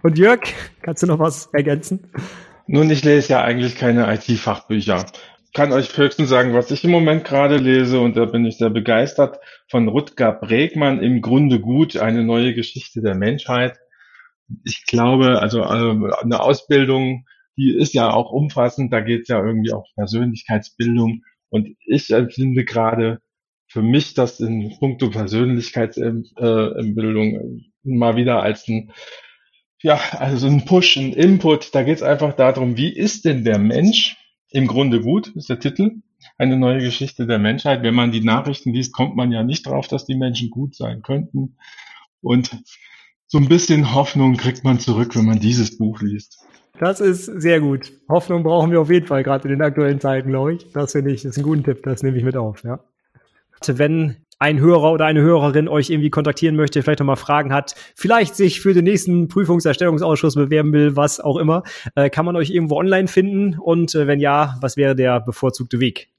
Und 0.02 0.18
Jörg, 0.18 0.40
kannst 0.82 1.04
du 1.04 1.08
noch 1.08 1.20
was 1.20 1.50
ergänzen? 1.54 2.10
Nun, 2.68 2.90
ich 2.90 3.04
lese 3.04 3.34
ja 3.34 3.42
eigentlich 3.42 3.76
keine 3.76 4.14
IT-Fachbücher 4.14 5.06
kann 5.58 5.74
euch 5.74 5.98
höchstens 5.98 6.30
sagen, 6.30 6.54
was 6.54 6.70
ich 6.70 6.84
im 6.84 6.92
Moment 6.92 7.26
gerade 7.26 7.58
lese, 7.58 8.00
und 8.00 8.16
da 8.16 8.26
bin 8.26 8.46
ich 8.46 8.60
sehr 8.60 8.70
begeistert, 8.70 9.40
von 9.68 9.88
Rutger 9.88 10.32
Bregmann, 10.32 11.02
im 11.02 11.20
Grunde 11.20 11.60
gut, 11.60 11.98
eine 11.98 12.24
neue 12.24 12.54
Geschichte 12.54 13.02
der 13.02 13.16
Menschheit. 13.16 13.80
Ich 14.64 14.86
glaube, 14.86 15.42
also 15.42 15.62
äh, 15.62 16.12
eine 16.22 16.42
Ausbildung, 16.42 17.26
die 17.58 17.76
ist 17.76 17.96
ja 17.96 18.12
auch 18.12 18.32
umfassend, 18.32 18.94
da 18.94 19.00
geht 19.00 19.24
es 19.24 19.30
ja 19.30 19.44
irgendwie 19.44 19.74
auch 19.74 19.88
Persönlichkeitsbildung. 19.96 21.24
Und 21.50 21.70
ich 21.88 22.12
empfinde 22.12 22.64
gerade 22.64 23.20
für 23.68 23.82
mich 23.82 24.14
das 24.14 24.40
in 24.40 24.78
puncto 24.78 25.10
Persönlichkeitsbildung 25.10 26.24
äh, 26.38 27.58
mal 27.84 28.16
wieder 28.16 28.44
als 28.44 28.68
ein 28.68 28.92
ja, 29.82 30.00
also 30.12 30.46
ein 30.46 30.66
Push, 30.66 30.98
ein 30.98 31.14
Input. 31.14 31.74
Da 31.74 31.82
geht 31.82 31.98
es 31.98 32.04
einfach 32.04 32.34
darum, 32.34 32.78
wie 32.78 32.96
ist 32.96 33.26
denn 33.26 33.44
der 33.44 33.58
Mensch? 33.58 34.18
Im 34.52 34.68
Grunde 34.68 35.02
gut 35.02 35.28
ist 35.36 35.50
der 35.50 35.60
Titel. 35.60 36.02
Eine 36.38 36.58
neue 36.58 36.80
Geschichte 36.80 37.28
der 37.28 37.40
Menschheit. 37.40 37.84
Wenn 37.84 37.96
man 37.96 38.12
die 38.12 38.24
Nachrichten 38.24 38.74
liest, 38.74 38.94
kommt 38.94 39.16
man 39.16 39.32
ja 39.32 39.44
nicht 39.44 39.66
drauf, 39.66 39.88
dass 39.88 40.06
die 40.06 40.16
Menschen 40.16 40.50
gut 40.50 40.76
sein 40.76 41.02
könnten. 41.02 41.58
Und 42.22 42.64
so 43.28 43.38
ein 43.38 43.50
bisschen 43.50 43.94
Hoffnung 43.94 44.38
kriegt 44.38 44.64
man 44.64 44.80
zurück, 44.80 45.16
wenn 45.16 45.26
man 45.26 45.40
dieses 45.40 45.78
Buch 45.78 46.02
liest. 46.02 46.40
Das 46.80 47.00
ist 47.00 47.26
sehr 47.26 47.60
gut. 47.60 47.92
Hoffnung 48.08 48.44
brauchen 48.44 48.72
wir 48.72 48.80
auf 48.80 48.90
jeden 48.90 49.08
Fall, 49.08 49.24
gerade 49.24 49.44
in 49.46 49.50
den 49.50 49.62
aktuellen 49.62 50.00
Zeiten, 50.00 50.30
glaube 50.30 50.56
ich. 50.56 50.72
Das 50.72 50.92
finde 50.92 51.12
ich, 51.12 51.24
das 51.24 51.32
ist 51.32 51.38
ein 51.38 51.44
guter 51.44 51.64
Tipp, 51.64 51.84
das 51.84 52.04
nehme 52.04 52.18
ich 52.18 52.24
mit 52.24 52.38
auf, 52.38 52.64
ja. 52.64 52.80
Wenn 53.66 54.18
ein 54.40 54.60
Hörer 54.60 54.92
oder 54.92 55.06
eine 55.06 55.22
Hörerin 55.22 55.68
euch 55.68 55.90
irgendwie 55.90 56.10
kontaktieren 56.10 56.56
möchte, 56.56 56.84
vielleicht 56.84 57.00
nochmal 57.00 57.16
Fragen 57.16 57.54
hat, 57.54 57.76
vielleicht 57.96 58.36
sich 58.36 58.62
für 58.62 58.74
den 58.74 58.84
nächsten 58.84 59.28
Prüfungserstellungsausschuss 59.28 60.36
bewerben 60.36 60.74
will, 60.74 60.96
was 60.96 61.20
auch 61.20 61.38
immer, 61.38 61.64
äh, 61.96 62.10
kann 62.10 62.26
man 62.26 62.36
euch 62.36 62.50
irgendwo 62.50 62.78
online 62.78 63.08
finden? 63.08 63.58
Und 63.60 63.96
äh, 63.96 64.08
wenn 64.08 64.20
ja, 64.20 64.58
was 64.62 64.78
wäre 64.78 64.96
der 64.96 65.20
bevorzugte 65.20 65.80
Weg? 65.80 66.10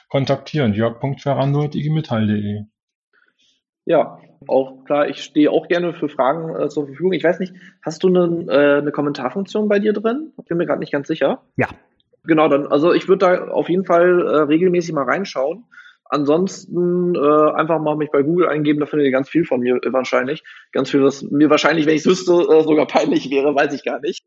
kontaktieren. 0.09 0.74
jörg.ferrando.igmetall.de. 0.74 2.65
Ja, 3.85 4.19
auch 4.49 4.85
klar, 4.85 5.09
ich 5.09 5.23
stehe 5.23 5.51
auch 5.51 5.69
gerne 5.69 5.95
für 5.95 6.09
Fragen 6.09 6.55
äh, 6.55 6.69
zur 6.69 6.87
Verfügung. 6.87 7.12
Ich 7.12 7.24
weiß 7.24 7.39
nicht, 7.39 7.55
hast 7.83 8.03
du 8.03 8.09
eine, 8.09 8.47
äh, 8.49 8.78
eine 8.78 8.93
Kommentarfunktion 8.93 9.69
bei 9.69 9.78
dir 9.78 9.93
drin? 9.93 10.33
Ich 10.39 10.49
bin 10.49 10.59
mir 10.59 10.66
gerade 10.66 10.81
nicht 10.81 10.93
ganz 10.93 11.09
sicher. 11.09 11.43
Ja. 11.57 11.69
Genau, 12.24 12.49
dann, 12.49 12.66
also 12.66 12.93
ich 12.93 13.09
würde 13.09 13.27
da 13.27 13.49
auf 13.49 13.69
jeden 13.69 13.85
Fall 13.85 14.27
äh, 14.27 14.37
regelmäßig 14.43 14.93
mal 14.93 15.05
reinschauen. 15.05 15.65
Ansonsten 16.09 17.15
äh, 17.16 17.51
einfach 17.53 17.81
mal 17.81 17.97
mich 17.97 18.11
bei 18.11 18.23
Google 18.23 18.49
eingeben, 18.49 18.78
da 18.78 18.87
findet 18.87 19.07
ihr 19.07 19.12
ganz 19.12 19.28
viel 19.28 19.45
von 19.45 19.61
mir 19.61 19.77
äh, 19.77 19.93
wahrscheinlich. 19.93 20.45
Ganz 20.73 20.91
viel, 20.91 21.03
was 21.03 21.23
mir 21.23 21.51
wahrscheinlich, 21.51 21.87
wenn 21.87 21.95
ich 21.95 22.03
es 22.03 22.07
wüsste, 22.07 22.33
äh, 22.33 22.62
sogar 22.62 22.87
peinlich 22.87 23.31
wäre, 23.31 23.55
weiß 23.55 23.73
ich 23.73 23.85
gar 23.85 24.01
nicht. 24.01 24.24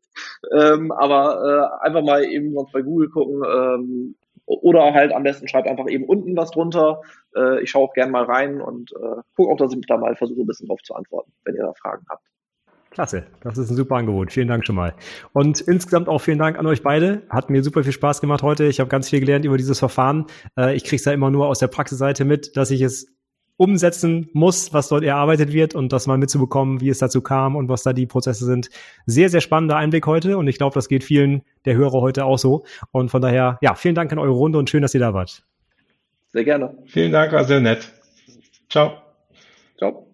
Ähm, 0.52 0.92
aber 0.92 1.80
äh, 1.82 1.86
einfach 1.86 2.02
mal 2.02 2.24
eben 2.24 2.52
sonst 2.52 2.72
bei 2.72 2.82
Google 2.82 3.08
gucken. 3.08 3.42
Ähm, 3.46 4.14
oder 4.62 4.92
halt 4.94 5.12
am 5.12 5.22
besten 5.22 5.48
schreibt 5.48 5.68
einfach 5.68 5.88
eben 5.88 6.04
unten 6.04 6.36
was 6.36 6.50
drunter. 6.50 7.02
Äh, 7.36 7.62
ich 7.62 7.70
schaue 7.70 7.84
auch 7.88 7.94
gerne 7.94 8.10
mal 8.10 8.24
rein 8.24 8.60
und 8.60 8.92
äh, 8.92 9.20
gucke 9.36 9.52
auch, 9.52 9.56
dass 9.56 9.74
ich 9.74 9.86
da 9.86 9.96
mal 9.96 10.16
versuche, 10.16 10.40
ein 10.40 10.46
bisschen 10.46 10.68
drauf 10.68 10.82
zu 10.82 10.94
antworten, 10.94 11.32
wenn 11.44 11.54
ihr 11.54 11.62
da 11.62 11.72
Fragen 11.74 12.04
habt. 12.08 12.24
Klasse, 12.90 13.24
das 13.42 13.56
ist 13.56 13.70
ein 13.70 13.76
super 13.76 13.96
Angebot. 13.96 14.32
Vielen 14.32 14.48
Dank 14.48 14.66
schon 14.66 14.74
mal. 14.74 14.94
Und 15.32 15.60
insgesamt 15.60 16.08
auch 16.08 16.18
vielen 16.18 16.38
Dank 16.40 16.58
an 16.58 16.66
euch 16.66 16.82
beide. 16.82 17.22
Hat 17.30 17.48
mir 17.48 17.62
super 17.62 17.84
viel 17.84 17.92
Spaß 17.92 18.20
gemacht 18.20 18.42
heute. 18.42 18.64
Ich 18.64 18.80
habe 18.80 18.90
ganz 18.90 19.08
viel 19.08 19.20
gelernt 19.20 19.44
über 19.44 19.56
dieses 19.56 19.78
Verfahren. 19.78 20.26
Äh, 20.58 20.74
ich 20.74 20.82
kriege 20.82 20.96
es 20.96 21.04
ja 21.04 21.12
immer 21.12 21.30
nur 21.30 21.46
aus 21.46 21.60
der 21.60 21.68
Praxisseite 21.68 22.24
mit, 22.24 22.56
dass 22.56 22.72
ich 22.72 22.80
es 22.80 23.14
umsetzen 23.60 24.30
muss, 24.32 24.72
was 24.72 24.88
dort 24.88 25.04
erarbeitet 25.04 25.52
wird 25.52 25.74
und 25.74 25.92
das 25.92 26.06
mal 26.06 26.16
mitzubekommen, 26.16 26.80
wie 26.80 26.88
es 26.88 26.96
dazu 26.96 27.20
kam 27.20 27.56
und 27.56 27.68
was 27.68 27.82
da 27.82 27.92
die 27.92 28.06
Prozesse 28.06 28.46
sind. 28.46 28.70
Sehr, 29.04 29.28
sehr 29.28 29.42
spannender 29.42 29.76
Einblick 29.76 30.06
heute 30.06 30.38
und 30.38 30.48
ich 30.48 30.56
glaube, 30.56 30.72
das 30.72 30.88
geht 30.88 31.04
vielen 31.04 31.42
der 31.66 31.74
Hörer 31.74 32.00
heute 32.00 32.24
auch 32.24 32.38
so. 32.38 32.64
Und 32.90 33.10
von 33.10 33.20
daher, 33.20 33.58
ja, 33.60 33.74
vielen 33.74 33.94
Dank 33.94 34.10
an 34.12 34.18
eure 34.18 34.32
Runde 34.32 34.58
und 34.58 34.70
schön, 34.70 34.80
dass 34.80 34.94
ihr 34.94 35.00
da 35.00 35.12
wart. 35.12 35.42
Sehr 36.28 36.44
gerne. 36.44 36.74
Vielen 36.86 37.12
Dank, 37.12 37.32
war 37.32 37.44
sehr 37.44 37.60
nett. 37.60 37.92
Ciao. 38.70 38.94
Ciao. 39.76 40.09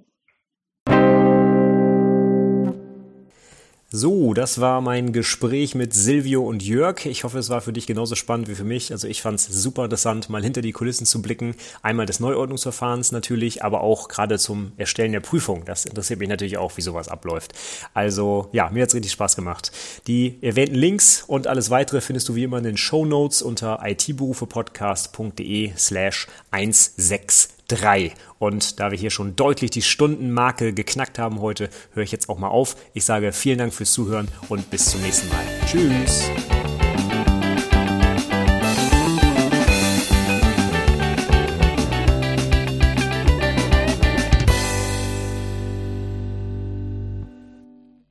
So, 3.98 4.34
das 4.34 4.60
war 4.60 4.82
mein 4.82 5.14
Gespräch 5.14 5.74
mit 5.74 5.94
Silvio 5.94 6.46
und 6.46 6.62
Jörg. 6.62 7.06
Ich 7.06 7.24
hoffe, 7.24 7.38
es 7.38 7.48
war 7.48 7.62
für 7.62 7.72
dich 7.72 7.86
genauso 7.86 8.14
spannend 8.14 8.46
wie 8.46 8.54
für 8.54 8.62
mich. 8.62 8.92
Also 8.92 9.08
ich 9.08 9.22
fand 9.22 9.40
es 9.40 9.46
super 9.46 9.84
interessant, 9.84 10.28
mal 10.28 10.42
hinter 10.42 10.60
die 10.60 10.72
Kulissen 10.72 11.06
zu 11.06 11.22
blicken. 11.22 11.54
Einmal 11.80 12.04
des 12.04 12.20
Neuordnungsverfahrens 12.20 13.12
natürlich, 13.12 13.64
aber 13.64 13.80
auch 13.80 14.08
gerade 14.08 14.38
zum 14.38 14.72
Erstellen 14.76 15.12
der 15.12 15.20
Prüfung. 15.20 15.64
Das 15.64 15.86
interessiert 15.86 16.20
mich 16.20 16.28
natürlich 16.28 16.58
auch, 16.58 16.76
wie 16.76 16.82
sowas 16.82 17.08
abläuft. 17.08 17.54
Also 17.94 18.50
ja, 18.52 18.68
mir 18.68 18.82
hat 18.82 18.90
es 18.90 18.94
richtig 18.94 19.12
Spaß 19.12 19.34
gemacht. 19.34 19.72
Die 20.06 20.36
erwähnten 20.42 20.74
Links 20.74 21.24
und 21.26 21.46
alles 21.46 21.70
weitere 21.70 22.02
findest 22.02 22.28
du 22.28 22.34
wie 22.34 22.44
immer 22.44 22.58
in 22.58 22.64
den 22.64 22.76
Show 22.76 23.06
Notes 23.06 23.40
unter 23.40 23.80
itberufepodcast.de 23.82 25.72
slash 25.74 26.26
16. 26.52 27.55
3. 27.68 28.12
Und 28.38 28.80
da 28.80 28.90
wir 28.90 28.98
hier 28.98 29.10
schon 29.10 29.36
deutlich 29.36 29.70
die 29.70 29.82
Stundenmarke 29.82 30.72
geknackt 30.72 31.18
haben 31.18 31.40
heute, 31.40 31.70
höre 31.92 32.04
ich 32.04 32.12
jetzt 32.12 32.28
auch 32.28 32.38
mal 32.38 32.48
auf. 32.48 32.76
Ich 32.94 33.04
sage 33.04 33.32
vielen 33.32 33.58
Dank 33.58 33.74
fürs 33.74 33.92
Zuhören 33.92 34.28
und 34.48 34.70
bis 34.70 34.90
zum 34.90 35.02
nächsten 35.02 35.28
Mal. 35.28 35.44
Tschüss. 35.66 36.30